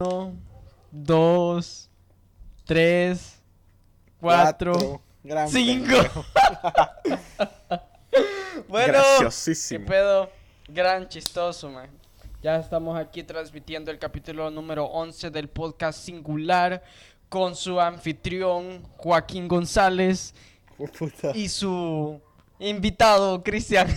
Uno, 0.00 0.36
dos, 0.90 1.90
tres, 2.64 3.40
cuatro, 4.20 5.02
Gran 5.22 5.48
cinco. 5.48 5.96
bueno, 8.68 8.92
Graciosísimo. 8.92 9.84
¿Qué 9.84 9.90
pedo? 9.90 10.30
Gran 10.68 11.08
chistoso, 11.08 11.70
man. 11.70 11.88
Ya 12.42 12.56
estamos 12.56 12.96
aquí 12.96 13.22
transmitiendo 13.22 13.90
el 13.90 13.98
capítulo 13.98 14.50
número 14.50 14.84
11 14.84 15.30
del 15.30 15.48
podcast 15.48 15.98
singular 15.98 16.82
con 17.28 17.56
su 17.56 17.80
anfitrión 17.80 18.82
Joaquín 18.96 19.48
González 19.48 20.34
Oh, 20.78 20.86
y 21.34 21.48
su 21.48 22.20
invitado 22.58 23.42
Cristian. 23.42 23.88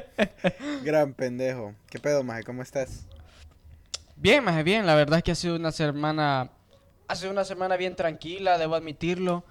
Gran 0.82 1.14
pendejo. 1.14 1.74
¿Qué 1.88 1.98
pedo, 1.98 2.22
maje? 2.22 2.42
¿Cómo 2.42 2.62
estás? 2.62 3.06
Bien, 4.16 4.42
más 4.42 4.62
bien, 4.64 4.86
la 4.86 4.94
verdad 4.94 5.18
es 5.18 5.24
que 5.24 5.32
ha 5.32 5.34
sido 5.34 5.56
una 5.56 5.72
semana 5.72 6.50
ha 7.08 7.14
sido 7.14 7.30
una 7.30 7.44
semana 7.44 7.76
bien 7.76 7.94
tranquila, 7.94 8.58
debo 8.58 8.74
admitirlo. 8.74 9.44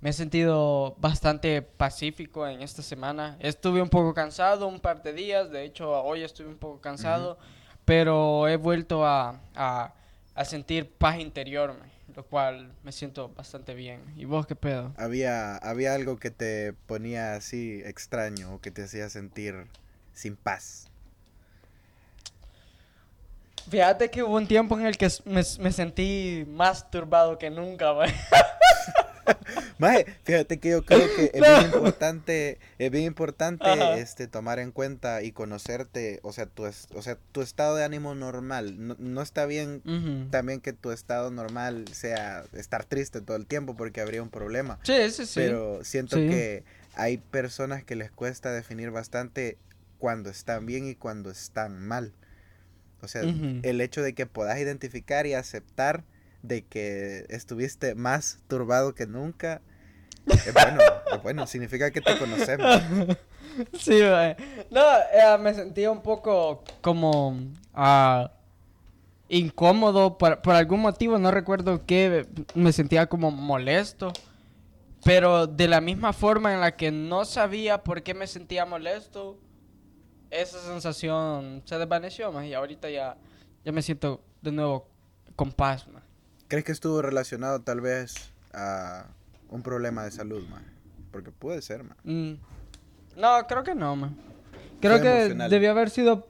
Me 0.00 0.10
he 0.10 0.12
sentido 0.12 0.96
bastante 0.98 1.62
pacífico 1.62 2.46
en 2.46 2.62
esta 2.62 2.82
semana. 2.82 3.36
Estuve 3.38 3.80
un 3.82 3.88
poco 3.88 4.14
cansado 4.14 4.66
un 4.66 4.80
par 4.80 5.02
de 5.02 5.12
días, 5.12 5.50
de 5.50 5.64
hecho 5.64 5.90
hoy 6.02 6.22
estuve 6.22 6.48
un 6.48 6.58
poco 6.58 6.80
cansado, 6.80 7.38
pero 7.84 8.48
he 8.48 8.56
vuelto 8.56 9.06
a, 9.06 9.40
a, 9.54 9.94
a 10.34 10.44
sentir 10.44 10.90
paz 10.90 11.20
interior, 11.20 11.76
man, 11.78 11.91
lo 12.14 12.24
cual 12.24 12.72
me 12.82 12.92
siento 12.92 13.28
bastante 13.30 13.74
bien. 13.74 14.00
¿Y 14.16 14.24
vos 14.24 14.46
qué 14.46 14.56
pedo? 14.56 14.92
Había, 14.96 15.56
había 15.56 15.94
algo 15.94 16.16
que 16.16 16.30
te 16.30 16.72
ponía 16.86 17.34
así 17.34 17.82
extraño 17.84 18.54
o 18.54 18.60
que 18.60 18.70
te 18.70 18.82
hacía 18.84 19.08
sentir 19.08 19.66
sin 20.12 20.36
paz. 20.36 20.88
Fíjate 23.68 24.10
que 24.10 24.22
hubo 24.22 24.36
un 24.36 24.46
tiempo 24.46 24.78
en 24.78 24.86
el 24.86 24.96
que 24.96 25.08
me, 25.24 25.42
me 25.60 25.72
sentí 25.72 26.44
más 26.48 26.90
turbado 26.90 27.38
que 27.38 27.50
nunca, 27.50 27.92
man. 27.94 28.10
Maje, 29.78 30.06
fíjate 30.24 30.58
que 30.58 30.70
yo 30.70 30.84
creo 30.84 31.06
que 31.16 31.30
es 31.34 31.40
No. 31.40 31.46
bien 31.46 31.62
importante, 31.74 32.58
es 32.78 32.90
bien 32.90 33.04
importante 33.04 33.64
Ajá. 33.68 33.96
este 33.98 34.26
tomar 34.28 34.58
en 34.58 34.70
cuenta 34.72 35.22
y 35.22 35.32
conocerte, 35.32 36.20
o 36.22 36.32
sea, 36.32 36.46
tu 36.46 36.66
es- 36.66 36.88
o 36.94 37.02
sea, 37.02 37.16
tu 37.32 37.42
estado 37.42 37.76
de 37.76 37.84
ánimo 37.84 38.14
normal. 38.14 38.74
No, 38.86 38.96
no 38.98 39.22
está 39.22 39.46
bien 39.46 39.82
también 40.30 40.60
que 40.60 40.72
tu 40.72 40.90
estado 40.92 41.30
normal 41.30 41.86
sea 41.92 42.44
estar 42.52 42.84
triste 42.84 43.20
todo 43.20 43.36
el 43.36 43.46
tiempo 43.46 43.74
porque 43.76 44.00
habría 44.00 44.22
un 44.22 44.30
problema. 44.30 44.78
Sí, 44.82 45.10
sí, 45.10 45.26
sí. 45.26 45.32
Pero 45.34 45.84
siento 45.84 46.16
Sí. 46.16 46.28
que 46.28 46.64
hay 46.94 47.18
personas 47.18 47.84
que 47.84 47.96
les 47.96 48.10
cuesta 48.10 48.52
definir 48.52 48.90
bastante 48.90 49.56
cuando 49.98 50.30
están 50.30 50.66
bien 50.66 50.86
y 50.88 50.94
cuando 50.94 51.30
están 51.30 51.78
mal. 51.80 52.12
O 53.00 53.08
sea, 53.08 53.22
el 53.22 53.80
hecho 53.80 54.00
de 54.02 54.14
que 54.14 54.26
puedas 54.26 54.58
identificar 54.58 55.26
y 55.26 55.34
aceptar 55.34 56.04
de 56.42 56.64
que 56.64 57.24
estuviste 57.28 57.94
más 57.94 58.40
turbado 58.48 58.94
que 58.94 59.06
nunca, 59.06 59.62
es 60.26 60.52
bueno, 60.52 60.80
es 61.12 61.22
bueno, 61.22 61.46
significa 61.46 61.90
que 61.90 62.00
te 62.00 62.18
conocemos. 62.18 62.82
Sí, 63.78 64.00
mae. 64.00 64.34
No, 64.70 64.80
eh, 64.80 65.38
me 65.38 65.52
sentía 65.52 65.90
un 65.90 66.00
poco 66.00 66.64
como 66.80 67.36
ah, 67.74 68.32
incómodo 69.28 70.16
por, 70.16 70.40
por 70.40 70.54
algún 70.54 70.80
motivo, 70.80 71.18
no 71.18 71.30
recuerdo 71.30 71.84
qué, 71.84 72.26
me 72.54 72.72
sentía 72.72 73.06
como 73.08 73.30
molesto. 73.30 74.12
Pero 75.04 75.46
de 75.46 75.68
la 75.68 75.82
misma 75.82 76.14
forma 76.14 76.54
en 76.54 76.60
la 76.60 76.76
que 76.76 76.90
no 76.90 77.26
sabía 77.26 77.82
por 77.82 78.02
qué 78.02 78.14
me 78.14 78.26
sentía 78.26 78.64
molesto, 78.64 79.38
esa 80.30 80.58
sensación 80.60 81.60
se 81.66 81.76
desvaneció 81.76 82.32
más 82.32 82.46
y 82.46 82.54
ahorita 82.54 82.88
ya, 82.88 83.18
ya 83.64 83.72
me 83.72 83.82
siento 83.82 84.22
de 84.40 84.52
nuevo 84.52 84.88
con 85.36 85.52
paz. 85.52 85.86
mae. 85.88 86.11
¿Crees 86.52 86.66
que 86.66 86.72
estuvo 86.72 87.00
relacionado 87.00 87.62
tal 87.62 87.80
vez 87.80 88.30
a 88.52 89.06
un 89.48 89.62
problema 89.62 90.04
de 90.04 90.10
salud, 90.10 90.46
man? 90.48 90.62
Porque 91.10 91.30
puede 91.30 91.62
ser, 91.62 91.82
man. 91.82 91.96
Mm. 92.04 92.34
No, 93.18 93.46
creo 93.46 93.64
que 93.64 93.74
no, 93.74 93.96
man. 93.96 94.14
Creo 94.78 94.98
Fue 94.98 95.00
que 95.00 95.18
emocional. 95.20 95.48
debió 95.48 95.70
haber 95.70 95.88
sido. 95.88 96.28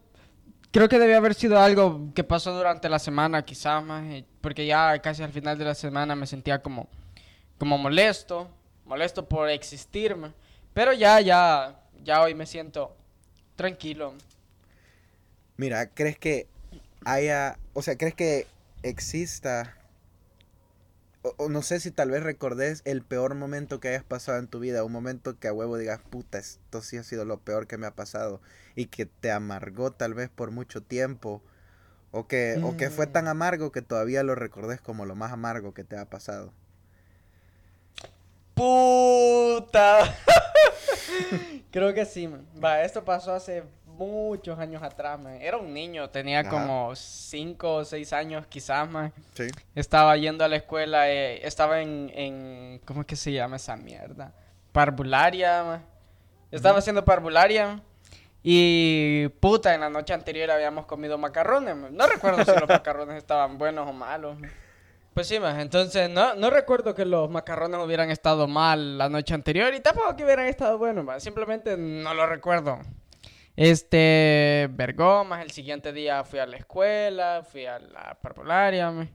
Creo 0.70 0.88
que 0.88 1.00
debió 1.00 1.16
haber 1.16 1.34
sido 1.34 1.58
algo 1.58 2.12
que 2.14 2.22
pasó 2.22 2.54
durante 2.54 2.88
la 2.88 3.00
semana, 3.00 3.44
quizás 3.44 3.82
eh, 4.04 4.24
Porque 4.40 4.64
ya 4.64 4.96
casi 5.00 5.24
al 5.24 5.32
final 5.32 5.58
de 5.58 5.64
la 5.64 5.74
semana 5.74 6.14
me 6.14 6.28
sentía 6.28 6.62
como. 6.62 6.88
Como 7.58 7.76
molesto. 7.76 8.48
Molesto 8.84 9.28
por 9.28 9.48
existir, 9.48 10.14
man. 10.14 10.32
Pero 10.72 10.92
ya, 10.92 11.20
ya. 11.20 11.80
Ya 12.04 12.22
hoy 12.22 12.36
me 12.36 12.46
siento 12.46 12.94
tranquilo. 13.56 14.14
Mira, 15.56 15.88
¿crees 15.88 16.16
que 16.16 16.46
haya, 17.04 17.58
o 17.72 17.82
sea, 17.82 17.98
crees 17.98 18.14
que 18.14 18.46
exista, 18.84 19.76
o, 21.22 21.34
o 21.38 21.48
no 21.48 21.62
sé 21.62 21.80
si 21.80 21.90
tal 21.90 22.10
vez 22.10 22.22
recordes 22.22 22.82
el 22.84 23.02
peor 23.02 23.34
momento 23.34 23.80
que 23.80 23.88
hayas 23.88 24.04
pasado 24.04 24.38
en 24.38 24.48
tu 24.48 24.58
vida, 24.60 24.84
un 24.84 24.92
momento 24.92 25.38
que 25.38 25.48
a 25.48 25.52
huevo 25.52 25.76
digas, 25.78 26.00
puta, 26.10 26.38
esto 26.38 26.82
sí 26.82 26.96
ha 26.98 27.04
sido 27.04 27.24
lo 27.24 27.38
peor 27.40 27.66
que 27.66 27.78
me 27.78 27.86
ha 27.86 27.94
pasado 27.94 28.40
y 28.76 28.86
que 28.86 29.06
te 29.06 29.30
amargó 29.30 29.92
tal 29.92 30.14
vez 30.14 30.28
por 30.30 30.50
mucho 30.50 30.82
tiempo, 30.82 31.42
o 32.12 32.26
que, 32.28 32.58
o 32.62 32.76
que 32.76 32.90
fue 32.90 33.06
Mm. 33.06 33.12
tan 33.12 33.28
amargo 33.28 33.72
que 33.72 33.82
todavía 33.82 34.22
lo 34.22 34.34
recordes 34.34 34.80
como 34.80 35.06
lo 35.06 35.14
más 35.16 35.32
amargo 35.32 35.74
que 35.74 35.84
te 35.84 35.96
ha 35.96 36.06
pasado. 36.10 36.52
¡Puta! 38.54 40.14
Creo 41.72 41.94
que 41.94 42.04
sí, 42.04 42.28
man. 42.28 42.46
Va, 42.62 42.82
esto 42.82 43.04
pasó 43.04 43.32
hace 43.34 43.64
muchos 43.96 44.58
años 44.58 44.82
atrás, 44.82 45.18
man. 45.20 45.38
Era 45.40 45.56
un 45.56 45.72
niño, 45.72 46.10
tenía 46.10 46.40
Ajá. 46.40 46.50
como 46.50 46.94
5 46.94 47.74
o 47.74 47.84
6 47.84 48.12
años 48.12 48.46
quizás, 48.48 48.88
man. 48.90 49.12
Sí. 49.34 49.48
Estaba 49.74 50.16
yendo 50.16 50.44
a 50.44 50.48
la 50.48 50.56
escuela, 50.56 51.10
eh, 51.10 51.46
estaba 51.46 51.80
en, 51.80 52.10
en... 52.14 52.80
¿Cómo 52.84 53.02
es 53.02 53.06
que 53.06 53.16
se 53.16 53.32
llama 53.32 53.56
esa 53.56 53.76
mierda? 53.76 54.32
Parvularia, 54.72 55.62
man. 55.64 55.86
Estaba 56.50 56.78
haciendo 56.78 57.04
parvularia. 57.04 57.80
Y 58.42 59.28
puta, 59.40 59.72
en 59.74 59.80
la 59.82 59.88
noche 59.88 60.12
anterior 60.12 60.50
habíamos 60.50 60.86
comido 60.86 61.16
macarrones. 61.16 61.76
man. 61.76 61.96
No 61.96 62.06
recuerdo 62.06 62.44
si 62.44 62.58
los 62.58 62.68
macarrones 62.68 63.16
estaban 63.16 63.56
buenos 63.58 63.88
o 63.88 63.92
malos. 63.92 64.38
man. 64.38 64.50
Pues 65.14 65.28
sí, 65.28 65.38
man. 65.38 65.60
Entonces, 65.60 66.08
no, 66.10 66.34
no 66.34 66.50
recuerdo 66.50 66.94
que 66.94 67.04
los 67.04 67.30
macarrones 67.30 67.78
hubieran 67.80 68.10
estado 68.10 68.48
mal 68.48 68.96
la 68.98 69.08
noche 69.08 69.34
anterior 69.34 69.72
y 69.74 69.80
tampoco 69.80 70.16
que 70.16 70.24
hubieran 70.24 70.46
estado 70.46 70.78
buenos, 70.78 71.04
man. 71.04 71.20
Simplemente 71.20 71.76
no 71.76 72.14
lo 72.14 72.26
recuerdo. 72.26 72.80
Este, 73.56 74.68
vergó, 74.72 75.24
más 75.24 75.42
el 75.42 75.50
siguiente 75.50 75.92
día 75.92 76.24
fui 76.24 76.38
a 76.38 76.46
la 76.46 76.56
escuela, 76.56 77.42
fui 77.44 77.66
a 77.66 77.78
la 77.78 78.18
parvularia, 78.20 78.90
man. 78.90 79.10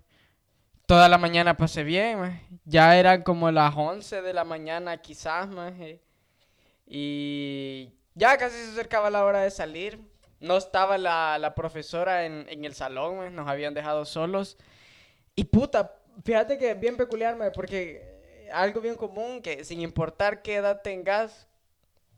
Toda 0.86 1.10
la 1.10 1.18
mañana 1.18 1.58
pasé 1.58 1.84
bien. 1.84 2.42
Ya 2.66 2.98
eran 2.98 3.24
como 3.24 3.52
las 3.52 3.76
11 3.76 4.22
de 4.22 4.34
la 4.34 4.44
mañana 4.46 4.98
quizás, 5.02 5.48
man. 5.50 5.76
eh. 5.82 6.02
Y 6.86 7.92
ya 8.16 8.38
casi 8.38 8.56
se 8.56 8.72
acercaba 8.72 9.10
la 9.10 9.26
hora 9.26 9.42
de 9.42 9.52
salir. 9.52 10.00
No 10.40 10.58
estaba 10.58 10.98
la, 10.98 11.38
la 11.40 11.56
profesora 11.56 12.26
en, 12.26 12.46
en 12.50 12.64
el 12.66 12.74
salón. 12.74 13.36
Nos 13.36 13.48
habían 13.50 13.74
dejado 13.74 14.06
solos. 14.06 14.58
Y 15.36 15.46
puta, 15.46 15.96
fíjate 16.24 16.58
que 16.58 16.74
bien 16.76 16.98
peculiar, 16.98 17.36
man, 17.36 17.52
porque 17.54 18.18
algo 18.54 18.82
bien 18.82 18.96
común 18.96 19.42
que 19.42 19.64
sin 19.66 19.82
importar 19.82 20.42
qué 20.42 20.56
edad 20.56 20.82
tengas, 20.82 21.47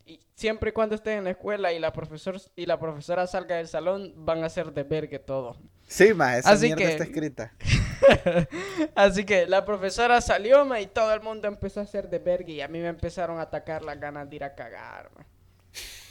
y 0.06 0.20
siempre 0.34 0.70
y 0.70 0.72
cuando 0.72 0.94
estés 0.94 1.18
en 1.18 1.24
la 1.24 1.30
escuela 1.30 1.72
y 1.72 1.78
la, 1.78 1.92
profesor, 1.92 2.40
y 2.56 2.66
la 2.66 2.78
profesora 2.78 3.26
salga 3.26 3.56
del 3.56 3.68
salón, 3.68 4.12
van 4.16 4.42
a 4.44 4.48
ser 4.48 4.72
de 4.72 4.82
vergue 4.82 5.18
todo. 5.18 5.56
Sí, 5.86 6.14
ma, 6.14 6.36
esa 6.38 6.50
Así 6.50 6.66
mierda 6.66 6.84
que- 6.84 6.90
está 6.92 7.04
escrita. 7.04 7.52
Así 8.94 9.24
que 9.24 9.46
la 9.46 9.64
profesora 9.64 10.20
salió, 10.20 10.64
ma, 10.64 10.80
y 10.80 10.86
todo 10.86 11.12
el 11.12 11.20
mundo 11.20 11.48
empezó 11.48 11.80
a 11.80 11.82
hacer 11.84 12.08
de 12.08 12.18
verga 12.18 12.50
y 12.50 12.60
a 12.60 12.68
mí 12.68 12.78
me 12.78 12.88
empezaron 12.88 13.38
a 13.38 13.42
atacar 13.42 13.82
las 13.82 13.98
ganas 14.00 14.28
de 14.30 14.36
ir 14.36 14.44
a 14.44 14.54
cagar, 14.54 15.10
ma. 15.16 15.26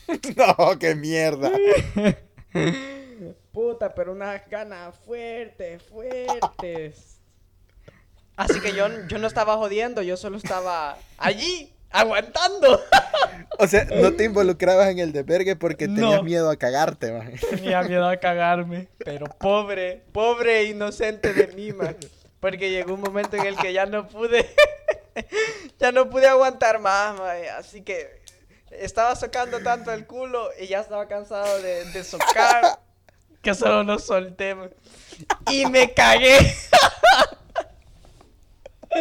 no, 0.57 0.79
qué 0.79 0.95
mierda. 0.95 1.51
Puta, 3.51 3.93
pero 3.93 4.11
unas 4.13 4.47
ganas 4.49 4.95
fuertes, 4.99 5.83
fuertes. 5.83 7.19
Así 8.35 8.59
que 8.61 8.73
yo, 8.73 8.87
yo 9.07 9.17
no 9.17 9.27
estaba 9.27 9.57
jodiendo, 9.57 10.01
yo 10.01 10.15
solo 10.15 10.37
estaba 10.37 10.97
allí, 11.17 11.73
aguantando. 11.91 12.81
O 13.57 13.67
sea, 13.67 13.85
no 13.85 14.13
te 14.13 14.23
involucrabas 14.25 14.89
en 14.89 14.99
el 14.99 15.11
desvergue 15.11 15.55
porque 15.55 15.87
tenías 15.87 16.17
No. 16.17 16.23
miedo 16.23 16.49
a 16.49 16.55
cagarte, 16.55 17.11
man. 17.11 17.33
Tenía 17.49 17.81
miedo 17.83 18.07
a 18.07 18.17
cagarme, 18.17 18.87
pero 19.03 19.25
pobre, 19.27 20.03
pobre 20.11 20.59
e 20.61 20.63
inocente 20.65 21.33
de 21.33 21.47
mí, 21.47 21.71
man. 21.73 21.95
Porque 22.39 22.69
llegó 22.69 22.93
un 22.93 23.01
momento 23.01 23.35
en 23.35 23.45
el 23.45 23.57
que 23.57 23.73
ya 23.73 23.85
no 23.85 24.07
pude, 24.07 24.49
ya 25.79 25.91
no 25.91 26.09
pude 26.09 26.27
aguantar 26.27 26.79
más, 26.79 27.17
man. 27.19 27.37
Así 27.57 27.81
que 27.81 28.19
estaba 28.71 29.15
socando 29.15 29.59
tanto 29.61 29.91
el 29.91 30.05
culo 30.05 30.49
y 30.59 30.67
ya 30.67 30.79
estaba 30.79 31.07
cansado 31.07 31.61
de, 31.61 31.85
de 31.85 32.03
socar 32.03 32.79
que 33.41 33.53
solo 33.53 33.83
lo 33.83 33.99
solté, 33.99 34.55
man. 34.55 34.69
Y 35.49 35.65
me 35.65 35.93
cagué. 35.93 36.37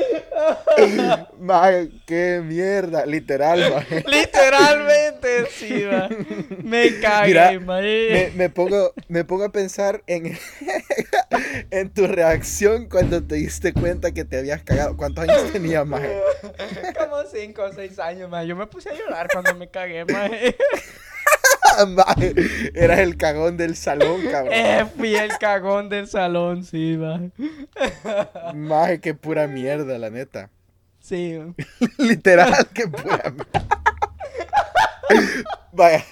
Maje, 1.38 1.90
qué 2.06 2.40
mierda. 2.44 3.06
Literal, 3.06 3.72
maje. 3.72 4.04
Literalmente, 4.06 5.46
sí, 5.50 5.84
ma. 5.90 6.08
Me 6.62 7.00
cagué. 7.00 7.58
Me, 7.58 8.30
me 8.34 8.50
pongo, 8.50 8.92
me 9.08 9.24
pongo 9.24 9.44
a 9.44 9.52
pensar 9.52 10.02
en, 10.06 10.38
en 11.70 11.90
tu 11.90 12.06
reacción 12.06 12.88
cuando 12.88 13.22
te 13.22 13.36
diste 13.36 13.72
cuenta 13.72 14.12
que 14.12 14.24
te 14.24 14.38
habías 14.38 14.62
cagado. 14.62 14.96
¿Cuántos 14.96 15.24
años 15.28 15.52
tenías, 15.52 15.86
maje? 15.86 16.20
Como 16.98 17.22
5 17.22 17.62
o 17.62 17.72
6 17.72 17.98
años, 17.98 18.30
ma. 18.30 18.44
Yo 18.44 18.56
me 18.56 18.66
puse 18.66 18.90
a 18.90 18.94
llorar 18.94 19.28
cuando 19.32 19.54
me 19.54 19.68
cagué, 19.68 20.04
ma. 20.04 20.28
Maje, 20.28 20.56
eras 22.75 22.99
el 23.00 23.17
cagón 23.17 23.56
del 23.56 23.76
salón, 23.76 24.23
cabrón. 24.31 24.55
Eh, 24.55 24.87
fui 24.97 25.15
el 25.15 25.37
cagón 25.38 25.88
del 25.88 26.06
salón, 26.09 26.65
sí, 26.65 26.97
ma. 26.99 27.20
Maje, 28.55 29.00
qué 29.00 29.15
pura 29.15 29.47
mierda, 29.47 29.99
la 29.99 30.11
neta. 30.11 30.50
Sí. 31.00 31.38
Literal, 31.99 32.69
qué 32.75 32.87
pura 32.88 33.23
mierda. 33.31 33.67
Vaya. 35.73 36.05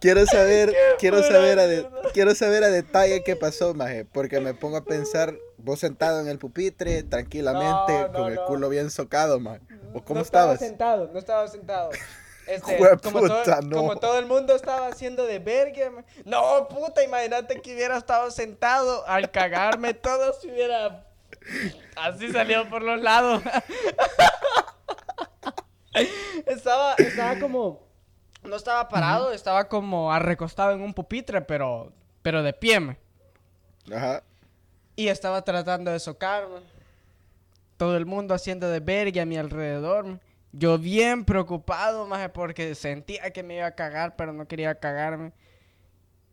Quiero 0.00 0.26
saber, 0.26 0.74
quiero 0.98 1.22
saber, 1.22 1.58
a 1.58 1.66
de- 1.66 1.86
quiero 2.12 2.34
saber 2.34 2.64
a 2.64 2.68
detalle 2.68 3.22
qué 3.24 3.36
pasó, 3.36 3.72
maje, 3.74 4.04
porque 4.04 4.40
me 4.40 4.52
pongo 4.52 4.76
a 4.76 4.84
pensar, 4.84 5.34
vos 5.56 5.78
sentado 5.80 6.20
en 6.20 6.28
el 6.28 6.38
pupitre, 6.38 7.02
tranquilamente, 7.04 7.92
No, 7.92 8.08
no, 8.08 8.12
con 8.12 8.28
el 8.28 8.34
no. 8.34 8.44
culo 8.46 8.68
bien 8.68 8.90
socado, 8.90 9.38
maje. 9.40 9.60
¿O 9.94 10.02
cómo 10.04 10.18
no 10.18 10.24
estaba 10.24 10.52
estabas? 10.54 10.58
sentado, 10.60 11.10
no 11.12 11.18
estaba 11.18 11.46
sentado. 11.48 11.90
Este, 12.46 12.76
como, 13.02 13.20
puta, 13.20 13.44
todo, 13.44 13.62
no. 13.62 13.76
como 13.76 13.96
todo 13.96 14.18
el 14.18 14.26
mundo 14.26 14.54
estaba 14.54 14.88
haciendo 14.88 15.24
de 15.24 15.38
verga. 15.38 15.90
No, 16.24 16.68
puta, 16.68 17.02
imagínate 17.02 17.60
que 17.60 17.74
hubiera 17.74 17.96
estado 17.96 18.30
sentado 18.30 19.06
al 19.06 19.30
cagarme, 19.30 19.94
todo 19.94 20.32
se 20.34 20.48
hubiera 20.48 21.06
así 21.96 22.30
salido 22.32 22.68
por 22.68 22.82
los 22.82 23.00
lados. 23.00 23.42
estaba, 26.46 26.94
estaba 26.94 27.38
como, 27.40 27.86
no 28.42 28.56
estaba 28.56 28.88
parado, 28.88 29.32
estaba 29.32 29.68
como 29.68 30.12
arrecostado 30.12 30.72
en 30.72 30.82
un 30.82 30.92
pupitre, 30.92 31.40
pero, 31.40 31.92
pero 32.22 32.42
de 32.42 32.52
pie. 32.52 32.98
Ajá. 33.92 34.22
Y 34.96 35.08
estaba 35.08 35.42
tratando 35.42 35.90
de 35.90 35.98
socarme. 35.98 36.60
Todo 37.76 37.96
el 37.96 38.06
mundo 38.06 38.34
haciendo 38.34 38.68
de 38.68 38.80
verga 38.80 39.22
a 39.22 39.26
mi 39.26 39.36
alrededor. 39.36 40.20
Yo 40.56 40.78
bien 40.78 41.24
preocupado, 41.24 42.06
maje, 42.06 42.28
porque 42.28 42.76
sentía 42.76 43.32
que 43.32 43.42
me 43.42 43.56
iba 43.56 43.66
a 43.66 43.74
cagar, 43.74 44.14
pero 44.14 44.32
no 44.32 44.46
quería 44.46 44.78
cagarme. 44.78 45.32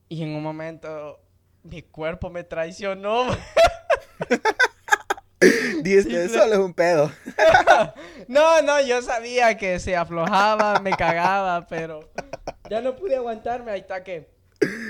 Y 0.09 0.21
en 0.21 0.35
un 0.35 0.43
momento 0.43 1.19
mi 1.63 1.81
cuerpo 1.81 2.29
me 2.29 2.43
traicionó. 2.43 3.25
Dijiste, 5.81 6.29
solo 6.29 6.53
es 6.53 6.59
un 6.59 6.73
pedo. 6.73 7.11
No, 8.27 8.61
no, 8.61 8.79
yo 8.79 9.01
sabía 9.01 9.57
que 9.57 9.79
se 9.79 9.97
aflojaba, 9.97 10.79
me 10.79 10.91
cagaba, 10.91 11.65
pero 11.67 12.07
ya 12.69 12.79
no 12.79 12.95
pude 12.95 13.15
aguantarme. 13.15 13.71
Ahí 13.71 13.81
está 13.81 14.03
que 14.03 14.29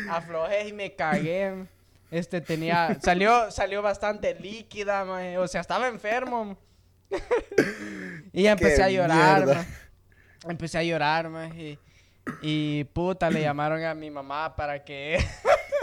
aflojé 0.10 0.68
y 0.68 0.74
me 0.74 0.94
cagué. 0.94 1.66
Este 2.12 2.42
tenía, 2.42 3.00
salió, 3.02 3.50
salió 3.50 3.82
bastante 3.82 4.36
líquida, 4.36 5.06
maje, 5.06 5.38
o 5.38 5.48
sea, 5.48 5.62
estaba 5.62 5.88
enfermo. 5.88 6.58
y 8.34 8.44
ya 8.44 8.54
empecé 8.54 8.84
a 8.84 8.90
llorar. 8.90 9.66
Empecé 10.48 10.78
a 10.80 10.84
llorar, 10.84 11.30
y, 11.56 11.78
y 12.42 12.84
puta, 12.86 13.30
le 13.30 13.42
llamaron 13.42 13.84
a 13.84 13.94
mi 13.94 14.10
mamá 14.10 14.56
para 14.56 14.84
que... 14.84 15.24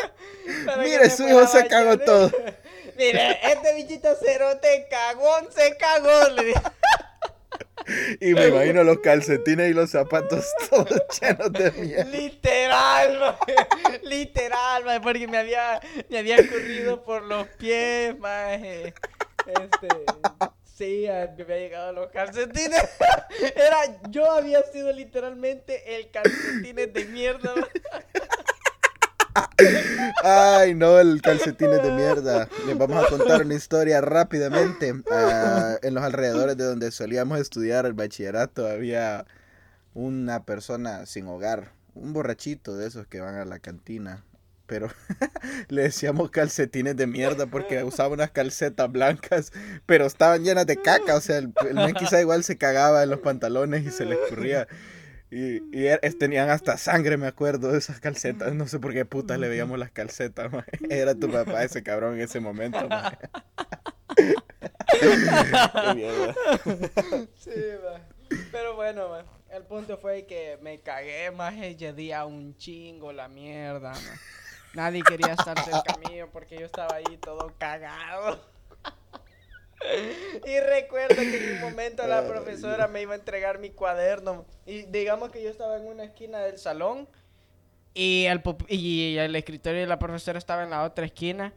para 0.66 0.82
Mire, 0.82 1.10
su 1.10 1.28
hijo 1.28 1.46
se 1.46 1.66
cagó 1.66 1.98
todo. 1.98 2.32
Mire, 2.98 3.38
este 3.42 3.74
bichito 3.76 4.08
cerote 4.16 4.88
cagón 4.90 5.46
se 5.50 5.76
cagó, 5.76 6.30
le 6.30 6.44
dije. 6.46 6.60
Y 8.20 8.34
me 8.34 8.48
imagino 8.48 8.84
los 8.84 8.98
calcetines 8.98 9.70
y 9.70 9.72
los 9.72 9.90
zapatos 9.90 10.44
todos 10.68 11.00
llenos 11.20 11.52
de 11.52 11.70
mierda. 11.72 12.04
Literal, 12.10 13.18
maje. 13.20 13.54
Literal, 14.02 14.84
maje, 14.84 15.00
porque 15.00 15.26
me 15.26 15.38
había, 15.38 15.80
me 16.10 16.18
había 16.18 16.36
escurrido 16.36 17.02
por 17.02 17.22
los 17.22 17.46
pies, 17.56 18.18
maje. 18.18 18.92
Este, 19.46 19.88
sí, 20.78 21.04
me 21.06 21.42
había 21.42 21.56
llegado 21.58 21.92
los 21.92 22.10
calcetines. 22.10 22.88
Era, 23.56 24.00
yo 24.10 24.30
había 24.30 24.62
sido 24.62 24.92
literalmente 24.92 25.96
el 25.96 26.10
calcetines 26.10 26.92
de 26.92 27.04
mierda. 27.06 27.52
Ay, 30.22 30.74
no, 30.74 30.98
el 30.98 31.20
calcetines 31.20 31.82
de 31.82 31.90
mierda. 31.90 32.48
Les 32.66 32.78
vamos 32.78 33.04
a 33.04 33.08
contar 33.08 33.42
una 33.42 33.54
historia 33.54 34.00
rápidamente. 34.00 34.94
Ah, 35.10 35.76
en 35.82 35.94
los 35.94 36.04
alrededores 36.04 36.56
de 36.56 36.64
donde 36.64 36.90
solíamos 36.92 37.40
estudiar 37.40 37.84
el 37.84 37.92
bachillerato 37.92 38.66
había 38.66 39.26
una 39.94 40.44
persona 40.44 41.06
sin 41.06 41.26
hogar, 41.26 41.72
un 41.94 42.12
borrachito 42.12 42.76
de 42.76 42.86
esos 42.86 43.06
que 43.06 43.20
van 43.20 43.34
a 43.34 43.44
la 43.44 43.58
cantina. 43.58 44.24
Pero 44.68 44.88
le 45.68 45.82
decíamos 45.82 46.30
calcetines 46.30 46.94
de 46.94 47.06
mierda 47.08 47.46
porque 47.46 47.82
usaba 47.82 48.10
unas 48.14 48.30
calcetas 48.30 48.92
blancas, 48.92 49.50
pero 49.86 50.06
estaban 50.06 50.44
llenas 50.44 50.66
de 50.66 50.76
caca. 50.76 51.16
O 51.16 51.20
sea, 51.20 51.38
el, 51.38 51.52
el 51.68 51.74
men 51.74 51.94
quizá 51.94 52.20
igual 52.20 52.44
se 52.44 52.56
cagaba 52.58 53.02
en 53.02 53.10
los 53.10 53.18
pantalones 53.20 53.84
y 53.84 53.90
se 53.90 54.04
le 54.04 54.14
escurría. 54.14 54.68
Y, 55.30 55.56
y 55.76 55.86
er- 55.88 56.00
es- 56.02 56.16
tenían 56.18 56.48
hasta 56.50 56.76
sangre, 56.78 57.16
me 57.16 57.26
acuerdo, 57.26 57.72
de 57.72 57.78
esas 57.78 57.98
calcetas. 58.00 58.54
No 58.54 58.66
sé 58.68 58.78
por 58.78 58.92
qué 58.92 59.04
putas 59.04 59.38
le 59.38 59.48
veíamos 59.48 59.78
las 59.78 59.90
calcetas, 59.90 60.52
maje. 60.52 60.70
Era 60.90 61.14
tu 61.14 61.30
papá 61.30 61.64
ese 61.64 61.82
cabrón 61.82 62.14
en 62.14 62.20
ese 62.20 62.40
momento, 62.40 62.86
maje. 62.88 63.16
Qué 65.00 65.94
mierda. 65.94 66.34
Sí, 67.36 67.50
maje. 67.50 68.02
Pero 68.52 68.74
bueno, 68.76 69.08
maje, 69.08 69.24
el 69.54 69.62
punto 69.64 69.98
fue 69.98 70.26
que 70.26 70.58
me 70.62 70.78
cagué, 70.80 71.30
maje, 71.30 71.70
ese 71.70 71.92
día 71.92 72.24
un 72.24 72.56
chingo 72.56 73.12
la 73.12 73.28
mierda. 73.28 73.92
Nadie 74.74 75.02
quería 75.02 75.32
estar 75.32 75.58
cerca 75.64 75.96
mío 76.08 76.28
porque 76.32 76.58
yo 76.58 76.66
estaba 76.66 76.96
ahí 76.96 77.16
todo 77.18 77.52
cagado. 77.58 78.40
Y 80.44 80.58
recuerdo 80.58 81.14
que 81.14 81.50
en 81.50 81.54
un 81.54 81.70
momento 81.70 82.04
la 82.06 82.26
profesora 82.26 82.88
me 82.88 83.02
iba 83.02 83.12
a 83.12 83.16
entregar 83.16 83.60
mi 83.60 83.70
cuaderno. 83.70 84.44
Y 84.66 84.82
digamos 84.82 85.30
que 85.30 85.40
yo 85.40 85.50
estaba 85.50 85.76
en 85.76 85.86
una 85.86 86.02
esquina 86.02 86.40
del 86.40 86.58
salón 86.58 87.08
y 87.94 88.26
el, 88.26 88.42
y 88.68 89.16
el 89.18 89.36
escritorio 89.36 89.80
de 89.80 89.86
la 89.86 89.98
profesora 89.98 90.38
estaba 90.38 90.64
en 90.64 90.70
la 90.70 90.82
otra 90.82 91.06
esquina. 91.06 91.52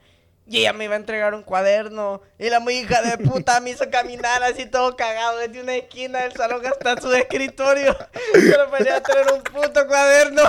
Y 0.48 0.60
ella 0.60 0.74
me 0.74 0.86
iba 0.86 0.96
a 0.96 0.98
entregar 0.98 1.34
un 1.34 1.44
cuaderno. 1.44 2.22
Y 2.40 2.50
la 2.50 2.60
muy 2.60 2.75
hija 2.80 3.02
de 3.02 3.18
puta 3.18 3.60
me 3.60 3.72
hizo 3.72 3.90
caminar 3.90 4.44
así 4.44 4.66
todo 4.66 4.96
cagado 4.96 5.38
desde 5.38 5.62
una 5.62 5.75
esquina 5.75 6.19
del 6.22 6.34
salón 6.34 6.66
hasta 6.66 7.00
su 7.00 7.13
escritorio. 7.13 7.96
Solo 8.34 8.72
para 8.72 9.02
traer 9.02 9.34
un 9.34 9.44
puto 9.44 9.88
cuaderno. 9.88 10.42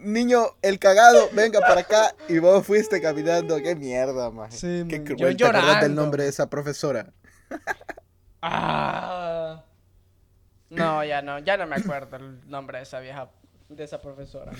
Niño, 0.00 0.54
el 0.62 0.78
cagado, 0.78 1.28
venga 1.32 1.60
para 1.60 1.80
acá. 1.80 2.14
Y 2.28 2.38
vos 2.38 2.64
fuiste 2.66 3.00
caminando. 3.00 3.56
Qué 3.58 3.74
mierda, 3.74 4.30
maje. 4.30 4.56
Sí, 4.56 4.84
Qué 4.88 5.02
cruel. 5.02 5.36
yo 5.36 5.50
¿Te 5.50 5.58
del 5.82 5.94
nombre 5.94 6.22
de 6.24 6.28
esa 6.30 6.48
profesora? 6.48 7.12
Ah. 8.42 9.64
No, 10.70 11.02
ya 11.04 11.22
no, 11.22 11.38
ya 11.38 11.56
no 11.56 11.66
me 11.66 11.76
acuerdo 11.76 12.16
el 12.16 12.48
nombre 12.48 12.78
de 12.78 12.84
esa 12.84 13.00
vieja, 13.00 13.28
de 13.68 13.84
esa 13.84 14.00
profesora. 14.00 14.52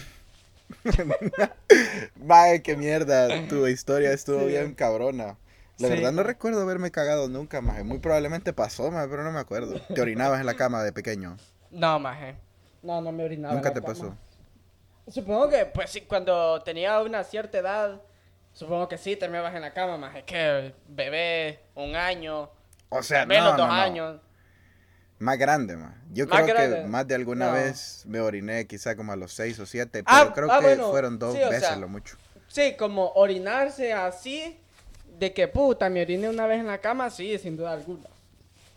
Maje, 2.16 2.62
qué 2.62 2.76
mierda. 2.76 3.28
Tu 3.48 3.66
historia 3.66 4.12
estuvo 4.12 4.40
Sí. 4.40 4.46
bien 4.46 4.74
cabrona. 4.74 5.36
La 5.78 5.88
Sí. 5.88 5.94
verdad 5.94 6.12
no 6.12 6.22
recuerdo 6.22 6.60
haberme 6.62 6.90
cagado 6.90 7.28
nunca, 7.28 7.60
maje. 7.60 7.84
Muy 7.84 7.98
probablemente 7.98 8.52
pasó, 8.52 8.90
maje, 8.90 9.08
pero 9.08 9.22
no 9.22 9.30
me 9.32 9.38
acuerdo. 9.38 9.80
Te 9.94 10.00
orinabas 10.00 10.40
en 10.40 10.46
la 10.46 10.54
cama 10.54 10.82
de 10.82 10.92
pequeño. 10.92 11.36
No, 11.70 11.98
maje. 12.00 12.36
No, 12.82 13.00
no 13.00 13.12
me 13.12 13.24
orinaba. 13.24 13.52
en 13.52 13.56
Nunca 13.58 13.68
la 13.70 13.74
te 13.74 13.80
cama. 13.80 13.94
pasó. 13.94 14.16
Supongo 15.10 15.48
que, 15.48 15.66
pues 15.66 15.90
sí, 15.90 16.02
cuando 16.02 16.60
tenía 16.62 17.00
una 17.00 17.24
cierta 17.24 17.58
edad, 17.58 18.00
supongo 18.52 18.88
que 18.88 18.98
sí, 18.98 19.16
te 19.16 19.28
me 19.28 19.40
vas 19.40 19.54
en 19.54 19.62
la 19.62 19.72
cama, 19.72 19.96
maje. 19.96 20.24
Que 20.24 20.74
bebé, 20.88 21.60
un 21.74 21.96
año, 21.96 22.50
O 22.90 23.02
sea, 23.02 23.24
menos 23.24 23.52
no, 23.52 23.56
dos 23.56 23.66
no, 23.68 23.72
no. 23.74 23.82
años. 23.82 24.20
Más 25.18 25.36
grande, 25.38 25.76
más. 25.76 25.94
Yo 26.12 26.26
Más 26.26 26.42
creo 26.42 26.46
grande. 26.46 26.82
que 26.82 26.88
más 26.88 27.06
de 27.06 27.14
alguna 27.14 27.50
vez 27.50 28.04
me 28.06 28.20
oriné, 28.20 28.66
quizá 28.66 28.94
como 28.96 29.12
a 29.12 29.16
los 29.16 29.32
seis 29.32 29.58
o 29.58 29.66
siete, 29.66 30.04
pero 30.04 30.30
Ah, 30.30 30.32
creo 30.32 30.48
ah, 30.48 30.60
que 30.60 30.62
bueno, 30.62 30.90
fueron 30.90 31.18
dos 31.18 31.34
sí, 31.34 31.38
veces 31.48 31.60
sea, 31.60 31.76
lo 31.76 31.88
mucho. 31.88 32.16
Sí, 32.48 32.76
como 32.78 33.12
orinarse 33.14 33.92
así, 33.92 34.58
de 35.18 35.32
que 35.34 35.48
puta, 35.48 35.90
me 35.90 36.02
oriné 36.02 36.28
una 36.28 36.46
vez 36.46 36.60
en 36.60 36.66
la 36.68 36.78
cama, 36.78 37.10
sí, 37.10 37.36
sin 37.38 37.56
duda 37.56 37.72
alguna. 37.72 38.08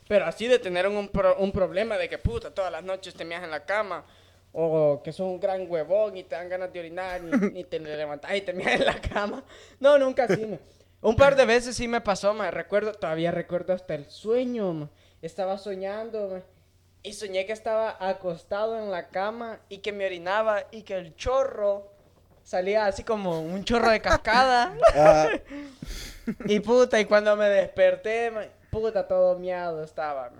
Pero 0.07 0.25
así 0.25 0.47
de 0.47 0.59
tener 0.59 0.88
un, 0.88 1.09
pro- 1.09 1.38
un 1.38 1.51
problema 1.51 1.97
de 1.97 2.09
que 2.09 2.17
puta, 2.17 2.51
todas 2.53 2.71
las 2.71 2.83
noches 2.83 3.13
te 3.15 3.23
meas 3.25 3.43
en 3.43 3.51
la 3.51 3.65
cama, 3.65 4.05
o 4.53 5.01
que 5.03 5.12
sos 5.12 5.27
un 5.27 5.39
gran 5.39 5.70
huevón 5.70 6.17
y 6.17 6.24
te 6.24 6.36
dan 6.36 6.50
ganas 6.50 6.72
de 6.72 6.79
orinar, 6.79 7.22
y, 7.24 7.60
y 7.60 7.63
te 7.63 7.79
levantas 7.79 8.36
y 8.36 8.41
te 8.41 8.53
meas 8.53 8.79
en 8.79 8.86
la 8.86 9.00
cama. 9.00 9.43
No, 9.79 9.98
nunca 9.98 10.25
así. 10.25 10.58
Un 11.01 11.15
par 11.15 11.36
de 11.36 11.46
veces 11.46 11.75
sí 11.75 11.88
me 11.88 12.01
pasó, 12.01 12.34
me 12.34 12.51
recuerdo, 12.51 12.93
todavía 12.93 13.31
recuerdo 13.31 13.74
hasta 13.74 13.96
el 13.96 14.05
sueño, 14.10 14.89
estaba 15.22 15.58
soñando, 15.58 16.43
y 17.03 17.13
soñé 17.13 17.46
que 17.46 17.53
estaba 17.53 17.98
acostado 18.00 18.77
en 18.77 18.91
la 18.91 19.08
cama 19.08 19.60
y 19.70 19.79
que 19.79 19.91
me 19.91 20.05
orinaba 20.05 20.65
y 20.72 20.84
que 20.84 20.96
el 20.96 21.15
chorro 21.15 21.91
salía 22.43 22.86
así 22.86 23.03
como 23.03 23.41
un 23.41 23.63
chorro 23.63 23.89
de 23.89 24.01
cascada. 24.01 24.75
Ah, 24.96 25.29
y 26.46 26.60
puta, 26.60 27.00
y 27.00 27.05
cuando 27.05 27.36
me 27.36 27.50
desperté, 27.50 28.31
puta, 28.70 29.08
todo 29.08 29.39
miado 29.39 29.84
estaba. 29.84 30.31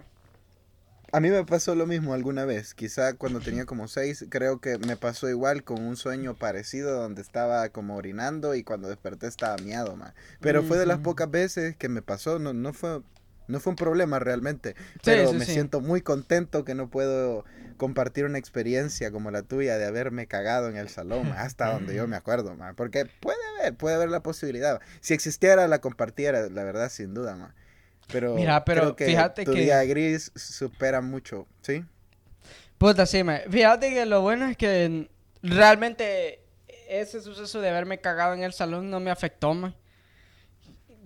A 1.12 1.20
mí 1.20 1.30
me 1.30 1.44
pasó 1.46 1.76
lo 1.76 1.86
mismo 1.86 2.14
alguna 2.14 2.46
vez. 2.46 2.74
Quizá 2.74 3.14
cuando 3.14 3.40
tenía 3.40 3.66
como 3.66 3.88
seis, 3.88 4.26
creo 4.30 4.60
que 4.60 4.78
me 4.78 4.96
pasó 4.96 5.30
igual 5.30 5.64
con 5.64 5.84
un 5.84 5.98
sueño 5.98 6.36
parecido 6.36 7.00
donde 7.00 7.22
estaba 7.22 7.68
como 7.70 7.96
orinando 7.96 8.56
y 8.56 8.64
cuando 8.64 8.88
desperté 8.88 9.28
estaba 9.28 9.58
miado, 9.58 9.96
ma. 9.96 10.14
Pero 10.40 10.64
fue 10.64 10.78
de 10.78 10.86
las 10.86 11.00
pocas 11.00 11.30
veces 11.30 11.76
que 11.76 11.90
me 11.90 12.02
pasó, 12.02 12.40
no, 12.40 12.54
no 12.54 12.74
fue... 12.74 13.02
No 13.48 13.60
fue 13.60 13.72
un 13.72 13.76
problema 13.76 14.18
realmente, 14.18 14.76
pero 15.04 15.32
sí, 15.32 15.36
me 15.36 15.44
sí. 15.44 15.54
siento 15.54 15.82
muy 15.82 16.02
contento 16.02 16.64
que 16.64 16.74
no 16.74 16.90
puedo 16.90 17.44
compartir 17.76 18.24
una 18.24 18.38
experiencia 18.38 19.12
como 19.12 19.30
la 19.30 19.42
tuya 19.42 19.78
de 19.78 19.86
haberme 19.86 20.26
cagado 20.26 20.70
en 20.70 20.78
el 20.78 20.88
salón, 20.88 21.34
hasta 21.36 21.74
donde 21.74 21.94
yo 21.94 22.08
me 22.08 22.16
acuerdo, 22.16 22.56
ma, 22.56 22.74
porque 22.74 23.08
puede 23.20 23.40
haber, 23.58 23.76
puede 23.76 23.96
haber 23.96 24.10
la 24.10 24.22
posibilidad. 24.22 24.80
Si 25.02 25.14
existiera, 25.14 25.68
la 25.68 25.82
compartiera, 25.82 26.48
la 26.50 26.64
verdad, 26.64 26.90
sin 26.90 27.14
duda, 27.14 27.36
ma. 27.36 27.54
Pero, 28.12 28.34
Mira, 28.36 28.64
pero 28.66 28.82
creo 28.82 28.96
que 28.96 29.06
fíjate 29.06 29.46
tu 29.46 29.54
que- 29.54 29.62
día 29.62 29.84
gris 29.84 30.32
supera 30.36 31.02
mucho, 31.02 31.48
¿sí? 31.62 31.84
Puta, 32.78 33.06
sí, 33.06 33.24
ma. 33.24 33.40
Fíjate 33.50 33.94
que 33.94 34.06
lo 34.06 34.22
bueno 34.22 34.48
es 34.48 34.58
que 34.58 35.08
realmente 35.42 36.42
ese 36.90 37.22
suceso 37.22 37.62
de 37.62 37.70
haberme 37.70 38.00
cagado 38.00 38.34
en 38.34 38.44
el 38.44 38.54
salón 38.54 38.90
no 38.90 39.00
me 39.00 39.12
afectó, 39.12 39.54
ma. 39.54 39.76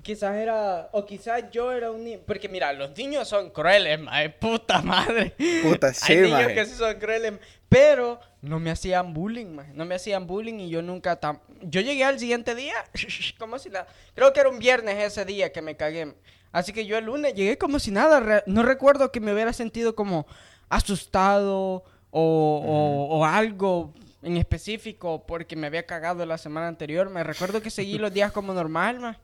Quizás 0.01 0.35
era, 0.35 0.89
o 0.91 1.03
quizás 1.03 1.45
yo 1.51 1.71
era 1.71 1.89
un 1.89 2.03
niño, 2.03 2.19
porque 2.27 2.47
mira, 2.47 2.71
los 2.73 2.95
niños 2.95 3.27
son 3.27 3.49
crueles, 3.49 3.99
ma, 3.99 4.19
puta 4.39 4.81
madre. 4.83 5.33
Puta, 5.63 5.91
sí, 5.93 6.13
Hay 6.13 6.21
niños 6.21 6.41
maje. 6.43 6.53
que 6.53 6.65
sí 6.65 6.75
son 6.75 6.93
crueles, 6.99 7.33
pero 7.67 8.19
no 8.41 8.59
me 8.59 8.69
hacían 8.69 9.13
bullying, 9.15 9.47
ma. 9.47 9.65
No 9.73 9.83
me 9.83 9.95
hacían 9.95 10.27
bullying 10.27 10.59
y 10.59 10.69
yo 10.69 10.83
nunca 10.83 11.15
tam... 11.19 11.39
Yo 11.61 11.81
llegué 11.81 12.03
al 12.03 12.19
siguiente 12.19 12.53
día, 12.53 12.75
como 13.39 13.57
si 13.57 13.69
la... 13.71 13.87
Creo 14.13 14.31
que 14.31 14.41
era 14.41 14.49
un 14.49 14.59
viernes 14.59 15.03
ese 15.03 15.25
día 15.25 15.51
que 15.51 15.63
me 15.63 15.75
cagué. 15.75 16.13
Así 16.55 16.71
que 16.71 16.85
yo 16.85 16.97
el 16.97 17.03
lunes 17.05 17.33
llegué 17.33 17.57
como 17.57 17.79
si 17.79 17.91
nada. 17.91 18.43
No 18.45 18.63
recuerdo 18.63 19.11
que 19.11 19.19
me 19.19 19.33
hubiera 19.33 19.51
sentido 19.51 19.93
como 19.93 20.25
asustado 20.69 21.83
o, 22.11 22.21
o- 23.11 23.17
o 23.19 23.25
algo 23.25 23.93
en 24.23 24.37
específico 24.37 25.25
porque 25.27 25.57
me 25.57 25.67
había 25.67 25.85
cagado 25.85 26.25
la 26.25 26.37
semana 26.37 26.69
anterior. 26.69 27.09
Me 27.09 27.23
recuerdo 27.25 27.61
que 27.61 27.69
seguí 27.69 27.97
los 27.97 28.13
días 28.13 28.31
como 28.31 28.53
normal, 28.53 28.99
ma. 29.01 29.17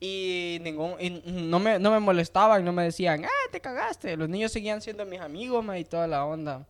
Y 0.00 0.58
ningún 0.62 0.94
y 0.98 1.10
no 1.26 1.58
me 1.58 1.78
no 1.78 1.90
me 1.90 1.98
molestaban, 2.00 2.64
no 2.64 2.72
me 2.72 2.84
decían, 2.84 3.24
"Ah, 3.26 3.48
te 3.52 3.60
cagaste." 3.60 4.16
Los 4.16 4.28
niños 4.30 4.50
seguían 4.52 4.80
siendo 4.80 5.04
mis 5.04 5.20
amigos, 5.20 5.64
y 5.76 5.84
toda 5.84 6.06
la 6.06 6.24
onda. 6.24 6.66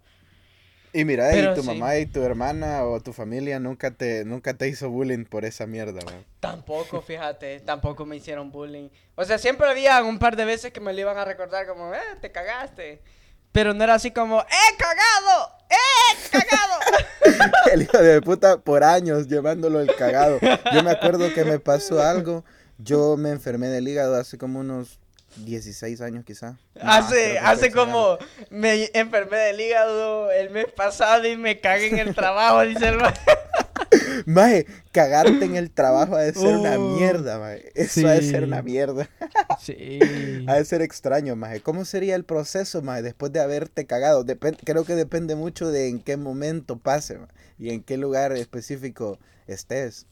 Y 0.98 1.04
mira, 1.04 1.28
Pero 1.30 1.52
y 1.52 1.54
tu 1.54 1.60
sí. 1.62 1.68
mamá 1.68 1.96
y 1.96 2.06
tu 2.06 2.22
hermana 2.24 2.84
o 2.84 3.00
tu 3.00 3.12
familia 3.12 3.60
nunca 3.60 3.92
te, 3.92 4.24
nunca 4.24 4.54
te 4.54 4.66
hizo 4.66 4.90
bullying 4.90 5.24
por 5.26 5.44
esa 5.44 5.64
mierda, 5.64 6.00
man. 6.04 6.24
Tampoco, 6.40 7.00
fíjate, 7.02 7.60
tampoco 7.60 8.04
me 8.04 8.16
hicieron 8.16 8.50
bullying. 8.50 8.88
O 9.14 9.24
sea, 9.24 9.38
siempre 9.38 9.68
había 9.70 10.02
un 10.02 10.18
par 10.18 10.34
de 10.34 10.44
veces 10.44 10.72
que 10.72 10.80
me 10.80 10.92
lo 10.92 11.00
iban 11.00 11.16
a 11.16 11.24
recordar 11.24 11.68
como, 11.68 11.94
"Eh, 11.94 12.00
te 12.20 12.32
cagaste." 12.32 13.00
Pero 13.52 13.74
no 13.74 13.84
era 13.84 13.94
así 13.94 14.10
como, 14.10 14.40
¡eh, 14.40 14.76
cagado! 14.76 15.52
¡eh, 15.70 16.16
cagado! 16.32 17.52
El 17.72 17.82
hijo 17.82 17.98
de 17.98 18.20
puta 18.20 18.58
por 18.58 18.82
años 18.82 19.28
llevándolo 19.28 19.80
el 19.80 19.94
cagado. 19.94 20.40
Yo 20.72 20.82
me 20.82 20.90
acuerdo 20.90 21.32
que 21.32 21.44
me 21.44 21.60
pasó 21.60 22.02
algo. 22.02 22.44
Yo 22.78 23.16
me 23.16 23.30
enfermé 23.30 23.68
del 23.68 23.86
hígado 23.86 24.16
hace 24.16 24.36
como 24.36 24.58
unos 24.60 24.98
16 25.36 26.00
años 26.00 26.24
quizá. 26.24 26.52
No, 26.74 26.80
creo 26.80 26.90
hace 26.90 27.38
hace 27.38 27.70
como 27.72 28.18
me 28.50 28.90
enfermé 28.94 29.36
del 29.36 29.60
hígado 29.60 30.30
el 30.30 30.50
mes 30.50 30.66
pasado 30.74 31.26
y 31.28 31.36
me 31.36 31.60
cagué 31.60 31.88
en 31.88 31.98
el 31.98 32.14
trabajo, 32.14 32.60
dice 32.62 32.88
el 32.88 32.96
ma- 32.96 33.14
Maje, 34.26 34.66
cagarte 34.92 35.44
en 35.44 35.56
el 35.56 35.70
trabajo 35.70 36.16
ha 36.16 36.22
de 36.22 36.32
ser 36.34 36.56
una 36.56 36.78
Uh, 36.78 36.96
mierda, 36.96 37.38
maje. 37.38 37.70
Eso 37.74 38.06
ha 38.06 38.12
de 38.12 38.22
ser 38.22 38.40
sí. 38.40 38.44
una 38.46 38.62
mierda. 38.62 39.08
Sí. 39.60 39.98
Ha 40.46 40.54
de 40.54 40.64
ser 40.64 40.82
extraño, 40.82 41.34
maje. 41.36 41.60
¿Cómo 41.60 41.84
sería 41.84 42.14
el 42.14 42.24
proceso, 42.24 42.80
maje, 42.82 43.02
después 43.02 43.32
de 43.32 43.40
haberte 43.40 43.86
cagado? 43.86 44.24
Depen- 44.24 44.58
creo 44.64 44.84
que 44.84 44.94
depende 44.94 45.34
mucho 45.36 45.70
de 45.70 45.88
en 45.88 46.00
qué 46.00 46.16
momento 46.16 46.78
pase, 46.78 47.18
maje, 47.18 47.32
y 47.58 47.70
en 47.70 47.82
qué 47.82 47.96
lugar 47.96 48.32
específico 48.32 49.18
estés. 49.46 50.06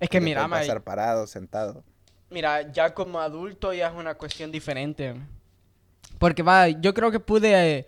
Es 0.00 0.08
que 0.08 0.20
mira, 0.20 0.40
puede 0.42 0.48
maje. 0.50 0.62
pasar 0.66 0.82
parado, 0.82 1.26
sentado. 1.26 1.84
Mira, 2.32 2.72
ya 2.72 2.94
como 2.94 3.20
adulto 3.20 3.72
ya 3.72 3.88
es 3.88 3.94
una 3.94 4.14
cuestión 4.14 4.50
diferente. 4.50 5.14
Porque 6.18 6.42
va, 6.42 6.68
yo 6.68 6.94
creo 6.94 7.10
que 7.10 7.20
pude... 7.20 7.78
eh, 7.78 7.86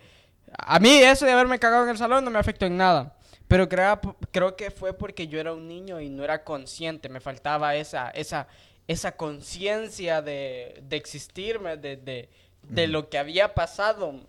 a 0.56 0.78
mí 0.78 0.98
eso 0.98 1.24
de 1.24 1.32
haberme 1.32 1.58
cagado 1.58 1.84
en 1.84 1.90
el 1.90 1.98
salón 1.98 2.24
no 2.24 2.30
me 2.30 2.38
afectó 2.38 2.66
en 2.66 2.76
nada. 2.76 3.16
Pero 3.48 3.68
creo, 3.68 4.00
creo 4.30 4.56
que 4.56 4.70
fue 4.70 4.92
porque 4.92 5.28
yo 5.28 5.40
era 5.40 5.52
un 5.52 5.66
niño 5.66 6.00
y 6.00 6.10
no 6.10 6.22
era 6.24 6.44
consciente. 6.44 7.08
Me 7.08 7.20
faltaba 7.20 7.74
esa, 7.74 8.10
esa, 8.10 8.46
esa 8.86 9.12
conciencia 9.16 10.22
de, 10.22 10.80
de 10.82 10.96
existirme, 10.96 11.76
de, 11.76 11.96
de, 11.96 12.28
de 12.62 12.86
lo 12.86 13.08
que 13.08 13.18
había 13.18 13.54
pasado. 13.54 14.20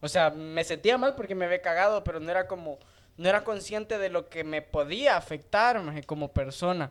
O 0.00 0.08
sea, 0.08 0.30
me 0.30 0.64
sentía 0.64 0.98
mal 0.98 1.14
porque 1.14 1.34
me 1.34 1.44
había 1.44 1.62
cagado, 1.62 2.02
pero 2.04 2.20
no 2.20 2.30
era 2.30 2.46
como... 2.46 2.78
No 3.16 3.28
era 3.28 3.44
consciente 3.44 3.98
de 3.98 4.08
lo 4.08 4.30
que 4.30 4.44
me 4.44 4.62
podía 4.62 5.16
afectar 5.18 5.82
como 6.06 6.28
persona. 6.28 6.90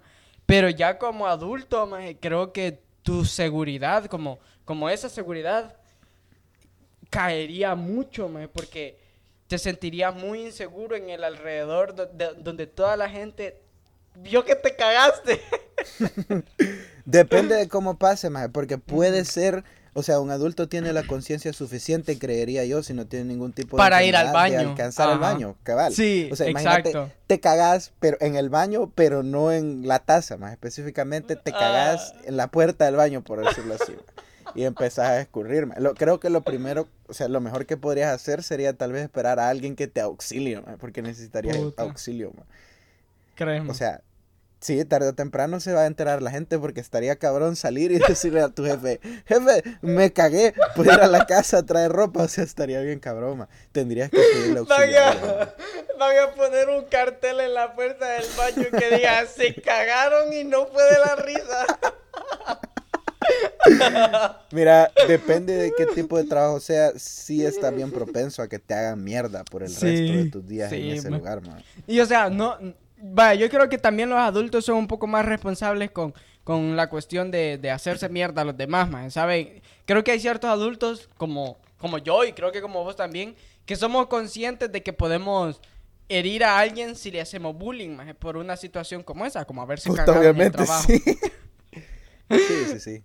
Pero 0.50 0.68
ya 0.72 0.98
como 0.98 1.28
adulto, 1.28 1.86
maje, 1.86 2.18
creo 2.20 2.52
que 2.52 2.80
tu 3.04 3.24
seguridad, 3.24 4.06
como, 4.08 4.40
como 4.66 4.90
esa 4.90 5.08
seguridad, 5.08 5.76
caería 7.12 7.76
mucho, 7.76 8.28
maje, 8.30 8.48
porque 8.48 8.98
te 9.46 9.60
sentirías 9.60 10.16
muy 10.16 10.48
inseguro 10.48 10.96
en 10.96 11.12
el 11.12 11.24
alrededor 11.24 11.94
do- 11.94 12.08
de- 12.08 12.34
donde 12.40 12.66
toda 12.66 12.98
la 12.98 13.08
gente 13.08 13.62
vio 14.16 14.44
que 14.44 14.56
te 14.56 14.76
cagaste. 14.76 15.40
Depende 17.06 17.54
de 17.54 17.68
cómo 17.68 18.00
pase, 18.00 18.32
maje, 18.32 18.50
porque 18.50 18.80
puede 18.80 19.26
ser, 19.26 19.64
o 20.00 20.04
sea, 20.04 20.20
un 20.20 20.32
adulto 20.32 20.68
tiene 20.68 20.92
la 20.94 21.04
conciencia 21.04 21.54
suficiente, 21.54 22.18
creería 22.18 22.66
yo, 22.66 22.82
si 22.84 22.94
no 22.94 23.06
tiene 23.06 23.26
ningún 23.26 23.54
tipo 23.54 23.78
de 23.78 23.82
Para 23.82 24.04
ir 24.04 24.16
al 24.16 24.28
enfermedad, 24.28 24.50
de 24.50 24.56
baño. 24.58 24.70
alcanzar 24.72 25.12
el 25.14 25.20
baño, 25.20 25.56
cabal. 25.64 25.94
Sí, 25.94 26.30
o 26.32 26.36
sea, 26.36 26.50
imagínate, 26.50 26.90
exacto. 26.90 27.14
te 27.28 27.40
cagás 27.40 27.92
pero 28.00 28.18
en 28.22 28.36
el 28.36 28.50
baño, 28.50 28.92
pero 28.96 29.22
no 29.24 29.52
en 29.52 29.88
la 29.88 30.00
taza, 30.00 30.38
más 30.38 30.52
específicamente 30.52 31.36
te 31.36 31.52
cagás 31.52 32.14
Ah. 32.16 32.22
en 32.26 32.38
la 32.38 32.48
puerta 32.48 32.86
del 32.86 32.96
baño, 32.96 33.22
por 33.24 33.46
decirlo 33.46 33.76
así. 33.76 33.94
Y 34.56 34.64
empezás 34.64 35.10
a 35.10 35.22
escurrir. 35.22 35.68
ma. 35.68 35.76
Lo, 35.78 35.94
creo 35.94 36.20
que 36.20 36.32
lo 36.32 36.42
primero, 36.42 36.88
o 37.08 37.14
sea, 37.14 37.28
lo 37.28 37.40
mejor 37.40 37.68
que 37.68 37.78
podrías 37.78 38.12
hacer 38.12 38.42
sería 38.42 38.74
tal 38.74 38.92
vez 38.92 39.04
esperar 39.04 39.40
a 39.40 39.48
alguien 39.50 39.76
que 39.76 39.88
te 39.88 40.02
auxilie, 40.02 40.60
ma, 40.62 40.76
porque 40.80 41.04
necesitarías 41.04 41.56
Puta. 41.58 41.84
auxilio. 41.84 42.32
ma. 42.36 42.44
Créeme. 43.36 43.70
O 43.70 43.74
sea, 43.74 44.02
sí, 44.60 44.84
tarde 44.86 45.10
o 45.10 45.14
temprano 45.14 45.60
se 45.60 45.74
va 45.74 45.82
a 45.82 45.86
enterar 45.86 46.22
la 46.22 46.32
gente 46.32 46.60
porque 46.60 46.80
estaría 46.80 47.16
cabrón 47.18 47.56
salir 47.56 47.92
y 47.92 48.00
decirle 48.08 48.42
a 48.42 48.50
tu 48.50 48.66
jefe, 48.66 49.00
jefe, 49.26 49.64
me 49.82 50.12
cagué, 50.12 50.54
puedo 50.76 50.94
ir 50.94 51.00
a 51.00 51.08
la 51.08 51.26
casa 51.26 51.60
a 51.60 51.66
traer 51.66 51.92
ropa, 51.92 52.24
o 52.24 52.28
sea, 52.28 52.44
estaría 52.44 52.82
bien 52.82 53.00
cabrón, 53.00 53.40
ma. 53.40 53.50
Tendrías 53.72 54.10
que 54.10 54.18
pedirle 54.18 54.60
auxilio. 54.70 55.00
van 56.00 56.18
a 56.18 56.32
poner 56.36 56.70
un 56.70 56.86
cartel 56.86 57.40
en 57.40 57.54
la 57.54 57.74
puerta 57.76 58.08
del 58.10 58.26
baño 58.38 58.68
que 58.78 58.96
diga, 58.98 59.26
se 59.26 59.54
cagaron 59.56 60.32
y 60.34 60.44
no 60.44 60.68
fue 60.68 60.84
de 60.84 61.00
la 61.00 61.16
risa. 61.16 61.66
Mira, 64.52 64.92
depende 65.08 65.54
de 65.54 65.74
qué 65.78 65.86
tipo 65.88 66.18
de 66.18 66.24
trabajo 66.24 66.60
sea, 66.60 66.92
sí 66.96 67.46
está 67.46 67.70
bien 67.70 67.92
propenso 67.92 68.42
a 68.42 68.48
que 68.48 68.60
te 68.60 68.74
hagan 68.74 69.04
mierda 69.04 69.44
por 69.44 69.64
el 69.64 69.70
Sí, 69.70 69.86
resto 69.86 70.18
de 70.18 70.30
tus 70.32 70.48
días 70.48 70.72
en 70.72 70.90
ese 70.90 71.10
lugar, 71.10 71.42
man. 71.46 71.64
Y 71.86 72.00
o 72.00 72.06
sea, 72.06 72.30
no, 72.30 72.58
vaya, 73.02 73.40
yo 73.40 73.50
creo 73.50 73.70
que 73.70 73.78
también 73.78 74.10
los 74.10 74.20
adultos 74.20 74.66
son 74.66 74.78
un 74.78 74.88
poco 74.88 75.08
más 75.08 75.26
responsables 75.26 75.92
con, 75.92 76.14
con 76.44 76.76
la 76.76 76.90
cuestión 76.90 77.32
de, 77.32 77.58
de 77.58 77.72
hacerse 77.72 78.10
mierda 78.10 78.42
a 78.42 78.46
los 78.46 78.58
demás, 78.58 78.90
man, 78.90 79.12
¿saben? 79.12 79.62
Creo 79.86 80.04
que 80.04 80.12
hay 80.12 80.20
ciertos 80.20 80.50
adultos 80.50 81.10
como, 81.18 81.58
como 81.78 81.98
yo 81.98 82.24
y 82.24 82.34
creo 82.34 82.52
que 82.52 82.62
como 82.62 82.84
vos 82.84 82.96
también, 82.96 83.36
que 83.66 83.76
somos 83.76 84.08
conscientes 84.08 84.72
de 84.72 84.84
que 84.84 84.94
podemos 84.94 85.62
herir 86.10 86.44
a 86.44 86.58
alguien 86.58 86.96
si 86.96 87.12
le 87.12 87.22
hacemos 87.22 87.56
bullying, 87.56 87.96
man, 87.96 88.16
por 88.18 88.36
una 88.36 88.58
situación 88.58 89.04
como 89.04 89.26
esa, 89.26 89.46
como 89.46 89.62
haberse 89.62 89.90
Puta, 89.90 90.06
cagado 90.06 90.24
en 90.30 90.42
el 90.42 90.52
trabajo. 90.52 90.88
sí. 90.88 91.02
Sí, 92.30 92.66
sí, 92.72 92.80
sí. 92.80 93.04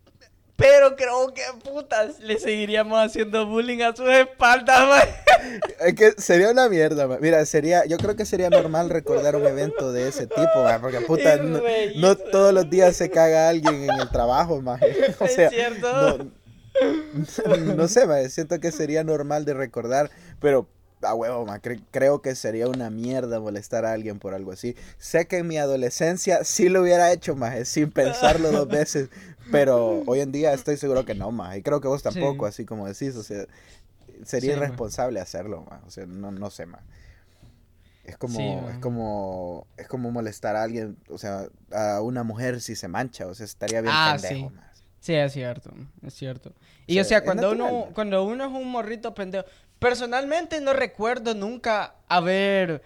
Pero 0.56 0.94
creo 0.94 1.34
que 1.34 1.42
putas 1.68 2.20
le 2.20 2.38
seguiríamos 2.38 2.96
haciendo 3.04 3.44
bullying 3.46 3.80
a 3.82 3.94
sus 3.94 4.08
espaldas, 4.08 4.80
man. 4.88 5.60
Es 5.80 5.94
que 5.94 6.12
sería 6.12 6.50
una 6.50 6.68
mierda, 6.68 7.08
man. 7.08 7.18
Mira, 7.20 7.44
sería, 7.44 7.84
yo 7.86 7.96
creo 7.96 8.14
que 8.14 8.24
sería 8.24 8.50
normal 8.50 8.88
recordar 8.88 9.34
un 9.34 9.44
evento 9.46 9.92
de 9.92 10.08
ese 10.08 10.26
tipo, 10.28 10.62
man, 10.62 10.80
porque 10.80 11.00
puta, 11.06 11.34
Es 11.34 11.42
no, 11.42 11.60
no 11.96 12.16
todos 12.16 12.54
los 12.54 12.70
días 12.70 12.96
se 12.96 13.10
caga 13.10 13.48
alguien 13.48 13.82
en 13.90 14.00
el 14.00 14.08
trabajo, 14.10 14.62
man. 14.62 14.78
O 15.18 15.24
Es 15.24 15.34
sea, 15.34 15.50
cierto. 15.50 16.30
no, 17.48 17.74
no 17.74 17.88
sé, 17.88 18.06
man, 18.06 18.28
siento 18.30 18.58
que 18.60 18.70
sería 18.72 19.02
normal 19.04 19.44
de 19.44 19.54
recordar, 19.54 20.10
pero 20.40 20.68
a 21.02 21.14
huevo, 21.14 21.44
man, 21.44 21.60
cre- 21.60 21.82
creo 21.90 22.22
que 22.22 22.34
sería 22.34 22.66
una 22.66 22.88
mierda 22.90 23.38
molestar 23.38 23.84
a 23.84 23.92
alguien 23.92 24.18
por 24.18 24.34
algo 24.34 24.52
así. 24.52 24.74
Sé 24.98 25.26
que 25.26 25.36
en 25.38 25.46
mi 25.48 25.58
adolescencia 25.58 26.44
sí 26.44 26.68
lo 26.70 26.80
hubiera 26.80 27.12
hecho, 27.12 27.36
más 27.36 27.68
sin 27.68 27.90
pensarlo 27.90 28.50
dos 28.50 28.68
veces, 28.68 29.10
pero 29.50 30.02
hoy 30.06 30.20
en 30.20 30.32
día 30.32 30.52
estoy 30.54 30.76
seguro 30.76 31.04
que 31.04 31.14
no, 31.14 31.30
más 31.32 31.56
y 31.56 31.62
creo 31.62 31.80
que 31.80 31.88
vos 31.88 32.02
tampoco, 32.02 32.46
Sí. 32.46 32.48
así 32.48 32.64
como 32.64 32.86
decís, 32.86 33.16
o 33.16 33.22
sea, 33.22 33.46
sería 34.24 34.54
Sí, 34.54 34.60
ma. 34.60 34.66
irresponsable 34.66 35.20
hacerlo, 35.20 35.64
más 35.70 35.82
o 35.84 35.90
sea, 35.90 36.06
no, 36.06 36.30
no 36.32 36.50
sé, 36.50 36.66
más 36.66 36.82
Es 38.04 38.18
como, 38.18 38.38
Sí, 38.38 38.42
es 38.70 38.78
como, 38.78 39.66
es 39.78 39.88
como 39.88 40.10
molestar 40.10 40.56
a 40.56 40.62
alguien, 40.62 40.98
o 41.08 41.16
sea, 41.18 41.48
a 41.72 42.02
una 42.02 42.22
mujer 42.22 42.60
si 42.60 42.76
se 42.76 42.86
mancha, 42.88 43.26
o 43.26 43.34
sea, 43.34 43.46
estaría 43.46 43.80
bien 43.80 43.94
Ah, 43.96 44.12
pendejo, 44.12 44.50
sí. 44.50 44.54
man. 44.54 44.64
Sí, 45.00 45.14
es 45.14 45.32
cierto, 45.32 45.70
es 46.02 46.14
cierto. 46.14 46.52
Y 46.86 46.98
o 46.98 47.04
sea, 47.04 47.22
cuando 47.24 47.48
natural, 47.50 47.72
uno, 47.74 47.84
man. 47.86 47.94
cuando 47.94 48.24
uno 48.24 48.44
es 48.46 48.52
un 48.52 48.70
morrito 48.70 49.14
pendejo, 49.14 49.44
personalmente 49.78 50.60
no 50.62 50.72
recuerdo 50.72 51.34
nunca 51.34 51.96
haber 52.08 52.82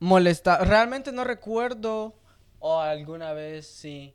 molestado, 0.00 0.64
realmente 0.64 1.12
no 1.12 1.22
recuerdo, 1.24 2.14
o 2.58 2.80
alguna 2.80 3.32
vez 3.32 3.66
sí. 3.66 4.14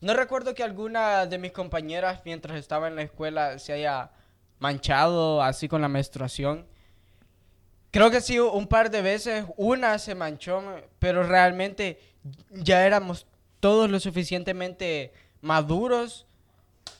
No 0.00 0.14
recuerdo 0.14 0.54
que 0.54 0.62
alguna 0.62 1.26
de 1.26 1.38
mis 1.38 1.52
compañeras 1.52 2.20
mientras 2.24 2.56
estaba 2.58 2.88
en 2.88 2.96
la 2.96 3.02
escuela 3.02 3.58
se 3.58 3.72
haya 3.72 4.10
manchado 4.58 5.42
así 5.42 5.68
con 5.68 5.80
la 5.82 5.88
menstruación. 5.88 6.66
Creo 7.90 8.10
que 8.10 8.20
sí, 8.20 8.38
un 8.38 8.66
par 8.66 8.90
de 8.90 9.02
veces, 9.02 9.44
una 9.56 9.98
se 9.98 10.14
manchó, 10.14 10.62
pero 10.98 11.22
realmente 11.22 11.98
ya 12.50 12.84
éramos 12.86 13.26
todos 13.60 13.90
lo 13.90 13.98
suficientemente 13.98 15.12
maduros 15.40 16.26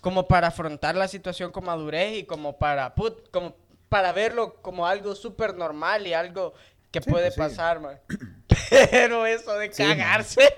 como 0.01 0.27
para 0.27 0.49
afrontar 0.49 0.97
la 0.97 1.09
situación 1.09 1.53
con 1.53 1.65
madurez 1.65 2.19
y 2.19 2.25
como 2.25 2.59
para, 2.59 2.95
put- 2.95 3.29
como 3.31 3.55
para 3.89 4.13
verlo 4.13 4.55
como 4.63 4.87
algo 4.87 5.15
súper 5.15 5.55
normal 5.57 6.07
y 6.07 6.15
algo 6.15 6.55
que 6.91 7.01
Sí, 7.03 7.11
puede 7.11 7.31
pues 7.33 7.35
sí. 7.35 7.41
pasar, 7.41 7.81
man. 7.81 7.99
Pero 8.91 9.27
eso 9.27 9.55
de 9.59 9.73
Sí, 9.73 9.83
man. 9.83 9.99
cagarse. 9.99 10.41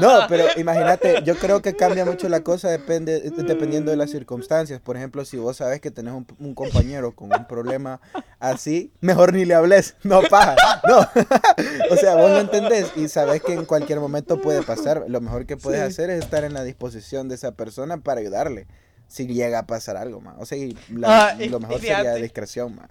No, 0.00 0.20
pero 0.28 0.44
imagínate, 0.56 1.22
yo 1.24 1.36
creo 1.36 1.60
que 1.62 1.74
cambia 1.74 2.04
mucho 2.04 2.28
la 2.28 2.40
cosa 2.42 2.68
depende, 2.70 3.20
dependiendo 3.20 3.90
de 3.90 3.96
las 3.96 4.10
circunstancias. 4.10 4.80
Por 4.80 4.96
ejemplo, 4.96 5.24
si 5.24 5.36
vos 5.36 5.56
sabes 5.56 5.80
que 5.80 5.90
tenés 5.90 6.14
un, 6.14 6.26
un 6.38 6.54
compañero 6.54 7.14
con 7.14 7.32
un 7.34 7.46
problema 7.46 8.00
así, 8.38 8.92
mejor 9.00 9.32
ni 9.34 9.44
le 9.44 9.54
hables. 9.54 9.96
No, 10.04 10.22
paja. 10.22 10.54
No. 10.86 10.98
o 11.90 11.96
sea, 11.96 12.14
vos 12.14 12.30
lo 12.30 12.38
entendés 12.40 12.92
y 12.96 13.08
sabes 13.08 13.42
que 13.42 13.52
en 13.54 13.64
cualquier 13.64 14.00
momento 14.00 14.40
puede 14.40 14.62
pasar. 14.62 15.04
Lo 15.08 15.20
mejor 15.20 15.46
que 15.46 15.56
puedes 15.56 15.80
hacer 15.82 16.10
es 16.10 16.20
estar 16.24 16.44
en 16.44 16.54
la 16.54 16.62
disposición 16.64 17.28
de 17.28 17.34
esa 17.34 17.52
persona 17.52 17.98
para 17.98 18.20
ayudarle. 18.20 18.66
Si 19.08 19.26
llega 19.26 19.60
a 19.60 19.66
pasar 19.66 19.96
algo, 19.96 20.20
más. 20.20 20.36
O 20.38 20.46
sea, 20.46 20.58
y 20.58 20.76
la- 20.90 21.28
Ah, 21.30 21.36
lo 21.38 21.60
mejor 21.60 21.80
sería 21.80 22.14
discreción, 22.14 22.76
más. 22.76 22.88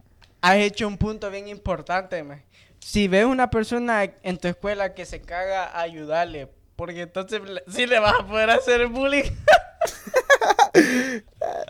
Has 0.50 0.58
hecho 0.58 0.88
un 0.88 0.98
punto 0.98 1.30
bien 1.32 1.48
importante, 1.48 2.22
man. 2.24 2.42
Si 2.80 3.08
ves 3.08 3.26
una 3.26 3.50
persona 3.50 4.04
en 4.24 4.38
tu 4.38 4.48
escuela 4.48 4.94
que 4.94 5.06
se 5.06 5.22
caga, 5.22 5.80
ayudarle. 5.80 6.50
Porque 6.76 7.02
entonces 7.02 7.42
sí 7.68 7.86
le 7.88 8.00
vas 8.00 8.14
a 8.20 8.28
poder 8.28 8.50
hacer 8.52 8.88
bullying. 8.88 9.24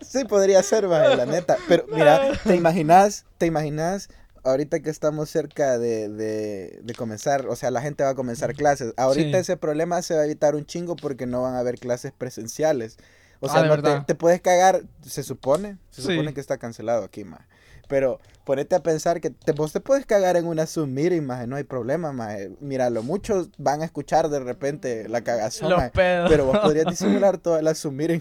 Sí, 0.01 0.25
podría 0.25 0.61
ser, 0.63 0.87
maje, 0.87 1.15
la 1.15 1.25
neta. 1.25 1.57
Pero 1.67 1.85
mira, 1.91 2.31
¿te 2.43 2.55
imaginas? 2.55 3.25
¿Te 3.37 3.45
imaginas? 3.45 4.09
Ahorita 4.43 4.79
que 4.81 4.89
estamos 4.89 5.29
cerca 5.29 5.77
de, 5.77 6.07
de, 6.09 6.79
de 6.81 6.93
comenzar, 6.93 7.47
o 7.47 7.55
sea, 7.55 7.71
la 7.71 7.81
gente 7.81 8.03
va 8.03 8.11
a 8.11 8.15
comenzar 8.15 8.53
clases. 8.53 8.93
Ahorita 8.97 9.37
Sí. 9.37 9.41
ese 9.41 9.57
problema 9.57 10.01
se 10.01 10.15
va 10.15 10.21
a 10.21 10.25
evitar 10.25 10.55
un 10.55 10.65
chingo 10.65 10.95
porque 10.95 11.25
no 11.25 11.41
van 11.41 11.55
a 11.55 11.59
haber 11.59 11.79
clases 11.79 12.11
presenciales. 12.17 12.97
O 13.39 13.47
Ah, 13.49 13.53
sea, 13.53 13.63
no 13.63 13.81
te, 13.81 14.01
te 14.05 14.15
puedes 14.15 14.41
cagar, 14.41 14.81
se 15.01 15.23
supone, 15.23 15.77
se 15.89 16.01
Sí. 16.01 16.07
supone 16.13 16.33
que 16.33 16.39
está 16.41 16.57
cancelado 16.57 17.03
aquí, 17.03 17.23
más. 17.23 17.41
Pero 17.87 18.19
ponete 18.43 18.75
a 18.75 18.83
pensar 18.83 19.21
que 19.21 19.29
te, 19.29 19.51
vos 19.53 19.71
te 19.73 19.79
puedes 19.79 20.05
cagar 20.05 20.35
en 20.37 20.45
una 20.45 20.65
Zoom 20.65 20.91
meeting, 20.93 21.21
maje, 21.23 21.47
no 21.47 21.55
hay 21.55 21.63
problema, 21.63 22.11
maje. 22.11 22.51
Mira, 22.59 22.89
lo 22.89 23.01
muchos 23.03 23.49
van 23.57 23.81
a 23.81 23.85
escuchar 23.85 24.29
de 24.29 24.39
repente 24.39 25.07
la 25.09 25.21
cagazón, 25.21 25.69
Los 25.69 25.77
maje, 25.79 25.91
pedos. 25.91 26.29
pero 26.29 26.45
vos 26.45 26.57
podrías 26.59 26.85
disimular 26.85 27.37
toda 27.37 27.61
la 27.61 27.73
Zoom 27.75 27.95
meeting. 27.95 28.19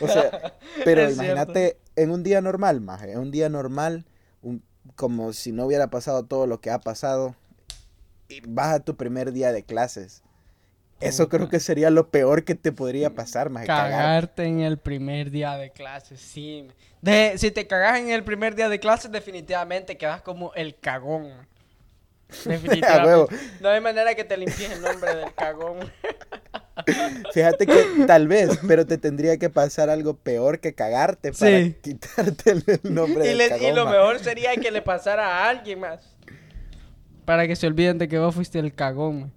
O 0.00 0.08
sea, 0.08 0.54
pero 0.84 1.02
Es 1.02 1.14
imagínate 1.14 1.78
en 1.96 2.10
un 2.10 2.22
día 2.22 2.40
normal, 2.40 2.80
maje, 2.80 3.12
en 3.12 3.18
un 3.18 3.30
día 3.30 3.48
normal, 3.48 4.04
un- 4.42 4.62
como 4.96 5.32
si 5.32 5.52
no 5.52 5.66
hubiera 5.66 5.88
pasado 5.90 6.24
todo 6.24 6.46
lo 6.46 6.60
que 6.60 6.70
ha 6.70 6.80
pasado, 6.80 7.34
y 8.28 8.40
vas 8.48 8.74
a 8.74 8.80
tu 8.80 8.96
primer 8.96 9.32
día 9.32 9.52
de 9.52 9.62
clases. 9.62 10.22
Eso 11.02 11.28
creo 11.28 11.48
que 11.48 11.60
sería 11.60 11.90
lo 11.90 12.08
peor 12.08 12.44
que 12.44 12.54
te 12.54 12.72
podría 12.72 13.10
pasar, 13.10 13.48
cagar. 13.52 13.66
Cagarte 13.66 14.44
en 14.44 14.60
el 14.60 14.78
primer 14.78 15.30
día 15.30 15.56
de 15.56 15.70
clases, 15.70 16.20
sí. 16.20 16.68
De, 17.00 17.34
si 17.36 17.50
te 17.50 17.66
cagas 17.66 17.98
en 17.98 18.10
el 18.10 18.22
primer 18.24 18.54
día 18.54 18.68
de 18.68 18.78
clases, 18.80 19.10
definitivamente 19.10 19.96
quedas 19.96 20.22
como 20.22 20.52
el 20.54 20.76
cagón. 20.78 21.30
Definitivamente. 22.46 23.34
No 23.60 23.68
hay 23.68 23.80
manera 23.80 24.14
que 24.14 24.24
te 24.24 24.36
limpies 24.36 24.70
el 24.70 24.80
nombre 24.80 25.14
del 25.16 25.34
cagón. 25.34 25.78
Fíjate 27.34 27.66
que 27.66 27.84
tal 28.06 28.26
vez, 28.28 28.58
pero 28.66 28.86
te 28.86 28.96
tendría 28.98 29.36
que 29.36 29.50
pasar 29.50 29.90
algo 29.90 30.14
peor 30.14 30.58
que 30.60 30.74
cagarte 30.74 31.32
para 31.32 31.58
Sí. 31.58 31.76
quitarte 31.82 32.50
el, 32.52 32.64
nombre 32.84 33.24
Y, 33.24 33.28
del 33.28 33.38
le- 33.38 33.46
y 33.46 33.48
cagón, 33.50 33.74
lo 33.74 33.86
mejor 33.86 34.18
sería 34.20 34.56
que 34.56 34.70
le 34.70 34.80
pasara 34.82 35.26
a 35.44 35.48
alguien 35.50 35.80
más. 35.80 36.16
Para 37.24 37.46
que 37.46 37.54
se 37.54 37.66
olviden 37.66 37.98
de 37.98 38.08
que 38.08 38.18
vos 38.18 38.34
fuiste 38.34 38.58
el 38.58 38.74
cagón. 38.74 39.32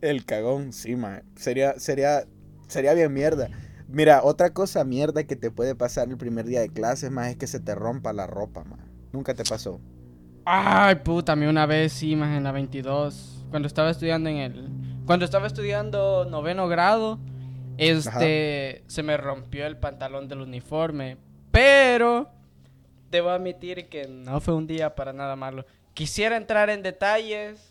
Man. 0.00 0.10
El 0.10 0.24
cagón, 0.24 0.72
sí, 0.72 0.96
maje. 0.96 1.22
Sería, 1.36 1.78
sería, 1.78 2.24
sería 2.68 2.94
bien 2.94 3.12
mierda. 3.12 3.48
Mira, 3.88 4.22
otra 4.22 4.50
cosa 4.50 4.84
mierda 4.84 5.24
que 5.24 5.36
te 5.36 5.50
puede 5.50 5.74
pasar 5.74 6.08
el 6.08 6.16
primer 6.16 6.46
día 6.46 6.60
de 6.60 6.68
clases, 6.68 7.10
más 7.10 7.28
es 7.28 7.36
que 7.36 7.46
se 7.46 7.58
te 7.58 7.74
rompa 7.74 8.12
la 8.12 8.26
ropa, 8.26 8.64
más. 8.64 8.80
Nunca 9.12 9.34
te 9.34 9.42
pasó. 9.44 9.80
Ay, 10.44 10.96
puta, 10.96 11.32
a 11.32 11.36
mí 11.36 11.46
una 11.46 11.66
vez 11.66 11.92
sí, 11.92 12.16
más 12.16 12.36
en 12.36 12.44
la 12.44 12.52
22. 12.52 13.46
Cuando 13.50 13.66
estaba 13.66 13.90
estudiando 13.90 14.30
en 14.30 14.36
el. 14.36 14.70
Cuando 15.06 15.24
estaba 15.24 15.46
estudiando 15.46 16.24
noveno 16.24 16.68
grado, 16.68 17.18
este. 17.78 18.84
Se 18.86 19.02
me 19.02 19.16
rompió 19.16 19.66
el 19.66 19.76
pantalón 19.76 20.28
del 20.28 20.40
uniforme. 20.40 21.18
Pero. 21.50 22.30
Debo 23.10 23.30
admitir 23.30 23.88
que 23.88 24.06
no 24.06 24.40
fue 24.40 24.54
un 24.54 24.68
día 24.68 24.94
para 24.94 25.12
nada 25.12 25.34
malo. 25.34 25.66
Quisiera 25.94 26.36
entrar 26.36 26.70
en 26.70 26.82
detalles. 26.82 27.69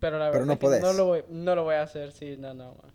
Pero 0.00 0.18
la 0.18 0.30
Pero 0.30 0.46
no 0.46 0.52
es 0.52 0.58
que 0.58 0.66
no 0.66 0.70
podés. 0.80 0.96
lo, 0.96 1.06
voy, 1.06 1.24
no 1.28 1.54
lo 1.54 1.64
voy 1.64 1.74
a 1.74 1.82
hacer, 1.82 2.12
sí, 2.12 2.36
no, 2.38 2.54
no. 2.54 2.74
man. 2.74 2.92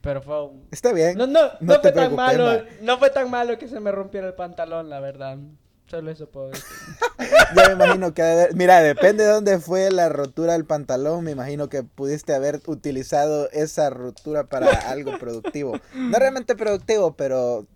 Pero 0.00 0.20
fue 0.22 0.44
un- 0.44 0.68
Está 0.70 0.92
bien. 0.92 1.16
No, 1.16 1.26
no, 1.26 1.40
no, 1.60 1.74
No 1.74 1.80
fue 1.80 1.92
tan 1.92 2.14
malo. 2.14 2.44
ma. 2.46 2.58
No 2.82 2.98
fue 2.98 3.10
tan 3.10 3.30
malo 3.30 3.58
que 3.58 3.68
se 3.68 3.80
me 3.80 3.90
rompiera 3.90 4.26
el 4.26 4.34
pantalón, 4.34 4.90
la 4.90 5.00
verdad. 5.00 5.38
Solo 5.86 6.10
eso 6.10 6.28
puedo 6.28 6.48
decir. 6.48 6.64
Ya 7.56 7.68
me 7.68 7.74
imagino 7.84 8.12
que 8.14 8.22
haber- 8.22 8.54
Mira, 8.54 8.80
depende 8.82 9.24
de 9.24 9.30
dónde 9.30 9.58
fue 9.60 9.90
la 9.90 10.08
rotura 10.08 10.52
del 10.54 10.64
pantalón. 10.64 11.24
Me 11.24 11.30
imagino 11.30 11.68
que 11.68 11.82
pudiste 11.82 12.34
haber 12.34 12.60
utilizado 12.66 13.48
esa 13.52 13.88
rotura 13.90 14.44
para 14.44 14.68
algo 14.90 15.18
productivo. 15.18 15.78
No 15.94 16.18
realmente 16.18 16.54
productivo, 16.56 17.14
pero 17.16 17.66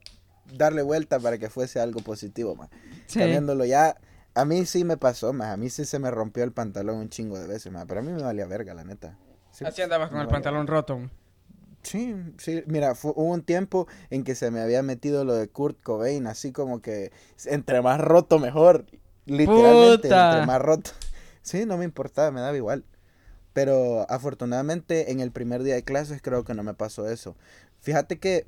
darle 0.54 0.82
vuelta 0.82 1.18
para 1.20 1.38
que 1.38 1.48
fuese 1.48 1.80
algo 1.80 2.00
positivo, 2.00 2.56
más. 2.56 2.68
Sí. 3.06 3.20
Cambiándolo 3.20 3.64
ya. 3.64 3.96
A 4.38 4.44
mí 4.44 4.64
sí 4.66 4.84
me 4.84 4.96
pasó, 4.96 5.32
más. 5.32 5.48
A 5.48 5.56
mí 5.56 5.68
sí 5.68 5.84
se 5.84 5.98
me 5.98 6.12
rompió 6.12 6.44
el 6.44 6.52
pantalón 6.52 6.98
un 6.98 7.08
chingo 7.08 7.36
de 7.36 7.48
veces, 7.48 7.72
más. 7.72 7.86
Pero 7.86 7.98
a 7.98 8.02
mí 8.04 8.12
me 8.12 8.22
valía 8.22 8.46
verga, 8.46 8.72
la 8.72 8.84
neta. 8.84 9.18
Sí, 9.50 9.64
Así 9.64 9.82
andabas 9.82 10.10
con 10.10 10.20
el 10.20 10.28
pantalón 10.28 10.68
roto. 10.68 11.00
Sí, 11.82 12.14
sí, 12.36 12.62
mira, 12.66 12.92
hubo 13.02 13.24
un 13.24 13.42
tiempo 13.42 13.88
en 14.10 14.22
que 14.22 14.36
se 14.36 14.52
me 14.52 14.60
había 14.60 14.82
metido 14.84 15.24
lo 15.24 15.34
de 15.34 15.48
Kurt 15.48 15.82
Cobain, 15.82 16.28
así 16.28 16.52
como 16.52 16.80
que 16.80 17.10
entre 17.46 17.82
más 17.82 18.00
roto 18.00 18.38
mejor, 18.38 18.86
literalmente, 19.26 20.08
Puta. 20.08 20.30
entre 20.30 20.46
más 20.46 20.62
roto. 20.62 20.90
Sí, 21.42 21.64
no 21.64 21.78
me 21.78 21.86
importaba, 21.86 22.30
me 22.30 22.42
daba 22.42 22.54
igual. 22.56 22.84
Pero 23.54 24.04
afortunadamente 24.10 25.10
en 25.12 25.20
el 25.20 25.32
primer 25.32 25.62
día 25.62 25.76
de 25.76 25.82
clases 25.82 26.20
creo 26.22 26.44
que 26.44 26.54
no 26.54 26.62
me 26.62 26.74
pasó 26.74 27.08
eso. 27.08 27.36
Fíjate 27.80 28.18
que 28.18 28.46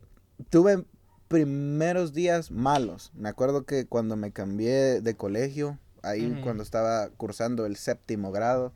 tuve 0.51 0.85
primeros 1.31 2.13
días 2.13 2.51
malos. 2.51 3.13
Me 3.15 3.29
acuerdo 3.29 3.65
que 3.65 3.87
cuando 3.87 4.17
me 4.17 4.33
cambié 4.33 5.01
de 5.01 5.15
colegio, 5.15 5.79
ahí 6.03 6.37
cuando 6.43 6.65
estaba 6.65 7.09
cursando 7.11 7.67
el 7.67 7.77
séptimo 7.77 8.33
grado, 8.33 8.73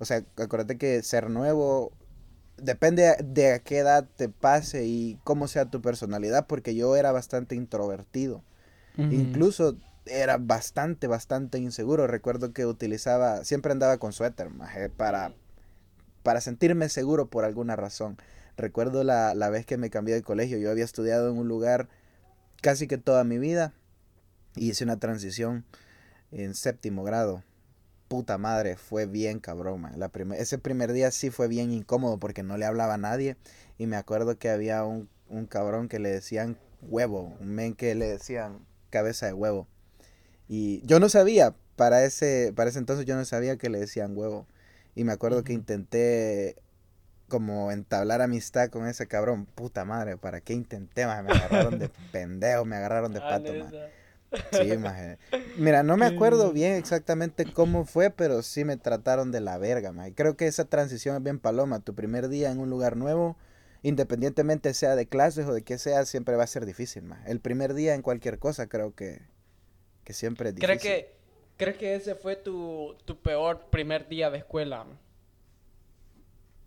o 0.00 0.04
sea, 0.04 0.24
acuérdate 0.36 0.78
que 0.78 1.00
ser 1.04 1.30
nuevo 1.30 1.92
depende 2.56 3.14
de 3.22 3.52
a 3.52 3.58
qué 3.60 3.78
edad 3.78 4.08
te 4.16 4.28
pase 4.28 4.84
y 4.84 5.20
cómo 5.22 5.46
sea 5.46 5.70
tu 5.70 5.80
personalidad, 5.80 6.48
porque 6.48 6.74
yo 6.74 6.96
era 6.96 7.12
bastante 7.12 7.54
introvertido. 7.54 8.42
Incluso 9.08 9.76
era 10.04 10.38
bastante, 10.38 11.06
bastante 11.06 11.58
inseguro. 11.58 12.08
Recuerdo 12.08 12.52
que 12.52 12.66
utilizaba, 12.66 13.44
siempre 13.44 13.70
andaba 13.70 13.98
con 13.98 14.12
suéter, 14.12 14.50
maje, 14.50 14.88
para, 14.88 15.34
para 16.24 16.40
sentirme 16.40 16.88
seguro 16.88 17.26
por 17.26 17.44
alguna 17.44 17.76
razón. 17.76 18.16
Recuerdo 18.56 19.04
la, 19.04 19.34
la 19.34 19.50
vez 19.50 19.66
que 19.66 19.76
me 19.78 19.90
cambié 19.90 20.14
de 20.14 20.22
colegio, 20.22 20.58
yo 20.58 20.70
había 20.70 20.84
estudiado 20.84 21.30
en 21.30 21.38
un 21.38 21.48
lugar 21.48 21.88
casi 22.60 22.86
que 22.86 22.98
toda 22.98 23.24
mi 23.24 23.38
vida 23.38 23.72
y 24.56 24.70
hice 24.70 24.84
una 24.84 24.98
transición 24.98 25.64
en 26.30 26.54
séptimo 26.54 27.02
grado. 27.04 27.42
Puta 28.08 28.36
madre, 28.36 28.76
fue 28.76 29.06
bien 29.06 29.38
cabrón, 29.40 29.80
man. 29.82 29.98
La 29.98 30.08
primer- 30.10 30.40
ese 30.40 30.58
primer 30.58 30.92
día 30.92 31.10
sí 31.10 31.30
fue 31.30 31.48
bien 31.48 31.72
incómodo 31.72 32.18
porque 32.18 32.42
no 32.42 32.58
le 32.58 32.66
hablaba 32.66 32.94
a 32.94 32.98
nadie 32.98 33.36
y 33.78 33.86
me 33.86 33.96
acuerdo 33.96 34.38
que 34.38 34.50
había 34.50 34.84
un, 34.84 35.08
un 35.30 35.46
cabrón 35.46 35.88
que 35.88 35.98
le 35.98 36.10
decían 36.10 36.58
huevo, 36.82 37.34
un 37.40 37.48
men 37.48 37.74
que 37.74 37.94
le 37.94 38.06
decían 38.06 38.58
cabeza 38.90 39.26
de 39.26 39.32
huevo. 39.32 39.66
Y 40.48 40.82
yo 40.86 41.00
no 41.00 41.08
sabía, 41.08 41.54
para 41.76 42.04
ese, 42.04 42.52
para 42.54 42.68
ese 42.70 42.78
entonces 42.78 43.06
yo 43.06 43.16
no 43.16 43.24
sabía 43.24 43.56
que 43.56 43.70
le 43.70 43.78
decían 43.80 44.16
huevo. 44.16 44.46
Y 44.94 45.04
me 45.04 45.12
acuerdo 45.12 45.42
que 45.44 45.54
intenté 45.54 46.56
como 47.32 47.72
entablar 47.72 48.20
amistad 48.20 48.68
con 48.68 48.86
ese 48.86 49.06
cabrón. 49.08 49.46
Puta 49.46 49.86
madre, 49.86 50.18
¿para 50.18 50.42
qué 50.42 50.52
intenté? 50.52 51.06
man? 51.06 51.24
Me 51.24 51.32
agarraron 51.32 51.78
de 51.78 51.88
pendejo, 52.12 52.66
me 52.66 52.76
agarraron 52.76 53.14
de 53.14 53.20
Ah, 53.20 53.28
pato, 53.30 53.54
neta. 53.54 53.88
Sí, 54.52 54.76
maje. 54.76 55.16
Mira, 55.56 55.82
no 55.82 55.96
me 55.96 56.04
acuerdo 56.04 56.52
bien 56.52 56.74
exactamente 56.74 57.50
cómo 57.50 57.86
fue, 57.86 58.10
pero 58.10 58.42
sí 58.42 58.66
me 58.66 58.76
trataron 58.76 59.32
de 59.32 59.40
la 59.40 59.56
verga, 59.56 59.92
maje. 59.92 60.12
Creo 60.12 60.36
que 60.36 60.46
esa 60.46 60.66
transición 60.66 61.16
es 61.16 61.22
bien 61.22 61.38
paloma. 61.38 61.80
Tu 61.80 61.94
primer 61.94 62.28
día 62.28 62.50
en 62.50 62.58
un 62.58 62.68
lugar 62.68 62.98
nuevo, 62.98 63.38
independientemente 63.80 64.74
sea 64.74 64.94
de 64.94 65.06
clases 65.06 65.46
o 65.46 65.54
de 65.54 65.62
qué 65.62 65.78
sea, 65.78 66.04
siempre 66.04 66.36
va 66.36 66.44
a 66.44 66.48
ser 66.48 66.66
difícil, 66.66 67.04
maje. 67.04 67.30
El 67.30 67.40
primer 67.40 67.72
día 67.72 67.94
en 67.94 68.02
cualquier 68.02 68.38
cosa 68.38 68.66
creo 68.66 68.94
que, 68.94 69.22
que 70.04 70.12
siempre 70.12 70.50
es 70.50 70.54
difícil. 70.54 70.78
¿Creo 70.78 70.96
que, 70.96 71.16
¿Crees 71.56 71.78
que 71.78 71.94
ese 71.94 72.14
fue 72.14 72.36
tu, 72.36 72.94
tu 73.06 73.22
peor 73.22 73.70
primer 73.70 74.06
día 74.06 74.28
de 74.28 74.36
escuela? 74.36 74.84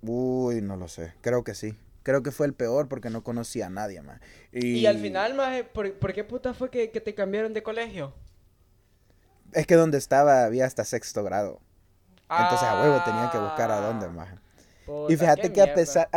Uy, 0.06 0.62
no 0.62 0.78
lo 0.78 0.88
sé. 0.88 1.14
Creo 1.22 1.44
que 1.44 1.56
sí. 1.56 1.78
Creo 2.04 2.22
que 2.22 2.32
fue 2.32 2.46
el 2.46 2.54
peor 2.54 2.88
porque 2.88 3.10
no 3.10 3.24
conocía 3.24 3.68
a 3.68 3.70
nadie, 3.70 4.02
más. 4.02 4.22
Y, 4.52 4.86
al 4.86 5.00
final, 5.00 5.34
más, 5.34 5.64
¿por, 5.74 5.92
¿por, 5.94 6.14
qué 6.14 6.24
puta 6.24 6.54
fue 6.54 6.70
que, 6.70 6.92
que, 6.92 7.02
te 7.02 7.16
cambiaron 7.16 7.54
de 7.54 7.64
colegio? 7.64 8.14
Es 9.54 9.66
que 9.66 9.76
donde 9.76 9.98
estaba 9.98 10.46
había 10.46 10.66
hasta 10.66 10.84
sexto 10.84 11.24
grado. 11.24 11.60
Entonces 12.30 12.68
a 12.68 12.82
huevo 12.82 13.02
tenía 13.04 13.30
que 13.32 13.38
buscar 13.38 13.72
a 13.72 13.82
dónde, 13.82 14.08
más. 14.10 14.30
Y 15.10 15.16
fíjate 15.16 15.52
que 15.52 15.62
a 15.62 15.74
pesar... 15.74 16.10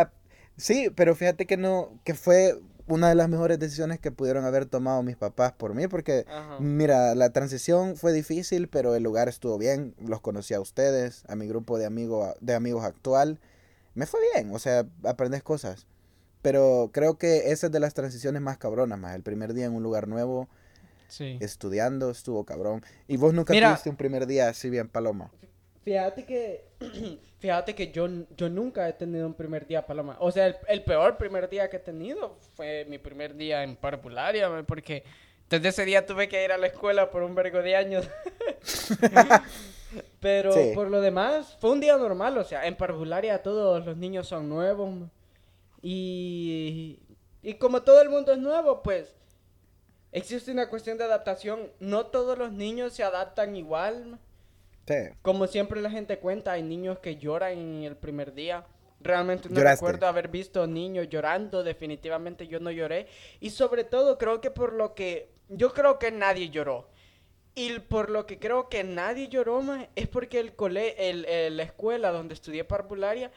sí, 0.56 0.90
pero 0.94 1.14
fíjate 1.14 1.46
que 1.46 1.56
no... 1.56 1.98
Que 2.04 2.14
fue 2.14 2.58
una 2.86 3.10
de 3.10 3.14
las 3.14 3.28
mejores 3.28 3.58
decisiones 3.58 3.98
que 3.98 4.10
pudieron 4.10 4.44
haber 4.44 4.64
tomado 4.66 5.02
mis 5.02 5.16
papás 5.16 5.52
por 5.52 5.74
mí, 5.74 5.88
porque, 5.88 6.24
mira, 6.58 7.14
la 7.14 7.30
transición 7.30 7.96
fue 7.96 8.12
difícil, 8.12 8.68
pero 8.68 8.94
el 8.94 9.02
lugar 9.02 9.28
estuvo 9.28 9.58
bien, 9.58 9.94
los 9.98 10.22
conocí 10.22 10.54
a 10.54 10.60
ustedes, 10.60 11.24
a 11.28 11.36
mi 11.36 11.46
grupo 11.46 11.78
de, 11.78 11.84
amigo, 11.84 12.34
de 12.40 12.54
amigos 12.54 12.84
actual, 12.84 13.40
me 13.94 14.06
fue 14.06 14.20
bien, 14.34 14.54
o 14.54 14.58
sea, 14.58 14.86
aprendes 15.04 15.42
cosas. 15.42 15.86
Pero 16.42 16.90
creo 16.92 17.18
que 17.18 17.50
esa 17.50 17.66
es 17.66 17.72
de 17.72 17.80
las 17.80 17.94
transiciones 17.94 18.40
más 18.40 18.58
cabronas, 18.58 18.98
más. 18.98 19.14
El 19.14 19.22
primer 19.22 19.54
día 19.54 19.66
en 19.66 19.74
un 19.74 19.82
lugar 19.82 20.06
nuevo, 20.06 20.48
estudiando, 21.18 22.10
estuvo 22.10 22.44
cabrón. 22.44 22.84
Y 23.08 23.16
vos 23.16 23.34
nunca 23.34 23.54
tuviste 23.54 23.90
un 23.90 23.96
primer 23.96 24.26
día 24.26 24.48
así 24.48 24.70
bien 24.70 24.88
paloma. 24.88 25.30
Fíjate 25.84 26.24
que, 26.24 26.64
fíjate 27.38 27.74
que 27.74 27.90
yo, 27.90 28.08
yo 28.36 28.48
nunca 28.48 28.88
he 28.88 28.92
tenido 28.92 29.26
un 29.26 29.34
primer 29.34 29.66
día 29.66 29.86
paloma. 29.86 30.16
O 30.20 30.30
sea, 30.30 30.46
el, 30.68 30.84
peor 30.84 31.16
primer 31.16 31.48
día 31.48 31.68
que 31.70 31.78
he 31.78 31.80
tenido 31.80 32.38
fue 32.54 32.84
mi 32.88 32.98
primer 32.98 33.34
día 33.34 33.64
en 33.64 33.74
parvularia, 33.74 34.48
porque 34.66 35.02
desde 35.48 35.68
ese 35.68 35.84
día 35.86 36.04
tuve 36.06 36.28
que 36.28 36.44
ir 36.44 36.52
a 36.52 36.58
la 36.58 36.66
escuela 36.66 37.10
por 37.10 37.22
un 37.22 37.34
vergo 37.34 37.62
de 37.62 37.74
años. 37.74 38.08
Pero 40.20 40.52
por 40.74 40.90
lo 40.90 41.00
demás, 41.00 41.56
fue 41.60 41.70
un 41.70 41.80
día 41.80 41.96
normal, 41.96 42.36
o 42.38 42.44
sea, 42.44 42.66
en 42.66 42.76
parvularia 42.76 43.42
todos 43.42 43.84
los 43.84 43.96
niños 43.96 44.28
son 44.28 44.48
nuevos. 44.48 44.94
Y, 45.82 46.98
y 47.42 47.54
como 47.54 47.82
todo 47.82 48.02
el 48.02 48.08
mundo 48.08 48.32
es 48.32 48.38
nuevo, 48.38 48.82
pues 48.82 49.14
existe 50.12 50.50
una 50.50 50.68
cuestión 50.68 50.98
de 50.98 51.04
adaptación. 51.04 51.70
No 51.80 52.06
todos 52.06 52.36
los 52.36 52.52
niños 52.52 52.92
se 52.92 53.04
adaptan 53.04 53.56
igual. 53.56 54.18
Sí. 54.86 54.94
Como 55.22 55.46
siempre 55.46 55.80
la 55.80 55.90
gente 55.90 56.18
cuenta, 56.18 56.52
hay 56.52 56.62
niños 56.62 56.98
que 56.98 57.16
lloran 57.16 57.52
en 57.52 57.82
el 57.84 57.96
primer 57.96 58.34
día. 58.34 58.64
Realmente 59.00 59.48
no 59.48 59.60
recuerdo 59.60 60.06
haber 60.06 60.28
visto 60.28 60.66
niños 60.66 61.08
llorando, 61.08 61.62
definitivamente 61.62 62.48
yo 62.48 62.58
no 62.58 62.70
lloré. 62.70 63.06
Y 63.38 63.50
sobre 63.50 63.84
todo 63.84 64.18
creo 64.18 64.40
que 64.40 64.50
por 64.50 64.72
lo 64.72 64.94
que... 64.94 65.30
Yo 65.48 65.72
creo 65.72 65.98
que 65.98 66.10
nadie 66.10 66.50
lloró. 66.50 66.88
Y 67.54 67.78
por 67.80 68.10
lo 68.10 68.26
que 68.26 68.38
creo 68.38 68.68
que 68.68 68.84
nadie 68.84 69.28
lloró 69.28 69.60
más 69.62 69.86
es 69.96 70.06
porque 70.06 70.38
el 70.38 70.54
cole, 70.54 70.94
el, 71.10 71.56
la 71.56 71.62
escuela 71.62 72.12
donde 72.12 72.34
estudié 72.34 72.64
parvularia 72.64 73.30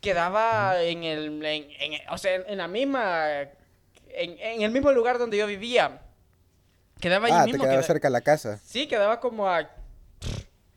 quedaba 0.00 0.82
en 0.82 1.04
el, 1.04 1.44
en, 1.44 2.00
o 2.10 2.18
sea, 2.18 2.36
en, 2.36 2.58
la 2.58 2.68
misma, 2.68 3.42
en, 4.08 4.62
el 4.62 4.70
mismo 4.70 4.92
lugar 4.92 5.18
donde 5.18 5.36
yo 5.36 5.46
vivía. 5.46 6.00
Quedaba 7.00 7.26
ahí 7.26 7.32
ah, 7.34 7.44
mismo. 7.44 7.62
Te 7.62 7.68
quedaba 7.68 7.82
cerca 7.82 8.08
de 8.08 8.12
la 8.12 8.20
casa. 8.20 8.58
Sí, 8.64 8.86
quedaba 8.86 9.20
como 9.20 9.48
a 9.48 9.70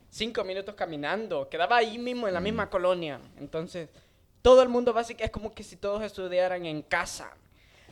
cinco 0.10 0.44
minutos 0.44 0.76
caminando. 0.76 1.50
Quedaba 1.50 1.78
ahí 1.78 1.98
mismo, 1.98 2.28
en 2.28 2.34
la 2.34 2.42
misma 2.42 2.70
colonia. 2.70 3.20
Entonces, 3.40 3.90
todo 4.42 4.62
el 4.62 4.70
mundo 4.70 4.94
básicamente 4.94 5.26
es 5.26 5.32
como 5.32 5.54
que 5.54 5.64
si 5.64 5.78
todos 5.78 6.04
estudiaran 6.04 6.66
en 6.66 6.82
casa. 6.82 7.32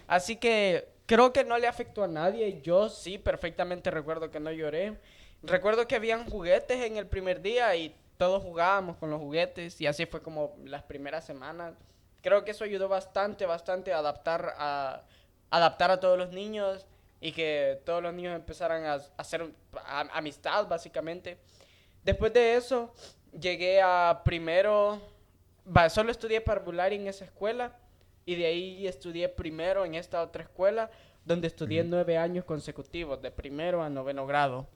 Así 0.07 0.35
que 0.35 0.87
Creo 1.09 1.33
que 1.33 1.43
no 1.43 1.57
le 1.57 1.65
afectó 1.65 2.03
a 2.03 2.07
nadie. 2.07 2.61
Yo 2.61 2.87
sí, 2.87 3.17
perfectamente 3.17 3.89
recuerdo 3.89 4.29
que 4.29 4.39
no 4.39 4.51
lloré. 4.51 4.95
Recuerdo 5.41 5.87
que 5.87 5.95
habían 5.95 6.29
juguetes 6.29 6.85
en 6.85 6.97
el 6.97 7.07
primer 7.07 7.41
día 7.41 7.75
y 7.75 7.95
todos 8.17 8.43
jugábamos 8.43 8.95
con 8.97 9.09
los 9.09 9.19
juguetes 9.19 9.81
y 9.81 9.87
así 9.87 10.05
fue 10.05 10.21
como 10.21 10.55
las 10.65 10.83
primeras 10.83 11.25
semanas. 11.25 11.73
Creo 12.21 12.45
que 12.45 12.51
eso 12.51 12.63
ayudó 12.63 12.87
bastante, 12.87 13.47
bastante 13.47 13.91
a 13.91 13.97
adaptar 13.97 14.53
a, 14.55 15.01
adaptar 15.49 15.89
a 15.89 15.99
todos 15.99 16.15
los 16.15 16.29
niños 16.29 16.85
y 17.19 17.31
que 17.31 17.81
todos 17.87 18.03
los 18.03 18.13
niños 18.13 18.35
empezaran 18.35 18.85
a, 18.85 18.99
hacer 19.17 19.49
amistad, 20.13 20.67
básicamente. 20.67 21.39
Después 22.03 22.31
de 22.33 22.55
eso, 22.55 22.93
llegué 23.31 23.81
a 23.81 24.21
primero, 24.23 25.01
solo 25.89 26.11
estudié 26.11 26.39
parvularia 26.39 26.99
en 26.99 27.07
esa 27.07 27.25
escuela 27.25 27.75
y 28.29 28.35
de 28.35 28.45
ahí 28.45 28.87
estudié 28.87 29.27
primero 29.27 29.85
en 29.85 29.95
esta 29.95 30.21
otra 30.21 30.43
escuela, 30.43 30.91
donde 31.25 31.47
estudié 31.47 31.83
nueve 31.83 32.15
años 32.15 32.45
consecutivos, 32.45 33.19
de 33.23 33.31
primero 33.31 33.81
a 33.81 33.89
noveno 33.89 34.27
grado. 34.27 34.67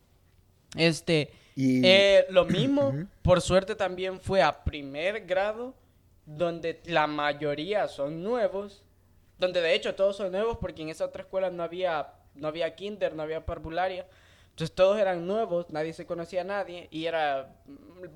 Este, 0.75 1.29
eh, 1.55 2.25
lo 2.31 2.45
mismo, 2.57 2.91
por 3.21 3.41
suerte 3.41 3.75
también 3.75 4.19
fue 4.19 4.41
a 4.41 4.63
primer 4.63 5.27
grado, 5.27 5.75
donde 6.25 6.81
la 6.85 7.05
mayoría 7.05 7.87
son 7.87 8.23
nuevos, 8.23 8.83
donde 9.37 9.61
de 9.61 9.75
hecho 9.75 9.93
todos 9.93 10.17
son 10.17 10.31
nuevos 10.31 10.57
porque 10.57 10.81
en 10.81 10.89
esa 10.89 11.05
otra 11.05 11.21
escuela 11.21 11.51
no 11.51 11.61
había, 11.61 12.11
no 12.33 12.47
había 12.47 12.73
kinder, 12.73 13.13
no 13.13 13.21
había 13.21 13.45
parvularia. 13.45 14.07
Entonces 14.49 14.73
todos 14.73 14.97
eran 14.97 15.27
nuevos, 15.27 15.69
nadie 15.69 15.93
se 15.93 16.07
conocía 16.07 16.41
a 16.41 16.45
nadie 16.45 16.87
y 16.89 17.05
era, 17.05 17.53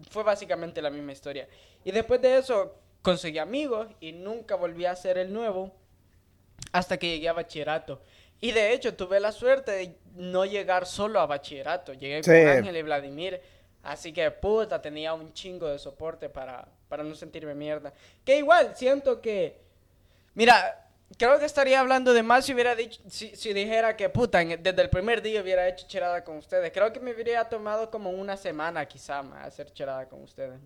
fue 0.10 0.24
básicamente 0.24 0.82
la 0.82 0.90
misma 0.90 1.12
historia. 1.12 1.48
Y 1.86 1.92
después 1.92 2.20
de 2.24 2.40
eso, 2.40 2.74
conseguí 3.08 3.40
amigos 3.40 3.88
y 4.02 4.12
nunca 4.12 4.56
volví 4.56 4.84
a 4.86 4.94
ser 4.94 5.18
el 5.18 5.32
nuevo 5.32 5.74
hasta 6.74 6.98
que 6.98 7.08
llegué 7.08 7.30
a 7.30 7.34
bachillerato. 7.34 8.02
Y 8.42 8.52
de 8.52 8.74
hecho 8.74 8.96
tuve 8.96 9.22
la 9.22 9.32
suerte 9.32 9.72
de 9.72 9.96
no 10.16 10.44
llegar 10.44 10.86
solo 10.86 11.22
a 11.22 11.26
bachillerato, 11.26 11.94
llegué 11.94 12.22
con 12.22 12.36
Ángel 12.36 12.76
y 12.76 12.82
Vladimir. 12.82 13.42
Así 13.82 14.12
que 14.12 14.30
puta, 14.30 14.82
tenía 14.82 15.14
un 15.14 15.32
chingo 15.32 15.70
de 15.70 15.80
soporte 15.80 16.28
para, 16.28 16.68
para 16.90 17.02
no 17.02 17.16
sentirme 17.16 17.56
mierda. 17.56 17.94
Que 18.26 18.40
igual, 18.40 18.76
siento 18.76 19.22
que... 19.22 19.58
Mira, 20.34 20.90
creo 21.18 21.40
que 21.40 21.46
estaría 21.46 21.80
hablando 21.80 22.12
de 22.12 22.24
más 22.24 22.44
si 22.44 22.54
hubiera 22.54 22.76
dicho, 22.76 23.02
si, 23.08 23.34
si 23.38 23.54
dijera 23.54 23.96
que 23.96 24.10
puta, 24.10 24.44
desde 24.44 24.82
el 24.82 24.90
primer 24.90 25.22
día 25.22 25.42
hubiera 25.42 25.66
hecho 25.66 25.88
cherada 25.88 26.26
con 26.26 26.36
ustedes. 26.36 26.74
Creo 26.74 26.92
que 26.92 27.00
me 27.00 27.14
hubiera 27.14 27.48
tomado 27.48 27.90
como 27.90 28.10
una 28.10 28.36
semana 28.36 28.86
quizá 28.86 29.24
más 29.24 29.48
hacer 29.48 29.72
cherada 29.72 30.10
con 30.10 30.22
ustedes. 30.24 30.60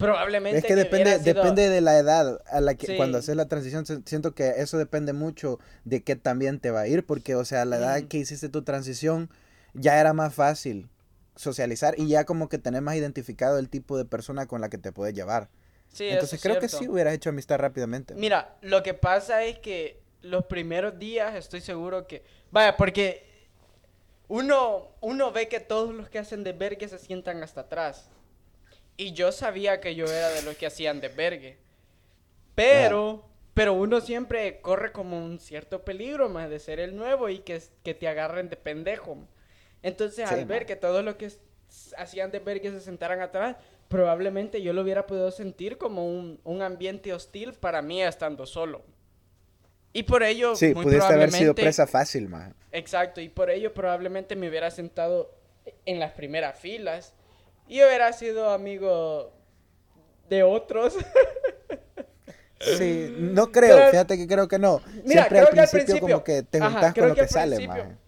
Probablemente. 0.00 0.58
Es 0.58 0.64
que 0.64 0.74
depende, 0.74 1.18
depende 1.18 1.68
de 1.68 1.80
la 1.80 1.98
edad 1.98 2.40
a 2.46 2.60
la 2.60 2.74
que 2.74 2.96
cuando 2.96 3.18
haces 3.18 3.36
la 3.36 3.46
transición. 3.46 3.84
Siento 4.06 4.34
que 4.34 4.54
eso 4.56 4.78
depende 4.78 5.12
mucho 5.12 5.58
de 5.84 6.02
qué 6.02 6.16
también 6.16 6.58
te 6.58 6.70
va 6.70 6.80
a 6.80 6.88
ir. 6.88 7.04
Porque, 7.04 7.34
o 7.34 7.44
sea, 7.44 7.64
la 7.64 7.76
edad 7.76 8.02
que 8.04 8.18
hiciste 8.18 8.48
tu 8.48 8.62
transición 8.62 9.30
ya 9.74 10.00
era 10.00 10.12
más 10.12 10.34
fácil 10.34 10.88
socializar 11.36 11.94
y 11.98 12.08
ya 12.08 12.24
como 12.24 12.48
que 12.48 12.58
tenés 12.58 12.82
más 12.82 12.96
identificado 12.96 13.58
el 13.58 13.68
tipo 13.68 13.96
de 13.96 14.04
persona 14.04 14.46
con 14.46 14.60
la 14.60 14.68
que 14.68 14.78
te 14.78 14.92
puedes 14.92 15.14
llevar. 15.14 15.48
Sí, 15.88 16.08
Entonces 16.08 16.40
creo 16.40 16.58
que 16.58 16.68
sí 16.68 16.88
hubieras 16.88 17.14
hecho 17.14 17.30
amistad 17.30 17.58
rápidamente. 17.58 18.14
Mira, 18.14 18.56
lo 18.62 18.82
que 18.82 18.94
pasa 18.94 19.44
es 19.44 19.58
que 19.58 20.00
los 20.22 20.46
primeros 20.46 20.98
días 20.98 21.34
estoy 21.34 21.60
seguro 21.60 22.06
que. 22.06 22.22
Vaya, 22.50 22.76
porque 22.76 23.26
uno, 24.28 24.88
uno 25.00 25.32
ve 25.32 25.48
que 25.48 25.60
todos 25.60 25.94
los 25.94 26.08
que 26.08 26.18
hacen 26.18 26.44
de 26.44 26.52
vergue 26.52 26.88
se 26.88 26.98
sientan 26.98 27.42
hasta 27.42 27.62
atrás. 27.62 28.10
Y 29.00 29.12
yo 29.12 29.32
sabía 29.32 29.80
que 29.80 29.94
yo 29.94 30.04
era 30.04 30.28
de 30.28 30.42
los 30.42 30.58
que 30.58 30.66
hacían 30.66 31.00
de 31.00 31.08
vergue. 31.08 31.56
Pero, 32.54 33.24
pero 33.54 33.72
uno 33.72 34.02
siempre 34.02 34.60
corre 34.60 34.92
como 34.92 35.24
un 35.24 35.38
cierto 35.38 35.86
peligro, 35.86 36.28
más 36.28 36.50
de 36.50 36.58
ser 36.58 36.80
el 36.80 36.94
nuevo 36.94 37.30
y 37.30 37.38
que, 37.38 37.62
que 37.82 37.94
te 37.94 38.08
agarren 38.08 38.50
de 38.50 38.56
pendejo. 38.56 39.16
Entonces, 39.82 40.30
al 40.30 40.44
ver 40.44 40.66
que 40.66 40.76
todos 40.76 41.02
los 41.02 41.14
que 41.14 41.32
hacían 41.96 42.30
de 42.30 42.40
vergue 42.40 42.70
se 42.72 42.80
sentaran 42.80 43.22
atrás, 43.22 43.56
probablemente 43.88 44.60
yo 44.60 44.74
lo 44.74 44.82
hubiera 44.82 45.06
podido 45.06 45.30
sentir 45.30 45.78
como 45.78 46.06
un, 46.06 46.38
un 46.44 46.60
ambiente 46.60 47.14
hostil 47.14 47.54
para 47.54 47.80
mí 47.80 48.02
estando 48.02 48.44
solo. 48.44 48.82
Y 49.94 50.02
por 50.02 50.22
ello, 50.22 50.56
sí, 50.56 50.74
muy 50.74 50.84
pudiste 50.84 51.10
haber 51.10 51.32
sido 51.32 51.54
presa 51.54 51.86
fácil, 51.86 52.28
man. 52.28 52.54
Exacto, 52.70 53.22
y 53.22 53.30
por 53.30 53.48
ello 53.48 53.72
probablemente 53.72 54.36
me 54.36 54.50
hubiera 54.50 54.70
sentado 54.70 55.34
en 55.86 55.98
las 55.98 56.12
primeras 56.12 56.58
filas 56.58 57.14
y 57.70 57.84
hubiera 57.84 58.12
sido 58.12 58.50
amigo 58.50 59.32
de 60.28 60.42
otros. 60.42 60.96
Sí, 62.76 63.16
no 63.18 63.50
creo, 63.50 63.90
fíjate 63.90 64.18
que 64.18 64.26
creo 64.26 64.46
que 64.46 64.58
no. 64.58 64.82
Mira, 65.06 65.22
Siempre 65.22 65.38
al, 65.38 65.48
principio, 65.48 65.98
como 65.98 66.22
que 66.22 66.42
te 66.42 66.60
juntas 66.60 66.92
con 66.92 67.08
lo 67.08 67.14
que, 67.14 67.26
sale, 67.26 67.66
man. 67.66 67.98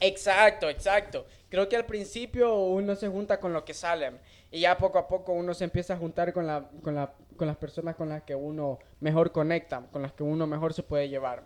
Exacto, 0.00 0.70
exacto. 0.70 1.26
Creo 1.50 1.68
que 1.68 1.76
al 1.76 1.84
principio 1.84 2.54
uno 2.54 2.96
se 2.96 3.08
junta 3.08 3.38
con 3.38 3.52
lo 3.52 3.62
que 3.62 3.74
sale 3.74 4.12
y 4.50 4.60
ya 4.60 4.78
poco 4.78 4.98
a 4.98 5.06
poco 5.06 5.34
uno 5.34 5.52
se 5.52 5.64
empieza 5.64 5.92
a 5.92 5.96
juntar 5.98 6.32
con, 6.32 6.46
la, 6.46 6.70
con, 6.82 6.94
la, 6.94 7.12
con 7.36 7.46
las 7.46 7.58
personas 7.58 7.94
con 7.94 8.08
las 8.08 8.22
que 8.22 8.34
uno 8.34 8.78
mejor 9.00 9.32
conecta, 9.32 9.82
con 9.92 10.00
las 10.00 10.14
que 10.14 10.22
uno 10.22 10.46
mejor 10.46 10.72
se 10.72 10.82
puede 10.82 11.10
llevar. 11.10 11.42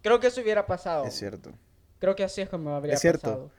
Creo 0.00 0.18
que 0.18 0.28
eso 0.28 0.40
hubiera 0.40 0.66
pasado. 0.66 1.04
Es 1.04 1.12
cierto. 1.12 1.52
Creo 1.98 2.16
que 2.16 2.24
así 2.24 2.40
es 2.40 2.48
como 2.48 2.74
habría 2.74 2.94
es 2.94 3.00
cierto. 3.02 3.20
pasado. 3.20 3.50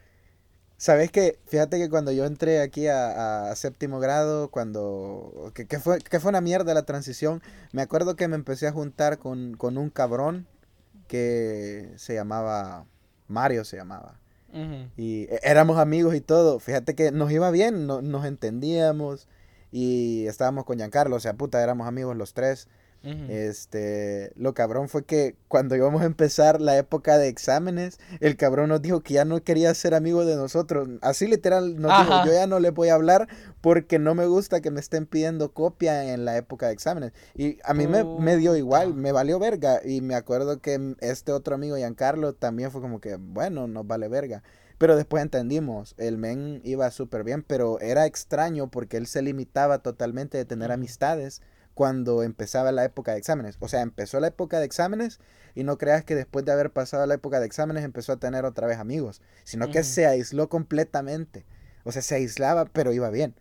¿Sabes 0.81 1.11
qué? 1.11 1.37
Fíjate 1.45 1.77
que 1.77 1.89
cuando 1.89 2.13
yo 2.13 2.23
entré 2.25 2.61
aquí 2.61 2.87
a, 2.87 3.51
a 3.51 3.55
séptimo 3.57 3.99
grado, 3.99 4.49
cuando... 4.49 5.51
Que, 5.53 5.67
que 5.67 5.77
fue, 5.77 5.99
que 5.99 6.21
fue 6.21 6.29
una 6.29 6.39
mierda 6.39 6.73
la 6.73 6.83
transición, 6.83 7.41
me 7.73 7.81
acuerdo 7.81 8.15
que 8.15 8.29
me 8.29 8.35
empecé 8.35 8.65
a 8.65 8.71
juntar 8.71 9.17
con, 9.19 9.57
con 9.57 9.77
un 9.77 9.89
cabrón 9.89 10.47
que 11.07 11.91
se 11.97 12.13
llamaba... 12.13 12.85
Mario 13.27 13.65
se 13.65 13.75
llamaba. 13.75 14.19
Y 14.97 15.23
e- 15.23 15.39
éramos 15.43 15.77
amigos 15.79 16.15
y 16.15 16.21
todo. 16.21 16.59
Fíjate 16.59 16.95
que 16.95 17.11
nos 17.11 17.29
iba 17.29 17.51
bien, 17.51 17.85
no- 17.85 18.01
nos 18.01 18.25
entendíamos 18.25 19.27
y 19.71 20.25
estábamos 20.27 20.63
con 20.63 20.77
Giancarlo, 20.77 21.17
o 21.17 21.19
sea, 21.19 21.33
puta, 21.33 21.61
éramos 21.61 21.87
amigos 21.87 22.15
los 22.15 22.33
tres. 22.33 22.67
Este, 23.01 24.33
lo 24.35 24.53
cabrón 24.53 24.89
fue 24.89 25.05
que 25.05 25.35
cuando 25.47 25.75
íbamos 25.75 26.01
a 26.01 26.05
empezar 26.05 26.59
la 26.59 26.77
época 26.77 27.17
de 27.17 27.29
exámenes, 27.29 27.97
el 28.19 28.35
cabrón 28.35 28.69
nos 28.69 28.81
dijo 28.81 29.01
que 29.01 29.13
ya 29.13 29.25
no 29.25 29.41
quería 29.41 29.73
ser 29.73 29.93
amigo 29.93 30.25
de 30.25 30.35
nosotros. 30.35 30.89
Así 31.01 31.27
literal 31.27 31.79
nos 31.79 31.97
dijo, 31.97 32.25
yo 32.25 32.33
ya 32.33 32.45
no 32.45 32.59
le 32.59 32.71
voy 32.71 32.89
a 32.89 32.95
hablar 32.95 33.29
porque 33.61 33.99
no 33.99 34.15
me 34.15 34.25
gusta 34.25 34.61
que 34.61 34.71
me 34.71 34.81
estén 34.81 35.05
pidiendo 35.05 35.53
copia 35.53 36.13
en 36.13 36.25
la 36.25 36.37
época 36.37 36.67
de 36.67 36.73
exámenes. 36.73 37.13
Y 37.35 37.57
a 37.63 37.73
mí 37.73 37.87
me, 37.87 38.03
me 38.03 38.35
dio 38.35 38.55
igual, 38.55 38.93
me 38.93 39.11
valió 39.11 39.39
verga. 39.39 39.81
Y 39.83 40.01
me 40.01 40.15
acuerdo 40.15 40.59
que 40.59 40.95
este 40.99 41.31
otro 41.31 41.55
amigo, 41.55 41.77
Giancarlo, 41.77 42.33
también 42.33 42.71
fue 42.71 42.81
como 42.81 42.99
que, 42.99 43.15
bueno, 43.15 43.67
nos 43.67 43.87
vale 43.87 44.09
verga. 44.09 44.43
Pero 44.77 44.95
después 44.95 45.21
entendimos, 45.21 45.93
el 45.97 46.17
men 46.17 46.61
iba 46.63 46.89
súper 46.89 47.25
bien, 47.25 47.43
pero 47.43 47.81
era 47.81 48.05
extraño 48.05 48.71
porque 48.71 48.95
él 48.95 49.07
se 49.07 49.21
limitaba 49.21 49.79
totalmente 49.79 50.37
de 50.37 50.45
tener 50.45 50.71
amistades 50.71 51.41
cuando 51.79 52.23
empezaba 52.23 52.73
la 52.73 52.83
época 52.83 53.13
de 53.13 53.19
exámenes. 53.19 53.55
O 53.61 53.69
sea, 53.69 53.79
empezó 53.79 54.19
la 54.19 54.27
época 54.27 54.59
de 54.59 54.65
exámenes 54.65 55.21
y 55.55 55.63
no 55.63 55.77
creas 55.77 56.03
que 56.03 56.13
después 56.13 56.43
de 56.43 56.51
haber 56.51 56.71
pasado 56.71 57.05
la 57.05 57.13
época 57.13 57.39
de 57.39 57.45
exámenes 57.45 57.85
empezó 57.85 58.11
a 58.11 58.17
tener 58.17 58.43
otra 58.43 58.67
vez 58.67 58.79
amigos, 58.79 59.21
sino 59.45 59.71
que 59.71 59.79
Ujú. 59.79 59.87
se 59.87 60.05
aisló 60.05 60.49
completamente. 60.49 61.45
O 61.85 61.93
sea, 61.93 62.01
se 62.01 62.15
aislaba, 62.15 62.65
pero 62.65 62.91
iba 62.91 63.09
bien. 63.11 63.33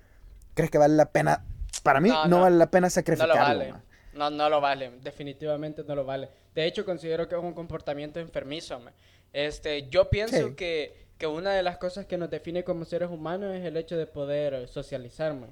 ¿Crees 0.54 0.70
que 0.70 0.78
vale 0.78 0.94
la 0.94 1.10
pena? 1.10 1.44
Para 1.82 1.98
mí 2.00 2.10
No, 2.10 2.26
no, 2.26 2.36
no. 2.36 2.40
vale 2.42 2.56
la 2.58 2.70
pena 2.70 2.86
No 2.86 2.90
sacrificarlo. 2.90 3.34
lo 3.34 3.40
vale. 3.40 3.72
man. 3.72 3.82
No, 4.14 4.30
no 4.30 4.48
lo 4.48 4.60
vale. 4.60 4.92
Definitivamente 5.02 5.82
no 5.82 5.96
lo 5.96 6.04
vale. 6.04 6.28
De 6.54 6.64
hecho, 6.64 6.84
considero 6.84 7.28
que 7.28 7.34
es 7.34 7.42
un 7.42 7.54
comportamiento 7.54 8.20
enfermizo. 8.20 8.78
ma. 8.78 8.92
Este, 9.32 9.88
yo 9.88 10.10
pienso 10.10 10.46
Sí. 10.50 10.54
que, 10.54 11.08
que 11.18 11.26
una 11.26 11.50
de 11.54 11.64
las 11.64 11.78
cosas 11.78 12.06
que 12.06 12.16
nos 12.16 12.30
define 12.30 12.62
como 12.62 12.84
seres 12.84 13.10
humanos 13.10 13.52
es 13.56 13.64
el 13.64 13.76
hecho 13.76 13.96
de 13.96 14.06
poder 14.06 14.54
eh, 14.54 14.66
socializar, 14.68 15.34
ma. 15.34 15.48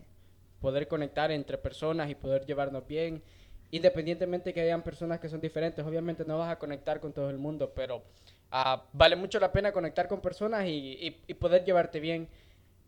Poder 0.60 0.88
conectar 0.88 1.30
entre 1.30 1.58
personas 1.58 2.10
y 2.10 2.14
poder 2.14 2.44
llevarnos 2.46 2.86
bien. 2.86 3.22
Independientemente 3.70 4.54
que 4.54 4.60
hayan 4.60 4.82
personas 4.82 5.18
que 5.20 5.28
son 5.28 5.40
diferentes, 5.40 5.84
obviamente 5.84 6.24
no 6.24 6.38
vas 6.38 6.50
a 6.52 6.58
conectar 6.58 7.00
con 7.00 7.12
todo 7.12 7.30
el 7.30 7.38
mundo, 7.38 7.72
pero 7.74 8.02
ah, 8.50 8.84
vale 8.92 9.16
mucho 9.16 9.40
la 9.40 9.50
pena 9.52 9.72
conectar 9.72 10.06
con 10.08 10.20
personas 10.20 10.66
y, 10.66 10.70
y- 10.70 11.22
y 11.26 11.34
poder 11.34 11.64
llevarte 11.64 11.98
bien. 12.00 12.28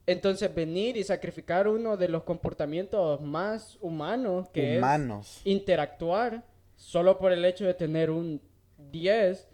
Entonces, 0.07 0.55
venir 0.55 0.97
y 0.97 1.05
sacrificar 1.05 1.69
uno 1.69 1.97
de 1.99 2.09
los 2.09 2.23
comportamientos 2.23 3.21
más 3.21 3.77
humanos, 3.83 4.49
que 4.51 4.75
es 4.75 4.79
Humanos. 4.79 5.41
interactuar 5.45 6.45
solo 6.77 7.19
por 7.19 7.33
el 7.33 7.45
hecho 7.45 7.67
de 7.67 7.75
tener 7.75 8.09
un 8.11 8.41
10 8.91 9.49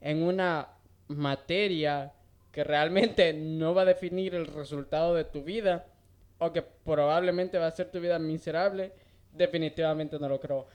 en 0.00 0.22
una 0.22 0.68
materia 1.08 2.12
que 2.52 2.64
realmente 2.64 3.32
no 3.34 3.74
va 3.74 3.82
a 3.82 3.86
definir 3.86 4.34
el 4.34 4.46
resultado 4.46 5.14
de 5.14 5.24
tu 5.24 5.42
vida 5.42 5.84
o 6.38 6.52
que 6.52 6.62
probablemente 6.62 7.58
va 7.58 7.66
a 7.66 7.70
ser 7.70 7.90
tu 7.90 8.00
vida 8.00 8.18
miserable, 8.18 8.92
definitivamente 9.32 10.18
no 10.18 10.28
lo 10.28 10.40
creo. 10.40 10.66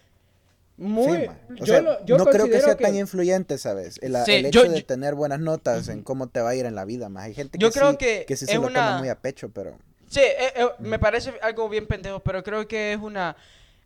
Muy, 0.76 1.20
Sí, 1.20 1.28
yo 1.58 1.66
sea, 1.68 1.82
lo- 1.82 2.04
yo 2.06 2.18
no 2.18 2.26
creo 2.26 2.50
que 2.50 2.60
sea 2.60 2.76
tan 2.76 2.96
influyente, 2.96 3.58
¿sabes? 3.60 4.00
El, 4.02 4.16
Sí, 4.26 4.34
el 4.34 4.48
hecho 4.48 4.66
yo- 4.66 4.72
de 4.72 4.80
yo- 4.80 4.86
tener 4.86 5.14
buenas 5.14 5.40
notas 5.40 5.88
en 5.88 6.02
cómo 6.02 6.30
te 6.30 6.42
va 6.42 6.50
a 6.50 6.56
ir 6.56 6.66
en 6.66 6.74
la 6.76 6.84
vida, 6.84 7.10
más. 7.10 7.26
Hay 7.26 7.34
gente 7.36 7.58
que 7.60 7.64
Yo 7.64 7.72
creo 7.72 7.92
sí, 7.92 7.98
que 7.98 8.26
sí 8.36 8.46
es 8.46 8.50
se 8.52 8.56
lo 8.56 8.62
toma 8.64 8.90
una- 8.90 8.98
muy 8.98 9.08
a 9.10 9.16
pecho, 9.20 9.50
pero... 9.52 9.78
Sí, 10.10 10.20
eh, 10.22 10.54
eh, 10.56 10.68
me 10.80 10.98
parece 11.00 11.34
algo 11.42 11.70
bien 11.70 11.86
pendejo, 11.88 12.20
pero 12.22 12.44
creo 12.44 12.68
que 12.68 12.94
es 12.94 13.00
una, 13.00 13.36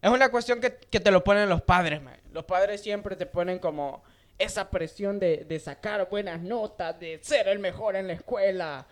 es 0.02 0.10
una 0.10 0.30
cuestión 0.30 0.60
que, 0.62 0.76
que 0.76 1.00
te 1.02 1.12
lo 1.12 1.24
ponen 1.24 1.50
los 1.50 1.62
padres, 1.62 2.02
man. 2.02 2.18
Los 2.32 2.46
padres 2.46 2.82
siempre 2.82 3.16
te 3.18 3.26
ponen 3.26 3.60
como 3.60 4.02
esa 4.38 4.70
presión 4.70 5.20
de, 5.20 5.46
de 5.48 5.60
sacar 5.60 6.08
buenas 6.10 6.42
notas, 6.42 6.98
de 7.00 7.20
ser 7.22 7.48
el 7.50 7.60
mejor 7.60 7.96
en 7.98 8.08
la 8.08 8.14
escuela. 8.14 8.86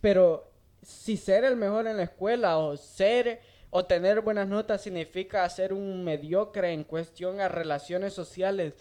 Pero 0.00 0.50
si 0.84 1.16
ser 1.16 1.44
el 1.44 1.56
mejor 1.56 1.86
en 1.86 1.96
la 1.96 2.04
escuela 2.04 2.58
o 2.58 2.76
ser 2.76 3.40
o 3.70 3.84
tener 3.86 4.20
buenas 4.20 4.46
notas 4.48 4.82
significa 4.82 5.48
ser 5.48 5.72
un 5.72 6.04
mediocre 6.04 6.72
en 6.72 6.84
cuestión 6.84 7.40
a 7.40 7.48
relaciones 7.48 8.12
sociales, 8.12 8.74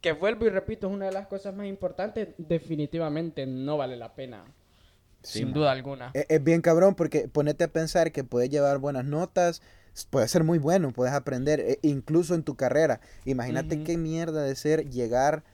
que 0.00 0.12
vuelvo 0.12 0.46
y 0.46 0.48
repito, 0.48 0.86
es 0.86 0.92
una 0.92 1.06
de 1.06 1.12
las 1.12 1.26
cosas 1.26 1.54
más 1.54 1.66
importantes, 1.66 2.28
definitivamente 2.38 3.46
no 3.46 3.76
vale 3.76 3.96
la 3.96 4.14
pena. 4.14 4.44
Sí, 5.22 5.40
sin 5.40 5.48
man. 5.48 5.54
duda 5.54 5.72
alguna. 5.72 6.10
Es, 6.14 6.26
es 6.28 6.42
bien 6.42 6.62
cabrón 6.62 6.94
porque 6.94 7.28
ponete 7.28 7.64
a 7.64 7.68
pensar 7.68 8.10
que 8.10 8.24
puedes 8.24 8.50
llevar 8.50 8.78
buenas 8.78 9.04
notas, 9.04 9.62
puedes 10.10 10.30
ser 10.30 10.44
muy 10.44 10.58
bueno, 10.58 10.92
puedes 10.92 11.14
aprender, 11.14 11.60
e- 11.60 11.78
incluso 11.82 12.34
en 12.34 12.42
tu 12.42 12.56
carrera. 12.56 13.00
Imagínate 13.24 13.84
qué 13.84 13.96
mierda 13.96 14.42
de 14.42 14.56
ser 14.56 14.88
llegar 14.90 15.44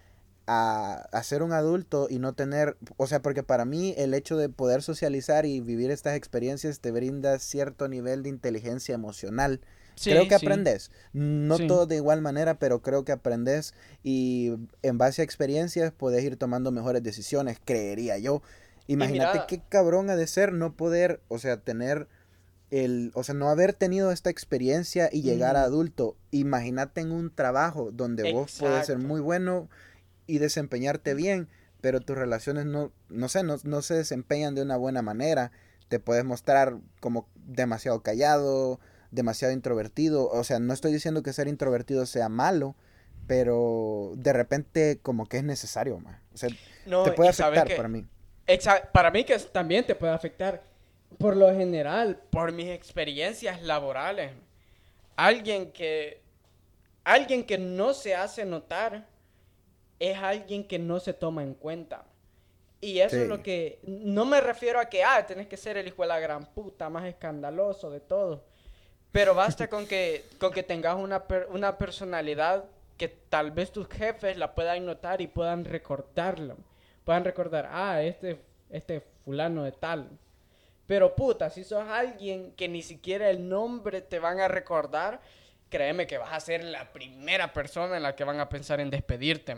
a, 0.49 1.07
a 1.13 1.23
ser 1.23 1.43
un 1.45 1.53
adulto 1.53 2.09
y 2.11 2.19
no 2.19 2.33
tener, 2.33 2.77
o 2.97 3.07
sea, 3.07 3.21
porque 3.23 3.43
para 3.43 3.65
mí 3.65 3.95
el 3.99 4.15
hecho 4.15 4.37
de 4.37 4.49
poder 4.49 4.83
socializar 4.83 5.45
y 5.47 5.61
vivir 5.61 5.91
estas 5.91 6.17
experiencias 6.17 6.81
te 6.81 6.91
brinda 6.91 7.39
cierto 7.39 7.87
nivel 7.87 8.23
de 8.23 8.31
inteligencia 8.31 8.95
emocional. 8.95 9.61
creo 10.03 10.23
Sí, 10.23 10.29
que 10.29 10.39
sí. 10.39 10.47
aprendes, 10.47 10.91
no 11.13 11.57
Sí. 11.59 11.67
todo 11.67 11.87
de 11.87 11.97
igual 11.97 12.23
manera, 12.23 12.59
pero 12.59 12.83
creo 12.83 13.05
que 13.05 13.13
aprendes 13.13 13.75
y 14.05 14.55
en 14.83 14.97
base 14.97 15.23
a 15.23 15.25
experiencias 15.25 15.93
puedes 15.93 16.23
ir 16.25 16.37
tomando 16.37 16.71
mejores 16.71 17.03
decisiones, 17.03 17.59
creería 17.65 18.17
yo. 18.17 18.41
Imagínate 18.87 19.41
qué 19.49 19.61
cabrón 19.69 20.09
ha 20.09 20.17
de 20.17 20.27
ser 20.29 20.53
no 20.53 20.73
poder, 20.73 21.21
o 21.29 21.39
sea, 21.39 21.59
tener 21.59 22.07
el, 22.71 23.11
o 23.15 23.23
sea, 23.25 23.35
no 23.35 23.49
haber 23.51 23.73
tenido 23.75 24.13
esta 24.13 24.31
experiencia 24.31 25.09
y 25.13 25.23
llegar 25.23 25.57
a 25.57 25.63
adulto. 25.63 26.17
Imagínate 26.31 27.01
en 27.01 27.11
un 27.13 27.31
trabajo 27.35 27.91
donde 27.93 28.33
vos 28.33 28.57
puedes 28.59 28.87
ser 28.87 28.99
muy 28.99 29.21
bueno 29.21 29.69
y 30.29 30.39
desempeñarte 30.39 31.15
bien, 31.15 31.49
pero 31.81 32.01
tus 32.01 32.17
relaciones 32.17 32.67
no, 32.67 32.93
no 33.09 33.29
sé, 33.29 33.43
no, 33.43 33.57
no 33.65 33.83
se 33.83 33.95
desempeñan 33.95 34.55
de 34.55 34.63
una 34.63 34.77
buena 34.77 35.03
manera. 35.03 35.51
Te 35.89 35.99
puedes 35.99 36.25
mostrar 36.25 36.77
como 37.01 37.29
demasiado 37.35 38.03
callado, 38.03 38.79
demasiado 39.11 39.53
introvertido. 39.55 40.29
O 40.29 40.45
sea, 40.45 40.59
no 40.61 40.73
estoy 40.75 40.93
diciendo 40.93 41.23
que 41.23 41.33
ser 41.33 41.49
introvertido 41.49 42.05
sea 42.07 42.29
malo, 42.29 42.77
pero 43.27 44.13
de 44.17 44.33
repente 44.33 44.99
como 45.03 45.27
que 45.27 45.39
es 45.39 45.45
necesario, 45.45 45.99
ma. 45.99 46.23
O 46.35 46.37
sea, 46.37 46.51
No, 46.87 47.03
te 47.05 47.13
puede 47.13 47.31
afectar 47.31 47.67
que- 47.67 47.77
para 47.77 47.89
mí. 47.89 48.07
Para 48.93 49.11
mí 49.11 49.25
que 49.25 49.39
también 49.39 49.85
te 49.87 49.95
puede 49.95 50.13
afectar. 50.13 50.63
Por 51.19 51.37
lo 51.37 51.49
general, 51.55 52.21
por 52.31 52.53
mis 52.53 52.69
experiencias 52.69 53.63
laborales. 53.63 54.33
Alguien 55.17 55.73
que 55.73 56.23
alguien 57.05 57.45
que 57.45 57.57
no 57.59 57.95
se 57.95 58.15
hace 58.15 58.45
notar 58.45 59.07
es 59.99 60.17
alguien 60.19 60.65
que 60.67 60.79
no 60.79 61.01
se 61.01 61.13
toma 61.13 61.43
en 61.43 61.55
cuenta. 61.55 62.05
Y 62.81 63.01
eso 63.01 63.17
es 63.17 63.29
lo 63.29 63.43
que 63.43 63.81
no 63.83 64.25
me 64.25 64.41
refiero 64.41 64.79
a 64.79 64.85
que 64.89 65.03
ah, 65.03 65.27
tenés 65.27 65.49
que 65.49 65.57
ser 65.57 65.77
el 65.77 65.89
hijo 65.89 66.03
de 66.03 66.09
la 66.09 66.21
gran 66.21 66.47
puta 66.47 66.89
más 66.89 67.05
escandaloso 67.07 67.91
de 67.91 67.99
todo. 68.01 68.45
Pero 69.11 69.35
basta 69.35 69.69
con 69.69 69.87
que 69.87 70.25
con 70.39 70.53
que 70.53 70.63
tengas 70.63 70.97
una 70.97 71.27
per- 71.27 71.49
una 71.51 71.77
personalidad 71.77 72.65
que 72.97 73.09
tal 73.09 73.51
vez 73.51 73.73
tus 73.73 73.89
jefes 73.89 74.37
la 74.37 74.55
puedan 74.55 74.85
notar 74.87 75.21
y 75.21 75.27
puedan 75.27 75.65
recordarlo. 75.65 76.57
Puedan 77.05 77.25
recordar, 77.25 77.69
ah, 77.73 78.01
este 78.03 78.41
este 78.71 79.01
fulano 79.25 79.65
de 79.65 79.73
tal. 79.73 80.09
Pero 80.87 81.17
puta, 81.17 81.51
si 81.51 81.65
sos 81.65 81.87
alguien 81.89 82.53
que 82.53 82.69
ni 82.69 82.83
siquiera 82.83 83.29
el 83.29 83.49
nombre 83.49 84.03
te 84.03 84.19
van 84.21 84.41
a 84.41 84.47
recordar, 84.49 85.21
créeme 85.69 86.07
que 86.07 86.19
vas 86.19 86.33
a 86.33 86.41
ser 86.41 86.63
la 86.65 86.93
primera 86.93 87.53
persona 87.53 87.97
en 87.97 88.03
la 88.05 88.15
que 88.15 88.25
van 88.25 88.41
a 88.41 88.49
pensar 88.49 88.79
en 88.81 88.89
despedirte. 88.91 89.57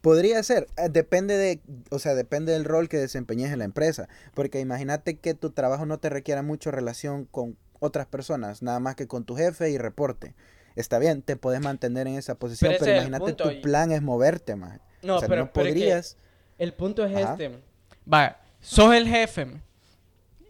Podría 0.00 0.42
ser, 0.42 0.66
eh, 0.78 0.88
depende 0.90 1.36
de, 1.36 1.60
o 1.90 1.98
sea, 1.98 2.14
depende 2.14 2.52
del 2.52 2.64
rol 2.64 2.88
que 2.88 2.96
desempeñes 2.96 3.52
en 3.52 3.58
la 3.58 3.64
empresa, 3.66 4.08
porque 4.34 4.60
imagínate 4.60 5.18
que 5.18 5.34
tu 5.34 5.50
trabajo 5.50 5.84
no 5.84 5.98
te 5.98 6.08
requiera 6.08 6.42
mucho 6.42 6.70
relación 6.70 7.26
con 7.26 7.56
otras 7.80 8.06
personas, 8.06 8.62
nada 8.62 8.80
más 8.80 8.94
que 8.94 9.06
con 9.06 9.24
tu 9.24 9.36
jefe 9.36 9.70
y 9.70 9.78
reporte. 9.78 10.34
Está 10.76 10.98
bien, 10.98 11.20
te 11.22 11.36
puedes 11.36 11.60
mantener 11.60 12.06
en 12.06 12.14
esa 12.14 12.34
posición, 12.36 12.74
Pero 12.78 12.92
imagínate 12.92 13.32
tu 13.34 13.50
y- 13.50 13.60
plan 13.60 13.92
es 13.92 14.00
moverte 14.00 14.56
más. 14.56 14.80
No, 15.02 15.16
o 15.16 15.18
sea, 15.20 15.28
pero, 15.28 15.42
no 15.44 15.52
podrías. 15.52 16.16
el 16.58 16.72
punto 16.72 17.04
es 17.04 17.14
Ajá. 17.16 17.32
este. 17.32 17.58
Vaya, 18.06 18.38
sos 18.60 18.94
el 18.94 19.06
jefe 19.06 19.60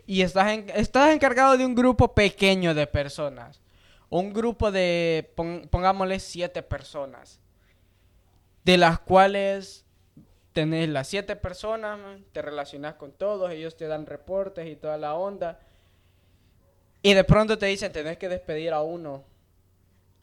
y 0.07 0.23
estás, 0.23 0.49
en- 0.53 0.71
estás 0.75 1.13
encargado 1.15 1.57
de 1.57 1.65
un 1.67 1.75
grupo 1.75 2.15
pequeño 2.15 2.75
de 2.75 2.87
personas. 2.87 3.61
Un 4.09 4.33
grupo 4.33 4.71
de, 4.71 5.31
pon- 5.37 5.67
pongámosle, 5.71 6.21
siete 6.21 6.63
personas. 6.63 7.40
De 8.65 8.77
las 8.77 8.99
cuales 9.01 9.85
tenés 10.53 10.89
las 10.89 11.09
siete 11.09 11.37
personas, 11.37 11.99
te 12.33 12.43
relacionas 12.43 12.95
con 12.95 13.13
todos, 13.13 13.51
ellos 13.51 13.77
te 13.77 13.87
dan 13.87 14.07
reportes 14.07 14.67
y 14.69 14.77
toda 14.77 14.99
la 14.99 15.15
onda. 15.15 15.61
Y 17.03 17.15
de 17.15 17.25
pronto 17.25 17.57
te 17.57 17.67
dicen, 17.67 17.93
tenés 17.93 18.19
que 18.19 18.29
despedir 18.29 18.73
a 18.73 18.83
uno. 18.83 19.25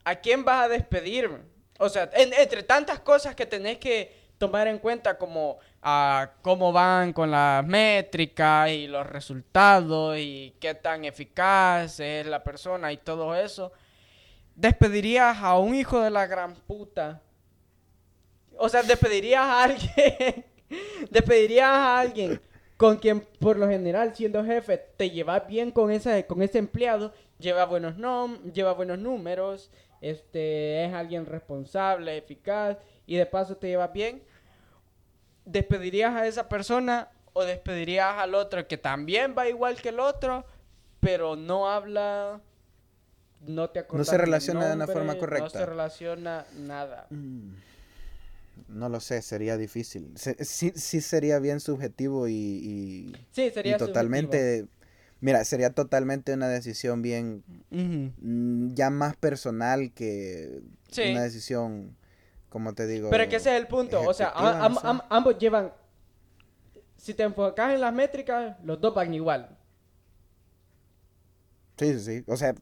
¿A 0.03 0.15
quién 0.17 0.45
vas 0.45 0.65
a 0.65 0.69
despedir? 0.69 1.29
O 1.79 1.89
sea, 1.89 2.09
en- 2.13 2.33
entre 2.33 2.63
tantas 2.63 2.99
cosas 2.99 3.35
que 3.35 3.45
tenés 3.45 3.77
que 3.79 4.27
tomar 4.37 4.67
en 4.67 4.77
cuenta 4.77 5.17
como 5.17 5.57
ah, 5.81 6.31
cómo 6.43 6.71
van 6.71 7.11
con 7.13 7.31
las 7.31 7.65
métricas 7.65 8.69
y 8.69 8.87
los 8.87 9.05
resultados 9.07 10.15
y 10.19 10.55
qué 10.59 10.75
tan 10.75 11.05
eficaz 11.05 11.99
es 11.99 12.25
la 12.27 12.43
persona 12.43 12.91
y 12.91 12.97
todo 12.97 13.33
eso, 13.35 13.71
despedirías 14.55 15.37
a 15.41 15.57
un 15.57 15.73
hijo 15.75 15.99
de 16.01 16.09
la 16.11 16.27
gran 16.27 16.53
puta. 16.55 17.21
O 18.57 18.69
sea, 18.69 18.83
despedirías 18.83 19.41
a 19.41 19.63
alguien, 19.63 20.45
despedirías 21.11 21.69
a 21.69 21.99
alguien 21.99 22.41
con 22.77 22.97
quien 22.97 23.21
por 23.39 23.57
lo 23.57 23.67
general 23.67 24.15
siendo 24.15 24.45
jefe 24.45 24.77
te 24.77 25.09
llevas 25.09 25.47
bien 25.47 25.71
con 25.71 25.91
ese, 25.91 26.25
con 26.27 26.41
ese 26.41 26.59
empleado, 26.59 27.11
lleva 27.39 27.65
buenos, 27.65 27.97
nom 27.97 28.37
lleva 28.53 28.73
buenos 28.73 28.99
números, 28.99 29.71
este, 29.99 30.85
es 30.85 30.93
alguien 30.93 31.25
responsable, 31.25 32.17
eficaz 32.17 32.77
y 33.07 33.15
de 33.15 33.25
paso 33.25 33.57
te 33.57 33.67
llevas 33.67 33.91
bien, 33.91 34.21
¿despedirías 35.45 36.15
a 36.15 36.27
esa 36.27 36.47
persona 36.47 37.09
o 37.33 37.43
despedirías 37.43 38.15
al 38.17 38.35
otro 38.35 38.67
que 38.67 38.77
también 38.77 39.35
va 39.37 39.47
igual 39.47 39.81
que 39.81 39.89
el 39.89 39.99
otro, 39.99 40.45
pero 40.99 41.35
no 41.35 41.69
habla, 41.69 42.41
no 43.41 43.69
te 43.69 43.85
No 43.91 44.03
se 44.03 44.17
relaciona 44.17 44.67
de 44.67 44.75
una 44.75 44.87
forma 44.87 45.17
correcta. 45.17 45.45
No 45.45 45.49
se 45.49 45.65
relaciona 45.65 46.45
nada. 46.55 47.07
Mm, 47.09 47.53
No 48.67 48.89
lo 48.89 48.99
sé, 48.99 49.21
sería 49.21 49.57
difícil. 49.57 50.11
Se- 50.15 50.43
sí, 50.45 50.71
sí 50.75 51.01
sería 51.01 51.39
bien 51.39 51.59
subjetivo 51.59 52.27
y, 52.27 52.33
y- 52.33 53.15
Sí, 53.31 53.49
sería 53.51 53.75
y 53.75 53.77
totalmente... 53.79 54.67
Mira, 55.19 55.43
sería 55.45 55.71
totalmente 55.71 56.33
una 56.33 56.47
decisión 56.47 57.01
bien 57.01 57.43
mm, 57.71 58.73
ya 58.75 58.91
más 58.91 59.15
personal 59.15 59.91
que 59.93 60.61
Sí. 60.91 61.11
una 61.11 61.23
decisión, 61.23 61.95
como 62.49 62.73
te 62.73 62.85
digo. 62.85 63.09
Pero 63.09 63.27
que 63.27 63.37
ese 63.37 63.55
es 63.55 63.59
el 63.61 63.67
punto. 63.67 63.99
O 64.01 64.13
sea, 64.13 64.31
no 64.39 64.75
sé. 64.75 64.81
ambos 65.09 65.37
llevan. 65.39 65.73
Si 66.97 67.13
te 67.15 67.23
enfocas 67.23 67.73
en 67.73 67.81
las 67.81 67.93
métricas, 67.93 68.57
los 68.63 68.79
dos 68.79 68.93
van 68.93 69.13
igual. 69.13 69.57
Sí, 71.77 71.93
sí, 71.93 71.99
sí. 71.99 72.23
O 72.27 72.37
sea, 72.37 72.55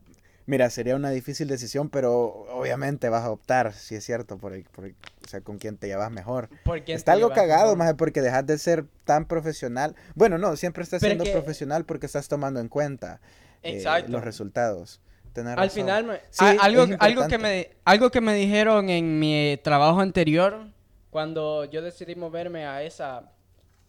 mira, 0.46 0.70
sería 0.70 0.96
una 0.96 1.10
difícil 1.10 1.48
decisión, 1.48 1.90
pero 1.90 2.46
obviamente 2.52 3.10
vas 3.10 3.24
a 3.24 3.32
optar, 3.32 3.74
si 3.74 3.96
es 3.96 4.04
cierto, 4.06 4.38
por, 4.38 4.54
el- 4.54 4.64
por 4.66 4.86
el- 4.86 4.96
o 5.26 5.28
sea, 5.28 5.42
con 5.42 5.58
quien 5.58 5.78
te 5.78 5.88
llevas 5.88 6.12
mejor. 6.12 6.50
¿Por 6.64 6.84
quién 6.84 6.96
Está 6.98 7.14
algo 7.14 7.32
cagado, 7.32 7.76
más 7.76 7.94
porque 7.96 8.22
dejas 8.22 8.46
de 8.46 8.58
ser 8.58 8.86
tan 9.06 9.26
profesional. 9.26 9.96
Bueno, 10.14 10.38
no, 10.38 10.56
siempre 10.56 10.84
estás 10.84 11.02
Pero 11.02 11.12
siendo 11.12 11.24
que- 11.26 11.32
profesional 11.32 11.86
porque 11.86 12.06
estás 12.06 12.28
tomando 12.28 12.60
en 12.60 12.70
cuenta 12.70 13.20
eh, 13.64 13.84
los 14.08 14.24
resultados. 14.24 15.02
Al 15.36 15.56
razón. 15.58 15.70
final, 15.72 16.04
me- 16.06 16.20
Sí, 16.30 16.46
a- 16.46 16.52
algo, 16.62 16.86
algo, 17.00 17.28
que 17.28 17.38
me, 17.38 17.70
algo 17.84 18.10
que 18.12 18.22
me 18.22 18.34
dijeron 18.36 18.90
en 18.90 19.20
mi 19.20 19.60
trabajo 19.64 20.00
anterior, 20.00 20.68
cuando 21.10 21.66
yo 21.66 21.82
decidí 21.82 22.16
moverme 22.16 22.66
a 22.66 22.84
esa... 22.84 23.32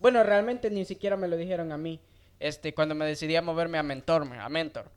Bueno, 0.01 0.23
realmente 0.25 0.71
ni 0.71 0.85
siquiera 0.85 1.16
me 1.16 1.29
lo 1.29 1.37
dijeron 1.37 1.71
a 1.73 1.79
mí. 1.79 2.01
Este, 2.40 2.75
cuando 2.75 2.95
me 2.95 3.05
decidí 3.07 3.37
a 3.37 3.42
moverme 3.42 3.79
a 3.79 3.83
mentor, 3.83 4.27
a 4.38 4.49
mentor. 4.49 4.90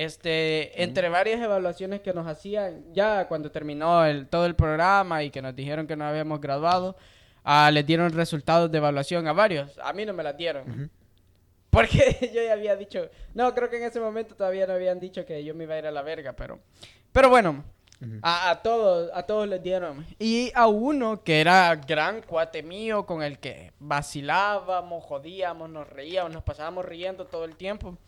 Este, 0.00 0.82
entre 0.82 1.10
varias 1.10 1.42
evaluaciones 1.42 2.00
que 2.00 2.14
nos 2.14 2.26
hacían, 2.26 2.90
ya 2.94 3.28
cuando 3.28 3.50
terminó 3.50 4.06
el, 4.06 4.28
todo 4.28 4.46
el 4.46 4.54
programa 4.54 5.22
y 5.22 5.30
que 5.30 5.42
nos 5.42 5.54
dijeron 5.54 5.86
que 5.86 5.94
nos 5.94 6.08
habíamos 6.08 6.40
graduado, 6.40 6.96
ah, 7.44 7.70
les 7.70 7.84
dieron 7.84 8.10
resultados 8.10 8.72
de 8.72 8.78
evaluación 8.78 9.28
a 9.28 9.34
varios. 9.34 9.78
A 9.78 9.92
mí 9.92 10.06
no 10.06 10.14
me 10.14 10.22
las 10.22 10.38
dieron. 10.38 10.90
Porque 11.68 12.30
yo 12.34 12.42
ya 12.42 12.54
había 12.54 12.76
dicho, 12.76 13.10
no, 13.34 13.54
creo 13.54 13.68
que 13.68 13.76
en 13.76 13.82
ese 13.82 14.00
momento 14.00 14.34
todavía 14.34 14.66
no 14.66 14.72
habían 14.72 14.98
dicho 14.98 15.26
que 15.26 15.44
yo 15.44 15.54
me 15.54 15.64
iba 15.64 15.74
a 15.74 15.78
ir 15.80 15.86
a 15.86 15.90
la 15.90 16.00
verga, 16.00 16.32
pero, 16.32 16.60
pero 17.12 17.28
bueno, 17.28 17.62
a, 18.22 18.48
a 18.48 18.62
todos, 18.62 19.10
a 19.12 19.24
todos 19.24 19.46
les 19.48 19.62
dieron. 19.62 20.06
Y 20.18 20.50
a 20.54 20.66
uno 20.66 21.22
que 21.22 21.42
era 21.42 21.76
gran 21.76 22.22
cuate 22.22 22.62
mío, 22.62 23.04
con 23.04 23.22
el 23.22 23.38
que 23.38 23.74
vacilábamos, 23.78 25.04
jodíamos, 25.04 25.68
nos 25.68 25.86
reíamos, 25.90 26.32
nos 26.32 26.42
pasábamos 26.42 26.86
riendo 26.86 27.26
todo 27.26 27.44
el 27.44 27.54
tiempo, 27.56 27.98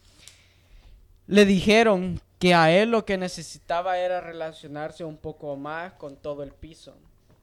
le 1.26 1.44
dijeron 1.44 2.20
que 2.38 2.54
a 2.54 2.72
él 2.72 2.90
lo 2.90 3.04
que 3.04 3.16
necesitaba 3.16 3.98
era 3.98 4.20
relacionarse 4.20 5.04
un 5.04 5.16
poco 5.16 5.56
más 5.56 5.92
con 5.92 6.16
todo 6.16 6.42
el 6.42 6.52
piso. 6.52 6.96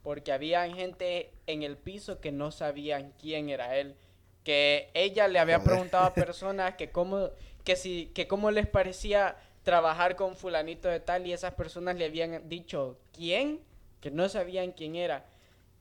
Porque 0.03 0.31
había 0.31 0.69
gente 0.73 1.31
en 1.47 1.63
el 1.63 1.77
piso 1.77 2.19
que 2.19 2.31
no 2.31 2.51
sabían 2.51 3.13
quién 3.19 3.49
era 3.49 3.77
él. 3.77 3.95
Que 4.43 4.89
ella 4.93 5.27
le 5.27 5.39
había 5.39 5.63
preguntado 5.63 6.05
a 6.05 6.13
personas 6.13 6.75
que 6.75 6.91
cómo, 6.91 7.29
que 7.63 7.75
si, 7.75 8.07
que 8.07 8.27
cómo 8.27 8.51
les 8.51 8.67
parecía 8.67 9.37
trabajar 9.63 10.15
con 10.15 10.35
fulanito 10.35 10.87
de 10.87 10.99
tal 10.99 11.27
y 11.27 11.33
esas 11.33 11.53
personas 11.53 11.95
le 11.95 12.05
habían 12.05 12.49
dicho 12.49 12.97
quién, 13.13 13.61
que 14.01 14.11
no 14.11 14.27
sabían 14.27 14.71
quién 14.71 14.95
era. 14.95 15.25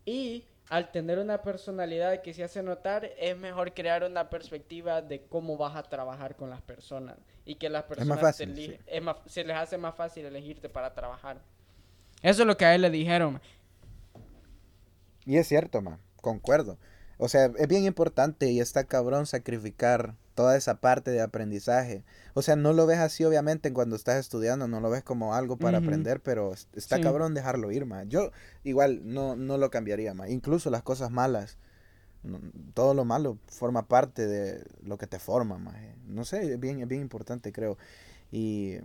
Y 0.04 0.44
al 0.68 0.90
tener 0.90 1.18
una 1.18 1.42
personalidad 1.42 2.20
que 2.22 2.34
se 2.34 2.44
hace 2.44 2.62
notar, 2.62 3.11
es 3.18 3.37
mejor 3.37 3.72
crear 3.72 4.04
una 4.04 4.28
perspectiva 4.28 5.00
de 5.00 5.22
cómo 5.22 5.56
vas 5.56 5.76
a 5.76 5.82
trabajar 5.82 6.37
con 6.37 6.50
las 6.50 6.61
personas. 6.61 7.16
Y 7.48 7.54
que 7.54 7.70
las 7.70 7.84
personas 7.84 8.37
sí. 8.37 8.76
es 8.87 9.02
más- 9.02 9.16
se 9.26 9.42
les 9.42 9.56
hace 9.56 9.78
más 9.78 9.94
fácil 9.94 10.26
elegirte 10.26 10.68
para 10.68 10.92
trabajar. 10.92 11.40
Eso 12.22 12.42
es 12.42 12.46
lo 12.46 12.58
que 12.58 12.66
a 12.66 12.74
él 12.74 12.82
le 12.82 12.90
dijeron. 12.90 13.40
Y 15.24 15.38
es 15.38 15.48
cierto, 15.48 15.80
ma, 15.80 15.98
concuerdo. 16.20 16.76
O 17.16 17.26
sea, 17.28 17.46
es 17.56 17.66
bien 17.66 17.84
importante 17.84 18.50
y 18.50 18.61
está 18.61 18.84
cabrón 18.84 19.24
sacrificar 19.26 20.14
toda 20.34 20.56
esa 20.58 20.80
parte 20.80 21.11
de 21.11 21.22
aprendizaje. 21.22 22.04
O 22.34 22.42
sea, 22.42 22.54
no 22.54 22.74
lo 22.74 22.87
ves 22.87 22.98
así 22.98 23.24
obviamente 23.24 23.72
cuando 23.72 23.96
estás 23.96 24.16
estudiando, 24.20 24.68
no 24.68 24.80
lo 24.80 24.90
ves 24.90 25.02
como 25.02 25.34
algo 25.34 25.56
para 25.56 25.78
aprender, 25.78 26.20
pero 26.20 26.52
es- 26.52 26.68
está 26.74 26.96
Sí. 26.96 27.02
cabrón 27.02 27.32
dejarlo 27.32 27.72
ir, 27.72 27.87
ma. 27.87 28.04
Yo 28.04 28.30
igual 28.62 29.00
no, 29.04 29.37
no 29.37 29.56
lo 29.56 29.70
cambiaría, 29.70 30.12
ma. 30.12 30.28
Incluso 30.28 30.68
las 30.70 30.82
cosas 30.82 31.11
malas, 31.11 31.56
no- 32.22 32.40
todo 32.74 32.94
lo 32.94 33.04
malo 33.04 33.38
forma 33.46 33.87
parte 33.88 34.26
de 34.26 34.64
lo 34.83 34.98
que 34.98 35.07
te 35.07 35.18
forma, 35.18 35.59
ma. 35.59 35.74
No 36.07 36.24
sé, 36.24 36.52
es 36.52 36.61
bien, 36.61 36.81
es 36.81 36.88
bien 36.88 37.00
importante, 37.02 37.52
creo. 37.52 37.76
Y 38.33 38.76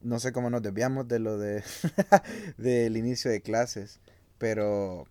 no 0.00 0.18
sé 0.20 0.32
cómo 0.32 0.50
nos 0.50 0.62
desviamos 0.62 1.08
de 1.08 1.18
lo 1.18 1.38
de 1.38 1.62
del 2.58 2.96
inicio 2.96 3.30
de 3.30 3.40
clases, 3.42 4.00
pero 4.38 5.06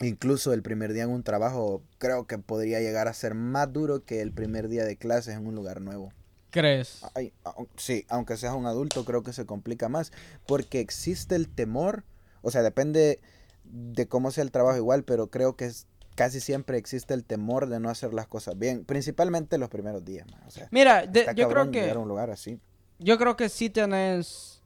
incluso 0.00 0.52
el 0.52 0.62
primer 0.62 0.92
día 0.92 1.04
en 1.04 1.10
un 1.10 1.22
trabajo 1.22 1.82
creo 1.98 2.26
que 2.26 2.38
podría 2.38 2.80
llegar 2.80 3.08
a 3.08 3.14
ser 3.14 3.34
más 3.34 3.72
duro 3.72 4.04
que 4.04 4.20
el 4.20 4.32
primer 4.32 4.68
día 4.68 4.84
de 4.84 4.96
clases 4.96 5.34
en 5.36 5.46
un 5.46 5.54
lugar 5.54 5.80
nuevo. 5.80 6.12
¿Crees? 6.50 7.04
Ay, 7.14 7.32
sí, 7.76 8.04
aunque 8.08 8.36
seas 8.36 8.54
un 8.54 8.66
adulto 8.66 9.04
creo 9.04 9.22
que 9.24 9.32
se 9.32 9.44
complica 9.44 9.88
más 9.88 10.12
porque 10.46 10.80
existe 10.80 11.34
el 11.34 11.48
temor, 11.48 12.04
o 12.42 12.50
sea, 12.50 12.62
depende 12.62 13.20
de 13.64 14.06
cómo 14.06 14.30
sea 14.30 14.44
el 14.44 14.52
trabajo 14.52 14.76
igual, 14.76 15.02
pero 15.04 15.28
creo 15.30 15.56
que 15.56 15.66
es- 15.66 15.86
casi 16.14 16.40
siempre 16.40 16.78
existe 16.78 17.14
el 17.14 17.24
temor 17.24 17.68
de 17.68 17.80
no 17.80 17.90
hacer 17.90 18.14
las 18.14 18.26
cosas 18.26 18.58
bien, 18.58 18.84
principalmente 18.84 19.58
los 19.58 19.68
primeros 19.68 20.04
días, 20.04 20.26
ma, 20.30 20.40
o 20.46 20.50
sea, 20.50 20.68
Mira, 20.70 21.06
de- 21.06 21.26
yo 21.34 21.48
creo 21.48 21.70
que... 21.70 21.80
llegar 21.80 21.96
a 21.96 22.00
un 22.00 22.08
lugar 22.08 22.30
así. 22.30 22.58
Yo 22.98 23.18
creo 23.18 23.36
que 23.36 23.48
sí 23.48 23.70
tenés. 23.70 24.62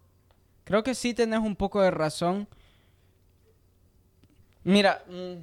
Creo 0.64 0.82
que 0.82 0.94
sí 0.94 1.14
tenés 1.14 1.40
un 1.40 1.56
poco 1.56 1.80
de 1.80 1.90
razón. 1.90 2.46
Mira, 4.64 5.02
mm, 5.08 5.42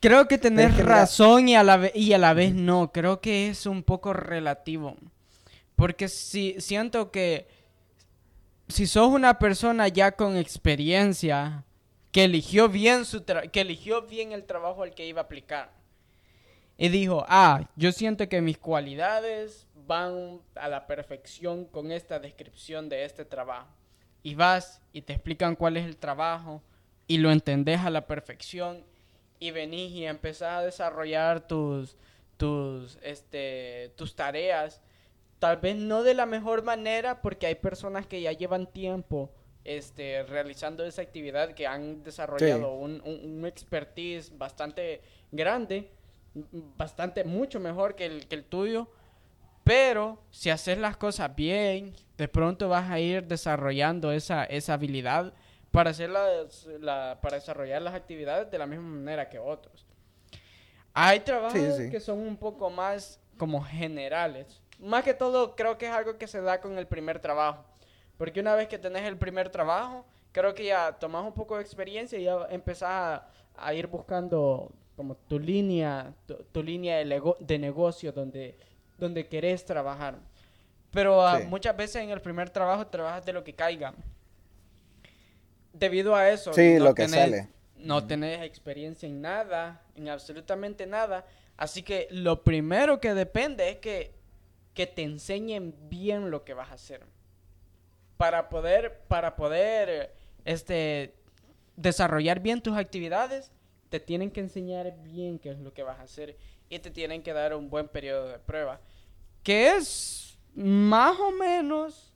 creo 0.00 0.28
que 0.28 0.38
tenés 0.38 0.70
es 0.70 0.76
que 0.76 0.82
mira- 0.84 0.96
razón 1.00 1.48
y 1.48 1.56
a 1.56 1.62
la 1.64 1.90
y 1.94 2.12
a 2.12 2.18
la 2.18 2.34
vez 2.34 2.54
no. 2.54 2.92
Creo 2.92 3.20
que 3.20 3.48
es 3.48 3.66
un 3.66 3.82
poco 3.82 4.12
relativo. 4.12 4.96
Porque 5.74 6.08
si 6.08 6.54
siento 6.60 7.10
que 7.10 7.48
si 8.68 8.86
sos 8.86 9.08
una 9.08 9.38
persona 9.38 9.88
ya 9.88 10.12
con 10.12 10.36
experiencia 10.36 11.64
que 12.16 12.24
eligió 12.24 12.70
bien 12.70 13.04
su 13.04 13.26
que 13.26 13.60
eligió 13.60 14.00
bien 14.00 14.32
el 14.32 14.44
trabajo 14.46 14.82
al 14.82 14.94
que 14.94 15.06
iba 15.06 15.20
a 15.20 15.24
aplicar 15.24 15.70
y 16.78 16.88
dijo, 16.88 17.26
ah, 17.28 17.68
yo 17.76 17.92
siento 17.92 18.26
que 18.26 18.40
mis 18.40 18.56
cualidades 18.56 19.66
van 19.86 20.40
a 20.54 20.68
la 20.68 20.86
perfección 20.86 21.66
con 21.66 21.92
esta 21.92 22.18
descripción 22.18 22.88
de 22.88 23.04
este 23.04 23.26
trabajo. 23.26 23.68
Y 24.22 24.34
vas 24.34 24.80
y 24.94 25.02
te 25.02 25.12
explican 25.12 25.56
cuál 25.56 25.76
es 25.76 25.84
el 25.84 25.98
trabajo 25.98 26.62
y 27.06 27.18
lo 27.18 27.30
entendés 27.30 27.80
a 27.80 27.90
la 27.90 28.06
perfección 28.06 28.82
y 29.38 29.50
venís 29.50 29.92
y 29.92 30.06
empezás 30.06 30.60
a 30.60 30.62
desarrollar 30.62 31.46
tus, 31.46 31.98
tus, 32.38 32.98
este, 33.02 33.92
tus 33.94 34.16
tareas. 34.16 34.80
Tal 35.38 35.58
vez 35.58 35.76
no 35.76 36.02
de 36.02 36.14
la 36.14 36.24
mejor 36.24 36.64
manera 36.64 37.20
porque 37.20 37.46
hay 37.46 37.56
personas 37.56 38.06
que 38.06 38.22
ya 38.22 38.32
llevan 38.32 38.66
tiempo 38.66 39.30
este, 39.66 40.22
realizando 40.24 40.84
esa 40.84 41.02
actividad 41.02 41.52
que 41.52 41.66
han 41.66 42.02
desarrollado 42.02 42.74
un, 42.74 43.00
un- 43.04 43.38
un 43.38 43.46
expertise 43.46 44.36
bastante 44.36 45.00
grande, 45.32 45.90
bastante 46.76 47.24
mucho 47.24 47.60
mejor 47.60 47.94
que 47.94 48.06
el, 48.06 48.26
que 48.28 48.34
el 48.36 48.44
tuyo. 48.44 48.88
Pero 49.64 50.22
si 50.30 50.50
haces 50.50 50.78
las 50.78 50.96
cosas 50.96 51.34
bien, 51.34 51.94
de 52.16 52.28
pronto 52.28 52.68
vas 52.68 52.88
a 52.90 53.00
ir 53.00 53.26
desarrollando 53.26 54.12
esa, 54.12 54.44
esa 54.44 54.74
habilidad 54.74 55.32
para, 55.72 55.90
hacer 55.90 56.10
las- 56.10 56.66
la- 56.80 57.18
para 57.20 57.36
desarrollar 57.36 57.82
las 57.82 57.94
actividades 57.94 58.50
de 58.50 58.58
la 58.58 58.66
misma 58.66 58.86
manera 58.88 59.28
que 59.28 59.38
otros. 59.38 59.84
Hay 60.94 61.20
trabajos 61.20 61.76
sí. 61.76 61.90
que 61.90 62.00
son 62.00 62.20
un 62.20 62.36
poco 62.36 62.70
más 62.70 63.20
como 63.36 63.60
generales. 63.62 64.62
Más 64.78 65.02
que 65.04 65.14
todo, 65.14 65.54
creo 65.56 65.76
que 65.78 65.86
es 65.86 65.92
algo 65.92 66.16
que 66.16 66.26
se 66.26 66.40
da 66.40 66.60
con 66.60 66.78
el 66.78 66.86
primer 66.86 67.18
trabajo. 67.18 67.64
Porque 68.16 68.40
una 68.40 68.54
vez 68.54 68.68
que 68.68 68.78
tenés 68.78 69.02
el 69.02 69.16
primer 69.16 69.50
trabajo, 69.50 70.06
creo 70.32 70.54
que 70.54 70.64
ya 70.64 70.92
tomás 70.92 71.24
un 71.24 71.32
poco 71.32 71.56
de 71.56 71.62
experiencia 71.62 72.18
y 72.18 72.24
ya 72.24 72.46
empezás 72.50 72.90
a, 72.90 73.28
a 73.56 73.74
ir 73.74 73.86
buscando 73.86 74.70
como 74.96 75.14
tu 75.14 75.38
línea, 75.38 76.14
tu, 76.52 76.62
línea 76.62 76.98
de, 76.98 77.22
de, 77.40 77.58
negocio 77.58 78.12
donde, 78.12 78.56
donde 78.98 79.26
querés 79.26 79.64
trabajar. 79.64 80.18
Pero 80.90 81.26
ah, 81.26 81.40
muchas 81.46 81.76
veces 81.76 82.02
en 82.02 82.10
el 82.10 82.22
primer 82.22 82.48
trabajo 82.48 82.86
trabajas 82.86 83.24
de 83.26 83.34
lo 83.34 83.44
que 83.44 83.54
caiga. 83.54 83.94
Debido 85.74 86.14
a 86.14 86.30
eso, 86.30 86.54
sí, 86.54 86.78
lo 86.78 86.94
que 86.94 87.06
sale. 87.06 87.50
no 87.76 88.06
tenés 88.06 88.42
experiencia 88.42 89.06
en 89.06 89.20
nada, 89.20 89.82
en 89.94 90.08
absolutamente 90.08 90.86
nada. 90.86 91.26
Así 91.58 91.82
que 91.82 92.08
lo 92.10 92.42
primero 92.42 92.98
que 92.98 93.12
depende 93.12 93.68
es 93.68 93.76
que, 93.76 94.14
que 94.72 94.86
te 94.86 95.02
enseñen 95.02 95.74
bien 95.90 96.30
lo 96.30 96.44
que 96.44 96.54
vas 96.54 96.70
a 96.70 96.74
hacer. 96.74 97.02
Para 98.16 98.48
poder, 98.48 99.00
para 99.08 99.36
poder 99.36 100.14
este, 100.44 101.14
desarrollar 101.76 102.40
bien 102.40 102.62
tus 102.62 102.76
actividades, 102.76 103.52
te 103.88 104.00
tienen 104.00 104.30
que 104.30 104.40
enseñar 104.40 104.94
bien 105.02 105.38
qué 105.38 105.50
es 105.50 105.58
lo 105.58 105.72
que 105.72 105.82
vas 105.82 105.98
a 105.98 106.02
hacer 106.02 106.36
y 106.68 106.78
te 106.78 106.90
tienen 106.90 107.22
que 107.22 107.32
dar 107.32 107.54
un 107.54 107.70
buen 107.70 107.88
periodo 107.88 108.28
de 108.28 108.38
prueba. 108.38 108.80
Que 109.42 109.76
es 109.76 110.38
más 110.54 111.18
o 111.20 111.30
menos 111.30 112.12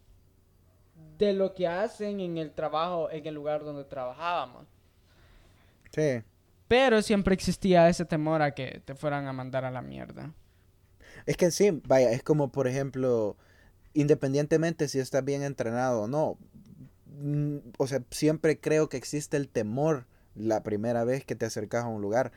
de 1.19 1.33
lo 1.33 1.55
que 1.55 1.69
hacen 1.69 2.21
en 2.21 2.39
el 2.39 2.51
trabajo, 2.53 3.11
en 3.11 3.27
el 3.27 3.35
lugar 3.35 3.63
donde 3.63 3.85
trabajábamos. 3.85 4.67
Sí. 5.93 6.23
Pero 6.67 7.03
siempre 7.03 7.35
existía 7.35 7.89
ese 7.89 8.05
temor 8.05 8.43
a 8.43 8.55
que 8.55 8.81
te 8.85 8.95
fueran 8.95 9.27
a 9.27 9.33
mandar 9.33 9.65
a 9.65 9.71
la 9.71 9.83
mierda. 9.83 10.33
Es 11.27 11.37
que 11.37 11.51
sí, 11.51 11.71
vaya, 11.87 12.11
es 12.13 12.23
como 12.23 12.51
por 12.51 12.67
ejemplo, 12.67 13.37
independientemente 13.95 14.89
si 14.89 14.99
estás 14.99 15.25
bien 15.25 15.43
entrenado 15.43 16.03
o 16.03 16.09
no, 16.09 16.39
mm, 17.07 17.57
o 17.79 17.87
sea, 17.87 18.03
siempre 18.11 18.59
creo 18.59 18.89
que 18.89 18.97
existe 18.97 19.37
el 19.37 19.49
temor 19.49 20.07
la 20.35 20.63
primera 20.63 21.05
vez 21.05 21.25
que 21.25 21.37
te 21.37 21.47
acercas 21.47 21.85
a 21.85 21.89
un 21.89 22.03
lugar. 22.03 22.33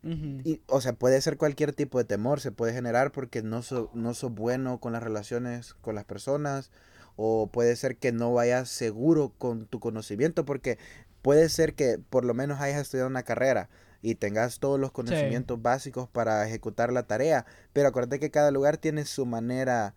y, 0.00 0.62
o 0.68 0.80
sea, 0.80 0.92
puede 0.92 1.20
ser 1.20 1.36
cualquier 1.36 1.72
tipo 1.72 1.98
de 1.98 2.04
temor, 2.04 2.40
se 2.40 2.52
puede 2.52 2.72
generar 2.72 3.10
porque 3.10 3.42
no 3.42 3.62
sos 3.62 3.88
no 3.94 4.12
bueno 4.30 4.78
con 4.78 4.92
las 4.92 5.02
relaciones 5.02 5.74
con 5.74 5.96
las 5.96 6.04
personas, 6.04 6.70
o 7.16 7.48
puede 7.48 7.74
ser 7.74 7.96
que 7.96 8.12
no 8.12 8.32
vayas 8.32 8.68
seguro 8.68 9.32
con 9.38 9.66
tu 9.66 9.80
conocimiento, 9.80 10.44
porque 10.44 10.78
puede 11.20 11.48
ser 11.48 11.74
que 11.74 11.98
por 11.98 12.24
lo 12.24 12.32
menos 12.32 12.60
hayas 12.60 12.80
estudiado 12.80 13.08
una 13.10 13.24
carrera 13.24 13.68
y 14.02 14.14
tengas 14.14 14.60
todos 14.60 14.78
los 14.78 14.92
conocimientos 14.92 15.60
básicos 15.60 16.08
para 16.08 16.46
ejecutar 16.46 16.92
la 16.92 17.08
tarea, 17.08 17.44
pero 17.72 17.88
acuérdate 17.88 18.20
que 18.20 18.30
cada 18.30 18.52
lugar 18.52 18.76
tiene 18.76 19.04
su 19.04 19.26
manera 19.26 19.94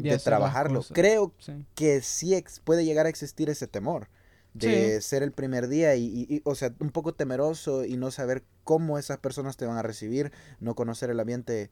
de, 0.00 0.18
trabajarlo. 0.18 0.82
Creo 0.92 1.32
que 1.74 2.00
sí 2.00 2.36
puede 2.64 2.84
llegar 2.84 3.06
a 3.06 3.08
existir 3.08 3.50
ese 3.50 3.66
temor 3.66 4.08
de 4.54 5.00
ser 5.00 5.22
el 5.22 5.32
primer 5.32 5.68
día 5.68 5.94
y, 5.96 6.42
o 6.44 6.54
sea, 6.54 6.72
un 6.80 6.90
poco 6.90 7.14
temeroso 7.14 7.84
y 7.84 7.96
no 7.96 8.10
saber 8.10 8.42
cómo 8.64 8.98
esas 8.98 9.18
personas 9.18 9.56
te 9.56 9.66
van 9.66 9.76
a 9.76 9.82
recibir, 9.82 10.32
no 10.58 10.74
conocer 10.74 11.10
el 11.10 11.20
ambiente 11.20 11.70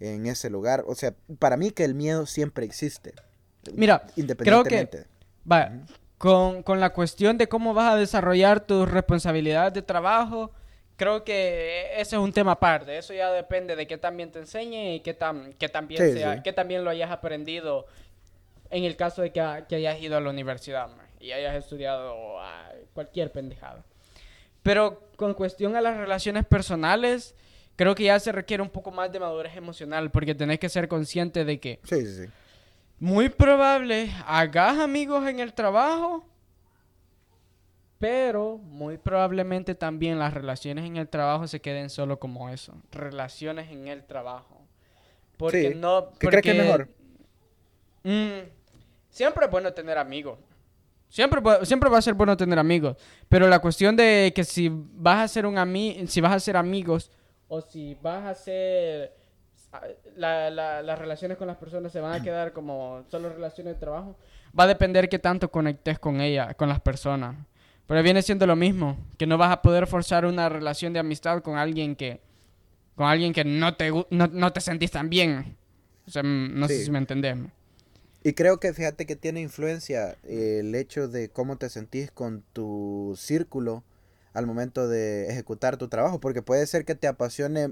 en 0.00 0.26
ese 0.26 0.50
lugar. 0.50 0.84
O 0.86 0.94
sea, 0.94 1.14
para 1.38 1.56
mí 1.56 1.70
que 1.70 1.84
el 1.84 1.94
miedo 1.94 2.26
siempre 2.26 2.64
existe. 2.64 3.14
Mira, 3.74 4.06
independientemente. 4.16 5.06
Creo 5.46 5.70
que, 5.70 5.94
con, 6.18 6.62
con 6.62 6.80
la 6.80 6.90
cuestión 6.92 7.36
de 7.38 7.48
cómo 7.48 7.74
vas 7.74 7.92
a 7.92 7.96
desarrollar 7.96 8.60
tus 8.60 8.90
responsabilidades 8.90 9.74
de 9.74 9.82
trabajo, 9.82 10.50
creo 10.96 11.24
que 11.24 11.92
ese 11.92 12.16
es 12.16 12.22
un 12.22 12.32
tema 12.32 12.52
aparte. 12.52 12.96
Eso 12.98 13.14
ya 13.14 13.30
depende 13.30 13.76
de 13.76 13.86
qué 13.86 13.98
también 13.98 14.32
te 14.32 14.40
enseñe 14.40 14.96
y 14.96 15.00
qué, 15.00 15.14
tan, 15.14 15.52
qué, 15.54 15.68
también, 15.68 16.12
sea, 16.12 16.42
qué 16.42 16.52
también 16.52 16.84
lo 16.84 16.90
hayas 16.90 17.10
aprendido 17.10 17.86
en 18.70 18.84
el 18.84 18.96
caso 18.96 19.22
de 19.22 19.32
que, 19.32 19.64
que 19.68 19.76
hayas 19.76 20.00
ido 20.00 20.16
a 20.16 20.20
la 20.20 20.30
universidad 20.30 20.88
y 21.20 21.32
hayas 21.32 21.54
estudiado 21.54 22.36
cualquier 22.94 23.30
pendejada. 23.32 23.84
Pero 24.62 25.10
con 25.16 25.34
cuestión 25.34 25.76
a 25.76 25.80
las 25.80 25.96
relaciones 25.96 26.44
personales, 26.44 27.34
creo 27.76 27.94
que 27.94 28.04
ya 28.04 28.18
se 28.18 28.32
requiere 28.32 28.62
un 28.62 28.70
poco 28.70 28.90
más 28.90 29.12
de 29.12 29.20
madurez 29.20 29.56
emocional 29.56 30.10
porque 30.10 30.34
tenés 30.34 30.58
que 30.58 30.68
ser 30.68 30.88
consciente 30.88 31.44
de 31.44 31.60
que... 31.60 31.78
Sí, 31.84 32.04
sí, 32.04 32.24
sí. 32.24 32.30
Muy 32.98 33.28
probable 33.28 34.10
hagas 34.26 34.78
amigos 34.78 35.28
en 35.28 35.38
el 35.40 35.52
trabajo, 35.52 36.24
pero 37.98 38.58
muy 38.58 38.98
probablemente 38.98 39.74
también 39.74 40.18
las 40.18 40.34
relaciones 40.34 40.84
en 40.84 40.96
el 40.96 41.08
trabajo 41.08 41.46
se 41.46 41.60
queden 41.60 41.90
solo 41.90 42.18
como 42.18 42.50
eso, 42.50 42.74
relaciones 42.92 43.70
en 43.70 43.88
el 43.88 44.04
trabajo. 44.04 44.60
Porque 45.36 45.74
no... 45.74 46.10
¿Qué 46.18 46.28
crees 46.28 46.42
que 46.42 46.50
es 46.50 46.56
mejor? 46.56 46.88
Mm, 48.04 48.48
siempre 49.10 49.44
es 49.44 49.50
bueno 49.50 49.72
tener 49.72 49.98
amigos. 49.98 50.38
Siempre, 51.08 51.40
siempre 51.64 51.88
va 51.88 51.98
a 51.98 52.02
ser 52.02 52.14
bueno 52.14 52.36
tener 52.36 52.58
amigos. 52.58 52.96
Pero 53.28 53.48
la 53.48 53.58
cuestión 53.58 53.96
de 53.96 54.32
que 54.34 54.44
si 54.44 54.70
vas 54.70 55.18
a 55.20 55.28
ser 55.28 55.46
un 55.46 55.56
ami 55.56 56.04
si 56.08 56.20
vas 56.20 56.32
a 56.32 56.40
ser 56.40 56.56
amigos 56.56 57.10
o 57.48 57.60
si 57.60 57.96
vas 58.02 58.24
a 58.24 58.34
ser 58.34 59.14
las 60.16 60.98
relaciones 60.98 61.36
con 61.36 61.46
las 61.46 61.56
personas 61.56 61.92
se 61.92 62.00
van 62.00 62.14
a 62.14 62.22
quedar 62.22 62.52
como 62.52 63.04
solo 63.10 63.28
relaciones 63.28 63.74
de 63.74 63.80
trabajo, 63.80 64.16
va 64.58 64.64
a 64.64 64.68
depender 64.68 65.08
qué 65.08 65.18
tanto 65.18 65.50
conectes 65.50 65.98
con 65.98 66.20
ella, 66.20 66.54
con 66.54 66.68
las 66.68 66.80
personas. 66.80 67.36
Pero 67.86 68.02
viene 68.02 68.22
siendo 68.22 68.46
lo 68.46 68.56
mismo, 68.56 68.98
que 69.16 69.26
no 69.26 69.38
vas 69.38 69.52
a 69.52 69.62
poder 69.62 69.86
forzar 69.86 70.26
una 70.26 70.48
relación 70.48 70.92
de 70.92 70.98
amistad 70.98 71.42
con 71.42 71.56
alguien 71.56 71.94
que 71.94 72.20
con 72.96 73.06
alguien 73.06 73.32
que 73.32 73.44
no 73.44 73.76
te 73.76 73.92
no, 74.10 74.52
te 74.52 74.60
sentís 74.60 74.90
tan 74.90 75.10
bien. 75.10 75.56
O 76.06 76.10
sea, 76.10 76.22
no 76.22 76.66
sé 76.66 76.84
si 76.84 76.90
me 76.90 76.98
entendés. 76.98 77.36
Y 78.22 78.32
creo 78.32 78.58
que 78.58 78.72
fíjate 78.72 79.06
que 79.06 79.14
tiene 79.14 79.40
influencia 79.40 80.16
eh, 80.24 80.58
el 80.60 80.74
hecho 80.74 81.06
de 81.06 81.28
cómo 81.28 81.58
te 81.58 81.68
sentís 81.68 82.10
con 82.10 82.42
tu 82.52 83.14
círculo 83.16 83.84
al 84.32 84.46
momento 84.46 84.88
de 84.88 85.28
ejecutar 85.28 85.76
tu 85.76 85.88
trabajo, 85.88 86.20
porque 86.20 86.42
puede 86.42 86.66
ser 86.66 86.84
que 86.84 86.94
te 86.94 87.06
apasione 87.06 87.70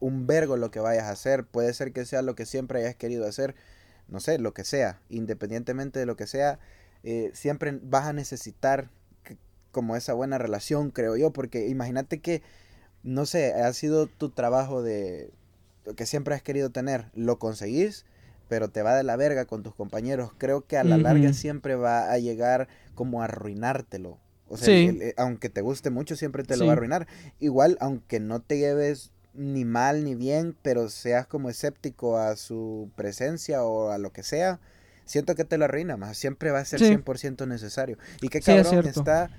un 0.00 0.26
vergo 0.26 0.56
lo 0.56 0.70
que 0.70 0.80
vayas 0.80 1.04
a 1.04 1.10
hacer, 1.10 1.44
puede 1.44 1.72
ser 1.74 1.92
que 1.92 2.04
sea 2.04 2.22
lo 2.22 2.34
que 2.34 2.46
siempre 2.46 2.80
hayas 2.80 2.96
querido 2.96 3.26
hacer, 3.26 3.54
no 4.08 4.18
sé, 4.20 4.38
lo 4.38 4.54
que 4.54 4.64
sea, 4.64 5.00
independientemente 5.08 5.98
de 5.98 6.06
lo 6.06 6.16
que 6.16 6.26
sea, 6.26 6.58
eh, 7.04 7.30
siempre 7.34 7.78
vas 7.82 8.06
a 8.06 8.12
necesitar 8.12 8.88
como 9.70 9.96
esa 9.96 10.12
buena 10.14 10.38
relación, 10.38 10.90
creo 10.90 11.16
yo, 11.16 11.32
porque 11.32 11.68
imagínate 11.68 12.20
que, 12.20 12.42
no 13.02 13.26
sé, 13.26 13.52
ha 13.54 13.72
sido 13.72 14.06
tu 14.06 14.30
trabajo 14.30 14.82
de 14.82 15.30
que 15.96 16.06
siempre 16.06 16.34
has 16.34 16.42
querido 16.42 16.70
tener, 16.70 17.06
lo 17.14 17.38
conseguís, 17.38 18.04
pero 18.48 18.68
te 18.68 18.82
va 18.82 18.96
de 18.96 19.04
la 19.04 19.16
verga 19.16 19.44
con 19.44 19.62
tus 19.62 19.74
compañeros, 19.74 20.32
creo 20.36 20.66
que 20.66 20.76
a 20.76 20.84
la 20.84 20.98
larga 20.98 21.32
siempre 21.32 21.76
va 21.76 22.10
a 22.10 22.18
llegar 22.18 22.68
como 22.94 23.22
a 23.22 23.26
arruinártelo. 23.26 24.18
O 24.48 24.56
sea, 24.56 24.92
aunque 25.16 25.48
te 25.48 25.60
guste 25.60 25.90
mucho, 25.90 26.16
siempre 26.16 26.42
te 26.42 26.56
lo 26.56 26.66
va 26.66 26.72
a 26.72 26.74
arruinar. 26.74 27.06
Igual, 27.38 27.78
aunque 27.80 28.18
no 28.18 28.40
te 28.40 28.58
lleves 28.58 29.12
ni 29.32 29.64
mal 29.64 30.02
ni 30.04 30.16
bien, 30.16 30.56
pero 30.60 30.88
seas 30.88 31.28
como 31.28 31.48
escéptico 31.48 32.18
a 32.18 32.34
su 32.34 32.90
presencia 32.96 33.62
o 33.62 33.90
a 33.90 33.98
lo 33.98 34.12
que 34.12 34.24
sea, 34.24 34.58
siento 35.04 35.36
que 35.36 35.44
te 35.44 35.56
lo 35.56 35.66
arruina 35.66 35.96
más. 35.96 36.18
Siempre 36.18 36.50
va 36.50 36.58
a 36.58 36.64
ser 36.64 36.80
100% 36.80 37.46
necesario. 37.46 37.96
Y 38.20 38.28
qué 38.28 38.40
cabrón 38.40 38.84
está 38.88 39.30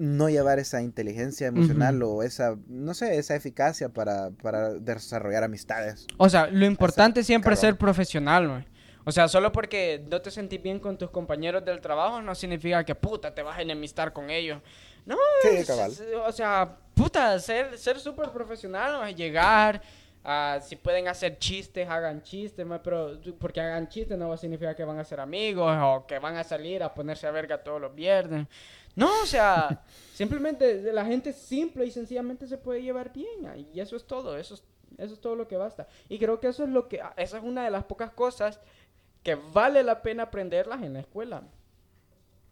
no 0.00 0.30
llevar 0.30 0.58
esa 0.58 0.80
inteligencia 0.80 1.48
emocional 1.48 2.02
o 2.02 2.22
esa, 2.22 2.56
no 2.68 2.94
sé, 2.94 3.18
esa 3.18 3.36
eficacia 3.36 3.90
para, 3.90 4.30
para 4.30 4.70
desarrollar 4.72 5.44
amistades. 5.44 6.06
O 6.16 6.30
sea, 6.30 6.46
lo 6.46 6.64
importante 6.64 7.22
siempre 7.22 7.52
es 7.52 7.60
ser 7.60 7.76
profesional, 7.76 8.48
güey. 8.48 8.64
O 9.04 9.12
sea, 9.12 9.28
solo 9.28 9.52
porque 9.52 10.02
no 10.10 10.22
te 10.22 10.30
sentís 10.30 10.62
bien 10.62 10.78
con 10.78 10.96
tus 10.96 11.10
compañeros 11.10 11.66
del 11.66 11.82
trabajo 11.82 12.22
no 12.22 12.34
significa 12.34 12.82
que 12.82 12.94
puta 12.94 13.34
te 13.34 13.42
vas 13.42 13.58
a 13.58 13.62
enemistar 13.62 14.14
con 14.14 14.30
ellos. 14.30 14.62
No, 15.04 15.16
o 16.26 16.32
sea, 16.32 16.78
puta, 16.94 17.38
ser 17.38 17.98
súper 17.98 18.30
profesional, 18.30 18.92
¿no? 18.92 19.08
llegar, 19.10 19.82
a, 20.24 20.60
si 20.62 20.76
pueden 20.76 21.08
hacer 21.08 21.38
chistes, 21.38 21.88
hagan 21.88 22.22
chistes, 22.22 22.66
pero 22.82 23.18
porque 23.38 23.60
hagan 23.60 23.88
chistes 23.88 24.16
no 24.18 24.28
va 24.28 24.34
a 24.34 24.38
significar 24.38 24.76
que 24.76 24.84
van 24.84 24.98
a 24.98 25.04
ser 25.04 25.20
amigos 25.20 25.76
o 25.82 26.06
que 26.06 26.18
van 26.18 26.36
a 26.36 26.44
salir 26.44 26.82
a 26.82 26.92
ponerse 26.92 27.26
a 27.26 27.30
verga 27.30 27.62
todos 27.62 27.80
los 27.80 27.94
viernes. 27.94 28.46
No, 28.96 29.22
o 29.22 29.26
sea, 29.26 29.82
simplemente 30.14 30.92
la 30.92 31.04
gente 31.04 31.32
simple 31.32 31.86
y 31.86 31.90
sencillamente 31.90 32.46
se 32.46 32.58
puede 32.58 32.82
llevar 32.82 33.12
bien. 33.12 33.68
Y 33.72 33.80
eso 33.80 33.96
es 33.96 34.04
todo, 34.04 34.36
eso 34.36 34.54
es, 34.54 34.62
eso 34.98 35.14
es 35.14 35.20
todo 35.20 35.36
lo 35.36 35.48
que 35.48 35.56
basta. 35.56 35.86
Y 36.08 36.18
creo 36.18 36.40
que 36.40 36.48
eso 36.48 36.64
es 36.64 36.70
lo 36.70 36.88
que, 36.88 37.00
esa 37.16 37.38
es 37.38 37.44
una 37.44 37.64
de 37.64 37.70
las 37.70 37.84
pocas 37.84 38.10
cosas 38.10 38.60
que 39.22 39.34
vale 39.34 39.82
la 39.82 40.02
pena 40.02 40.24
aprenderlas 40.24 40.82
en 40.82 40.94
la 40.94 41.00
escuela. 41.00 41.42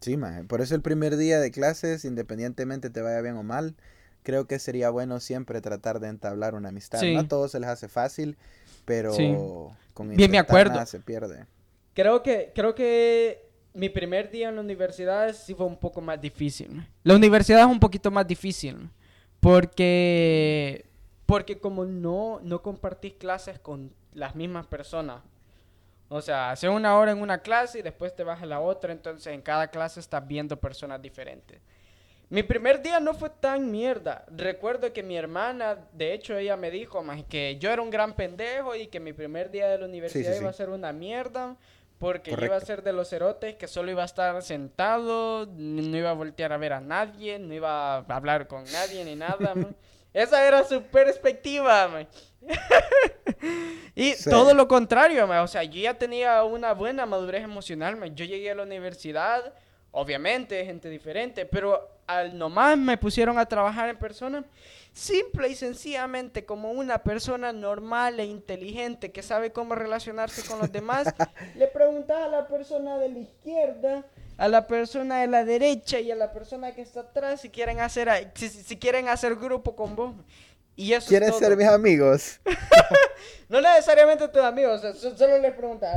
Sí, 0.01 0.17
maje. 0.17 0.45
Por 0.45 0.61
eso 0.61 0.75
el 0.75 0.83
primer 0.83 1.17
día 1.17 1.41
de 1.41 1.51
clases, 1.51 2.05
independientemente 2.05 2.91
te 2.91 3.03
vaya 3.03 3.21
bien 3.21 3.37
o 3.37 3.43
mal, 3.43 3.75
creo 4.23 4.47
que 4.47 4.59
sería 4.59 4.91
bueno 4.91 5.21
siempre 5.21 5.61
tratar 5.61 6.01
de 6.01 6.09
entablar 6.09 6.55
una 6.55 6.69
amistad. 6.69 7.03
No 7.03 7.21
a 7.21 7.29
todos 7.29 7.53
se 7.53 7.61
les 7.61 7.69
hace 7.69 7.89
fácil, 7.89 8.37
pero 8.85 9.75
con 9.95 10.15
bien 10.15 10.31
me 10.31 10.39
acuerdo. 10.39 10.85
se 10.87 11.01
pierde. 11.01 11.47
Creo 11.95 12.23
que, 12.23 12.53
creo 12.55 12.75
que 12.75 13.48
mi 13.79 13.89
primer 13.89 14.29
día 14.29 14.49
en 14.49 14.57
la 14.57 14.61
universidad 14.61 15.33
sí 15.33 15.55
fue 15.55 15.65
un 15.65 15.77
poco 15.77 16.01
más 16.01 16.21
difícil. 16.21 16.85
La 17.05 17.15
universidad 17.15 17.61
es 17.61 17.67
un 17.67 17.79
poquito 17.79 18.11
más 18.11 18.27
difícil 18.27 18.91
porque 19.39 20.85
porque 21.27 21.59
como 21.59 21.85
no 21.85 22.41
no 22.43 22.61
compartís 22.61 23.15
clases 23.15 23.61
con 23.61 23.93
las 24.15 24.35
mismas 24.35 24.67
personas. 24.67 25.23
O 26.09 26.21
sea, 26.21 26.51
haces 26.51 26.71
una 26.71 26.99
hora 26.99 27.13
en 27.13 27.21
una 27.21 27.39
clase 27.39 27.79
y 27.79 27.83
después 27.83 28.17
te 28.17 28.25
vas 28.25 28.43
a 28.43 28.47
la 28.47 28.61
otra, 28.61 28.93
entonces 28.93 29.33
en 29.33 29.43
cada 29.43 29.69
clase 29.69 30.01
estás 30.01 30.27
viendo 30.27 30.57
personas 30.57 31.01
diferentes. 31.01 31.61
Mi 32.31 32.43
primer 32.43 32.83
día 32.83 32.99
no 32.99 33.15
fue 33.15 33.31
tan 33.31 33.71
mierda. 33.71 34.25
Recuerdo 34.35 34.93
que 34.93 35.03
mi 35.03 35.17
hermana, 35.17 35.79
de 35.93 36.13
hecho, 36.13 36.37
ella 36.37 36.57
me 36.57 36.71
dijo 36.71 37.03
más 37.03 37.23
que 37.25 37.59
yo 37.59 37.71
era 37.71 37.81
un 37.81 37.91
gran 37.91 38.15
pendejo 38.15 38.75
y 38.75 38.89
que 38.89 39.01
mi 39.01 39.15
primer 39.15 39.51
día 39.51 39.69
de 39.69 39.79
la 39.79 39.87
universidad 39.87 40.33
sí, 40.33 40.41
iba 40.41 40.51
a 40.51 40.53
ser 40.53 40.69
una 40.69 40.93
mierda. 40.93 41.57
Porque 41.99 42.31
yo 42.31 42.37
iba 42.37 42.45
a 42.45 42.49
Correcto. 42.49 42.67
ser 42.67 42.83
de 42.83 42.93
los 42.93 43.09
cerotes 43.09 43.57
que 43.57 43.67
solo 43.67 43.91
iba 43.91 44.03
a 44.03 44.07
estar 44.07 44.41
sentado, 44.43 45.47
no 45.57 45.97
iba 45.97 46.11
a 46.11 46.15
voltear 46.15 46.53
a 46.53 46.57
ver 46.57 46.73
a 46.75 46.81
nadie, 46.81 47.39
no 47.41 47.53
iba 47.53 47.97
a 47.97 48.05
hablar 48.09 48.47
con 48.47 48.63
nadie 48.73 49.05
ni 49.05 49.17
nada. 49.17 49.55
man. 49.57 49.75
Esa 50.15 50.47
era 50.47 50.63
su 50.65 50.83
perspectiva. 50.83 51.89
man. 51.89 52.09
y 53.95 54.13
Sí. 54.15 54.31
todo 54.31 54.55
lo 54.55 54.69
contrario, 54.69 55.27
man. 55.27 55.41
o 55.41 55.49
sea, 55.49 55.63
yo 55.65 55.81
ya 55.81 55.95
tenía 55.95 56.43
una 56.45 56.73
buena 56.73 57.05
madurez 57.07 57.43
emocional. 57.43 57.97
man. 57.97 58.15
Yo 58.15 58.25
llegué 58.25 58.51
a 58.51 58.55
la 58.55 58.63
universidad, 58.63 59.53
obviamente, 59.93 60.65
gente 60.65 60.89
diferente, 60.89 61.45
pero 61.47 61.89
al 62.07 62.37
nomás 62.39 62.79
me 62.79 62.97
pusieron 62.97 63.39
a 63.39 63.47
trabajar 63.47 63.89
en 63.91 63.99
persona, 63.99 64.45
simple 64.93 65.49
y 65.49 65.55
sencillamente 65.55 66.45
como 66.47 66.71
una 66.73 66.99
persona 67.03 67.53
normal 67.53 68.19
e 68.21 68.25
inteligente 68.25 69.13
que 69.13 69.23
sabe 69.23 69.53
cómo 69.53 69.75
relacionarse 69.75 70.43
con 70.49 70.59
los 70.59 70.73
demás, 70.73 71.09
le 71.55 71.67
preguntaba 71.69 72.25
a 72.25 72.29
la 72.29 72.47
persona 72.49 72.97
de 72.99 73.09
la 73.11 73.19
izquierda, 73.19 74.05
a 74.39 74.49
la 74.49 74.67
persona 74.67 75.21
de 75.21 75.27
la 75.27 75.45
derecha 75.45 76.01
y 76.01 76.11
a 76.11 76.17
la 76.17 76.33
persona 76.33 76.73
que 76.75 76.81
está 76.83 77.01
atrás 77.01 77.41
si 77.43 77.51
quieren 77.51 77.81
hacer, 77.81 78.09
si, 78.35 78.49
si- 78.49 78.77
quieren 78.79 79.09
hacer 79.09 79.37
grupo 79.37 79.75
con 79.77 79.95
vos. 79.97 80.15
Y 80.77 80.93
eso 80.93 81.05
es 81.05 81.09
¿Quieres 81.09 81.31
todo. 81.31 81.41
ser 81.41 81.57
mis 81.57 81.67
amigos? 81.69 82.41
No 83.49 83.61
necesariamente 83.61 84.29
tus 84.29 84.43
amigos, 84.43 84.79
o 84.79 84.81
sea, 84.81 84.95
so- 84.95 85.17
solo 85.17 85.39
les 85.39 85.53
pregunta. 85.55 85.91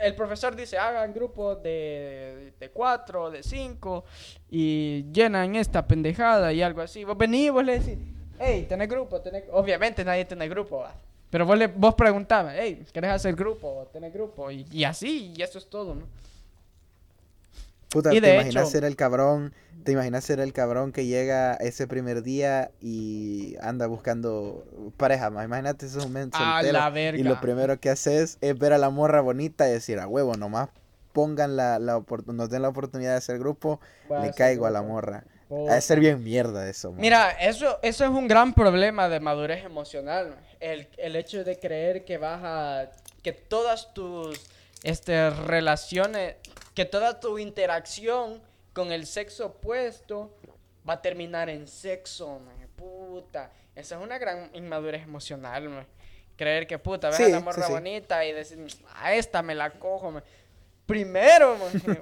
El 0.00 0.14
profesor 0.14 0.54
dice, 0.54 0.78
hagan 0.78 1.12
grupos 1.12 1.62
de, 1.62 2.52
de 2.58 2.70
cuatro, 2.70 3.30
de 3.30 3.42
cinco, 3.42 4.04
y 4.50 5.04
llenan 5.12 5.56
esta 5.56 5.86
pendejada 5.86 6.52
y 6.52 6.62
algo 6.62 6.80
así. 6.80 7.04
Vos 7.04 7.16
venís 7.16 7.50
vos 7.50 7.64
le 7.64 7.78
decís, 7.78 7.98
hey, 8.38 8.66
tenés 8.68 8.88
grupo, 8.88 9.20
tenés... 9.20 9.44
Obviamente 9.52 10.04
nadie 10.04 10.24
tiene 10.24 10.48
grupo. 10.48 10.84
Pero 11.30 11.44
vos, 11.44 11.58
le, 11.58 11.66
vos 11.66 11.94
preguntabas, 11.94 12.54
hey, 12.58 12.84
¿querés 12.92 13.10
hacer 13.10 13.34
grupo? 13.34 13.88
¿Tenés 13.92 14.12
grupo? 14.12 14.50
Y, 14.50 14.66
y 14.70 14.84
así, 14.84 15.34
y 15.36 15.42
eso 15.42 15.58
es 15.58 15.68
todo, 15.68 15.94
¿no? 15.94 16.06
Puta, 17.90 18.12
Y 18.14 18.20
¿te 18.20 18.34
imaginas 18.34 18.64
hecho- 18.64 18.70
ser 18.70 18.84
el 18.84 18.96
cabrón? 18.96 19.54
¿Te 19.84 19.92
imaginas 19.92 20.24
ser 20.24 20.40
el 20.40 20.52
cabrón 20.52 20.92
que 20.92 21.06
llega 21.06 21.54
ese 21.54 21.86
primer 21.86 22.22
día 22.22 22.70
y 22.80 23.56
anda 23.62 23.86
buscando 23.86 24.66
pareja? 24.98 25.30
más? 25.30 25.46
Imagínate 25.46 25.86
ese 25.86 25.98
momento 25.98 26.36
A 26.38 26.60
soltero 26.60 26.78
la 26.78 26.88
y 26.90 26.92
verga. 26.92 27.22
lo 27.30 27.40
primero 27.40 27.80
que 27.80 27.88
haces 27.88 28.36
es 28.42 28.58
ver 28.58 28.74
a 28.74 28.78
la 28.78 28.90
morra 28.90 29.22
bonita 29.22 29.66
y 29.68 29.72
decir, 29.72 29.98
a 29.98 30.06
huevo, 30.06 30.34
nomás 30.36 30.68
pongan 31.14 31.56
la, 31.56 31.78
la 31.78 32.02
nos 32.26 32.50
den 32.50 32.62
la 32.62 32.68
oportunidad 32.68 33.12
de 33.12 33.16
hacer 33.16 33.38
grupo, 33.38 33.80
Voy 34.08 34.20
le 34.26 34.32
caigo 34.32 34.66
a 34.66 34.70
la 34.70 34.82
morra. 34.82 35.24
Oh. 35.48 35.70
Ha 35.70 35.76
de 35.76 35.80
ser 35.80 36.00
bien 36.00 36.22
mierda 36.22 36.68
eso, 36.68 36.90
man. 36.92 37.00
Mira, 37.00 37.30
eso, 37.30 37.78
eso 37.82 38.04
es 38.04 38.10
un 38.10 38.28
gran 38.28 38.52
problema 38.52 39.08
de 39.08 39.18
madurez 39.20 39.64
emocional. 39.64 40.36
El, 40.60 40.88
el 40.98 41.16
hecho 41.16 41.42
de 41.44 41.58
creer 41.58 42.04
que 42.04 42.18
vas 42.18 42.40
a... 42.44 42.90
que 43.22 43.32
todas 43.32 43.94
tus 43.94 44.38
este, 44.82 45.30
relaciones, 45.30 46.34
que 46.78 46.84
toda 46.84 47.18
tu 47.18 47.40
interacción 47.40 48.40
con 48.72 48.92
el 48.92 49.04
sexo 49.04 49.46
opuesto 49.46 50.32
va 50.88 50.92
a 50.92 51.02
terminar 51.02 51.48
en 51.48 51.66
sexo, 51.66 52.38
man. 52.38 52.54
puta. 52.76 53.50
Esa 53.74 53.96
es 53.96 54.00
una 54.00 54.16
gran 54.16 54.48
inmadurez 54.54 55.02
emocional, 55.02 55.68
man. 55.68 55.86
Creer 56.36 56.68
que 56.68 56.78
puta, 56.78 57.08
ves 57.10 57.18
a 57.18 57.28
la 57.30 57.40
morra 57.40 57.66
sí. 57.66 57.72
bonita 57.72 58.24
y 58.24 58.30
decir, 58.32 58.64
a 58.94 59.12
esta 59.12 59.42
me 59.42 59.56
la 59.56 59.70
cojo, 59.70 60.12
man". 60.12 60.22
Primero, 60.86 61.56
man, 61.56 61.98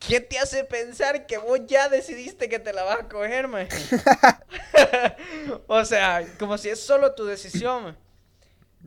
¿Qué 0.00 0.20
te 0.20 0.36
hace 0.36 0.64
pensar 0.64 1.24
que 1.24 1.38
vos 1.38 1.60
ya 1.68 1.88
decidiste 1.88 2.48
que 2.48 2.58
te 2.58 2.72
la 2.72 2.82
vas 2.82 3.02
a 3.02 3.08
coger, 3.08 3.46
man? 3.46 3.68
o 5.68 5.84
sea, 5.84 6.26
como 6.40 6.58
si 6.58 6.70
es 6.70 6.80
solo 6.80 7.14
tu 7.14 7.24
decisión, 7.24 7.84
man. 7.84 7.96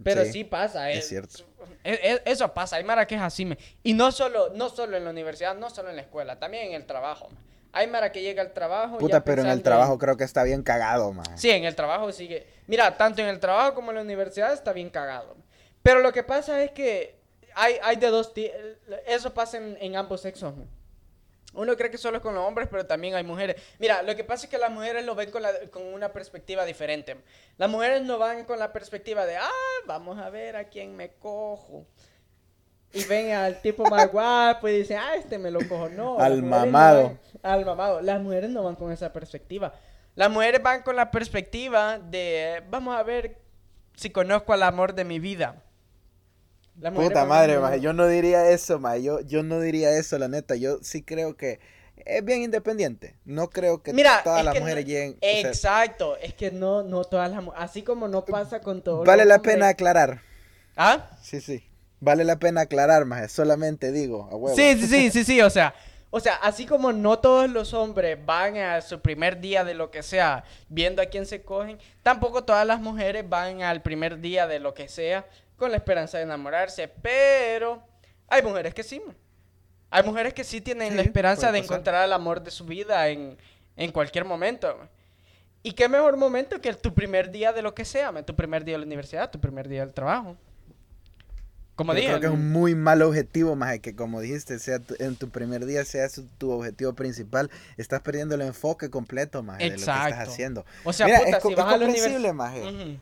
Pero 0.03 0.25
sí, 0.25 0.31
Sí, 0.33 0.43
pasa, 0.43 0.91
es 0.91 0.97
es- 0.97 1.07
cierto. 1.07 1.45
Es- 1.83 1.99
es- 2.03 2.21
eso 2.25 2.53
pasa, 2.53 2.75
hay 2.77 2.83
mara 2.83 3.05
que 3.07 3.15
es 3.15 3.21
así, 3.21 3.45
man. 3.45 3.57
Y 3.83 3.93
no 3.93 4.11
solo, 4.11 4.49
no 4.53 4.69
solo 4.69 4.97
en 4.97 5.03
la 5.03 5.09
universidad, 5.11 5.55
no 5.55 5.69
solo 5.69 5.89
en 5.89 5.95
la 5.95 6.01
escuela, 6.03 6.39
también 6.39 6.67
en 6.67 6.73
el 6.73 6.85
trabajo, 6.85 7.29
man. 7.29 7.37
Hay 7.73 7.87
mara 7.87 8.11
que 8.13 8.21
llega 8.21 8.41
al 8.41 8.53
trabajo 8.53 8.97
Puta, 8.97 9.23
pero 9.25 9.41
en 9.41 9.49
el 9.49 9.61
trabajo 9.61 9.97
creo 9.99 10.15
que 10.15 10.23
está 10.23 10.43
bien 10.43 10.63
cagado, 10.63 11.11
man. 11.11 11.25
Sí, 11.37 11.49
en 11.51 11.65
el 11.65 11.75
trabajo 11.75 12.09
sigue. 12.13 12.47
Mira, 12.67 12.95
tanto 12.95 13.21
en 13.21 13.27
el 13.27 13.39
trabajo 13.39 13.73
como 13.75 13.91
en 13.91 13.95
la 13.97 14.01
universidad 14.01 14.53
está 14.53 14.71
bien 14.71 14.89
cagado. 14.89 15.35
Pero 15.83 15.99
lo 15.99 16.13
que 16.13 16.23
pasa 16.23 16.63
es 16.63 16.71
que 16.71 17.15
hay, 17.53 17.75
hay 17.83 17.97
de 17.97 18.07
dos 18.07 18.33
ti- 18.33 18.49
Eso 19.05 19.33
pasa 19.33 19.57
en, 19.57 19.77
en 19.81 19.95
ambos 19.97 20.21
sexos. 20.21 20.53
Uno 21.55 21.75
cree 21.75 21.89
que 21.89 21.97
solo 21.97 22.17
es 22.17 22.23
con 22.23 22.35
los 22.35 22.45
hombres, 22.45 22.67
pero 22.69 22.85
también 22.85 23.15
hay 23.15 23.23
mujeres. 23.23 23.55
Mira, 23.79 24.01
lo 24.03 24.15
que 24.15 24.23
pasa 24.23 24.45
es 24.45 24.51
que 24.51 24.57
las 24.57 24.69
mujeres 24.71 25.05
lo 25.05 25.15
ven 25.15 25.31
con, 25.31 25.41
la- 25.41 25.69
con 25.71 25.83
una 25.83 26.11
perspectiva 26.11 26.65
diferente. 26.65 27.17
Las 27.57 27.69
mujeres 27.69 28.03
no 28.03 28.17
van 28.17 28.43
con 28.45 28.59
la 28.59 28.71
perspectiva 28.73 29.25
de, 29.25 29.37
ah, 29.37 29.49
vamos 29.87 30.19
a 30.19 30.29
ver 30.29 30.55
a 30.55 30.65
quién 30.65 30.95
me 30.95 31.13
cojo. 31.13 31.85
Y 32.93 33.03
ven 33.05 33.31
al 33.33 33.61
tipo 33.61 33.83
más 33.89 34.09
guapo 34.11 34.67
y 34.69 34.77
dicen, 34.79 34.97
ah, 34.97 35.15
este 35.15 35.37
me 35.37 35.51
lo 35.51 35.59
cojo. 35.67 35.89
No. 35.89 36.19
Al 36.19 36.41
no 36.41 36.47
mamado. 36.47 37.03
van- 37.03 37.19
al 37.51 37.65
mamado. 37.65 38.01
Las 38.01 38.21
mujeres 38.21 38.49
no 38.49 38.63
van 38.63 38.75
con 38.75 38.91
esa 38.91 39.11
perspectiva. 39.11 39.73
Las 40.15 40.29
mujeres 40.31 40.63
van 40.63 40.81
con 40.83 40.95
la 40.95 41.11
perspectiva 41.11 41.99
de, 41.99 42.63
vamos 42.69 42.95
a 42.95 43.03
ver 43.03 43.37
si 43.95 44.09
conozco 44.11 44.53
al 44.53 44.63
amor 44.63 44.93
de 44.93 45.03
mi 45.03 45.19
vida. 45.19 45.61
Mujeres 46.77 47.07
Puta 47.09 47.25
madre, 47.25 47.57
maje, 47.59 47.79
yo 47.79 47.93
no 47.93 48.07
diría 48.07 48.49
eso, 48.49 48.79
maje, 48.79 49.03
yo, 49.03 49.21
yo 49.21 49.43
no 49.43 49.59
diría 49.61 49.91
eso, 49.97 50.17
la 50.17 50.27
neta, 50.27 50.55
yo 50.55 50.79
sí 50.81 51.01
creo 51.03 51.37
que 51.37 51.59
es 51.97 52.23
bien 52.23 52.41
independiente, 52.41 53.15
no 53.23 53.49
creo 53.49 53.81
que 53.81 53.93
Mira, 53.93 54.21
todas 54.23 54.43
las 54.43 54.53
que 54.53 54.59
mujeres 54.59 54.83
no- 54.83 54.87
lleguen, 54.89 55.11
o 55.13 55.17
sea, 55.21 55.49
Exacto, 55.49 56.17
es 56.17 56.33
que 56.33 56.51
no, 56.51 56.83
no 56.83 57.03
todas 57.05 57.31
las 57.31 57.41
mu- 57.41 57.53
así 57.55 57.81
como 57.81 58.07
no 58.09 58.25
pasa 58.25 58.59
con 58.59 58.81
todos 58.81 59.05
vale 59.05 59.23
la 59.25 59.35
hombres. 59.35 59.53
pena 59.55 59.69
aclarar, 59.69 60.19
¿Ah? 60.75 61.09
sí, 61.21 61.39
sí, 61.39 61.63
vale 62.01 62.25
la 62.25 62.37
pena 62.39 62.61
aclarar, 62.61 63.05
maje, 63.05 63.29
solamente 63.29 63.91
digo, 63.93 64.27
a 64.29 64.35
huevo. 64.35 64.55
Sí, 64.55 64.75
sí, 64.77 64.87
sí, 64.87 65.11
sí, 65.11 65.23
sí, 65.23 65.41
o 65.41 65.49
sea, 65.49 65.73
o 66.11 66.19
sea, 66.19 66.35
así 66.35 66.65
como 66.65 66.91
no 66.93 67.19
todos 67.19 67.49
los 67.49 67.73
hombres 67.73 68.17
van 68.25 68.57
a 68.57 68.81
su 68.81 68.99
primer 68.99 69.39
día 69.39 69.63
de 69.63 69.73
lo 69.73 69.91
que 69.91 70.03
sea 70.03 70.43
viendo 70.69 71.01
a 71.01 71.05
quién 71.07 71.25
se 71.25 71.41
cogen, 71.41 71.77
tampoco 72.03 72.43
todas 72.43 72.67
las 72.67 72.79
mujeres 72.81 73.27
van 73.27 73.61
al 73.63 73.81
primer 73.81 74.19
día 74.19 74.45
de 74.45 74.59
lo 74.59 74.73
que 74.73 74.87
sea 74.89 75.25
con 75.57 75.71
la 75.71 75.77
esperanza 75.77 76.17
de 76.17 76.23
enamorarse, 76.23 76.87
pero 76.87 77.81
hay 78.27 78.41
mujeres 78.41 78.73
que 78.73 78.83
sí. 78.83 79.01
Hay 79.89 80.03
mujeres 80.03 80.33
que 80.33 80.43
sí 80.43 80.59
tienen 80.61 80.95
la 80.97 81.03
Sí, 81.03 81.07
esperanza 81.07 81.41
puede 81.47 81.53
de 81.53 81.59
pasar. 81.61 81.75
encontrar 81.75 82.05
el 82.05 82.13
amor 82.13 82.41
de 82.43 82.51
su 82.51 82.65
vida 82.65 83.07
en, 83.09 83.37
en 83.77 83.91
cualquier 83.91 84.25
momento. 84.25 84.77
Y 85.63 85.71
qué 85.71 85.87
mejor 85.87 86.17
momento 86.17 86.59
que 86.61 86.73
tu 86.73 86.93
primer 86.93 87.31
día 87.31 87.53
de 87.53 87.61
lo 87.61 87.73
que 87.73 87.85
sea, 87.85 88.11
tu 88.25 88.35
primer 88.35 88.65
día 88.65 88.73
de 88.75 88.79
la 88.79 88.85
universidad, 88.85 89.31
tu 89.31 89.39
primer 89.39 89.67
día 89.67 89.81
del 89.85 89.93
trabajo. 89.93 90.35
Como 91.75 91.91
Yo 91.93 91.97
dije, 91.97 92.07
creo 92.09 92.19
que 92.21 92.27
es 92.27 92.31
un 92.33 92.51
muy 92.53 92.73
mal 92.73 93.01
objetivo, 93.01 93.55
maje, 93.55 93.79
que 93.81 93.95
como 93.95 94.21
dijiste, 94.21 94.59
sea 94.59 94.79
tu- 94.79 94.95
en 94.97 95.17
tu 95.17 95.29
primer 95.29 95.65
día 95.65 95.83
sea 95.83 96.07
su- 96.07 96.25
tu 96.37 96.51
objetivo 96.51 96.93
principal, 96.93 97.49
estás 97.77 97.99
perdiendo 98.01 98.35
el 98.35 98.41
enfoque 98.43 98.89
completo, 98.89 99.43
maje, 99.43 99.63
de 99.63 99.69
lo 99.71 99.75
que 99.75 99.81
estás 99.81 100.13
haciendo. 100.13 100.65
o 100.85 100.93
sea, 100.93 101.05
Mira, 101.07 101.19
puta, 101.19 101.37
es, 101.37 101.43
si 101.43 101.49
es 101.49 101.55
vas 101.57 101.65
a 101.65 101.77
la 101.77 101.85
comprensible, 101.85 102.29
universidad... 102.29 102.33
maje. 102.33 102.99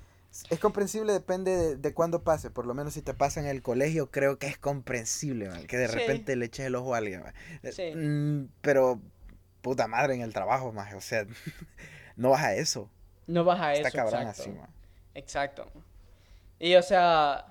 Es 0.50 0.60
comprensible, 0.60 1.14
depende 1.14 1.56
de, 1.56 1.76
de 1.76 1.94
cuándo 1.94 2.24
pase. 2.24 2.50
Por 2.50 2.66
lo 2.66 2.74
menos 2.74 2.94
si 2.96 3.02
te 3.02 3.14
pasa 3.14 3.40
en 3.40 3.46
el 3.46 3.62
colegio, 3.62 4.10
creo 4.10 4.40
que 4.40 4.48
es 4.48 4.58
comprensible, 4.58 5.48
man, 5.50 5.68
que 5.68 5.78
de 5.78 5.88
Sí. 5.88 5.94
repente 5.96 6.36
le 6.36 6.46
eches 6.46 6.66
el 6.66 6.76
ojo 6.76 6.96
a 6.96 6.98
alguien. 6.98 7.22
man. 7.22 7.34
Eh, 7.62 7.72
Sí. 7.72 7.92
mm, 7.96 8.50
pero, 8.62 9.00
puta 9.62 9.88
madre, 9.88 10.16
en 10.16 10.22
el 10.22 10.34
trabajo, 10.34 10.72
más 10.72 10.94
O 10.96 11.02
sea, 11.02 11.26
no 12.16 12.32
vas 12.32 12.44
a 12.44 12.56
eso. 12.56 12.90
No 13.28 13.44
vas 13.44 13.60
a 13.62 13.74
Está 13.74 13.90
eso, 13.90 13.98
cabrón 13.98 14.22
exacto. 14.22 14.42
así, 14.42 14.52
man. 14.52 14.70
Exacto. 15.14 15.72
Y 16.60 16.76
o 16.76 16.82
sea, 16.82 17.46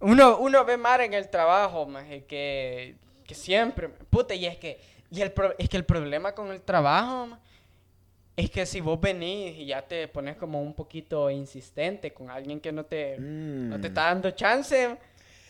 uno, 0.00 0.38
uno 0.38 0.64
ve 0.64 0.76
mar 0.76 1.00
en 1.00 1.14
el 1.14 1.28
trabajo, 1.30 1.86
maje, 1.86 2.24
que, 2.24 2.96
que 3.24 3.34
siempre, 3.34 3.88
puta, 3.88 4.34
y 4.34 4.46
es 4.46 4.56
que, 4.58 4.80
y 5.10 5.20
el 5.20 5.30
pro- 5.32 5.54
es 5.58 5.68
que 5.68 5.76
el 5.76 5.84
problema 5.84 6.34
con 6.34 6.50
el 6.50 6.60
trabajo, 6.60 7.38
es 8.36 8.50
que 8.50 8.64
si 8.66 8.80
vos 8.80 9.00
venís 9.00 9.56
y 9.58 9.66
ya 9.66 9.82
te 9.82 10.08
pones 10.08 10.36
como 10.36 10.62
un 10.62 10.74
poquito 10.74 11.30
insistente 11.30 12.12
con 12.12 12.30
alguien 12.30 12.60
que 12.60 12.72
no 12.72 12.84
te, 12.84 13.18
no 13.18 13.76
te 13.80 13.88
Mm, 13.88 13.90
está 13.90 14.04
dando 14.04 14.30
chance, 14.30 14.96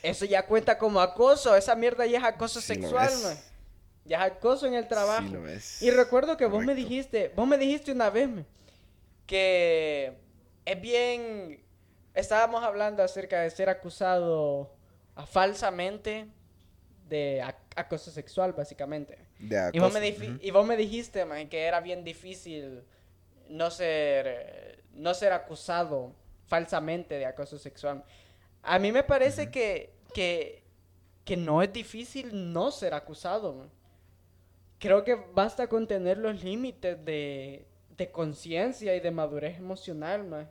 eso 0.03 0.24
ya 0.24 0.45
cuenta 0.47 0.76
como 0.78 1.01
acoso, 1.01 1.55
esa 1.57 1.74
mierda 1.76 2.05
ya 2.07 2.18
es 2.18 2.24
acoso 2.24 2.61
Sí 2.61 2.66
sexual. 2.74 3.11
Ya 4.05 4.26
es 4.26 4.33
acoso 4.33 4.66
en 4.66 4.74
el 4.74 4.89
trabajo. 4.89 5.26
sí 5.28 5.33
lo 5.33 5.43
ves. 5.43 5.80
Y 5.80 5.91
recuerdo 5.91 6.37
que 6.37 6.47
vos 6.47 6.64
me 6.64 6.74
dijiste, 6.74 7.30
vos 7.37 7.47
me 7.47 7.57
dijiste 7.57 7.93
una 7.93 8.11
vez 8.11 8.28
que 9.26 10.12
es 10.64 10.80
bien, 10.80 11.62
estábamos 12.14 12.64
hablando 12.64 13.03
acerca 13.03 13.41
de 13.43 13.51
ser 13.51 13.68
acusado 13.68 14.74
a- 15.14 15.24
falsamente 15.26 16.26
de 17.09 17.41
ac- 17.43 17.57
acoso 17.76 18.11
sexual, 18.11 18.53
básicamente. 18.55 19.18
De 19.49 19.72
Y 19.72 19.78
vos, 19.80 19.93
me 19.93 20.01
difi- 20.01 20.30
ujú. 20.30 20.38
y 20.40 20.51
vos 20.51 20.66
me 20.66 20.76
dijiste, 20.76 21.24
man, 21.24 21.49
que 21.49 21.62
era 21.64 21.80
bien 21.80 22.05
difícil 22.05 22.84
no 23.49 23.70
ser, 23.70 24.84
no 24.95 25.14
ser 25.14 25.32
acusado 25.32 26.14
falsamente 26.47 27.16
de 27.18 27.26
acoso 27.26 27.59
sexual. 27.59 28.05
A 28.62 28.78
mí 28.78 28.93
me 28.93 29.03
parece 29.05 29.51
que, 29.51 29.90
que, 30.14 30.62
que 31.24 31.36
no 31.36 31.62
es 31.62 31.72
difícil 31.72 32.53
no 32.53 32.70
ser 32.70 32.95
acusado. 32.95 33.55
man. 33.55 33.70
creo 34.78 35.05
que 35.05 35.14
basta 35.14 35.66
con 35.68 35.86
tener 35.86 36.18
los 36.18 36.43
límites 36.43 37.05
de, 37.05 37.66
de 37.97 38.11
conciencia 38.11 38.95
y 38.97 39.01
de 39.01 39.11
madurez 39.11 39.59
emocional, 39.59 40.24
más 40.24 40.47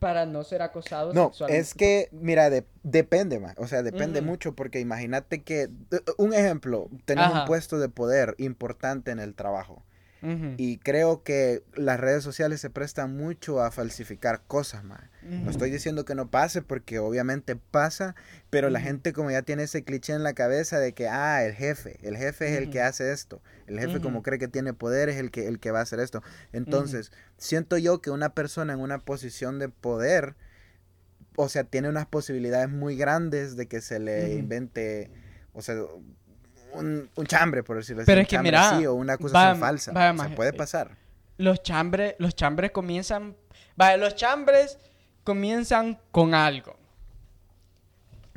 para 0.00 0.26
no 0.26 0.42
ser 0.42 0.62
acosado 0.62 1.12
no, 1.12 1.30
es 1.48 1.74
que, 1.74 2.08
mira, 2.10 2.50
depende, 2.82 3.38
más. 3.38 3.54
O 3.58 3.68
sea, 3.68 3.82
depende 3.82 4.22
mucho 4.22 4.56
porque 4.56 4.80
imagínate 4.80 5.42
que, 5.42 5.68
un 6.16 6.34
ejemplo, 6.34 6.88
tenemos 7.04 7.40
un 7.40 7.44
puesto 7.44 7.78
de 7.78 7.88
poder 7.88 8.34
importante 8.38 9.12
en 9.12 9.20
el 9.20 9.34
trabajo. 9.34 9.84
Y 10.58 10.78
creo 10.78 11.22
que 11.22 11.62
las 11.74 11.98
redes 11.98 12.22
sociales 12.22 12.60
se 12.60 12.68
prestan 12.68 13.16
mucho 13.16 13.62
a 13.62 13.70
falsificar 13.70 14.42
cosas, 14.46 14.84
más. 14.84 15.00
No 15.22 15.50
estoy 15.50 15.70
diciendo 15.70 16.04
que 16.04 16.14
no 16.14 16.30
pase 16.30 16.62
porque 16.62 16.98
obviamente 16.98 17.56
pasa, 17.56 18.14
pero 18.50 18.68
la 18.68 18.80
gente 18.80 19.12
como 19.12 19.30
ya 19.30 19.42
tiene 19.42 19.62
ese 19.64 19.84
cliché 19.84 20.12
en 20.12 20.22
la 20.22 20.34
cabeza 20.34 20.78
de 20.78 20.92
que, 20.92 21.08
ah, 21.08 21.44
el 21.44 21.54
jefe, 21.54 21.98
el 22.02 22.16
jefe 22.16 22.52
es 22.52 22.58
el 22.58 22.70
que 22.70 22.80
hace 22.80 23.12
esto. 23.12 23.40
El 23.66 23.78
jefe 23.78 24.00
como 24.00 24.22
cree 24.22 24.38
que 24.38 24.48
tiene 24.48 24.74
poder 24.74 25.08
es 25.08 25.16
el 25.16 25.30
que, 25.30 25.46
el 25.46 25.58
que 25.58 25.70
va 25.70 25.80
a 25.80 25.82
hacer 25.82 26.00
esto. 26.00 26.22
Entonces, 26.52 27.12
siento 27.38 27.78
yo 27.78 28.00
que 28.00 28.10
una 28.10 28.34
persona 28.34 28.72
en 28.74 28.80
una 28.80 28.98
posición 28.98 29.58
de 29.58 29.68
poder, 29.68 30.36
o 31.36 31.48
sea, 31.48 31.64
tiene 31.64 31.88
unas 31.88 32.06
posibilidades 32.06 32.68
muy 32.68 32.96
grandes 32.96 33.56
de 33.56 33.68
que 33.68 33.80
se 33.80 34.00
le 34.00 34.34
invente, 34.34 35.10
o 35.52 35.62
sea, 35.62 35.76
un, 36.74 37.10
chambre, 37.26 37.62
por 37.62 37.76
decirlo 37.76 38.02
así. 38.02 38.06
Pero 38.06 38.20
es 38.20 38.28
que 38.28 38.38
mira, 38.38 38.78
o 38.88 38.94
una 38.94 39.16
cosa 39.16 39.54
falsa. 39.54 39.90
o 39.92 39.94
sea, 39.94 40.34
puede 40.34 40.52
pasar. 40.52 40.96
Los 41.36 41.62
chambres, 41.62 42.14
los 42.18 42.34
chambres 42.34 42.70
comienzan, 42.70 43.36
vaya, 43.76 43.96
los 43.96 44.14
chambres 44.14 44.78
comienzan 45.24 45.98
con 46.10 46.34
algo. 46.34 46.76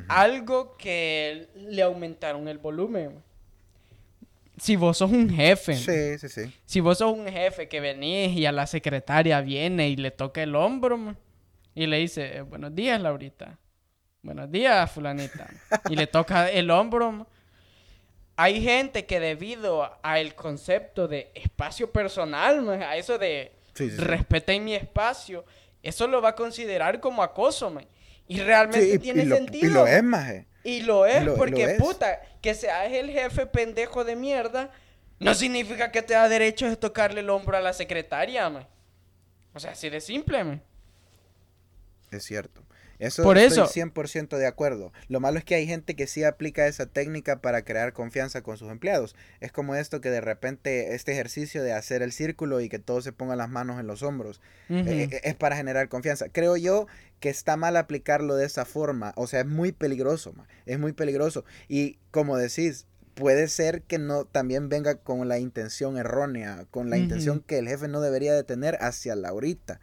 Algo 0.08 0.76
que 0.76 1.48
le 1.54 1.82
aumentaron 1.82 2.48
el 2.48 2.58
volumen. 2.58 3.22
Si 4.56 4.76
vos 4.76 4.98
sos 4.98 5.10
un 5.10 5.28
jefe. 5.28 5.74
Sí, 5.74 6.18
sí, 6.18 6.28
sí. 6.28 6.54
Si 6.64 6.80
vos 6.80 6.98
sos 6.98 7.12
un 7.12 7.26
jefe 7.26 7.68
que 7.68 7.80
venís 7.80 8.36
y 8.36 8.46
a 8.46 8.52
la 8.52 8.66
secretaria 8.66 9.40
viene 9.40 9.88
y 9.88 9.96
le 9.96 10.10
toca 10.10 10.42
el 10.42 10.54
hombro 10.54 11.16
y 11.74 11.86
le 11.86 11.98
dice, 11.98 12.42
buenos 12.42 12.74
días, 12.74 13.00
Laurita. 13.00 13.58
Buenos 14.22 14.50
días, 14.50 14.90
fulanita. 14.90 15.48
y 15.90 15.96
le 15.96 16.06
toca 16.06 16.48
el 16.48 16.70
hombro 16.70 17.26
hay 18.36 18.62
gente 18.62 19.06
que 19.06 19.20
debido 19.20 19.98
al 20.02 20.34
concepto 20.34 21.06
de 21.06 21.30
espacio 21.34 21.90
personal, 21.90 22.68
a 22.82 22.96
eso 22.96 23.18
de 23.18 23.52
respeten 23.96 24.64
mi 24.64 24.74
espacio, 24.74 25.44
eso 25.82 26.06
lo 26.06 26.20
va 26.20 26.30
a 26.30 26.34
considerar 26.34 27.00
como 27.00 27.22
acoso, 27.22 27.70
man. 27.70 27.86
Y 28.26 28.40
realmente 28.40 28.98
tiene 28.98 29.26
sentido. 29.26 29.68
y 29.68 29.72
lo 29.72 29.86
es, 29.86 30.02
maje. 30.02 30.46
Y 30.64 30.80
lo 30.80 31.06
es, 31.06 31.28
porque 31.36 31.76
puta, 31.78 32.22
que 32.40 32.54
seas 32.54 32.90
el 32.90 33.10
jefe 33.10 33.46
pendejo 33.46 34.02
de 34.04 34.16
mierda, 34.16 34.70
no 35.18 35.34
significa 35.34 35.92
que 35.92 36.02
te 36.02 36.14
da 36.14 36.28
derecho 36.28 36.68
de 36.68 36.76
tocarle 36.76 37.20
el 37.20 37.30
hombro 37.30 37.56
a 37.56 37.60
la 37.60 37.72
secretaria, 37.72 38.48
man. 38.48 38.66
O 39.52 39.60
sea, 39.60 39.72
así 39.72 39.90
de 39.90 40.00
simple, 40.00 40.42
man. 40.42 40.62
Es 42.10 42.24
cierto. 42.24 42.63
Eso 43.04 43.22
Por 43.22 43.38
estoy 43.38 43.64
100% 43.64 44.36
de 44.36 44.46
acuerdo. 44.46 44.92
Lo 45.08 45.20
malo 45.20 45.38
es 45.38 45.44
que 45.44 45.54
hay 45.54 45.66
gente 45.66 45.94
que 45.94 46.06
sí 46.06 46.24
aplica 46.24 46.66
esa 46.66 46.86
técnica 46.86 47.40
para 47.40 47.62
crear 47.62 47.92
confianza 47.92 48.42
con 48.42 48.56
sus 48.56 48.70
empleados. 48.70 49.14
Es 49.40 49.52
como 49.52 49.74
esto 49.74 50.00
que 50.00 50.10
de 50.10 50.20
repente 50.20 50.94
este 50.94 51.12
ejercicio 51.12 51.62
de 51.62 51.72
hacer 51.72 52.02
el 52.02 52.12
círculo 52.12 52.60
y 52.60 52.68
que 52.68 52.78
todos 52.78 53.04
se 53.04 53.12
pongan 53.12 53.38
las 53.38 53.50
manos 53.50 53.78
en 53.78 53.86
los 53.86 54.02
hombros 54.02 54.40
eh, 54.68 55.08
eh, 55.10 55.20
es 55.22 55.34
para 55.34 55.56
generar 55.56 55.88
confianza. 55.88 56.28
Creo 56.30 56.56
yo 56.56 56.86
que 57.20 57.28
está 57.28 57.56
mal 57.56 57.76
aplicarlo 57.76 58.36
de 58.36 58.46
esa 58.46 58.64
forma. 58.64 59.12
O 59.16 59.26
sea, 59.26 59.40
es 59.40 59.46
muy 59.46 59.72
peligroso, 59.72 60.34
es 60.66 60.78
muy 60.78 60.92
peligroso. 60.92 61.44
Y 61.68 61.98
como 62.10 62.36
decís, 62.36 62.86
puede 63.14 63.48
ser 63.48 63.82
que 63.82 63.98
no 63.98 64.24
también 64.24 64.68
venga 64.68 64.96
con 64.96 65.28
la 65.28 65.38
intención 65.38 65.96
errónea, 65.96 66.66
con 66.70 66.90
la 66.90 66.98
intención 66.98 67.40
que 67.40 67.58
el 67.58 67.68
jefe 67.68 67.88
no 67.88 68.00
debería 68.00 68.34
de 68.34 68.44
tener 68.44 68.76
hacia 68.80 69.14
Laurita. 69.14 69.80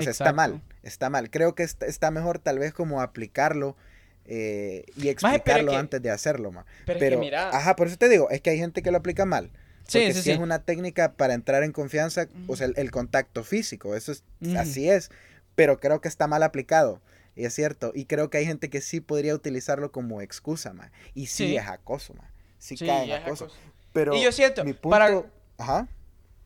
O 0.00 0.02
sea, 0.02 0.12
está 0.12 0.32
mal, 0.32 0.62
está 0.82 1.10
mal. 1.10 1.30
Creo 1.30 1.54
que 1.54 1.62
está, 1.62 2.10
mejor 2.10 2.38
tal 2.38 2.58
vez 2.58 2.72
como 2.72 3.00
aplicarlo 3.00 3.76
eh, 4.24 4.84
y 4.96 5.08
explicarlo 5.08 5.76
antes 5.76 6.02
de 6.02 6.10
hacerlo, 6.10 6.52
ma. 6.52 6.66
Pero, 6.86 7.18
mira... 7.18 7.50
Ajá, 7.50 7.76
por 7.76 7.86
eso 7.86 7.96
te 7.96 8.08
digo, 8.08 8.30
es 8.30 8.40
que 8.40 8.50
hay 8.50 8.58
gente 8.58 8.82
que 8.82 8.90
lo 8.90 8.98
aplica 8.98 9.24
mal. 9.24 9.50
Porque 9.84 10.14
sí, 10.14 10.22
si 10.22 10.30
es 10.30 10.38
una 10.38 10.60
técnica 10.62 11.14
para 11.14 11.34
entrar 11.34 11.64
en 11.64 11.72
confianza, 11.72 12.28
o 12.46 12.56
sea, 12.56 12.68
el, 12.74 12.90
contacto 12.90 13.42
físico, 13.42 13.96
eso 13.96 14.12
es, 14.12 14.22
así 14.56 14.88
es, 14.88 15.10
pero 15.56 15.80
creo 15.80 16.00
que 16.00 16.08
está 16.08 16.28
mal 16.28 16.42
aplicado. 16.44 17.00
Y 17.34 17.44
es 17.44 17.54
cierto, 17.54 17.90
y 17.94 18.04
creo 18.04 18.30
que 18.30 18.38
hay 18.38 18.46
gente 18.46 18.70
que 18.70 18.80
sí 18.80 19.00
podría 19.00 19.34
utilizarlo 19.34 19.90
como 19.90 20.20
excusa, 20.20 20.72
ma. 20.72 20.92
Y 21.14 21.26
sí, 21.26 21.56
es 21.56 21.66
acoso, 21.66 22.14
ma. 22.14 22.30
Sí, 22.58 22.76
cae 22.76 23.04
en 23.04 23.22
acoso. 23.22 23.48
Pero 23.92 24.14
y 24.14 24.22
yo 24.22 24.30
siento, 24.30 24.64
mi 24.64 24.74
punto... 24.74 25.26
Ajá. 25.58 25.88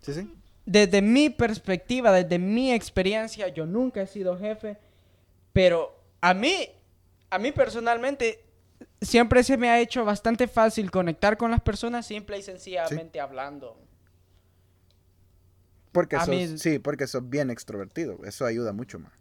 Sí, 0.01 0.15
sí 0.15 0.31
desde 0.67 1.03
mi 1.03 1.31
perspectiva, 1.31 2.13
desde 2.13 2.39
mi 2.39 2.73
experiencia, 2.73 3.49
yo 3.49 3.67
nunca 3.67 4.03
he 4.03 4.07
sido 4.07 4.39
jefe, 4.39 4.79
pero 5.53 5.95
a 6.21 6.35
mí, 6.35 6.69
a 7.31 7.39
mí 7.39 7.53
personalmente, 7.53 8.45
siempre 9.01 9.43
se 9.43 9.57
me 9.57 9.69
ha 9.69 9.81
hecho 9.81 10.05
bastante 10.05 10.49
fácil 10.49 10.91
conectar 10.91 11.37
con 11.37 11.51
las 11.51 11.61
personas 11.61 12.07
simple 12.07 12.39
y 12.39 12.43
sencillamente 12.43 13.21
hablando. 13.21 13.79
Porque 15.93 16.19
sos, 16.19 16.61
sí, 16.61 16.79
porque 16.79 17.07
sos 17.07 17.29
bien 17.29 17.51
extrovertido, 17.51 18.19
eso 18.25 18.45
ayuda 18.45 18.73
mucho 18.73 18.99
más. 18.99 19.13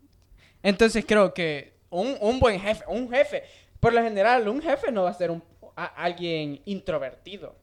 Entonces 0.64 1.06
creo 1.06 1.34
que 1.34 1.74
un, 1.90 2.18
un 2.20 2.40
buen 2.40 2.60
jefe, 2.60 2.84
un 2.88 3.10
jefe, 3.10 3.44
por 3.80 3.94
lo 3.94 4.02
general, 4.02 4.48
un 4.48 4.62
jefe 4.62 4.92
no 4.92 5.04
va 5.04 5.12
a 5.12 5.14
ser 5.14 5.30
un, 5.30 5.44
alguien 5.76 6.62
introvertido. 6.66 7.56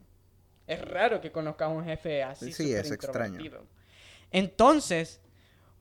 Es 0.70 0.80
raro 0.82 1.20
que 1.20 1.32
conozcas 1.32 1.66
a 1.66 1.68
un 1.68 1.84
jefe 1.84 2.22
así. 2.22 2.52
Sí, 2.52 2.72
es 2.72 2.92
extraño. 2.92 3.40
Entonces, 4.30 5.20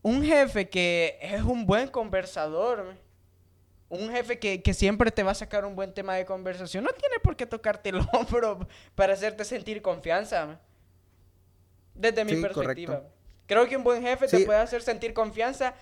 un 0.01 0.23
jefe 0.23 0.67
que 0.67 1.19
es 1.21 1.43
un 1.43 1.67
buen 1.67 1.89
conversador, 1.89 2.95
un 3.87 4.09
jefe 4.09 4.39
que, 4.39 4.73
siempre 4.73 5.11
te 5.11 5.21
va 5.21 5.29
a 5.29 5.35
sacar 5.35 5.63
un 5.63 5.75
buen 5.75 5.93
tema 5.93 6.15
de 6.15 6.25
conversación, 6.25 6.83
no 6.83 6.89
tiene 6.93 7.19
por 7.19 7.35
qué 7.35 7.45
tocarte 7.45 7.89
el 7.89 7.99
hombro 8.13 8.67
para 8.95 9.13
hacerte 9.13 9.45
sentir 9.45 9.83
confianza. 9.83 10.59
Desde 11.93 12.25
mi 12.25 12.41
perspectiva. 12.41 13.03
Creo 13.45 13.67
que 13.67 13.77
un 13.77 13.83
buen 13.83 14.01
jefe 14.01 14.27
te 14.27 14.39
puede 14.43 14.57
hacer 14.57 14.81
sentir 14.81 15.13
confianza 15.13 15.75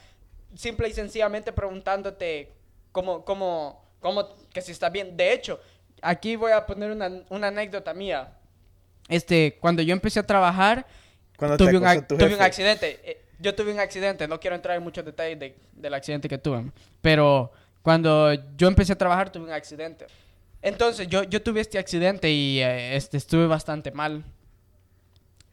simple 0.54 0.90
y 0.90 0.94
sencillamente 0.94 1.54
preguntándote 1.54 2.52
cómo, 2.92 3.24
cómo, 3.24 3.86
cómo, 4.02 4.36
que 4.50 4.62
si 4.62 4.74
está 4.74 4.90
bien. 4.90 5.16
De 5.16 5.32
hecho, 5.32 5.62
aquí 6.02 6.36
voy 6.36 6.52
a 6.52 6.66
poner 6.66 6.92
una, 6.92 7.24
una 7.30 7.48
anécdota 7.48 7.94
mía 7.94 8.37
este, 9.08 9.58
cuando 9.60 9.82
yo 9.82 9.94
empecé 9.94 10.20
a 10.20 10.24
trabajar, 10.24 10.86
tuve, 11.58 11.78
un, 11.78 11.86
accidente. 12.42 13.00
Eh, 13.04 13.22
yo 13.40 13.54
tuve 13.54 13.72
un 13.72 13.80
accidente, 13.80 14.28
no 14.28 14.40
quiero 14.40 14.56
entrar 14.56 14.78
en 14.78 14.84
muchos 14.84 15.06
detalles 15.06 15.54
del 15.74 15.94
accidente 15.94 16.28
que 16.28 16.38
tuve, 16.38 16.72
pero 17.02 17.52
cuando 17.82 18.34
yo 18.58 18.68
empecé 18.68 18.94
a 18.94 18.98
trabajar 18.98 19.32
tuve 19.32 19.46
un 19.46 19.52
accidente. 19.52 20.08
Entonces, 20.62 21.08
yo, 21.08 21.24
yo 21.24 21.42
tuve 21.42 21.62
este 21.62 21.78
accidente 21.78 22.30
y 22.30 22.60
eh, 22.60 22.96
este, 22.96 23.18
estuve 23.18 23.48
bastante 23.48 23.92
mal. 23.92 24.24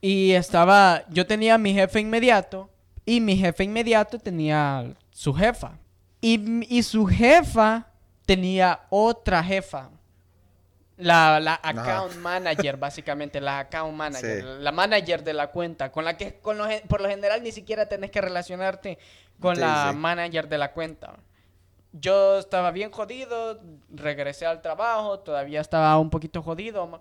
Y 0.00 0.32
estaba, 0.32 1.04
yo 1.10 1.26
tenía 1.26 1.56
mi 1.58 1.72
jefe 1.72 2.00
inmediato 2.00 2.68
y 3.06 3.20
mi 3.20 3.36
jefe 3.36 3.64
inmediato 3.64 4.18
tenía 4.18 4.94
su 5.10 5.32
jefa. 5.32 5.78
Y, 6.20 6.66
y 6.74 6.82
su 6.82 7.06
jefa 7.06 7.86
tenía 8.26 8.80
otra 8.90 9.42
jefa. 9.42 9.90
La, 10.96 11.40
la 11.40 11.58
account 11.60 12.14
manager, 12.16 12.76
básicamente, 12.76 13.40
la 13.40 13.58
account 13.60 13.94
manager, 13.94 14.44
la 14.44 14.70
manager 14.70 15.24
de 15.24 15.32
la 15.32 15.48
cuenta, 15.48 15.90
con 15.90 16.04
la 16.04 16.16
que 16.16 16.38
con 16.38 16.58
por 16.88 17.00
lo 17.00 17.08
general 17.08 17.42
ni 17.42 17.50
siquiera 17.50 17.86
tenés 17.86 18.12
que 18.12 18.20
relacionarte 18.20 18.98
con 19.40 19.58
la 19.58 19.92
manager 19.92 20.48
de 20.48 20.58
la 20.58 20.72
cuenta. 20.72 21.16
Yo 21.92 22.38
estaba 22.38 22.70
bien 22.72 22.90
jodido, 22.90 23.60
regresé 23.88 24.46
al 24.46 24.62
trabajo, 24.62 25.20
todavía 25.20 25.60
estaba 25.60 25.98
un 25.98 26.10
poquito 26.10 26.42
jodido. 26.42 27.00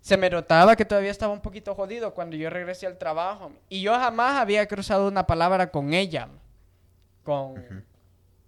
Se 0.00 0.16
me 0.18 0.28
notaba 0.28 0.76
que 0.76 0.84
todavía 0.84 1.10
estaba 1.10 1.32
un 1.32 1.40
poquito 1.40 1.74
jodido 1.74 2.12
cuando 2.12 2.36
yo 2.36 2.50
regresé 2.50 2.86
al 2.86 2.98
trabajo. 2.98 3.52
Y 3.70 3.80
yo 3.82 3.94
jamás 3.94 4.40
había 4.40 4.66
cruzado 4.66 5.08
una 5.08 5.26
palabra 5.26 5.70
con 5.70 5.94
ella, 5.94 6.28
con, 7.22 7.84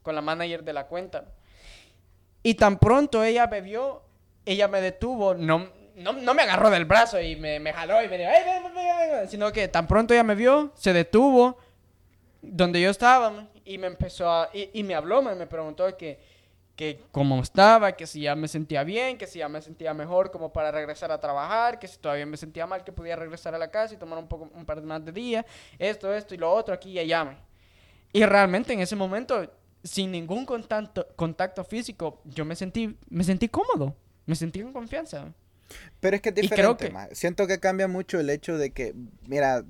con 0.02 0.14
la 0.14 0.20
manager 0.20 0.62
de 0.64 0.72
la 0.74 0.86
cuenta. 0.86 1.24
Y 2.42 2.54
tan 2.54 2.78
pronto 2.78 3.24
ella 3.24 3.46
vio, 3.46 4.02
ella 4.46 4.68
me 4.68 4.80
detuvo, 4.80 5.34
no, 5.34 5.68
no, 5.96 6.34
me 6.34 6.42
agarró 6.42 6.70
del 6.70 6.84
brazo 6.84 7.20
y 7.20 7.36
me, 7.36 7.58
me 7.58 7.72
jaló 7.72 8.02
y 8.02 8.08
me 8.08 8.16
dijo, 8.16 8.30
¡ay, 8.30 8.42
ven, 8.44 8.74
ven! 8.74 9.28
Sino 9.28 9.52
que 9.52 9.68
tan 9.68 9.86
pronto 9.86 10.14
ella 10.14 10.22
me 10.22 10.34
vio, 10.34 10.72
se 10.74 10.92
detuvo 10.92 11.58
donde 12.40 12.80
yo 12.80 12.90
estaba 12.90 13.48
y 13.64 13.78
me 13.78 13.88
empezó 13.88 14.30
a, 14.30 14.48
y, 14.52 14.82
me 14.84 14.94
habló, 14.94 15.20
me 15.22 15.46
preguntó 15.46 15.96
que, 15.96 16.20
que 16.76 17.02
cómo 17.10 17.40
estaba, 17.40 17.92
que 17.92 18.06
si 18.06 18.20
ya 18.20 18.36
me 18.36 18.46
sentía 18.46 18.84
bien, 18.84 19.18
que 19.18 19.26
si 19.26 19.40
ya 19.40 19.48
me 19.48 19.60
sentía 19.62 19.94
mejor 19.94 20.30
como 20.30 20.52
para 20.52 20.70
regresar 20.70 21.10
a 21.10 21.18
trabajar, 21.18 21.78
que 21.78 21.88
si 21.88 21.98
todavía 21.98 22.26
me 22.26 22.36
sentía 22.36 22.66
mal, 22.66 22.84
que 22.84 22.92
podía 22.92 23.16
regresar 23.16 23.54
a 23.54 23.58
la 23.58 23.70
casa 23.70 23.94
y 23.94 23.96
tomar 23.96 24.18
un 24.18 24.28
poco, 24.28 24.50
un 24.54 24.64
par 24.64 24.80
más 24.82 25.04
de 25.04 25.10
días, 25.10 25.44
esto, 25.78 26.14
esto 26.14 26.34
y 26.34 26.38
lo 26.38 26.52
otro, 26.52 26.74
aquí 26.74 26.90
y 26.90 26.98
allá. 26.98 27.38
Y 28.12 28.24
realmente 28.24 28.72
en 28.74 28.80
ese 28.80 28.94
momento, 28.94 29.50
sin 29.82 30.12
ningún 30.12 30.44
contacto, 30.44 31.08
contacto 31.16 31.64
físico, 31.64 32.20
yo 32.24 32.44
me 32.44 32.54
sentí, 32.54 32.96
me 33.08 33.24
sentí 33.24 33.48
cómodo 33.48 33.96
me 34.26 34.34
sentí 34.34 34.60
en 34.60 34.72
confianza. 34.72 35.32
Pero 36.00 36.16
es 36.16 36.22
que 36.22 36.28
es 36.28 36.34
diferente, 36.34 36.90
que-. 36.90 37.14
Siento 37.14 37.46
que 37.46 37.58
cambia 37.58 37.88
mucho 37.88 38.20
el 38.20 38.30
hecho 38.30 38.58
de 38.58 38.70
que, 38.70 38.94
mira, 39.26 39.64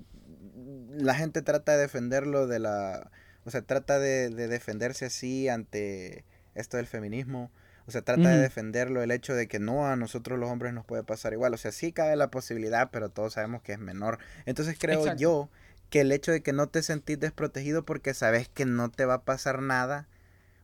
la 0.98 1.14
gente 1.14 1.42
trata 1.42 1.72
de 1.72 1.78
defenderlo 1.78 2.46
de 2.46 2.58
la... 2.58 3.10
O 3.44 3.50
sea, 3.50 3.62
trata 3.62 3.98
de, 3.98 4.28
de 4.30 4.48
defenderse 4.48 5.06
así 5.06 5.48
ante 5.48 6.24
esto 6.54 6.76
del 6.78 6.86
feminismo. 6.86 7.50
O 7.86 7.92
sea, 7.92 8.02
trata 8.02 8.30
de 8.30 8.38
defenderlo 8.38 9.00
el 9.00 9.12
hecho 9.12 9.34
de 9.34 9.46
que 9.46 9.60
no, 9.60 9.86
a 9.86 9.94
nosotros 9.94 10.40
los 10.40 10.50
hombres 10.50 10.72
nos 10.72 10.84
puede 10.84 11.04
pasar 11.04 11.32
igual. 11.32 11.54
O 11.54 11.56
sea, 11.56 11.70
sí 11.70 11.92
cabe 11.92 12.16
la 12.16 12.32
posibilidad, 12.32 12.90
pero 12.90 13.10
todos 13.10 13.34
sabemos 13.34 13.62
que 13.62 13.72
es 13.72 13.78
menor. 13.78 14.18
Entonces 14.44 14.76
creo 14.76 15.00
Exacto. 15.00 15.20
yo 15.20 15.50
que 15.88 16.00
el 16.00 16.10
hecho 16.10 16.32
de 16.32 16.42
que 16.42 16.52
no 16.52 16.68
te 16.68 16.82
sentís 16.82 17.20
desprotegido 17.20 17.84
porque 17.84 18.12
sabes 18.12 18.48
que 18.48 18.64
no 18.64 18.90
te 18.90 19.04
va 19.04 19.14
a 19.14 19.24
pasar 19.24 19.62
nada, 19.62 20.08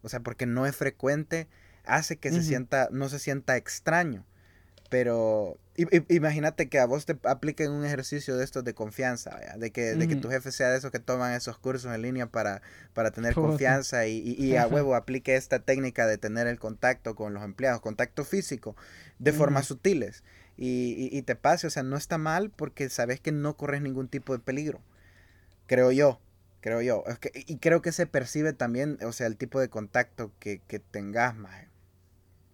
o 0.02 0.08
sea, 0.08 0.18
porque 0.18 0.46
no 0.46 0.66
es 0.66 0.74
frecuente, 0.74 1.46
hace 1.84 2.16
que 2.16 2.30
se 2.30 2.38
sienta, 2.42 2.88
no 2.92 3.08
se 3.08 3.18
sienta 3.18 3.56
extraño. 3.56 4.24
Pero 4.90 5.56
i- 5.76 5.84
i- 5.96 6.04
imagínate 6.16 6.68
que 6.68 6.78
a 6.78 6.84
vos 6.84 7.06
te 7.06 7.18
apliquen 7.24 7.70
un 7.70 7.84
ejercicio 7.84 8.36
de 8.36 8.44
estos 8.44 8.62
de 8.62 8.74
confianza, 8.74 9.38
de 9.56 9.70
que, 9.70 9.94
de 9.94 10.06
que 10.06 10.16
tu 10.16 10.28
jefe 10.28 10.52
sea 10.52 10.68
de 10.68 10.76
esos 10.76 10.90
que 10.90 10.98
toman 10.98 11.32
esos 11.32 11.56
cursos 11.58 11.94
en 11.94 12.02
línea 12.02 12.26
para, 12.26 12.60
para 12.92 13.10
tener 13.10 13.32
confianza 13.52 14.06
y, 14.06 14.18
y- 14.18 14.34
y 14.44 14.56
a 14.56 14.66
huevo 14.74 14.94
aplique 14.94 15.34
esta 15.34 15.60
técnica 15.60 16.06
de 16.06 16.18
tener 16.18 16.46
el 16.46 16.58
contacto 16.58 17.14
con 17.14 17.32
los 17.32 17.42
empleados, 17.42 17.80
contacto 17.80 18.24
físico, 18.24 18.76
de 19.18 19.32
formas 19.32 19.64
sutiles. 19.66 20.22
Y, 20.58 20.94
y- 21.10 21.16
y 21.16 21.22
te 21.22 21.36
pase, 21.36 21.66
o 21.66 21.70
sea, 21.70 21.82
no 21.82 21.96
está 21.96 22.18
mal 22.18 22.50
porque 22.50 22.90
sabes 22.90 23.18
que 23.18 23.32
no 23.32 23.56
corres 23.56 23.80
ningún 23.80 24.08
tipo 24.08 24.34
de 24.34 24.40
peligro. 24.40 24.82
Creo 25.66 25.90
yo, 25.90 26.20
creo 26.60 26.82
yo. 26.82 27.02
Es 27.06 27.18
que- 27.18 27.32
y 27.34 27.56
creo 27.56 27.80
que 27.80 27.92
se 27.92 28.06
percibe 28.06 28.52
también, 28.52 28.98
o 29.06 29.12
sea, 29.12 29.26
el 29.26 29.38
tipo 29.38 29.58
de 29.58 29.70
contacto 29.70 30.30
que, 30.38 30.60
que 30.68 30.78
tengas, 30.80 31.34
maje. 31.34 31.68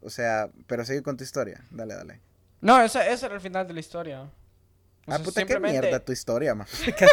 O 0.09 0.11
sea, 0.11 0.49
pero 0.67 0.85
sigue 0.87 1.03
con 1.03 1.17
tu 1.19 1.23
historia. 1.23 1.63
Dale, 1.71 1.95
dale. 1.95 2.21
No, 2.63 2.81
ese, 2.81 3.13
ese 3.13 3.27
era 3.27 3.35
el 3.35 3.43
final 3.43 3.67
de 3.69 3.75
la 3.75 3.81
historia. 3.81 4.23
O 4.23 4.25
ah, 5.07 5.17
sea, 5.17 5.19
puta, 5.19 5.33
qué 5.35 5.41
simplemente- 5.41 5.81
mierda 5.81 6.01
tu 6.01 6.13
historia, 6.13 6.55
man. 6.55 6.67
¿Qué? 6.97 7.07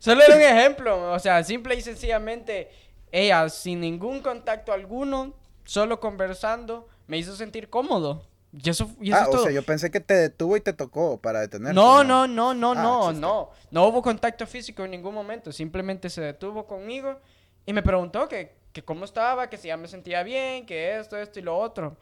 Solo 0.00 0.22
era 0.22 0.34
un 0.34 0.42
ejemplo, 0.42 1.12
o 1.12 1.18
sea, 1.20 1.42
simple 1.44 1.76
y 1.76 1.80
sencillamente, 1.80 2.68
ella 3.12 3.48
sin 3.48 3.80
ningún 3.80 4.20
contacto 4.20 4.72
alguno, 4.72 5.32
solo 5.64 6.00
conversando, 6.00 6.88
me 7.06 7.18
hizo 7.18 7.36
sentir 7.36 7.70
cómodo. 7.70 8.26
Y 8.52 8.68
eso, 8.68 8.90
y 9.00 9.10
eso 9.10 9.18
ah, 9.18 9.22
es 9.22 9.28
o 9.28 9.30
todo. 9.30 9.42
sea, 9.44 9.52
yo 9.52 9.62
pensé 9.62 9.90
que 9.92 10.00
te 10.00 10.14
detuvo 10.14 10.56
y 10.56 10.60
te 10.60 10.72
tocó 10.72 11.20
para 11.20 11.40
detenerte. 11.40 11.74
No, 11.74 12.02
no, 12.02 12.26
no, 12.26 12.52
no, 12.52 12.72
Ah, 12.72 12.74
no, 12.82 13.00
chiste. 13.08 13.20
no. 13.20 13.50
No 13.70 13.86
hubo 13.86 14.02
contacto 14.02 14.44
físico 14.46 14.84
en 14.84 14.90
ningún 14.90 15.14
momento. 15.14 15.52
Simplemente 15.52 16.10
se 16.10 16.20
detuvo 16.20 16.66
conmigo 16.66 17.20
y 17.64 17.72
me 17.72 17.82
preguntó 17.82 18.28
que, 18.28 18.54
que 18.76 18.84
cómo 18.84 19.06
estaba, 19.06 19.48
que 19.48 19.56
si 19.56 19.68
ya 19.68 19.78
me 19.78 19.88
sentía 19.88 20.22
bien, 20.22 20.66
que 20.66 20.98
esto, 20.98 21.16
esto 21.16 21.38
y 21.38 21.42
lo 21.42 21.56
otro. 21.56 21.96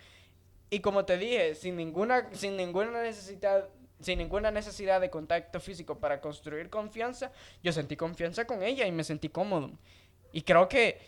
Y 0.70 0.80
como 0.80 1.04
te 1.04 1.16
dije, 1.16 1.54
sin 1.54 1.76
ninguna, 1.76 2.28
sin 2.32 2.56
ninguna 2.56 3.00
necesidad, 3.00 3.68
sin 4.00 4.18
ninguna 4.18 4.50
necesidad 4.50 5.00
de 5.00 5.08
contacto 5.08 5.60
físico 5.60 6.00
para 6.00 6.20
construir 6.20 6.68
confianza, 6.70 7.30
yo 7.62 7.72
sentí 7.72 7.96
confianza 7.96 8.44
con 8.44 8.60
ella 8.64 8.88
y 8.88 8.90
me 8.90 9.04
sentí 9.04 9.28
cómodo. 9.28 9.70
Y 10.32 10.42
creo 10.42 10.68
que, 10.68 10.98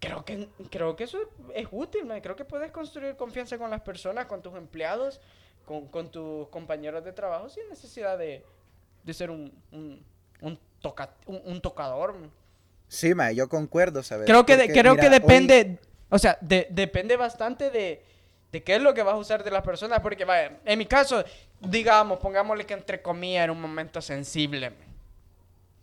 creo 0.00 0.24
que, 0.24 0.48
creo 0.70 0.96
que 0.96 1.04
eso 1.04 1.18
es 1.54 1.68
útil, 1.70 2.08
¿no? 2.08 2.18
Creo 2.22 2.34
que 2.34 2.46
puedes 2.46 2.72
construir 2.72 3.14
confianza 3.16 3.58
con 3.58 3.68
las 3.68 3.82
personas, 3.82 4.24
con 4.24 4.40
tus 4.40 4.54
empleados, 4.54 5.20
con, 5.66 5.86
con 5.88 6.10
tus 6.10 6.48
compañeros 6.48 7.04
de 7.04 7.12
trabajo 7.12 7.50
sin 7.50 7.68
necesidad 7.68 8.16
de, 8.16 8.42
de 9.04 9.12
ser 9.12 9.30
un, 9.30 9.52
un, 9.70 10.02
un, 10.40 10.58
toca- 10.80 11.14
un, 11.26 11.42
un 11.44 11.60
tocador. 11.60 12.14
Sí, 12.92 13.14
ma, 13.14 13.32
yo 13.32 13.48
concuerdo, 13.48 14.02
¿sabes? 14.02 14.26
Creo 14.26 14.44
que, 14.44 14.54
de- 14.54 14.64
Porque, 14.66 14.80
creo 14.80 14.92
mira, 14.92 15.00
que 15.00 15.06
hoy- 15.08 15.18
depende, 15.20 15.78
o 16.10 16.18
sea, 16.18 16.36
de- 16.42 16.66
depende 16.68 17.16
bastante 17.16 17.70
de, 17.70 18.02
de 18.52 18.62
qué 18.62 18.76
es 18.76 18.82
lo 18.82 18.92
que 18.92 19.02
vas 19.02 19.14
a 19.14 19.16
usar 19.16 19.42
de 19.42 19.50
las 19.50 19.62
personas, 19.62 20.00
porque 20.00 20.26
vaya, 20.26 20.58
en 20.66 20.78
mi 20.78 20.84
caso, 20.84 21.24
digamos, 21.58 22.18
pongámosle 22.18 22.66
que 22.66 22.74
entre 22.74 23.00
comillas 23.00 23.44
era 23.44 23.52
un 23.52 23.62
momento 23.62 24.02
sensible. 24.02 24.72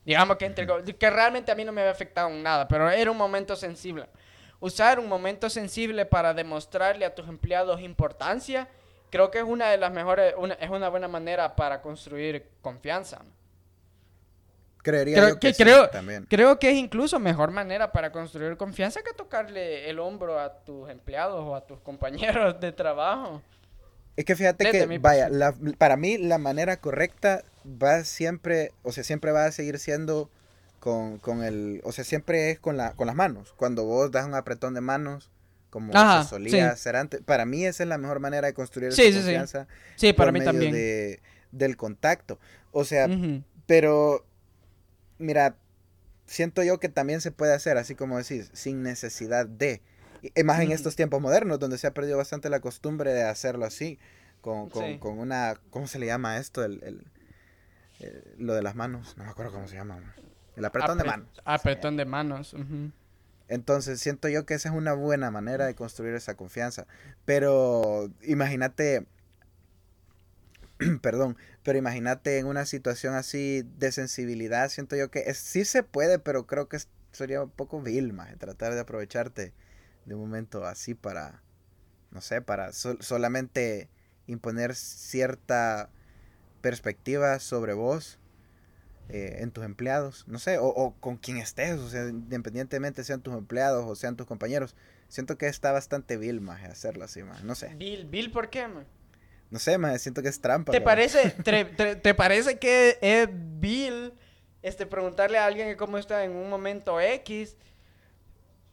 Digamos 0.06 0.38
que, 0.38 0.46
entre, 0.46 0.68
que 1.00 1.10
realmente 1.10 1.52
a 1.52 1.56
mí 1.56 1.66
no 1.66 1.72
me 1.72 1.82
había 1.82 1.92
afectado 1.92 2.30
en 2.30 2.44
nada, 2.44 2.68
pero 2.68 2.88
era 2.92 3.10
un 3.10 3.18
momento 3.18 3.56
sensible. 3.56 4.06
Usar 4.60 5.00
un 5.00 5.08
momento 5.08 5.50
sensible 5.50 6.06
para 6.06 6.36
demostrarle 6.36 7.06
a 7.06 7.16
tus 7.16 7.28
empleados 7.28 7.82
importancia, 7.82 8.68
creo 9.10 9.32
que 9.32 9.40
es 9.40 9.44
una 9.44 9.72
de 9.72 9.78
las 9.78 9.92
mejores, 9.92 10.36
una- 10.38 10.54
es 10.54 10.70
una 10.70 10.90
buena 10.90 11.08
manera 11.08 11.56
para 11.56 11.82
construir 11.82 12.46
confianza. 12.62 13.20
Creería 14.82 15.18
Creo 15.18 15.30
yo 15.30 15.40
que, 15.40 15.48
que, 15.50 15.54
sí, 15.54 15.64
creo, 15.64 15.90
también. 15.90 16.26
creo 16.30 16.58
que 16.60 16.72
es 16.72 16.78
incluso 16.78 17.20
mejor 17.20 17.52
manera 17.52 17.92
para 17.92 18.12
construir 18.12 18.56
confianza 18.58 19.02
que 19.02 19.14
tocarle 19.14 19.90
el 19.90 20.00
hombro 20.00 20.40
a 20.40 20.54
tus 20.64 20.90
empleados 20.90 21.44
o 21.46 21.56
a 21.56 21.66
tus 21.68 21.80
compañeros 21.82 22.60
de 22.62 22.72
trabajo. 22.72 23.42
Es 24.16 24.26
que 24.26 24.36
fíjate 24.36 24.66
Desde 24.66 24.88
que, 24.88 24.98
vaya, 25.00 25.30
la- 25.30 25.54
para 25.78 25.96
mí 25.98 26.18
la 26.18 26.38
manera 26.38 26.78
correcta 26.78 27.44
va 27.66 28.04
siempre, 28.04 28.72
o 28.84 28.92
sea, 28.92 29.04
siempre 29.04 29.32
va 29.32 29.46
a 29.46 29.52
seguir 29.52 29.80
siendo 29.80 30.30
con, 30.80 31.18
con 31.20 31.44
el, 31.44 31.82
o 31.84 31.92
sea, 31.92 32.04
siempre 32.06 32.52
es 32.52 32.60
con, 32.60 32.78
la, 32.78 32.94
con 32.94 33.08
las 33.08 33.16
manos. 33.16 33.54
Cuando 33.58 33.84
vos 33.86 34.12
das 34.12 34.26
un 34.26 34.34
apretón 34.36 34.74
de 34.74 34.82
manos, 34.82 35.30
como 35.70 35.96
Ajá, 35.96 36.24
se 36.24 36.30
solía 36.30 36.52
sí. 36.52 36.60
hacer 36.72 36.96
antes, 36.96 37.22
para 37.22 37.46
mí 37.46 37.66
esa 37.66 37.84
es 37.84 37.90
la 37.90 37.98
mejor 37.98 38.20
manera 38.20 38.48
de 38.48 38.54
construir 38.54 38.92
Sí, 38.94 39.04
esa 39.04 39.12
sí, 39.12 39.18
sí. 39.18 39.24
confianza 39.24 39.68
Sí, 39.98 40.14
para 40.14 40.28
por 40.28 40.34
mí 40.34 40.40
medio 40.40 40.52
también. 40.52 40.72
de- 40.74 41.20
del 41.52 41.78
contacto. 41.78 42.40
O 42.72 42.84
sea, 42.86 43.08
pero, 43.68 44.26
mira, 45.20 45.56
siento 46.26 46.64
yo 46.64 46.80
que 46.80 46.90
también 46.90 47.22
se 47.22 47.32
puede 47.32 47.54
hacer, 47.54 47.78
así 47.78 47.94
como 47.96 48.18
decís, 48.18 48.50
sin 48.54 48.82
necesidad 48.84 49.46
de. 49.48 49.82
Y 50.22 50.44
más 50.44 50.60
en 50.60 50.72
estos 50.72 50.96
tiempos 50.96 51.22
modernos, 51.22 51.60
donde 51.60 51.78
se 51.78 51.88
ha 51.88 51.94
perdido 51.94 52.18
bastante 52.18 52.50
la 52.50 52.60
costumbre 52.60 53.14
de 53.14 53.24
hacerlo 53.24 53.66
así, 53.66 54.00
con, 54.42 54.70
con, 54.70 54.84
Sí. 54.86 54.98
con 55.00 55.18
una, 55.20 55.60
¿cómo 55.70 55.88
se 55.88 56.00
le 56.00 56.08
llama 56.08 56.38
esto? 56.38 56.64
El, 56.64 56.84
el- 56.84 57.06
el- 58.00 58.36
lo 58.38 58.54
de 58.54 58.62
las 58.62 58.76
manos, 58.76 59.16
no 59.18 59.24
me 59.26 59.30
acuerdo 59.30 59.54
cómo 59.54 59.68
se 59.68 59.76
llama. 59.76 60.14
El 60.56 60.66
apretón 60.66 60.98
de 60.98 61.04
manos. 61.06 61.28
Apretón 61.46 61.96
de 61.98 62.06
manos. 62.06 62.56
Entonces, 63.48 64.00
siento 64.00 64.28
yo 64.30 64.46
que 64.46 64.54
esa 64.54 64.70
es 64.70 64.76
una 64.76 64.94
buena 64.94 65.32
manera 65.32 65.66
de 65.66 65.74
construir 65.74 66.14
esa 66.16 66.36
confianza. 66.36 66.86
Pero 67.26 68.12
imagínate, 68.24 69.06
perdón, 71.02 71.38
pero 71.64 71.78
imagínate 71.78 72.40
en 72.40 72.48
una 72.48 72.66
situación 72.66 73.16
así 73.16 73.64
de 73.78 73.92
sensibilidad, 73.92 74.70
siento 74.70 74.96
yo 74.96 75.12
que 75.12 75.34
sí 75.34 75.66
se 75.66 75.84
puede, 75.84 76.20
pero 76.20 76.48
creo 76.48 76.70
que 76.70 76.80
sería 77.12 77.44
un 77.44 77.50
poco 77.50 77.82
vil, 77.82 78.14
maje, 78.14 78.36
tratar 78.38 78.74
de 78.74 78.80
aprovecharte 78.82 79.54
de 80.06 80.16
un 80.16 80.22
momento 80.22 80.66
así 80.66 80.96
para, 80.96 81.42
no 82.12 82.22
sé, 82.22 82.42
para 82.42 82.72
sol- 82.72 83.00
solamente 83.02 83.90
imponer 84.28 84.76
cierta 84.76 85.90
perspectiva 86.62 87.40
sobre 87.40 87.74
vos 87.74 88.20
eh, 89.10 89.38
en 89.40 89.52
tus 89.52 89.66
empleados, 89.66 90.26
no 90.28 90.40
sé, 90.40 90.58
o, 90.62 90.96
con 91.00 91.18
quien 91.18 91.38
estés, 91.38 91.80
o 91.80 91.90
sea, 91.90 92.08
independientemente 92.08 93.04
sean 93.04 93.22
tus 93.22 93.34
empleados 93.34 93.86
o 93.88 93.96
sean 93.96 94.16
tus 94.16 94.28
compañeros. 94.28 94.76
Siento 95.08 95.38
que 95.38 95.48
está 95.48 95.72
bastante 95.72 96.16
vil, 96.18 96.42
maje, 96.42 96.68
hacerlo 96.68 97.04
así, 97.06 97.24
maje. 97.24 97.44
No 97.44 97.56
sé. 97.56 97.74
Bill, 97.76 98.06
Bill, 98.06 98.32
¿por 98.32 98.50
qué? 98.50 98.68
No 99.50 99.60
sé, 99.60 99.78
maje, 99.78 100.00
siento 100.00 100.22
que 100.22 100.30
es 100.30 100.40
trampa. 100.42 100.72
¿Te 100.72 100.80
cabrón. 100.80 100.86
parece, 100.96 101.30
te, 101.44 101.66
te- 101.66 101.96
te 101.96 102.14
parece 102.14 102.58
que 102.60 102.98
es 103.02 103.28
Bill 103.32 104.14
este, 104.62 104.86
preguntarle 104.86 105.38
a 105.38 105.46
alguien 105.46 105.76
cómo 105.78 105.98
está 105.98 106.24
en 106.24 106.32
un 106.32 106.50
momento 106.50 107.00
X, 107.00 107.56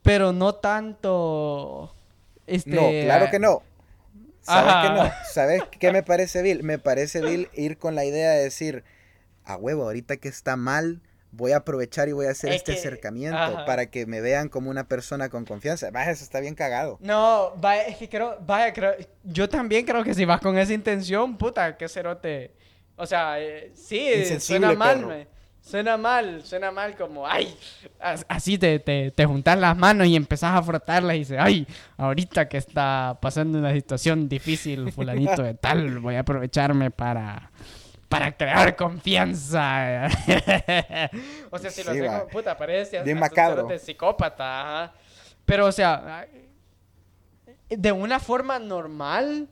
pero 0.03 0.33
no 0.33 0.55
tanto... 0.55 1.95
Este, 2.47 2.70
No, 2.70 2.89
claro 3.05 3.31
que 3.31 3.39
no. 3.39 3.62
¿Sabes 4.43 4.72
Ajá. 4.72 4.83
que 4.83 5.03
no? 5.03 5.12
¿Sabes 5.33 5.62
qué 5.81 5.91
me 5.93 6.03
parece 6.05 6.43
vil? 6.43 6.62
Me 6.62 6.79
parece 6.79 7.20
vil 7.20 7.49
ir 7.55 7.79
con 7.79 7.95
la 7.97 8.05
idea 8.05 8.31
de 8.33 8.45
decir, 8.45 8.85
a 9.45 9.57
huevo, 9.57 9.83
ahorita 9.85 10.16
que 10.18 10.29
está 10.29 10.57
mal, 10.57 11.01
voy 11.33 11.53
a 11.53 11.59
aprovechar 11.59 12.09
y 12.09 12.12
voy 12.12 12.27
a 12.27 12.31
hacer 12.31 12.51
Es 12.51 12.57
este 12.57 12.72
que- 12.72 12.79
acercamiento 12.79 13.37
ajá. 13.37 13.64
para 13.66 13.87
que 13.91 14.07
me 14.07 14.20
vean 14.20 14.49
como 14.49 14.70
una 14.70 14.89
persona 14.89 15.29
con 15.29 15.45
confianza. 15.45 15.91
Vaya, 15.91 16.11
eso 16.11 16.24
está 16.24 16.41
bien 16.41 16.55
cagado. 16.55 16.99
No, 17.01 17.53
vaya, 17.61 17.83
es 17.85 17.97
que 17.99 18.09
creo, 18.09 18.39
vaya, 18.47 18.72
creo, 18.72 18.95
yo 19.24 19.49
también 19.49 19.85
creo 19.85 20.03
que 20.05 20.14
si 20.14 20.24
vas 20.24 20.41
con 20.41 20.57
esa 20.59 20.72
intención, 20.72 21.37
puta, 21.37 21.77
qué 21.77 21.89
cerote. 21.89 22.55
O 22.97 23.05
sea, 23.07 23.39
eh, 23.41 23.72
sí, 23.74 23.99
Insensible, 24.09 24.39
suena 24.68 24.72
mal, 24.74 25.07
me. 25.07 25.37
Suena 25.61 25.97
mal, 25.97 26.45
suena 26.45 26.70
mal 26.70 26.95
como, 26.97 27.27
ay, 27.27 27.53
as- 27.99 28.24
así 28.29 28.57
te, 28.57 28.79
te, 28.79 29.11
te 29.11 29.27
juntas 29.27 29.59
las 29.59 29.77
manos 29.77 30.07
y 30.07 30.14
empezás 30.14 30.53
a 30.57 30.62
frotarlas 30.62 31.16
y 31.16 31.18
dices, 31.18 31.39
ay, 31.41 31.66
ahorita 31.97 32.49
que 32.49 32.57
está 32.57 33.18
pasando 33.20 33.59
una 33.59 33.72
situación 33.72 34.29
difícil, 34.29 34.93
fulanito 34.93 35.43
de 35.43 35.55
tal, 35.55 35.99
voy 35.99 36.14
a 36.14 36.20
aprovecharme 36.20 36.93
para, 36.93 37.51
para 38.09 38.36
crear 38.36 38.76
confianza. 38.76 40.07
o 41.50 41.59
sea, 41.59 41.70
si 41.70 41.82
lo 41.82 41.92
Sí, 41.92 41.98
haces 41.98 42.09
va. 42.11 42.18
como, 42.20 42.30
puta, 42.30 42.57
parece 42.57 43.00
un 43.02 43.18
macabro. 43.18 43.78
psicópata, 43.78 44.84
ajá. 44.84 44.94
Pero, 45.44 45.66
o 45.66 45.72
sea, 45.72 46.26
de 47.68 47.92
una 47.92 48.18
forma 48.20 48.59
normal, 48.59 49.48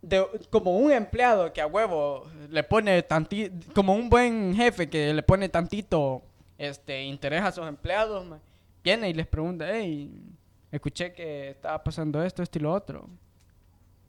de, 0.00 0.24
como 0.50 0.76
un 0.78 0.90
empleado 0.92 1.52
que 1.52 1.60
a 1.60 1.66
huevo 1.66 2.26
le 2.50 2.62
pone 2.64 3.02
tantito, 3.02 3.54
como 3.74 3.94
un 3.94 4.08
buen 4.10 4.54
jefe 4.54 4.88
que 4.90 5.14
le 5.14 5.22
pone 5.22 5.48
tantito 5.48 6.22
este 6.58 7.02
interés 7.04 7.42
a 7.42 7.52
sus 7.52 7.66
empleados, 7.66 8.26
viene 8.82 9.08
y 9.08 9.14
les 9.14 9.26
pregunta, 9.26 9.66
hey, 9.72 10.10
escuché 10.70 11.12
que 11.12 11.50
estaba 11.50 11.82
pasando 11.82 12.22
esto, 12.22 12.42
esto 12.42 12.58
y 12.58 12.62
lo 12.62 12.72
otro. 12.72 13.08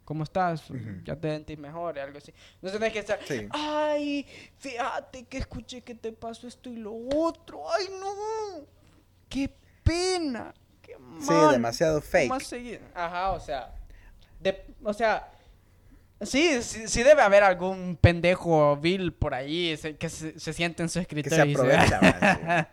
¿Cómo 0.06 0.24
estás? 0.24 0.64
Ya 1.04 1.16
te 1.16 1.30
sentís 1.32 1.58
mejor, 1.58 1.98
algo 2.00 2.18
así. 2.18 2.34
No 2.62 2.72
tenés 2.72 2.92
que 2.94 3.00
estar, 3.00 3.20
Sí. 3.26 3.48
ay, 3.52 4.26
fíjate 4.58 5.24
que 5.26 5.38
escuché 5.40 5.82
que 5.82 5.96
te 5.96 6.12
pasó 6.12 6.48
esto 6.48 6.70
y 6.70 6.78
lo 6.78 6.94
otro, 7.16 7.64
ay 7.72 7.86
no, 8.00 8.66
qué 9.30 9.50
pena, 9.84 10.54
qué 10.82 10.96
Sí, 11.20 11.32
mal. 11.32 11.52
demasiado 11.52 12.02
fake. 12.02 12.28
¿Cómo 12.30 12.40
seguir? 12.40 12.82
Ajá, 12.94 13.32
o 13.32 13.40
sea, 13.40 13.74
de, 14.40 14.66
o 14.84 14.94
sea, 14.94 15.30
sí, 16.22 16.62
sí, 16.62 16.88
sí 16.88 17.04
debe 17.04 17.22
haber 17.22 17.44
algún 17.44 17.98
pendejo 18.00 18.78
vil 18.78 19.12
por 19.14 19.34
ahí 19.34 19.76
se- 19.78 19.96
que 19.98 20.10
se, 20.10 20.40
se 20.40 20.54
siente 20.54 20.84
en 20.84 20.90
su 20.90 21.00
escritorio. 21.00 21.46
y 21.46 21.52
aprovecha, 21.54 22.00
man, 22.02 22.68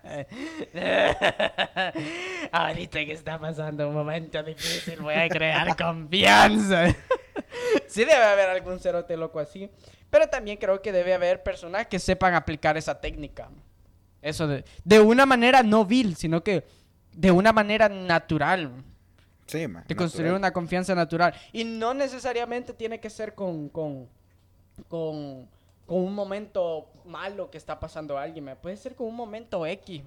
Ahorita 2.52 3.04
que 3.04 3.12
está 3.12 3.38
pasando 3.38 3.88
un 3.88 3.94
momento 3.94 4.42
difícil, 4.42 5.00
voy 5.00 5.14
a 5.14 5.28
crear 5.28 5.76
confianza. 5.76 6.94
sí 7.86 8.00
debe 8.04 8.24
haber 8.24 8.48
algún 8.50 8.78
cerote 8.80 9.16
loco 9.16 9.38
así, 9.40 9.70
pero 10.10 10.28
también 10.28 10.56
creo 10.58 10.80
que 10.82 10.92
debe 10.92 11.14
haber 11.14 11.42
personas 11.42 11.86
que 11.86 11.98
sepan 11.98 12.34
aplicar 12.34 12.76
esa 12.76 13.00
técnica. 13.00 13.48
Eso 14.22 14.46
de, 14.46 14.64
de 14.84 15.00
una 15.00 15.24
manera 15.26 15.62
no 15.62 15.84
vil, 15.84 16.16
sino 16.16 16.42
que 16.42 16.64
de 17.12 17.30
una 17.30 17.52
manera 17.52 17.88
natural. 17.88 18.70
Sí, 19.46 19.66
man. 19.66 19.84
De 19.88 19.96
construir 19.96 20.26
natural. 20.26 20.40
una 20.40 20.52
confianza 20.52 20.94
natural. 20.94 21.34
Y 21.52 21.64
no 21.64 21.94
necesariamente 21.94 22.72
tiene 22.72 23.00
que 23.00 23.10
ser 23.10 23.34
con, 23.34 23.68
con, 23.68 24.08
con, 24.88 25.48
con 25.86 25.98
un 25.98 26.14
momento 26.14 26.86
malo 27.04 27.50
que 27.50 27.58
está 27.58 27.80
pasando 27.80 28.16
alguien. 28.16 28.44
me 28.44 28.56
Puede 28.56 28.76
ser 28.76 28.94
con 28.94 29.06
un 29.08 29.16
momento 29.16 29.66
X. 29.66 30.02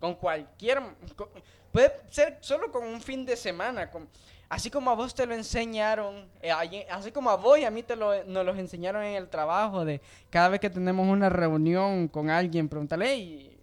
Con 0.00 0.16
cualquier... 0.16 0.82
con- 1.16 1.28
puede 1.72 1.92
ser 2.10 2.36
solo 2.40 2.70
con 2.70 2.84
un 2.84 3.00
fin 3.00 3.24
de 3.24 3.36
semana. 3.36 3.90
con- 3.90 4.08
así 4.54 4.70
como 4.70 4.90
a 4.90 4.94
vos 4.94 5.14
te 5.14 5.26
lo 5.26 5.34
enseñaron, 5.34 6.26
eh, 6.40 6.50
así 6.90 7.10
como 7.12 7.30
a 7.30 7.36
vos 7.36 7.58
y 7.58 7.64
a 7.64 7.70
mí 7.70 7.82
te 7.82 7.96
lo, 7.96 8.24
nos 8.24 8.46
los 8.46 8.56
enseñaron 8.58 9.02
en 9.02 9.14
el 9.16 9.28
trabajo, 9.28 9.84
de 9.84 10.00
cada 10.30 10.48
vez 10.48 10.60
que 10.60 10.70
tenemos 10.70 11.06
una 11.08 11.28
reunión 11.28 12.08
con 12.08 12.30
alguien, 12.30 12.68
preguntarle, 12.68 13.06
"Hey, 13.08 13.60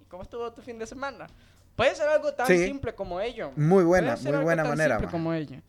¿y 0.00 0.04
¿cómo 0.06 0.22
estuvo 0.22 0.50
tu 0.52 0.62
fin 0.62 0.78
de 0.78 0.86
semana? 0.86 1.26
Puede 1.76 1.94
ser 1.96 2.08
algo 2.08 2.32
tan 2.32 2.46
Sí. 2.46 2.64
simple 2.64 2.94
como 2.94 3.20
ello. 3.20 3.50
Muy 3.56 3.82
buena, 3.82 4.16
muy 4.16 4.26
algo 4.32 4.42
buena 4.42 4.62
tan 4.62 4.70
manera, 4.70 4.94
simple 4.96 5.06
man. 5.06 5.12
como 5.12 5.34
ella. 5.34 5.60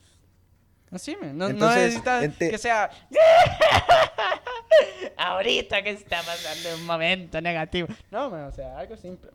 Así, 0.91 1.17
me. 1.19 1.33
No, 1.33 1.49
no 1.49 1.75
necesitas 1.75 2.23
ente- 2.23 2.51
que 2.51 2.57
sea. 2.59 2.91
Ahorita 5.17 5.81
que 5.83 5.91
está 5.91 6.21
pasando 6.21 6.75
un 6.75 6.85
momento 6.85 7.41
negativo. 7.41 7.87
No, 8.11 8.29
man, 8.29 8.45
o 8.45 8.51
sea, 8.51 8.77
algo 8.77 8.95
simple. 8.97 9.31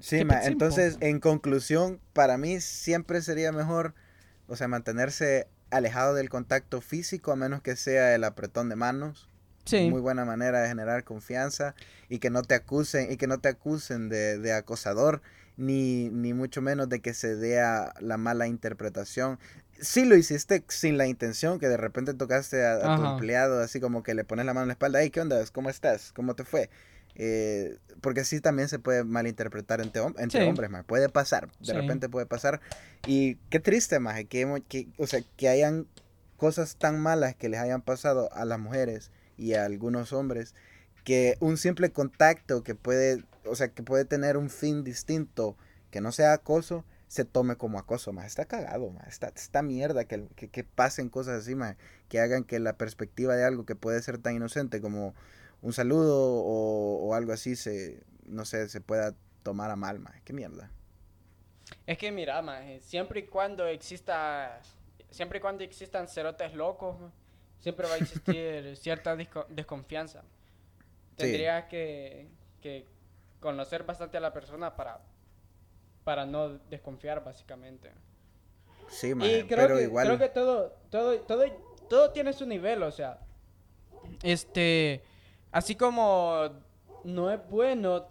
Sí, 0.00 0.24
ma, 0.24 0.44
entonces, 0.44 0.96
en 1.00 1.20
conclusión, 1.20 2.00
para 2.12 2.38
mí 2.38 2.60
siempre 2.60 3.20
sería 3.22 3.52
mejor, 3.52 3.94
o 4.48 4.56
sea, 4.56 4.66
mantenerse 4.66 5.46
alejado 5.70 6.14
del 6.14 6.28
contacto 6.28 6.80
físico, 6.80 7.30
a 7.30 7.36
menos 7.36 7.62
que 7.62 7.76
sea 7.76 8.14
el 8.14 8.24
apretón 8.24 8.68
de 8.68 8.76
manos. 8.76 9.28
Sí. 9.64 9.90
Muy 9.90 10.00
buena 10.00 10.24
manera 10.24 10.62
de 10.62 10.68
generar 10.68 11.04
confianza 11.04 11.74
y 12.08 12.20
que 12.20 12.30
no 12.30 12.42
te 12.42 12.54
acusen, 12.54 13.12
y 13.12 13.18
que 13.18 13.26
no 13.26 13.38
te 13.38 13.48
acusen 13.48 14.08
de, 14.08 14.38
de 14.38 14.54
acosador, 14.54 15.20
ni, 15.58 16.08
ni 16.08 16.32
mucho 16.32 16.62
menos 16.62 16.88
de 16.88 17.00
que 17.00 17.12
se 17.12 17.36
dé 17.36 17.60
a 17.60 17.92
la 18.00 18.16
mala 18.16 18.46
interpretación. 18.46 19.38
Si 19.78 20.06
lo 20.06 20.16
hiciste 20.16 20.64
sin 20.68 20.96
la 20.96 21.06
intención, 21.06 21.58
que 21.58 21.68
de 21.68 21.76
repente 21.76 22.14
tocaste 22.14 22.64
a, 22.64 22.94
a 22.94 22.96
tu 22.96 23.04
empleado, 23.04 23.60
así 23.60 23.78
como 23.78 24.02
que 24.02 24.14
le 24.14 24.24
pones 24.24 24.46
la 24.46 24.54
mano 24.54 24.62
en 24.62 24.68
la 24.68 24.72
espalda, 24.72 25.02
hey, 25.02 25.10
¿qué 25.10 25.20
onda? 25.20 25.38
¿Cómo 25.52 25.68
estás? 25.68 26.12
¿Cómo 26.12 26.34
te 26.34 26.44
fue? 26.44 26.70
Eh, 27.20 27.76
porque 28.00 28.24
sí 28.24 28.40
también 28.40 28.68
se 28.68 28.78
puede 28.78 29.02
malinterpretar 29.02 29.80
entre, 29.80 30.00
hom- 30.02 30.14
entre 30.18 30.42
Sí. 30.42 30.48
hombres, 30.48 30.70
más 30.70 30.84
puede 30.84 31.08
pasar, 31.08 31.48
de 31.58 31.66
Sí. 31.66 31.72
repente 31.72 32.08
puede 32.08 32.26
pasar. 32.26 32.60
Y 33.06 33.34
qué 33.50 33.58
triste, 33.58 33.98
más 33.98 34.14
que, 34.26 34.62
que, 34.68 34.88
o 34.98 35.06
sea, 35.08 35.20
que 35.36 35.48
hayan 35.48 35.86
cosas 36.36 36.76
tan 36.76 37.00
malas 37.00 37.34
que 37.34 37.48
les 37.48 37.58
hayan 37.60 37.82
pasado 37.82 38.32
a 38.32 38.44
las 38.44 38.60
mujeres 38.60 39.10
y 39.36 39.54
a 39.54 39.64
algunos 39.64 40.12
hombres, 40.12 40.54
que 41.02 41.36
un 41.40 41.56
simple 41.56 41.90
contacto 41.90 42.62
que 42.62 42.76
puede, 42.76 43.24
o 43.44 43.56
sea, 43.56 43.68
que 43.68 43.82
puede 43.82 44.04
tener 44.04 44.36
un 44.36 44.48
fin 44.48 44.84
distinto, 44.84 45.56
que 45.90 46.00
no 46.00 46.12
sea 46.12 46.32
acoso, 46.34 46.84
se 47.08 47.24
tome 47.24 47.56
como 47.56 47.78
acoso, 47.78 48.12
más 48.12 48.26
está 48.26 48.44
cagado, 48.44 48.90
más 48.90 49.08
está, 49.08 49.28
está 49.34 49.62
mierda 49.62 50.04
que, 50.04 50.26
que, 50.36 50.48
que 50.48 50.62
pasen 50.62 51.08
cosas 51.08 51.42
así, 51.42 51.54
más 51.56 51.76
que 52.08 52.20
hagan 52.20 52.44
que 52.44 52.60
la 52.60 52.74
perspectiva 52.76 53.34
de 53.34 53.44
algo 53.44 53.64
que 53.64 53.74
puede 53.74 54.00
ser 54.02 54.18
tan 54.18 54.36
inocente 54.36 54.80
como 54.80 55.14
un 55.62 55.72
saludo 55.72 56.16
o, 56.16 57.08
o 57.08 57.14
algo 57.14 57.32
así 57.32 57.56
se, 57.56 58.02
no 58.26 58.44
sé, 58.44 58.68
se 58.68 58.80
pueda 58.80 59.14
tomar 59.42 59.70
a 59.70 59.76
mal, 59.76 59.98
más, 59.98 60.20
qué 60.22 60.32
mierda. 60.32 60.70
Es 61.86 61.98
que 61.98 62.12
mira, 62.12 62.40
maje, 62.42 62.80
siempre 62.80 63.20
y 63.20 63.26
cuando 63.26 63.66
exista, 63.66 64.60
siempre 65.10 65.38
y 65.38 65.40
cuando 65.40 65.64
existan 65.64 66.08
cerotes 66.08 66.54
locos, 66.54 66.96
siempre 67.60 67.86
va 67.88 67.94
a 67.94 67.98
existir 67.98 68.76
cierta 68.76 69.16
desconfianza. 69.16 70.22
Sí. 70.22 70.26
Tendrías 71.16 71.64
que, 71.64 72.28
que 72.60 72.86
conocer 73.40 73.84
bastante 73.84 74.16
a 74.16 74.20
la 74.20 74.32
persona 74.32 74.76
para, 74.76 75.00
para 76.04 76.24
no 76.26 76.50
desconfiar, 76.70 77.24
básicamente. 77.24 77.90
Sí, 78.88 79.08
Y 79.08 79.14
maje, 79.14 79.46
creo 79.46 79.58
pero 79.58 79.76
que, 79.76 79.82
igual. 79.82 80.06
creo 80.06 80.18
que 80.18 80.28
todo, 80.28 80.72
todo, 80.90 81.20
todo, 81.22 81.44
todo 81.88 82.12
tiene 82.12 82.32
su 82.32 82.46
nivel, 82.46 82.82
o 82.82 82.90
sea, 82.90 83.18
este, 84.22 85.02
así 85.52 85.74
como 85.74 86.48
no 87.04 87.30
es 87.30 87.40
bueno 87.48 88.06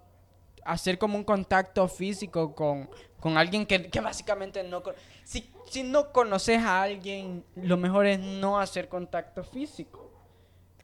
hacer 0.63 0.97
como 0.97 1.17
un 1.17 1.23
contacto 1.23 1.87
físico 1.87 2.53
con, 2.53 2.89
con 3.19 3.37
alguien 3.37 3.65
que, 3.65 3.89
que 3.89 3.99
básicamente 4.01 4.63
no... 4.63 4.83
Si, 5.23 5.49
si 5.69 5.83
no 5.83 6.11
conoces 6.11 6.59
a 6.61 6.81
alguien, 6.83 7.43
lo 7.55 7.77
mejor 7.77 8.05
es 8.05 8.19
no 8.19 8.59
hacer 8.59 8.89
contacto 8.89 9.43
físico. 9.43 10.11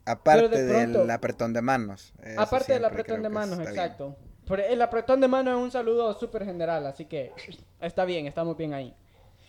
aparte 0.05 0.47
pero 0.49 0.63
de 0.63 0.73
pronto- 0.73 0.99
del 0.99 1.11
apretón 1.11 1.53
de 1.53 1.61
manos. 1.61 2.13
Aparte 2.37 2.73
del 2.73 2.85
apretón 2.85 3.23
de 3.23 3.29
manos, 3.29 3.59
exacto. 3.59 4.15
Pero 4.45 4.63
el 4.63 4.81
apretón 4.81 5.21
de 5.21 5.27
manos 5.29 5.57
es 5.57 5.63
un 5.63 5.71
saludo 5.71 6.13
súper 6.13 6.43
general, 6.45 6.85
así 6.85 7.05
que 7.05 7.31
está 7.79 8.03
bien, 8.05 8.27
estamos 8.27 8.55
bien 8.57 8.73
ahí. 8.73 8.93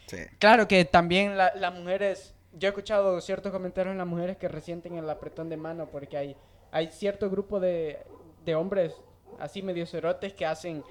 Sí. 0.07 0.18
Claro 0.38 0.68
que 0.68 0.84
también 0.84 1.36
la- 1.36 1.52
las 1.57 1.72
mujeres, 1.74 2.34
yo 2.52 2.68
he 2.68 2.70
escuchado 2.70 3.20
ciertos 3.20 3.50
comentarios 3.52 3.92
en 3.92 3.98
las 3.98 4.07
mujeres 4.07 4.36
que 4.36 4.46
resienten 4.48 4.96
el 4.96 5.09
apretón 5.11 5.48
de 5.48 5.57
mano 5.57 5.86
porque 5.90 6.16
hay, 6.16 6.36
hay 6.75 6.89
cierto 6.89 7.31
grupo 7.31 7.61
de, 7.61 7.99
de 8.45 8.55
hombres 8.57 8.93
así 9.39 9.62
medio 9.62 9.87
cerotes 9.87 10.35
que 10.35 10.45
hacen 10.45 10.83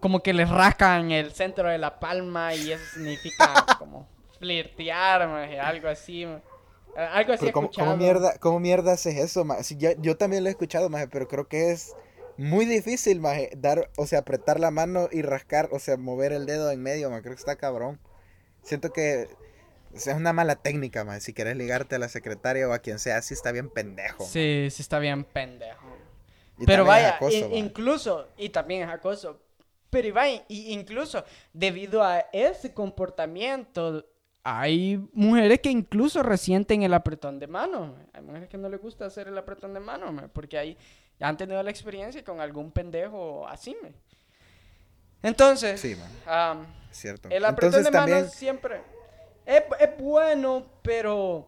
como 0.00 0.22
que 0.22 0.32
les 0.32 0.48
rascan 0.48 1.10
el 1.10 1.32
centro 1.32 1.68
de 1.68 1.76
la 1.76 2.00
palma 2.00 2.54
y 2.54 2.72
eso 2.72 2.82
significa 2.94 3.66
como 3.78 4.08
flirtear, 4.38 5.28
maje, 5.28 5.60
algo 5.60 5.88
así. 5.88 6.26
Algo 6.96 7.32
así 7.34 7.52
¿cómo, 7.52 7.70
mierda, 7.96 8.38
¿Cómo 8.38 8.60
mierda 8.60 8.92
haces 8.92 9.16
eso, 9.16 9.44
maje? 9.44 9.76
Yo 9.98 10.16
también 10.16 10.42
lo 10.42 10.48
he 10.48 10.52
escuchado, 10.52 10.88
maje, 10.88 11.06
pero 11.06 11.28
creo 11.28 11.48
que 11.48 11.70
es 11.70 11.94
muy 12.38 12.64
difícil, 12.64 13.20
maje, 13.20 13.50
dar, 13.56 13.90
o 13.96 14.06
sea, 14.06 14.20
apretar 14.20 14.58
la 14.58 14.70
mano 14.70 15.08
y 15.12 15.20
rascar, 15.22 15.68
o 15.70 15.78
sea, 15.78 15.98
mover 15.98 16.32
el 16.32 16.46
dedo 16.46 16.70
en 16.70 16.82
medio, 16.82 17.10
maje, 17.10 17.22
creo 17.22 17.34
que 17.34 17.40
está 17.40 17.56
cabrón. 17.56 18.00
Siento 18.62 18.90
que 18.90 19.28
es 19.94 20.06
una 20.08 20.32
mala 20.32 20.56
técnica, 20.56 21.04
maje, 21.04 21.20
si 21.20 21.34
quieres 21.34 21.56
ligarte 21.56 21.94
a 21.96 21.98
la 21.98 22.08
secretaria 22.08 22.68
o 22.68 22.72
a 22.72 22.78
quien 22.78 22.98
sea, 22.98 23.20
sí 23.22 23.34
está 23.34 23.52
bien 23.52 23.68
pendejo. 23.70 24.24
Sí, 24.24 24.68
sí 24.70 24.82
está 24.82 24.98
bien 24.98 25.24
pendejo. 25.24 25.86
Y 26.58 26.66
Pero 26.66 26.82
es 26.82 26.88
vaya, 26.88 27.16
acoso, 27.16 27.36
in- 27.36 27.54
incluso, 27.56 28.28
y 28.36 28.48
también 28.50 28.82
es 28.82 28.88
acoso, 28.88 29.40
pero 29.90 30.08
Iván, 30.08 30.42
y 30.48 30.72
incluso 30.72 31.24
debido 31.52 32.02
a 32.02 32.20
ese 32.32 32.72
comportamiento, 32.72 34.06
hay 34.44 34.96
mujeres 35.12 35.60
que 35.60 35.70
incluso 35.70 36.22
resienten 36.22 36.82
el 36.82 36.94
apretón 36.94 37.38
de 37.38 37.46
mano. 37.46 37.94
Hay 38.12 38.22
mujeres 38.22 38.48
que 38.48 38.58
no 38.58 38.68
les 38.68 38.80
gusta 38.80 39.06
hacer 39.06 39.28
el 39.28 39.38
apretón 39.38 39.72
de 39.74 39.80
mano, 39.80 40.10
me, 40.12 40.28
porque 40.28 40.58
ahí 40.58 40.76
han 41.20 41.36
tenido 41.36 41.62
la 41.62 41.70
experiencia 41.70 42.24
con 42.24 42.40
algún 42.40 42.72
pendejo 42.72 43.46
así. 43.46 43.76
me. 43.82 43.92
Entonces, 45.22 45.80
Sí, 45.80 45.96
am, 46.26 46.66
es 46.90 46.96
cierto. 46.98 47.28
el 47.30 47.44
apretón 47.44 47.78
Entonces 47.80 47.84
de 47.92 47.98
mano 47.98 48.10
también 48.12 48.30
siempre 48.30 48.80
es, 49.46 49.62
es 49.80 49.96
bueno, 49.98 50.64
pero 50.82 51.46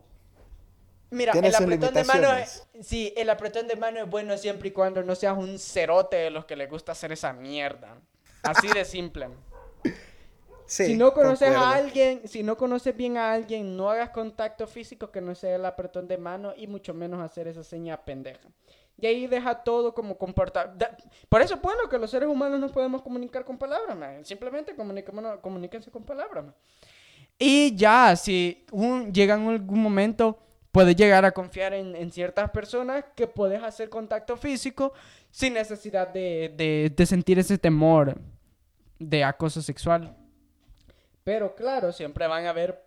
mira, 1.11 1.33
el 1.33 1.55
apretón 1.55 1.95
de 1.95 2.05
mano 2.05 2.33
es, 2.37 2.67
sí, 2.81 3.13
el 3.17 3.31
apretón 3.31 3.69
de 3.69 3.77
mano 3.77 4.01
es 4.01 4.09
bueno 4.11 4.37
siempre 4.37 4.69
y 4.69 4.73
cuando 4.73 5.03
no 5.03 5.15
seas 5.15 5.37
un 5.37 5.59
cerote 5.59 6.17
de 6.17 6.31
los 6.31 6.45
que 6.45 6.57
les 6.57 6.69
gusta 6.71 6.93
hacer 6.93 7.13
esa 7.13 7.33
mierda. 7.33 7.97
Así 8.43 8.69
de 8.69 8.85
simple. 8.85 9.29
sí, 10.67 10.87
si 10.87 10.97
no 10.97 11.13
conoces 11.15 11.49
concuerdo. 11.49 11.73
a 11.73 11.77
alguien, 11.77 12.29
si 12.29 12.43
no 12.43 12.57
conoces 12.57 12.97
bien 12.97 13.17
a 13.17 13.33
alguien, 13.33 13.77
no 13.77 13.91
hagas 13.91 14.11
contacto 14.11 14.67
físico 14.67 15.11
que 15.11 15.21
no 15.21 15.35
sea 15.35 15.57
el 15.57 15.65
apretón 15.65 16.09
de 16.09 16.19
mano 16.19 16.53
y 16.57 16.67
mucho 16.67 16.93
menos 16.95 17.21
hacer 17.23 17.49
esa 17.49 17.63
seña 17.65 18.05
pendeja. 18.05 18.49
Y 18.97 19.07
ahí 19.07 19.27
deja 19.27 19.65
todo 19.65 19.93
como 19.93 20.17
comportar. 20.17 20.79
da- 20.79 20.97
Por 21.29 21.41
eso 21.43 21.55
es 21.55 21.61
bueno 21.61 21.89
que 21.89 21.99
los 21.99 22.11
seres 22.11 22.29
humanos 22.29 22.61
nos 22.61 22.71
podemos 22.71 23.03
comunicar 23.03 23.45
con 23.45 23.59
palabras, 23.59 23.97
man. 23.97 24.25
Simplemente 24.25 24.75
comuníquense 24.77 25.91
con 25.91 26.05
palabras, 26.05 26.45
man. 26.45 26.55
Y 27.39 27.75
ya, 27.77 28.15
si 28.17 28.65
un, 28.71 29.13
llega 29.13 29.35
en 29.35 29.49
algún 29.49 29.83
momento, 29.83 30.39
puedes 30.73 30.97
llegar 30.97 31.25
a 31.25 31.33
confiar 31.33 31.75
en, 31.75 31.95
en 31.97 32.11
ciertas 32.11 32.51
personas 32.51 33.05
que 33.17 33.27
puedes 33.27 33.63
hacer 33.63 33.89
contacto 33.89 34.37
físico 34.37 34.93
sin 35.31 35.55
necesidad 35.55 36.09
de, 36.09 36.53
de- 36.57 36.93
de 36.95 37.07
sentir 37.07 37.39
ese 37.39 37.59
temor 37.59 38.17
de 38.99 39.25
acoso 39.25 39.61
sexual. 39.63 40.17
Pero 41.25 41.55
claro, 41.55 41.93
siempre 41.93 42.27
van 42.27 42.47
a 42.47 42.51
haber 42.51 42.85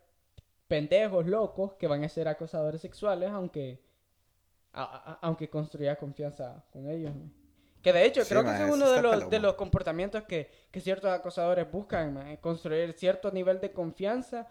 pendejos, 0.67 1.25
locos, 1.27 1.73
que 1.73 1.87
van 1.87 2.03
a 2.03 2.09
ser 2.09 2.27
acosadores 2.27 2.81
sexuales, 2.81 3.29
aunque, 3.31 3.81
aunque 5.21 5.49
construya 5.49 5.95
confianza 5.97 6.63
con 6.71 6.89
ellos. 6.89 7.13
Que 7.87 7.93
de 7.93 8.05
hecho, 8.05 8.21
creo 8.27 8.43
que 8.43 8.51
es 8.53 8.69
uno 8.69 8.91
de 8.91 9.01
los, 9.01 9.29
de 9.29 9.39
los 9.39 9.53
comportamientos 9.53 10.23
que, 10.23 10.51
que, 10.71 10.81
ciertos 10.81 11.09
acosadores 11.09 11.71
buscan, 11.71 12.37
construir 12.41 12.91
cierto 12.91 13.31
nivel 13.31 13.61
de 13.61 13.71
confianza 13.71 14.45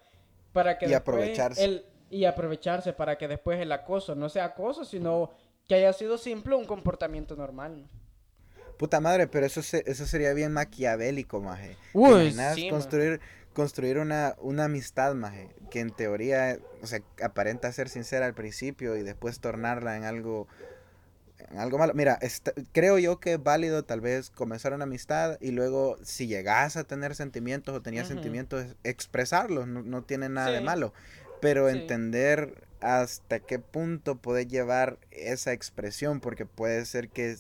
para 0.54 0.78
que 0.78 0.88
y 0.88 0.94
aprovecharse. 0.94 1.62
El, 1.62 1.84
y 2.08 2.24
aprovecharse 2.24 2.94
para 2.94 3.18
que 3.18 3.28
después 3.28 3.60
el 3.60 3.72
acoso 3.72 4.14
no 4.14 4.30
sea 4.30 4.46
acoso, 4.46 4.86
sino 4.86 5.32
que 5.68 5.74
haya 5.74 5.92
sido 5.92 6.16
simple 6.16 6.54
un 6.54 6.64
comportamiento 6.64 7.36
normal. 7.36 7.86
Puta 8.78 9.00
madre, 9.00 9.26
pero 9.26 9.44
eso 9.44 9.60
eso 9.60 10.06
sería 10.06 10.32
bien 10.32 10.52
maquiavélico, 10.52 11.42
maje. 11.42 11.76
Uy, 11.92 12.34
sí, 12.54 12.70
construir 12.70 13.20
construir 13.52 13.98
una, 13.98 14.34
una 14.38 14.64
amistad, 14.64 15.14
maje, 15.14 15.50
que 15.70 15.80
en 15.80 15.90
teoría, 15.90 16.58
o 16.80 16.86
sea, 16.86 17.00
aparenta 17.22 17.70
ser 17.70 17.90
sincera 17.90 18.24
al 18.24 18.32
principio 18.32 18.96
y 18.96 19.02
después 19.02 19.40
tornarla 19.40 19.98
en 19.98 20.04
algo 20.04 20.48
en 21.38 21.58
algo 21.58 21.78
malo. 21.78 21.94
Mira, 21.94 22.18
creo 22.72 22.98
yo 22.98 23.20
que 23.20 23.34
es 23.34 23.42
válido 23.42 23.84
tal 23.84 24.00
vez 24.00 24.30
comenzar 24.30 24.72
una 24.72 24.84
amistad 24.84 25.38
y 25.40 25.50
luego 25.50 25.98
si 26.02 26.26
llegas 26.26 26.76
a 26.76 26.84
tener 26.84 27.14
sentimientos 27.14 27.74
o 27.74 27.82
tenías 27.82 28.08
sentimientos, 28.08 28.66
expresarlos, 28.84 29.66
no, 29.66 30.02
tiene 30.04 30.28
nada 30.28 30.50
de 30.50 30.60
malo. 30.60 30.92
Pero 31.40 31.68
entender 31.68 32.64
hasta 32.80 33.40
qué 33.40 33.58
punto 33.58 34.16
puedes 34.16 34.48
llevar 34.48 34.98
esa 35.10 35.52
expresión, 35.52 36.20
porque 36.20 36.46
puede 36.46 36.84
ser 36.86 37.08
que 37.08 37.36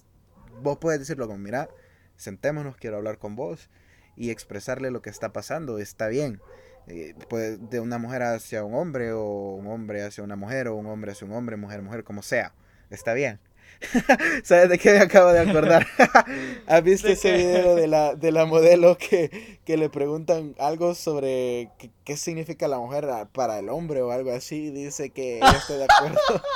vos 0.62 0.78
puedes 0.78 1.00
decirlo 1.00 1.26
como, 1.26 1.38
mira, 1.38 1.68
sentémonos, 2.16 2.76
quiero 2.76 2.96
hablar 2.96 3.18
con 3.18 3.36
vos 3.36 3.68
y 4.16 4.30
expresarle 4.30 4.90
lo 4.90 5.02
que 5.02 5.10
está 5.10 5.32
pasando, 5.32 5.78
está 5.78 6.08
bien. 6.08 6.40
Eh, 6.88 7.14
de 7.60 7.80
una 7.80 7.98
mujer 7.98 8.22
hacia 8.22 8.62
un 8.62 8.74
hombre 8.74 9.12
o 9.12 9.54
un 9.54 9.66
hombre 9.66 10.04
hacia 10.04 10.22
una 10.22 10.36
mujer 10.36 10.68
o 10.68 10.76
un 10.76 10.86
hombre 10.86 11.12
hacia 11.12 11.26
un 11.26 11.32
hombre, 11.32 11.56
mujer, 11.56 11.82
mujer, 11.82 12.04
como 12.04 12.22
sea, 12.22 12.54
está 12.90 13.12
bien. 13.12 13.40
¿Sabes 14.42 14.68
de 14.70 14.78
qué 14.78 14.92
me 14.92 15.00
acabo 15.00 15.32
de 15.32 15.40
acordar? 15.40 15.86
¿Has 16.66 16.82
visto 16.82 17.08
ese 17.08 17.32
video 17.32 17.74
de 17.74 17.86
la, 17.86 18.14
de 18.14 18.32
la 18.32 18.46
modelo 18.46 18.96
que, 18.96 19.58
que 19.64 19.76
le 19.76 19.88
preguntan 19.90 20.54
algo 20.58 20.94
sobre 20.94 21.70
qué, 21.78 21.90
qué, 22.04 22.16
significa 22.16 22.68
la 22.68 22.78
mujer 22.78 23.06
para 23.32 23.58
el 23.58 23.68
hombre 23.68 24.02
o 24.02 24.10
algo 24.10 24.32
así? 24.32 24.70
Dice 24.70 25.10
que 25.10 25.40
yo 25.40 25.58
estoy 25.58 25.78
de 25.78 25.84
acuerdo. 25.84 26.20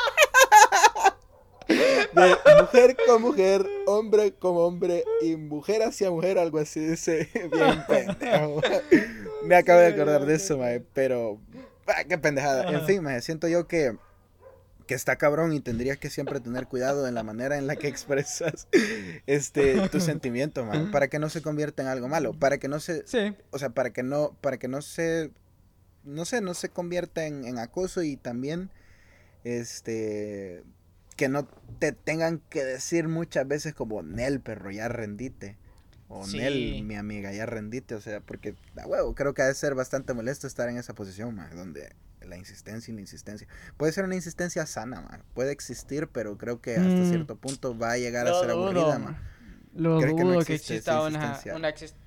de 2.12 2.36
mujer 2.60 2.96
con 3.06 3.22
mujer, 3.22 3.66
hombre 3.86 4.34
con 4.34 4.56
hombre 4.56 5.04
y 5.20 5.36
mujer 5.36 5.82
hacia 5.82 6.10
mujer, 6.10 6.38
algo 6.38 6.58
así, 6.58 6.80
dice 6.80 7.28
bien 7.34 7.84
pendejo. 7.86 8.60
Me 9.44 9.56
acabo 9.56 9.80
de 9.80 9.88
acordar 9.88 10.26
de 10.26 10.34
eso, 10.34 10.58
mae, 10.58 10.80
pero 10.92 11.38
ah, 11.86 12.04
qué 12.08 12.18
pendejada. 12.18 12.70
En 12.72 12.84
fin, 12.86 13.02
mae, 13.02 13.20
siento 13.22 13.48
yo 13.48 13.66
que 13.68 13.96
que 14.90 14.96
está 14.96 15.14
cabrón 15.14 15.52
y 15.52 15.60
tendrías 15.60 15.98
que 15.98 16.10
siempre 16.10 16.40
tener 16.40 16.66
cuidado 16.66 17.06
en 17.06 17.14
la 17.14 17.22
manera 17.22 17.56
en 17.56 17.68
la 17.68 17.76
que 17.76 17.86
expresas 17.86 18.66
este 19.28 19.88
tus 19.88 20.02
sentimientos, 20.02 20.66
man, 20.66 20.90
para 20.90 21.06
que 21.06 21.20
no 21.20 21.28
se 21.28 21.42
convierta 21.42 21.80
en 21.80 21.86
algo 21.86 22.08
malo, 22.08 22.32
para 22.32 22.58
que 22.58 22.66
no 22.66 22.80
se 22.80 23.04
o 23.52 23.58
sea, 23.60 23.70
para 23.70 23.90
que 23.90 24.02
no 24.02 24.36
para 24.40 24.58
que 24.58 24.66
no 24.66 24.82
se 24.82 25.30
no 26.02 26.24
sé, 26.24 26.40
no 26.40 26.54
se 26.54 26.70
convierta 26.70 27.24
en, 27.24 27.44
en 27.44 27.58
acoso 27.60 28.02
y 28.02 28.16
también 28.16 28.68
este 29.44 30.64
que 31.16 31.28
no 31.28 31.46
te 31.78 31.92
tengan 31.92 32.40
que 32.50 32.64
decir 32.64 33.06
muchas 33.06 33.46
veces 33.46 33.74
como 33.74 34.02
Nel, 34.02 34.40
perro, 34.40 34.72
ya 34.72 34.88
rendite. 34.88 35.56
O 36.08 36.26
Nel, 36.26 36.82
mi 36.82 36.96
amiga, 36.96 37.32
ya 37.32 37.46
rendite. 37.46 37.94
O 37.94 38.00
sea, 38.00 38.18
porque, 38.18 38.56
a 38.76 38.88
huevo, 38.88 39.14
creo 39.14 39.34
que 39.34 39.42
ha 39.42 39.46
de 39.46 39.54
ser 39.54 39.76
bastante 39.76 40.14
molesto 40.14 40.48
estar 40.48 40.68
en 40.68 40.78
esa 40.78 40.94
posición, 40.94 41.36
man, 41.36 41.54
donde 41.54 41.92
la 42.30 42.38
insistencia 42.38 42.90
y 42.90 42.94
la 42.94 43.00
insistencia. 43.02 43.46
Puede 43.76 43.92
ser 43.92 44.04
una 44.04 44.14
insistencia 44.14 44.64
sana, 44.64 45.02
man. 45.02 45.22
Puede 45.34 45.52
existir, 45.52 46.08
pero 46.08 46.38
creo 46.38 46.60
que 46.60 46.76
hasta 46.76 46.88
mm. 46.88 47.10
cierto 47.10 47.36
punto 47.36 47.76
va 47.76 47.92
a 47.92 47.98
llegar 47.98 48.26
a 48.26 48.40
ser 48.40 48.50
aburrida, 48.50 48.98
man. 48.98 49.18
Lo 49.74 50.00
dudo 50.00 50.44
que, 50.44 50.54
exista 50.54 51.02
una, 51.02 51.38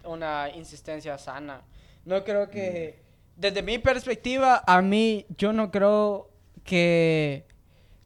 una, 0.06 0.50
insistencia 0.56 1.18
sana. 1.18 1.62
No 2.06 2.24
creo 2.24 2.50
que, 2.50 3.00
mm. 3.38 3.42
desde 3.42 3.62
mi 3.62 3.78
perspectiva, 3.78 4.64
a 4.66 4.82
mí, 4.82 5.26
yo 5.38 5.54
no 5.54 5.70
creo 5.72 6.30
que 6.64 7.46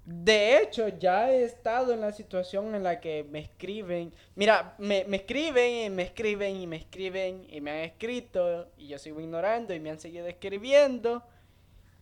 de 0.08 0.62
hecho, 0.62 0.88
ya 0.88 1.30
he 1.30 1.44
estado 1.44 1.94
en 1.94 2.00
la 2.00 2.14
situación 2.14 2.74
en 2.76 2.84
la 2.84 3.02
que 3.02 3.26
me 3.30 3.40
escriben. 3.40 4.14
Mira, 4.36 4.74
me, 4.78 5.06
escriben 5.12 5.84
y 5.84 5.90
me 5.90 6.04
escriben 6.04 6.56
y 6.56 6.66
me 6.66 6.78
escriben 6.78 7.46
y 7.50 7.60
me 7.60 7.72
han 7.72 7.78
escrito 7.80 8.70
y 8.78 8.88
yo 8.88 9.00
sigo 9.00 9.20
ignorando 9.20 9.74
y 9.74 9.82
me 9.82 9.90
han 9.90 10.00
seguido 10.00 10.28
escribiendo 10.28 11.24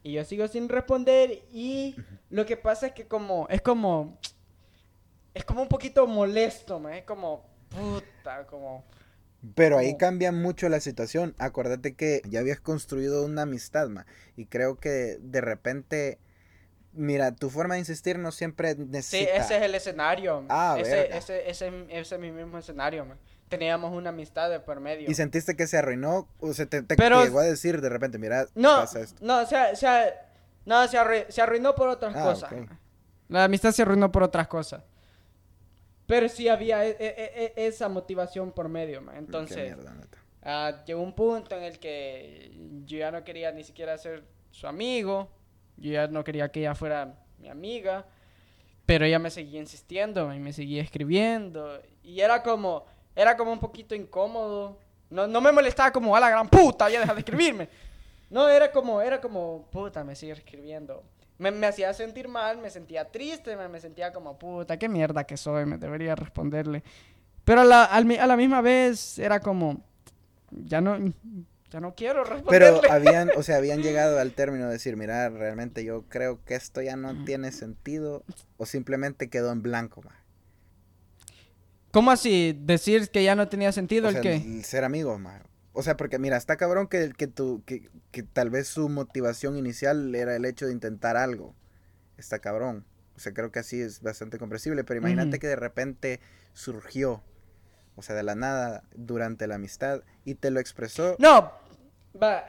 y 0.05 0.11
yo 0.11 0.23
sigo 0.23 0.47
sin 0.47 0.69
responder 0.69 1.41
y 1.51 1.95
lo 2.29 2.45
que 2.45 2.57
pasa 2.57 2.87
es 2.87 2.93
que 2.93 3.07
como 3.07 3.47
es 3.49 3.59
como 3.63 4.19
es 5.33 5.43
como 5.43 5.63
un 5.63 5.67
poquito 5.67 6.05
molesto, 6.05 6.87
es 6.89 7.03
como 7.05 7.43
puta, 7.69 8.45
como 8.45 8.85
pero 9.55 9.79
ahí 9.79 9.97
cambia 9.97 10.31
mucho 10.31 10.69
la 10.69 10.79
situación. 10.79 11.35
Acuérdate 11.39 11.95
que 11.95 12.21
ya 12.27 12.39
habías 12.39 12.59
construido 12.59 13.25
una 13.25 13.43
amistad, 13.43 13.89
ma, 13.89 14.05
y 14.37 14.45
creo 14.45 14.79
que 14.79 15.17
de 15.19 15.41
repente 15.41 16.19
Mira, 16.97 17.35
tu 17.35 17.49
forma 17.49 17.73
de 17.73 17.81
insistir 17.81 18.17
no 18.17 18.31
siempre 18.31 18.73
necesita... 18.75 19.33
Sí, 19.33 19.37
ese 19.37 19.57
es 19.57 19.63
el 19.63 19.75
escenario. 19.75 20.45
Ah, 20.47 20.77
ese, 20.79 21.17
ese, 21.17 21.49
ese, 21.49 21.85
ese, 21.89 22.15
es 22.15 22.21
mi 22.21 22.31
mismo 22.31 22.57
escenario, 22.57 23.03
man. 23.03 23.17
Teníamos 23.49 23.93
una 23.93 24.09
amistad 24.09 24.49
de 24.49 24.59
por 24.59 24.79
medio. 24.79 25.09
¿Y 25.09 25.13
sentiste 25.13 25.55
que 25.55 25.67
se 25.67 25.77
arruinó? 25.77 26.27
¿O 26.39 26.53
se 26.53 26.65
te, 26.65 26.81
te 26.81 26.95
llegó 26.95 27.39
a 27.39 27.43
decir 27.43 27.79
de 27.79 27.89
repente, 27.89 28.17
mira, 28.17 28.47
no, 28.55 28.77
pasa 28.77 29.01
esto? 29.01 29.23
No, 29.23 29.41
o 29.41 29.45
sea, 29.45 29.69
o 29.71 29.75
sea, 29.75 30.13
no, 30.65 30.87
se, 30.87 30.97
se 31.29 31.41
arruinó 31.41 31.75
por 31.75 31.89
otras 31.89 32.15
ah, 32.15 32.23
cosas. 32.23 32.51
La 33.27 33.43
amistad 33.43 33.71
se 33.71 33.83
arruinó 33.83 34.11
por 34.11 34.23
otras 34.23 34.47
cosas. 34.47 34.83
Pero 36.07 36.29
sí 36.29 36.47
había 36.47 36.85
e, 36.85 36.91
e, 36.99 37.53
e, 37.55 37.67
esa 37.67 37.89
motivación 37.89 38.51
por 38.51 38.69
medio, 38.69 39.01
man. 39.01 39.15
Entonces, 39.15 39.75
uh, 39.75 40.85
llegó 40.85 41.01
un 41.01 41.13
punto 41.13 41.55
en 41.55 41.63
el 41.63 41.79
que 41.79 42.51
yo 42.85 42.97
ya 42.97 43.11
no 43.11 43.23
quería 43.23 43.51
ni 43.51 43.63
siquiera 43.63 43.97
ser 43.97 44.23
su 44.51 44.67
amigo 44.67 45.29
yo 45.77 45.91
ya 45.91 46.07
no 46.07 46.23
quería 46.23 46.49
que 46.49 46.61
ella 46.61 46.75
fuera 46.75 47.19
mi 47.37 47.49
amiga, 47.49 48.05
pero 48.85 49.05
ella 49.05 49.19
me 49.19 49.29
seguía 49.29 49.59
insistiendo 49.59 50.33
y 50.33 50.39
me 50.39 50.53
seguía 50.53 50.81
escribiendo. 50.81 51.81
Y 52.03 52.21
era 52.21 52.43
como, 52.43 52.85
era 53.15 53.37
como 53.37 53.51
un 53.51 53.59
poquito 53.59 53.95
incómodo. 53.95 54.77
No, 55.09 55.27
no 55.27 55.39
me 55.41 55.51
molestaba 55.51 55.91
como, 55.91 56.15
a 56.15 56.19
la 56.19 56.29
gran 56.29 56.49
puta, 56.49 56.89
ya 56.89 56.99
deja 56.99 57.13
de 57.13 57.19
escribirme. 57.19 57.69
No, 58.29 58.49
era 58.49 58.71
como, 58.71 59.01
era 59.01 59.21
como, 59.21 59.67
puta, 59.71 60.03
me 60.03 60.15
sigue 60.15 60.33
escribiendo. 60.33 61.03
Me, 61.37 61.51
me 61.51 61.67
hacía 61.67 61.93
sentir 61.93 62.27
mal, 62.27 62.57
me 62.57 62.69
sentía 62.69 63.05
triste, 63.11 63.55
me, 63.55 63.67
me, 63.67 63.79
sentía 63.79 64.11
como, 64.11 64.37
puta, 64.37 64.77
qué 64.77 64.89
mierda 64.89 65.25
que 65.25 65.37
soy, 65.37 65.65
me 65.65 65.77
debería 65.77 66.15
responderle. 66.15 66.83
Pero 67.43 67.61
a 67.61 67.65
la, 67.65 67.83
a 67.83 68.27
la 68.27 68.37
misma 68.37 68.61
vez 68.61 69.19
era 69.19 69.39
como, 69.39 69.81
ya 70.49 70.81
no, 70.81 70.97
ya 71.69 71.79
no 71.79 71.93
quiero 71.93 72.23
responderle. 72.23 72.79
Pero 72.81 72.93
habían, 72.93 73.29
o 73.37 73.43
sea, 73.43 73.57
habían 73.57 73.81
llegado 73.83 74.19
al 74.19 74.31
término 74.31 74.65
de 74.65 74.73
decir, 74.73 74.97
mira, 74.97 75.29
realmente 75.29 75.83
yo 75.83 76.03
creo 76.09 76.43
que 76.43 76.55
esto 76.55 76.81
ya 76.81 76.95
no 76.95 77.23
tiene 77.25 77.51
sentido 77.51 78.23
o 78.57 78.65
simplemente 78.65 79.29
quedó 79.29 79.51
en 79.51 79.61
blanco, 79.61 80.01
ma. 80.01 80.24
¿Cómo 81.95 82.11
así? 82.11 82.59
¿Decir 82.61 83.09
que 83.09 83.23
ya 83.23 83.35
no 83.35 83.47
tenía 83.47 83.71
sentido 83.71 84.09
el 84.09 84.19
qué? 84.19 84.61
ser 84.63 84.83
amigos, 84.83 85.17
ma. 85.19 85.41
O 85.71 85.81
sea, 85.81 85.95
porque 85.95 86.19
mira, 86.19 86.35
está 86.35 86.57
cabrón 86.57 86.87
que, 86.87 87.13
que, 87.15 87.27
tu, 87.27 87.63
que, 87.65 87.89
que 88.11 88.21
tal 88.21 88.49
vez 88.49 88.67
su 88.67 88.89
motivación 88.89 89.57
inicial 89.57 90.13
era 90.13 90.35
el 90.35 90.43
hecho 90.43 90.65
de 90.65 90.73
intentar 90.73 91.15
algo. 91.15 91.55
Está 92.17 92.39
cabrón. 92.39 92.85
O 93.15 93.19
sea, 93.19 93.33
creo 93.33 93.49
que 93.51 93.59
así 93.59 93.81
es 93.81 94.01
bastante 94.01 94.37
comprensible. 94.37 94.83
Pero 94.83 94.99
imagínate 94.99 95.39
que 95.39 95.47
de 95.47 95.55
repente 95.55 96.19
surgió 96.51 97.23
o 97.95 98.01
sea, 98.01 98.15
de 98.15 98.23
la 98.23 98.35
nada, 98.35 98.83
durante 98.93 99.47
la 99.47 99.55
amistad, 99.55 100.01
y 100.25 100.35
te 100.35 100.51
lo 100.51 100.59
expresó. 100.59 101.15
No, 101.17 101.51
va. 102.21 102.43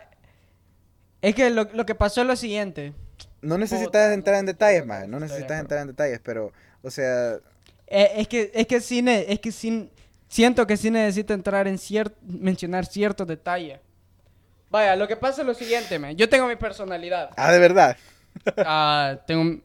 Es 1.22 1.34
que 1.34 1.50
lo, 1.50 1.68
que 1.86 1.94
pasó 1.94 2.22
es 2.22 2.26
lo 2.26 2.36
siguiente. 2.36 2.94
No 3.42 3.56
necesitas 3.56 4.12
entrar 4.12 4.36
en 4.40 4.46
detalles, 4.46 4.84
más, 4.84 5.06
no 5.08 5.20
necesitas 5.20 5.60
entrar 5.60 5.82
en 5.82 5.88
detalles, 5.88 6.20
pero, 6.22 6.52
o 6.82 6.90
sea... 6.90 7.38
Eh, 7.86 8.12
es 8.16 8.28
que, 8.28 8.50
es 8.54 8.66
que 8.66 8.80
sí, 8.80 9.04
es 9.06 9.40
que 9.40 9.52
sí, 9.52 9.90
siento 10.28 10.66
que 10.66 10.76
sí 10.76 10.90
necesito 10.90 11.34
entrar 11.34 11.68
en 11.68 11.78
cierto, 11.78 12.16
mencionar 12.22 12.86
ciertos 12.86 13.26
detalles. 13.26 13.80
Vaya, 14.70 14.96
lo 14.96 15.06
que 15.06 15.16
pasa 15.16 15.42
es 15.42 15.46
lo 15.46 15.54
siguiente, 15.54 15.98
man. 15.98 16.16
Yo 16.16 16.28
tengo 16.28 16.46
mi 16.46 16.56
personalidad. 16.56 17.30
Ah, 17.36 17.52
de 17.52 17.58
verdad. 17.58 17.96
Ah, 18.58 19.16
tengo, 19.26 19.62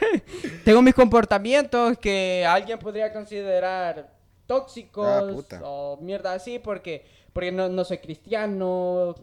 tengo 0.64 0.80
mis 0.80 0.94
comportamientos 0.94 1.98
que 1.98 2.46
alguien 2.48 2.78
podría 2.78 3.12
considerar 3.12 4.10
tóxicos 4.46 5.06
ah, 5.52 5.60
o 5.62 5.98
mierda 6.00 6.32
así 6.32 6.58
porque, 6.58 7.04
porque 7.34 7.52
no, 7.52 7.68
no 7.68 7.84
soy 7.84 7.98
cristiano, 7.98 9.14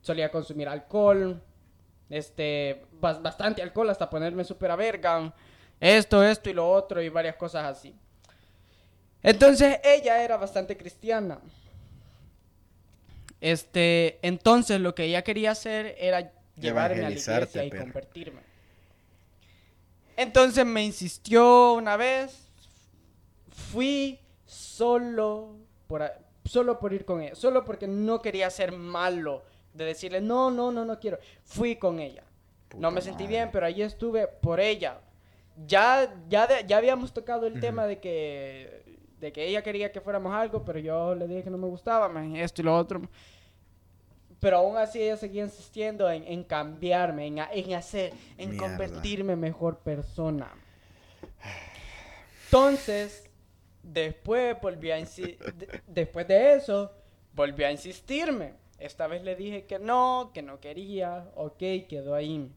solía 0.00 0.32
consumir 0.32 0.68
alcohol, 0.68 1.40
este, 2.10 2.82
bastante 3.00 3.62
alcohol 3.62 3.88
hasta 3.90 4.10
ponerme 4.10 4.44
súper 4.44 4.72
a 4.72 4.76
verga, 4.76 5.32
esto, 5.84 6.24
esto 6.24 6.48
y 6.48 6.54
lo 6.54 6.70
otro 6.70 7.02
y 7.02 7.10
varias 7.10 7.36
cosas 7.36 7.64
así. 7.64 7.94
Entonces 9.22 9.80
ella 9.84 10.22
era 10.24 10.38
bastante 10.38 10.78
cristiana. 10.78 11.40
Este, 13.38 14.18
entonces 14.22 14.80
lo 14.80 14.94
que 14.94 15.04
ella 15.04 15.22
quería 15.22 15.50
hacer 15.50 15.94
era 15.98 16.32
llevarme 16.56 17.04
a 17.04 17.10
la 17.10 17.16
iglesia 17.16 17.64
y 17.64 17.70
perro. 17.70 17.84
convertirme. 17.84 18.40
Entonces 20.16 20.64
me 20.64 20.82
insistió 20.82 21.74
una 21.74 21.98
vez, 21.98 22.48
fui 23.70 24.18
solo 24.46 25.56
por, 25.86 26.10
solo 26.46 26.78
por 26.78 26.94
ir 26.94 27.04
con 27.04 27.20
ella, 27.20 27.34
solo 27.34 27.62
porque 27.62 27.86
no 27.86 28.22
quería 28.22 28.48
ser 28.48 28.72
malo, 28.72 29.44
de 29.74 29.84
decirle, 29.84 30.22
no, 30.22 30.50
no, 30.50 30.72
no, 30.72 30.86
no 30.86 30.98
quiero. 30.98 31.18
Fui 31.44 31.76
con 31.76 31.98
ella. 32.00 32.22
no 32.78 32.90
me 32.90 33.02
sentí 33.02 33.26
bien, 33.26 33.50
pero 33.52 33.66
allí 33.66 33.82
estuve 33.82 34.26
por 34.28 34.60
ella. 34.60 35.00
Ya, 35.66 36.12
ya, 36.28 36.46
de- 36.46 36.64
ya 36.66 36.76
habíamos 36.78 37.12
tocado 37.12 37.46
el 37.46 37.52
Ujú. 37.54 37.60
tema 37.60 37.86
de 37.86 38.00
que, 38.00 38.82
de 39.20 39.32
que 39.32 39.46
ella 39.46 39.62
quería 39.62 39.92
que 39.92 40.00
fuéramos 40.00 40.34
algo, 40.34 40.64
pero 40.64 40.78
yo 40.78 41.14
le 41.14 41.26
dije 41.28 41.44
que 41.44 41.50
no 41.50 41.58
me 41.58 41.68
gustaba, 41.68 42.08
man, 42.08 42.34
esto 42.36 42.60
y 42.60 42.64
lo 42.64 42.76
otro. 42.76 43.02
Pero 44.40 44.58
aún 44.58 44.76
así 44.76 45.00
ella 45.00 45.16
seguía 45.16 45.44
insistiendo 45.44 46.10
en, 46.10 46.24
en 46.24 46.44
cambiarme, 46.44 47.26
en, 47.26 47.38
en 47.38 47.74
hacer, 47.74 48.12
en 48.36 48.50
Mierda. 48.50 48.68
convertirme 48.68 49.36
mejor 49.36 49.78
persona. 49.78 50.52
Entonces, 52.46 53.30
después 53.82 54.60
volví 54.60 54.90
a 54.90 54.98
de- 54.98 55.80
después 55.86 56.26
de 56.28 56.54
eso, 56.54 56.92
volví 57.32 57.64
a 57.64 57.70
insistirme. 57.72 58.54
Esta 58.78 59.06
vez 59.06 59.22
le 59.22 59.34
dije 59.36 59.64
que 59.64 59.78
no, 59.78 60.30
que 60.34 60.42
no 60.42 60.60
quería, 60.60 61.30
ok, 61.36 61.58
quedó 61.88 62.14
ahí. 62.14 62.50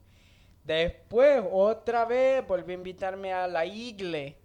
Después, 0.67 1.41
otra 1.49 2.03
vez, 2.03 2.45
volvió 2.45 2.71
a 2.75 2.77
invitarme 2.77 3.31
a 3.31 3.47
la 3.47 3.65
igle, 3.65 4.35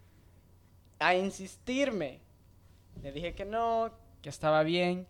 a 1.00 1.16
insistirme. 1.16 2.20
Le 3.02 3.10
dije 3.10 3.34
que 3.34 3.44
no, 3.44 3.90
que 4.22 4.28
estaba 4.28 4.62
bien. 4.62 5.04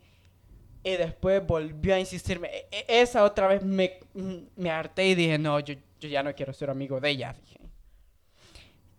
Y 0.83 0.97
después 0.97 1.45
volvió 1.45 1.93
a 1.93 1.99
insistirme. 1.99 2.49
E- 2.51 2.67
e- 2.71 3.01
esa 3.01 3.23
otra 3.23 3.47
vez 3.47 3.63
me, 3.63 3.99
me 4.55 4.71
harté 4.71 5.05
y 5.09 5.13
dije, 5.15 5.37
no, 5.37 5.59
yo, 5.59 5.75
yo 5.99 6.09
ya 6.09 6.23
no 6.23 6.33
quiero 6.33 6.51
ser 6.51 6.71
amigo 6.71 6.99
de 6.99 7.11
ella, 7.11 7.33
dije. 7.39 7.59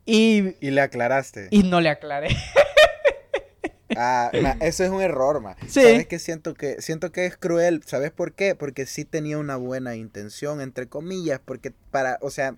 Y, 0.06 0.54
Y 0.66 0.70
le 0.70 0.82
aclaraste. 0.82 1.48
y 1.50 1.64
no 1.64 1.80
le 1.80 1.88
aclaré. 1.88 2.28
Ah, 3.96 4.30
ma, 4.42 4.50
eso 4.60 4.84
es 4.84 4.90
un 4.90 5.02
error, 5.02 5.40
ma. 5.40 5.56
Sí. 5.62 5.82
¿Sabes 5.82 6.06
qué 6.06 6.18
siento 6.18 6.54
que 6.54 6.80
siento 6.82 7.12
que 7.12 7.26
es 7.26 7.36
cruel? 7.36 7.82
¿Sabes 7.84 8.10
por 8.10 8.32
qué? 8.32 8.54
Porque 8.54 8.86
sí 8.86 9.04
tenía 9.04 9.38
una 9.38 9.56
buena 9.56 9.96
intención, 9.96 10.60
entre 10.60 10.88
comillas, 10.88 11.40
porque 11.44 11.72
para, 11.90 12.18
o 12.20 12.30
sea, 12.30 12.56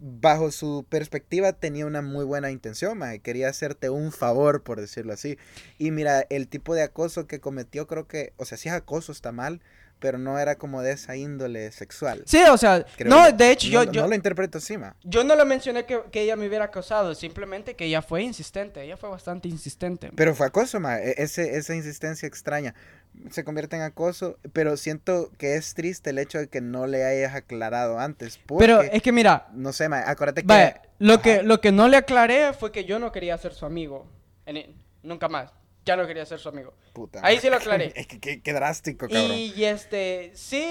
bajo 0.00 0.50
su 0.50 0.86
perspectiva 0.88 1.52
tenía 1.52 1.86
una 1.86 2.02
muy 2.02 2.24
buena 2.24 2.50
intención, 2.50 2.98
ma. 2.98 3.18
Quería 3.18 3.48
hacerte 3.48 3.90
un 3.90 4.12
favor, 4.12 4.62
por 4.62 4.80
decirlo 4.80 5.12
así. 5.12 5.38
Y 5.78 5.90
mira, 5.90 6.26
el 6.30 6.48
tipo 6.48 6.74
de 6.74 6.82
acoso 6.82 7.26
que 7.26 7.40
cometió, 7.40 7.86
creo 7.86 8.06
que, 8.06 8.32
o 8.36 8.44
sea, 8.44 8.58
si 8.58 8.68
es 8.68 8.74
acoso 8.74 9.12
está 9.12 9.32
mal, 9.32 9.60
pero 9.98 10.18
no 10.18 10.38
era 10.38 10.56
como 10.56 10.82
de 10.82 10.92
esa 10.92 11.16
índole 11.16 11.70
sexual. 11.72 12.22
Sí, 12.26 12.42
o 12.50 12.56
sea, 12.56 12.84
creo 12.96 13.10
no, 13.10 13.30
yo. 13.30 13.36
de 13.36 13.50
hecho, 13.50 13.68
yo, 13.68 13.84
no, 13.84 13.92
yo, 13.92 14.02
no 14.02 14.08
lo 14.08 14.14
interpreto 14.14 14.58
así, 14.58 14.76
ma. 14.78 14.94
yo 15.04 15.24
no 15.24 15.34
lo 15.36 15.44
mencioné 15.44 15.84
que, 15.86 16.00
que 16.10 16.22
ella 16.22 16.36
me 16.36 16.46
hubiera 16.48 16.66
acosado, 16.66 17.14
simplemente 17.14 17.74
que 17.74 17.86
ella 17.86 18.02
fue 18.02 18.22
insistente, 18.22 18.82
ella 18.82 18.96
fue 18.96 19.08
bastante 19.08 19.48
insistente. 19.48 20.10
Pero 20.14 20.34
fue 20.34 20.46
acoso, 20.46 20.80
ma. 20.80 20.98
e- 20.98 21.14
Ese, 21.18 21.56
esa 21.56 21.74
insistencia 21.74 22.26
extraña 22.26 22.74
se 23.30 23.42
convierte 23.42 23.74
en 23.74 23.82
acoso, 23.82 24.38
pero 24.52 24.76
siento 24.76 25.30
que 25.38 25.56
es 25.56 25.74
triste 25.74 26.10
el 26.10 26.18
hecho 26.18 26.38
de 26.38 26.48
que 26.48 26.60
no 26.60 26.86
le 26.86 27.04
hayas 27.04 27.34
aclarado 27.34 27.98
antes. 27.98 28.38
Porque, 28.46 28.64
Pero 28.64 28.82
es 28.82 29.02
que 29.02 29.10
mira, 29.12 29.48
no 29.54 29.72
sé, 29.72 29.88
ma, 29.88 30.08
acuérdate 30.08 30.42
que... 30.42 30.46
vaya, 30.46 30.82
lo, 30.98 31.14
Ajá. 31.14 31.22
que, 31.22 31.42
lo 31.42 31.60
que 31.60 31.72
no 31.72 31.88
le 31.88 31.96
aclaré 31.96 32.52
fue 32.52 32.70
que 32.70 32.84
yo 32.84 32.98
no 32.98 33.10
quería 33.10 33.36
ser 33.38 33.54
su 33.54 33.66
amigo. 33.66 34.06
En- 34.46 34.76
nunca 35.02 35.28
más. 35.28 35.50
Ya 35.88 35.96
no 35.96 36.06
quería 36.06 36.26
ser 36.26 36.38
su 36.38 36.50
amigo. 36.50 36.74
Puta, 36.92 37.20
ahí 37.22 37.38
sí 37.40 37.48
lo 37.48 37.56
aclaré. 37.56 37.92
Que 38.08 38.20
qué, 38.20 38.42
qué 38.42 38.52
drástico, 38.52 39.08
cabrón. 39.08 39.32
Y, 39.34 39.64
este, 39.64 40.30
sí, 40.34 40.70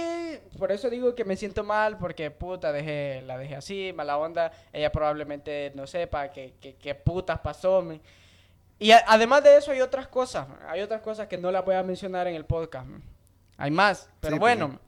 por 0.60 0.72
eso 0.72 0.92
digo 0.92 1.16
que 1.16 1.26
me 1.26 1.36
siento 1.36 1.64
mal, 1.64 1.98
porque 1.98 2.30
puta, 2.30 2.72
dejé, 2.72 3.24
la 3.26 3.36
dejé 3.40 3.56
así, 3.56 3.92
mala 3.96 4.20
onda. 4.20 4.52
Ella 4.72 4.92
probablemente 4.92 5.72
no 5.74 5.88
sepa 5.88 6.32
qué 6.32 6.54
que, 6.62 6.76
que 6.76 6.94
putas 6.94 7.40
pasó. 7.40 7.82
me. 7.82 8.00
Y 8.78 8.92
a- 8.92 9.04
además 9.08 9.44
de 9.44 9.58
eso 9.58 9.72
hay 9.72 9.82
otras 9.82 10.08
cosas, 10.08 10.48
hay 10.68 10.82
otras 10.82 11.02
cosas 11.02 11.28
que 11.28 11.40
no 11.40 11.52
las 11.52 11.66
voy 11.66 11.74
a 11.74 11.82
mencionar 11.82 12.28
en 12.28 12.36
el 12.36 12.46
podcast. 12.46 12.88
Hay 13.58 13.72
más, 13.72 14.08
pero 14.20 14.36
Sí, 14.36 14.40
pues, 14.40 14.56
bueno, 14.60 14.80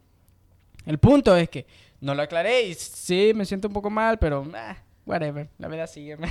el 0.86 1.00
punto 1.00 1.36
es 1.36 1.50
que 1.50 1.66
no 2.02 2.14
lo 2.14 2.22
aclaré 2.22 2.62
y 2.62 2.76
sí, 2.76 3.32
me 3.34 3.46
siento 3.46 3.68
un 3.68 3.74
poco 3.74 3.90
mal, 3.90 4.20
pero 4.20 4.46
ah, 4.54 4.78
whatever, 5.08 5.50
la 5.58 5.68
vida 5.70 5.88
sigue. 5.88 6.18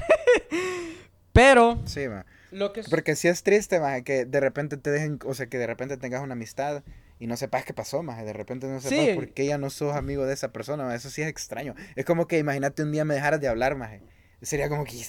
pero 1.39 1.81
Sí, 1.87 2.09
ma. 2.09 2.27
lo 2.51 2.73
que... 2.73 2.83
Porque 2.91 3.15
sí 3.17 3.29
es 3.29 3.43
triste, 3.43 3.79
ma, 3.81 4.01
que 4.03 4.25
de 4.25 4.41
repente 4.41 4.77
te 4.77 4.91
dejen, 4.91 5.19
o 5.25 5.35
sea, 5.35 5.47
que 5.47 5.59
de 5.59 5.67
repente 5.67 5.97
tengas 5.97 6.23
una 6.23 6.33
amistad 6.33 6.83
y 7.21 7.27
no 7.27 7.37
sepas 7.37 7.65
qué 7.65 7.73
pasó, 7.75 8.03
ma. 8.03 8.23
De 8.25 8.33
repente 8.33 8.67
no 8.67 8.81
sepas 8.81 9.07
Sí. 9.07 9.13
por 9.15 9.29
qué 9.31 9.47
ya 9.47 9.57
no 9.59 9.71
sos 9.71 9.95
amigo 9.97 10.27
de 10.27 10.35
esa 10.35 10.53
persona. 10.53 10.93
Eso 10.95 11.11
sí 11.11 11.23
es 11.23 11.29
extraño. 11.29 11.75
Es 11.97 12.05
como 12.05 12.27
que 12.27 12.39
imagínate 12.39 12.83
un 12.83 12.91
día 12.93 13.05
me 13.05 13.15
dejaras 13.15 13.41
de 13.41 13.49
hablar, 13.49 13.77
ma. 13.77 13.91
Sería 14.43 14.69
como 14.69 14.85
que, 14.85 14.95
"¿Y 14.97 15.05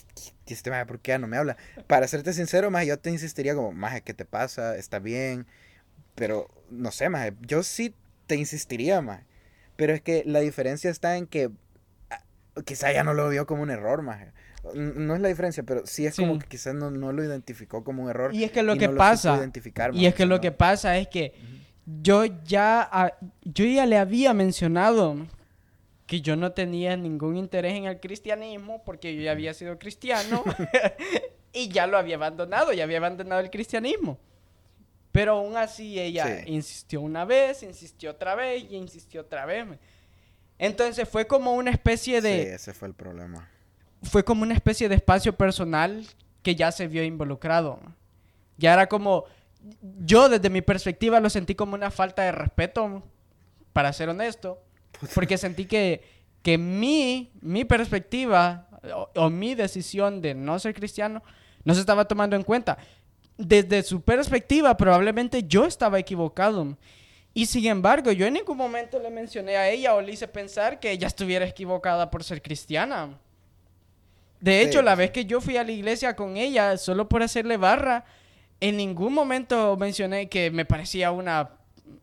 este 0.54 0.70
ma, 0.72 0.86
¿por 0.86 1.00
qué 1.00 1.10
ya 1.12 1.18
no 1.20 1.28
me 1.28 1.38
habla? 1.38 1.56
Para 1.88 2.08
serte 2.08 2.34
sincero, 2.34 2.72
ma, 2.72 2.84
yo 2.84 2.98
te 3.00 3.10
insistiría 3.12 3.54
como, 3.56 3.72
ma, 3.72 4.00
¿qué 4.02 4.14
te 4.14 4.26
pasa? 4.26 4.76
¿Está 4.76 5.00
bien? 5.00 5.46
Pero, 6.16 6.48
no 6.72 6.92
sé, 6.92 7.10
ma, 7.10 7.28
yo 7.42 7.62
sí 7.64 7.94
te 8.28 8.36
insistiría, 8.36 9.02
ma. 9.02 9.24
Pero 9.76 9.94
es 9.94 10.02
que 10.02 10.24
la 10.26 10.40
diferencia 10.40 10.90
está 10.90 11.16
en 11.18 11.28
que 11.28 11.52
ah, 12.10 12.24
quizá 12.66 12.92
ya 12.92 13.04
no 13.04 13.14
lo 13.14 13.30
vio 13.30 13.46
como 13.46 13.62
un 13.64 13.70
error, 13.70 14.02
ma. 14.02 14.34
No 14.74 15.16
es 15.16 15.22
la 15.22 15.28
diferencia, 15.30 15.64
pero 15.64 15.86
sí 15.86 16.06
es 16.06 16.16
como 16.16 16.38
que 16.40 16.48
quizás 16.48 16.76
no, 16.76 16.92
no 16.92 17.12
lo 17.12 17.24
identificó 17.24 17.84
como 17.84 18.04
un 18.04 18.10
error. 18.10 18.34
Y 18.34 18.44
es 18.44 18.52
que 18.52 18.62
lo 18.64 18.76
y 18.76 18.78
que 18.78 18.88
no 18.88 18.96
pasa, 18.98 19.40
y 19.94 20.06
es 20.06 20.14
que 20.16 20.26
lo 20.26 20.36
no- 20.36 20.42
que 20.42 20.52
pasa 20.52 20.98
es 20.98 21.08
que 21.08 21.34
yo 22.02 22.26
ya, 22.26 23.18
yo 23.44 23.66
ya 23.66 23.86
le 23.86 23.98
había 23.98 24.34
mencionado 24.34 25.16
que 26.06 26.22
yo 26.22 26.36
no 26.36 26.52
tenía 26.52 26.98
ningún 26.98 27.38
interés 27.38 27.74
en 27.76 27.86
el 27.86 28.00
cristianismo 28.00 28.84
porque 28.84 29.16
yo 29.16 29.22
ya 29.22 29.32
había 29.32 29.54
sido 29.54 29.78
cristiano 29.80 30.44
y 31.54 31.70
ya 31.70 31.88
lo 31.88 31.98
había 31.98 32.16
abandonado, 32.16 32.74
ya 32.74 32.84
había 32.84 32.98
abandonado 32.98 33.42
el 33.42 33.50
cristianismo. 33.50 34.20
Pero 35.12 35.34
aún 35.38 35.58
así 35.58 36.00
ella 36.00 36.26
Sí. 36.44 36.52
insistió 36.52 37.02
una 37.02 37.26
vez, 37.26 37.64
insistió 37.64 38.12
otra 38.12 38.36
vez 38.36 38.64
y 38.70 38.76
insistió 38.76 39.22
otra 39.22 39.46
vez. 39.46 39.66
Entonces 40.60 41.08
fue 41.08 41.26
como 41.26 41.54
una 41.56 41.72
especie 41.72 42.22
de 42.22 42.44
Sí, 42.44 42.50
ese 42.50 42.74
fue 42.74 42.90
el 42.90 42.94
problema. 42.94 43.50
Fue 44.04 44.24
como 44.24 44.44
una 44.44 44.54
especie 44.54 44.90
de 44.90 44.96
espacio 44.96 45.36
personal 45.36 46.06
que 46.42 46.56
ya 46.56 46.72
se 46.72 46.88
vio 46.88 47.04
involucrado. 47.04 47.80
Ya 48.58 48.74
era 48.74 48.88
como, 48.88 49.26
yo 50.06 50.30
desde 50.30 50.50
mi 50.50 50.62
perspectiva 50.62 51.20
lo 51.20 51.30
sentí 51.30 51.56
como 51.56 51.76
una 51.76 51.92
falta 51.92 52.24
de 52.24 52.32
respeto, 52.32 53.04
para 53.74 53.94
ser 53.94 54.10
honesto, 54.10 54.62
porque 55.16 55.38
sentí 55.38 55.66
que, 55.66 56.04
que 56.42 56.58
mi, 56.58 57.32
mi 57.42 57.66
perspectiva 57.66 58.68
o, 58.94 59.10
o 59.16 59.30
mi 59.30 59.56
decisión 59.56 60.22
de 60.22 60.34
no 60.34 60.58
ser 60.60 60.74
cristiano 60.74 61.22
no 61.64 61.74
se 61.74 61.82
estaba 61.82 62.06
tomando 62.06 62.36
en 62.36 62.44
cuenta. 62.44 62.78
Desde 63.38 63.84
su 63.84 64.02
perspectiva, 64.02 64.76
probablemente 64.76 65.44
yo 65.44 65.66
estaba 65.66 66.00
equivocado. 66.00 66.78
Y 67.34 67.46
sin 67.46 67.68
embargo, 67.68 68.12
yo 68.12 68.26
en 68.26 68.34
ningún 68.34 68.58
momento 68.58 69.00
le 69.00 69.10
mencioné 69.10 69.56
a 69.56 69.70
ella 69.70 69.96
o 69.96 70.02
le 70.02 70.12
hice 70.12 70.28
pensar 70.28 70.80
que 70.80 70.92
ella 70.92 71.08
estuviera 71.08 71.46
equivocada 71.46 72.10
por 72.10 72.24
ser 72.24 72.42
cristiana. 72.42 73.18
De 74.40 74.62
Sí, 74.64 74.68
hecho, 74.70 74.82
la 74.82 74.94
sí. 74.94 75.00
vez 75.00 75.12
que 75.12 75.26
yo 75.26 75.42
fui 75.42 75.58
a 75.58 75.64
la 75.64 75.72
iglesia 75.72 76.16
con 76.16 76.38
ella, 76.38 76.78
solo 76.78 77.10
por 77.10 77.22
hacerle 77.24 77.58
barra, 77.58 78.06
en 78.62 78.78
ningún 78.78 79.14
momento 79.14 79.76
mencioné 79.78 80.30
que 80.30 80.50
me 80.52 80.66
parecía 80.66 81.12
una 81.12 81.50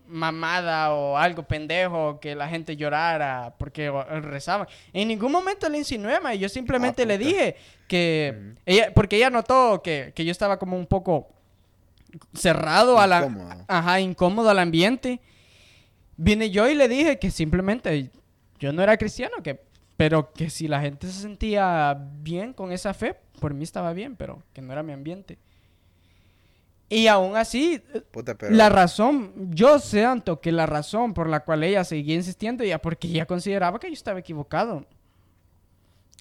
mamada 0.08 0.92
o 0.94 1.16
algo 1.16 1.42
pendejo 1.42 2.20
que 2.20 2.34
la 2.34 2.48
gente 2.48 2.76
llorara 2.76 3.54
porque 3.58 3.88
o- 3.88 4.04
rezaba. 4.20 4.68
En 4.92 5.08
ningún 5.08 5.32
momento 5.32 5.68
le 5.68 5.78
insinué, 5.78 6.20
ma, 6.20 6.34
Yo 6.34 6.48
simplemente 6.48 7.02
Ah, 7.02 7.06
le 7.06 7.18
dije 7.18 7.56
que 7.88 8.54
ella, 8.64 8.92
porque 8.94 9.16
ella 9.16 9.30
notó 9.30 9.82
que, 9.82 10.12
que 10.14 10.24
yo 10.24 10.30
estaba 10.30 10.58
como 10.58 10.76
un 10.76 10.86
poco 10.86 11.28
cerrado 12.34 12.98
a 13.00 13.06
la, 13.06 13.64
ajá, 13.68 14.00
incómodo 14.00 14.48
al 14.50 14.58
ambiente. 14.58 15.20
Vine 16.16 16.50
yo 16.50 16.68
y 16.68 16.74
le 16.74 16.88
dije 16.88 17.18
que 17.18 17.30
simplemente 17.30 18.10
yo 18.58 18.72
no 18.72 18.82
era 18.82 18.96
cristiano, 18.96 19.42
que, 19.42 19.60
pero 19.97 20.32
que 20.32 20.51
si 20.51 20.68
la 20.68 20.81
gente 20.81 21.06
se 21.06 21.20
sentía 21.20 21.97
bien 22.20 22.52
con 22.52 22.73
esa 22.73 22.93
fe, 22.93 23.16
por 23.40 23.55
mí 23.55 23.64
estaba 23.64 23.93
bien, 23.93 24.16
pero 24.16 24.43
que 24.52 24.60
no 24.60 24.73
era 24.73 24.82
mi 24.82 24.93
ambiente. 24.93 25.39
Y 26.89 27.09
aún 27.09 27.36
así, 27.36 27.82
Puta, 28.12 28.36
pero... 28.36 28.55
la 28.55 28.68
razón, 28.68 29.32
yo 29.51 29.78
siento 29.81 30.40
que 30.40 30.52
la 30.52 30.66
razón 30.66 31.14
por 31.14 31.28
la 31.28 31.40
cual 31.40 31.64
ella 31.64 31.82
seguía 31.82 32.14
insistiendo 32.14 32.62
ya 32.62 32.78
porque 32.78 33.09
ella 33.09 33.27
consideraba 33.27 33.81
que 33.81 33.89
yo 33.89 33.94
estaba 33.94 34.20
equivocado. 34.20 34.86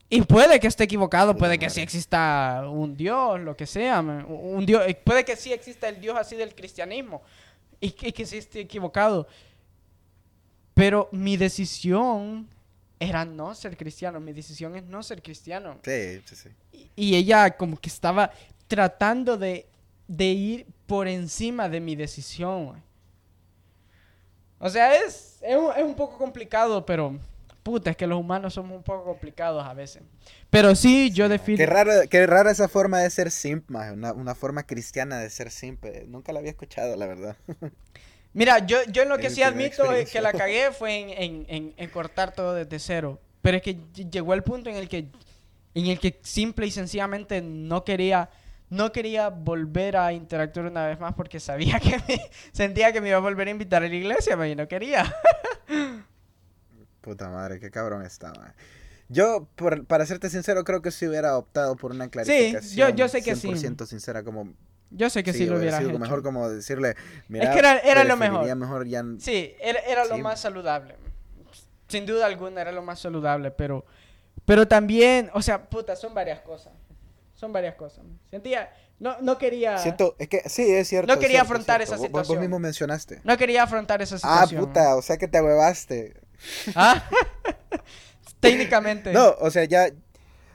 Y 0.09 0.21
puede 0.21 0.59
que 0.59 0.67
esté 0.67 0.85
equivocado, 0.85 1.33
Puta 1.33 1.39
puede 1.39 1.59
que 1.59 1.65
madre. 1.65 1.75
sí 1.75 1.81
exista 1.81 2.63
un 2.67 2.95
Dios, 2.95 3.39
lo 3.41 3.55
que 3.55 3.67
sea, 3.67 3.99
un 3.99 4.65
Dios, 4.65 4.83
eh, 4.87 4.99
puede 5.03 5.23
que 5.25 5.35
sí 5.35 5.51
exista 5.51 5.87
el 5.89 5.99
Dios 5.99 6.17
así 6.17 6.35
del 6.35 6.55
cristianismo 6.55 7.21
y 7.79 7.91
que, 7.91 8.07
y 8.07 8.11
que 8.11 8.25
sí 8.25 8.37
esté 8.37 8.61
equivocado. 8.61 9.27
Pero 10.73 11.09
mi 11.11 11.37
decisión 11.37 12.49
era 13.09 13.25
no 13.25 13.53
ser 13.55 13.77
cristiano, 13.77 14.19
mi 14.19 14.33
decisión 14.33 14.75
es 14.75 14.83
no 14.83 15.01
ser 15.03 15.21
cristiano. 15.21 15.77
Sí, 15.83 16.21
sí, 16.25 16.35
sí. 16.35 16.49
Y- 16.71 16.91
Y 16.95 17.15
ella 17.15 17.55
como 17.57 17.77
que 17.77 17.89
estaba 17.89 18.31
tratando 18.67 19.37
de, 19.37 19.67
de 20.07 20.25
ir 20.25 20.65
por 20.87 21.07
encima 21.07 21.69
de 21.69 21.79
mi 21.79 21.95
decisión. 21.95 22.65
güey. 22.67 22.81
O 24.59 24.69
sea, 24.69 24.95
es, 24.95 25.37
es, 25.41 25.55
un, 25.57 25.71
es 25.75 25.83
un 25.83 25.95
poco 25.95 26.17
complicado, 26.17 26.85
pero 26.85 27.17
puta, 27.63 27.89
es 27.91 27.97
que 27.97 28.07
los 28.07 28.19
humanos 28.19 28.53
somos 28.53 28.77
un 28.77 28.83
poco 28.83 29.03
complicados 29.03 29.63
a 29.65 29.73
veces. 29.73 30.03
Pero 30.49 30.75
sí, 30.75 31.11
yo 31.11 31.27
defino... 31.27 31.57
Qué 31.57 31.65
rara, 31.65 32.07
qué 32.07 32.25
rara 32.25 32.51
esa 32.51 32.67
forma 32.67 32.99
de 32.99 33.09
ser 33.09 33.31
simp, 33.31 33.69
Una, 33.71 34.13
una 34.13 34.35
forma 34.35 34.63
cristiana 34.63 35.19
de 35.19 35.29
ser 35.29 35.51
simp. 35.51 35.83
eh, 35.85 36.05
Nunca 36.07 36.31
la 36.31 36.39
había 36.39 36.51
escuchado, 36.51 36.95
la 36.95 37.05
verdad. 37.07 37.35
Mira, 38.35 38.59
yo, 38.65 38.77
yo 38.91 39.01
en 39.03 39.09
lo 39.09 39.17
que 39.17 39.29
sí 39.29 39.41
admito 39.41 39.83
es 39.93 40.11
que 40.11 40.21
la 40.21 40.31
cagué 40.39 40.71
fue 40.71 40.99
en, 40.99 41.09
en- 41.09 41.45
en- 41.47 41.73
en 41.77 41.89
cortar 41.89 42.33
todo 42.33 42.53
desde 42.53 42.77
cero. 42.79 43.19
Pero 43.41 43.57
es 43.57 43.63
que 43.63 43.77
ll- 43.77 44.09
llegó 44.11 44.33
el 44.33 44.43
punto 44.43 44.69
en 44.69 44.75
el 44.75 44.87
que, 44.89 45.07
en 45.73 45.85
el 45.87 45.99
que 45.99 46.19
simple 46.21 46.67
y 46.67 46.71
sencillamente 46.71 47.41
no 47.41 47.83
quería, 47.85 48.29
no 48.69 48.91
quería 48.91 49.29
volver 49.29 49.95
a 49.97 50.11
interactuar 50.11 50.65
una 50.65 50.85
vez 50.85 50.99
más 50.99 51.13
porque 51.13 51.39
sabía 51.39 51.79
que 51.79 51.97
me, 52.07 52.19
sentía 52.51 52.91
que 52.91 52.99
me 53.01 53.07
iba 53.07 53.17
a 53.17 53.21
volver 53.21 53.47
a 53.47 53.51
invitar 53.51 53.83
a 53.83 53.87
la 53.87 53.95
iglesia, 53.95 54.35
man, 54.35 54.49
y 54.49 54.55
no 54.55 54.67
quería. 54.67 55.15
Puta 57.01 57.29
madre, 57.29 57.59
qué 57.59 57.69
cabrón 57.71 58.03
está, 58.03 58.33
maje. 58.33 58.53
Yo, 59.07 59.47
por, 59.55 59.85
para 59.85 60.05
serte 60.07 60.29
sincero, 60.31 60.63
creo 60.63 60.81
que 60.81 60.89
si 60.91 61.07
hubiera 61.07 61.37
optado 61.37 61.75
por 61.75 61.91
una 61.91 62.09
clarificación. 62.09 62.75
yo- 62.89 62.89
yo 62.95 63.07
sé 63.07 63.21
que 63.21 63.35
sí. 63.35 63.47
100% 63.49 63.85
sincera, 63.85 64.23
como. 64.23 64.53
Yo 64.95 65.09
sé 65.09 65.23
que 65.23 65.33
sí, 65.33 65.45
lo 65.45 65.57
hubiera 65.57 65.77
sido 65.77 65.89
hecho. 65.91 65.99
mejor 65.99 66.23
como 66.23 66.49
decirle. 66.49 66.95
Mira, 67.27 67.51
que 67.51 67.59
era- 67.59 67.79
era 67.79 68.03
lo 68.03 68.15
mejor. 68.17 68.87
ya 68.87 69.03
Sí, 69.19 69.53
era, 69.59 69.79
era 69.81 70.05
lo 70.05 70.17
más 70.19 70.39
saludable. 70.39 70.95
Sin 71.87 72.05
duda 72.05 72.25
alguna 72.25 72.61
era 72.61 72.71
lo 72.71 72.81
más 72.81 72.99
saludable, 72.99 73.51
pero, 73.51 73.85
pero 74.45 74.67
también, 74.67 75.29
o 75.33 75.41
sea, 75.41 75.65
puta, 75.69 75.95
son 75.95 76.13
varias 76.13 76.39
cosas. 76.41 76.73
Son 77.35 77.51
varias 77.53 77.75
cosas. 77.75 78.05
Sentía, 78.31 78.73
no, 78.99 79.17
no 79.21 79.37
quería, 79.37 79.77
Siento, 79.77 80.15
es 80.17 80.29
que 80.29 80.47
sí, 80.49 80.63
es 80.73 80.87
cierto. 80.87 81.07
No 81.07 81.13
es 81.13 81.19
quería 81.19 81.39
cierto, 81.41 81.45
es 81.45 81.51
afrontar 81.51 81.77
cierto. 81.81 81.93
esa 81.93 81.95
Vos- 81.95 82.01
vos- 82.03 82.11
Vos 82.11 82.21
situación. 82.27 82.39
mismo 82.41 82.59
mencionaste. 82.59 83.21
no 83.23 83.37
quería 83.37 83.63
afrontar 83.63 84.01
esa 84.01 84.15
Ah, 84.15 84.19
situación. 84.43 84.65
puta, 84.65 84.95
o 84.95 85.01
sea 85.01 85.17
que 85.17 85.27
te 85.27 85.41
huevaste. 85.41 86.13
¿Ah? 86.75 87.03
Técnicamente. 88.39 89.11
No, 89.13 89.35
o 89.39 89.49
sea, 89.51 89.65
ya, 89.65 89.89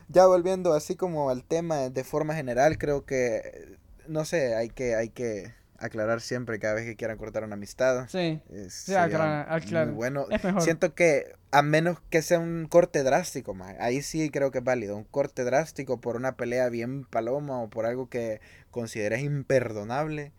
ya 0.09 0.27
volviendo 0.27 0.73
así 0.75 0.97
como 0.97 1.31
al 1.31 1.45
tema 1.45 1.89
de 1.91 2.05
forma 2.05 2.35
general, 2.35 2.79
creo 2.79 3.05
que, 3.05 3.77
no 4.11 4.25
sé, 4.25 4.55
hay 4.55 4.69
que, 4.69 4.95
hay 4.95 5.09
que 5.11 5.55
aclarar 5.79 6.21
siempre 6.21 6.59
cada 6.59 6.75
vez 6.75 6.85
que 6.85 6.97
quieran 6.97 7.17
cortar 7.17 7.43
una 7.45 7.55
amistad. 7.55 8.07
Sí, 8.09 8.43
Es, 8.51 8.75
Sí, 8.75 8.93
sería 8.93 9.05
aclara- 9.05 9.47
aclara. 9.55 9.87
muy 9.87 9.95
bueno. 9.95 10.27
es 10.31 10.45
mejor. 10.45 10.63
Siento 10.63 10.95
que 10.95 11.35
a 11.53 11.63
menos 11.63 11.99
que 12.11 12.21
sea 12.23 12.39
un 12.39 12.67
corte 12.69 13.03
drástico, 13.03 13.55
maje, 13.55 13.77
ahí 13.81 14.03
sí 14.03 14.29
creo 14.31 14.51
que 14.51 14.59
es 14.59 14.65
válido. 14.65 14.97
Un 14.97 15.05
corte 15.05 15.43
drástico 15.45 16.01
por 16.01 16.17
una 16.17 16.37
pelea 16.37 16.69
bien 16.69 17.05
paloma 17.05 17.61
o 17.63 17.71
por 17.71 17.87
algo 17.87 18.09
que 18.09 18.41
consideres 18.71 19.23
imperdonable. 19.23 20.33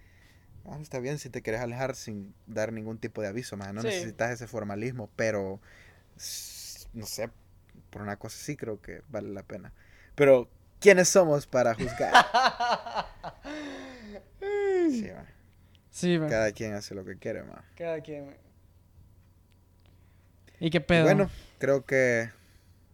ah, 0.66 0.78
está 0.80 1.00
bien 1.00 1.18
si 1.18 1.30
te 1.32 1.42
quieres 1.42 1.60
alejar 1.62 1.96
sin 1.96 2.36
dar 2.46 2.72
ningún 2.72 3.00
tipo 3.00 3.22
de 3.24 3.28
aviso, 3.30 3.58
maje, 3.58 3.74
No 3.74 3.82
Sí. 3.82 3.88
necesitas 3.88 4.30
ese 4.32 4.46
formalismo, 4.48 5.10
pero 5.16 5.60
no 6.94 7.06
sé, 7.08 7.30
por 7.90 8.02
una 8.04 8.18
cosa 8.18 8.38
sí 8.38 8.56
creo 8.56 8.80
que 8.82 9.02
vale 9.10 9.30
la 9.30 9.44
pena. 9.44 9.74
Pero, 10.16 10.50
¿quiénes 10.82 11.08
somos 11.08 11.48
para 11.48 11.74
juzgar? 11.74 12.14
Sí, 14.90 15.04
maje, 15.16 15.34
sí, 15.90 16.18
man. 16.20 16.30
Cada 16.30 16.52
quien 16.52 16.74
hace 16.74 16.96
lo 16.96 17.06
que 17.06 17.16
quiere, 17.18 17.44
maje. 17.44 17.64
Cada 17.78 18.02
quien. 18.02 18.26
man. 18.26 18.36
¿Y 20.60 20.70
qué 20.70 20.82
pedo? 20.82 21.04
Bueno, 21.04 21.30
creo 21.60 21.86
que 21.86 22.30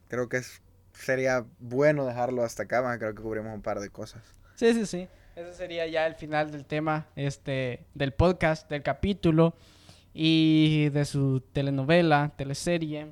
creo 0.10 0.30
que 0.30 0.38
es- 0.38 0.62
sería 0.94 1.46
bueno 1.60 2.06
dejarlo 2.06 2.44
hasta 2.44 2.64
acá, 2.64 2.82
maje, 2.82 3.00
creo 3.00 3.16
que 3.16 3.22
cubrimos 3.22 3.54
un 3.54 3.62
par 3.62 3.80
de 3.80 3.90
cosas. 3.90 4.22
Sí, 4.56 4.74
sí, 4.74 4.86
sí. 4.86 5.08
Ese 5.36 5.54
sería 5.54 5.86
ya 5.88 6.06
el 6.08 6.16
final 6.16 6.52
del 6.52 6.66
tema, 6.66 7.08
este, 7.16 7.86
del 7.94 8.12
podcast, 8.14 8.70
del 8.70 8.84
capítulo 8.84 9.56
y 10.14 10.90
de 10.90 11.06
su 11.06 11.42
telenovela, 11.54 12.34
teleserie. 12.38 13.08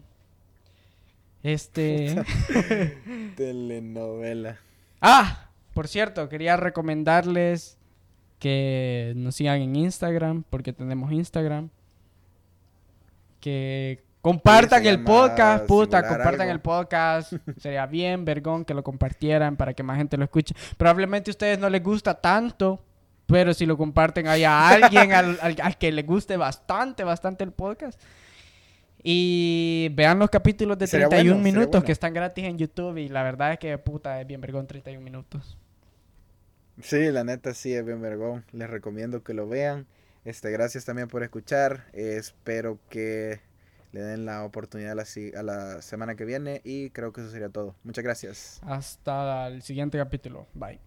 Este. 1.43 2.15
Telenovela. 3.37 4.59
Ah, 5.05 5.49
por 5.73 5.87
cierto, 5.87 6.27
quería 6.29 6.57
recomendarles 6.57 7.77
que 8.39 9.13
nos 9.15 9.35
sigan 9.35 9.61
en 9.61 9.75
Instagram, 9.75 10.43
porque 10.49 10.73
tenemos 10.73 11.11
Instagram. 11.11 11.69
Que 13.39 14.03
compartan 14.21 14.85
el 14.85 15.03
podcast, 15.03 15.65
puta, 15.67 16.07
compartan 16.07 16.41
algo. 16.41 16.53
el 16.53 16.59
podcast. 16.61 17.33
Sería 17.57 17.85
bien, 17.85 18.25
vergón, 18.25 18.65
que 18.65 18.73
lo 18.73 18.83
compartieran 18.83 19.55
para 19.55 19.73
que 19.73 19.83
más 19.83 19.97
gente 19.97 20.17
lo 20.17 20.23
escuche. 20.23 20.55
Probablemente 20.77 21.29
a 21.29 21.33
ustedes 21.33 21.59
no 21.59 21.69
les 21.69 21.83
gusta 21.83 22.19
tanto, 22.19 22.83
pero 23.27 23.53
si 23.53 23.65
lo 23.65 23.77
comparten 23.77 24.27
haya 24.27 24.67
alguien 24.67 25.11
al, 25.13 25.37
al- 25.41 25.55
al 25.61 25.77
que 25.77 25.91
le 25.91 26.03
guste 26.03 26.37
bastante, 26.37 27.03
bastante 27.03 27.43
el 27.43 27.51
podcast. 27.51 27.99
Y 29.07 29.89
vean 29.93 30.17
los 30.17 30.31
capítulos 30.31 30.79
de 30.79 30.87
Sería 30.87 31.07
31 31.09 31.35
bueno, 31.35 31.43
minutos 31.43 31.69
bueno. 31.73 31.85
que 31.85 31.91
están 31.91 32.11
gratis 32.11 32.43
en 32.45 32.57
YouTube 32.57 32.97
y 32.97 33.07
la 33.07 33.21
verdad 33.21 33.53
es 33.53 33.59
que 33.59 33.77
puta 33.77 34.19
es 34.19 34.25
bien 34.25 34.41
vergón 34.41 34.65
31 34.65 34.99
minutos. 34.99 35.59
Sí, 36.81 37.11
la 37.11 37.23
neta 37.23 37.53
sí 37.53 37.71
es 37.71 37.85
bien 37.85 38.01
vergón. 38.01 38.45
Les 38.51 38.67
recomiendo 38.67 39.23
que 39.23 39.35
lo 39.35 39.47
vean. 39.47 39.85
Este, 40.23 40.49
gracias 40.49 40.85
también 40.85 41.07
por 41.07 41.21
escuchar. 41.21 41.85
Eh, 41.93 42.15
espero 42.17 42.79
que 42.89 43.41
le 43.91 44.01
den 44.01 44.25
la 44.25 44.43
oportunidad 44.43 44.93
a 44.93 44.95
la, 44.95 45.05
a 45.39 45.43
la 45.43 45.81
semana 45.83 46.15
que 46.15 46.25
viene 46.25 46.61
y 46.63 46.89
creo 46.89 47.13
que 47.13 47.21
eso 47.21 47.29
sería 47.29 47.49
todo. 47.49 47.75
Muchas 47.83 48.03
gracias. 48.03 48.59
Hasta 48.63 49.49
el 49.49 49.61
siguiente 49.61 49.99
capítulo. 49.99 50.47
Bye. 50.55 50.79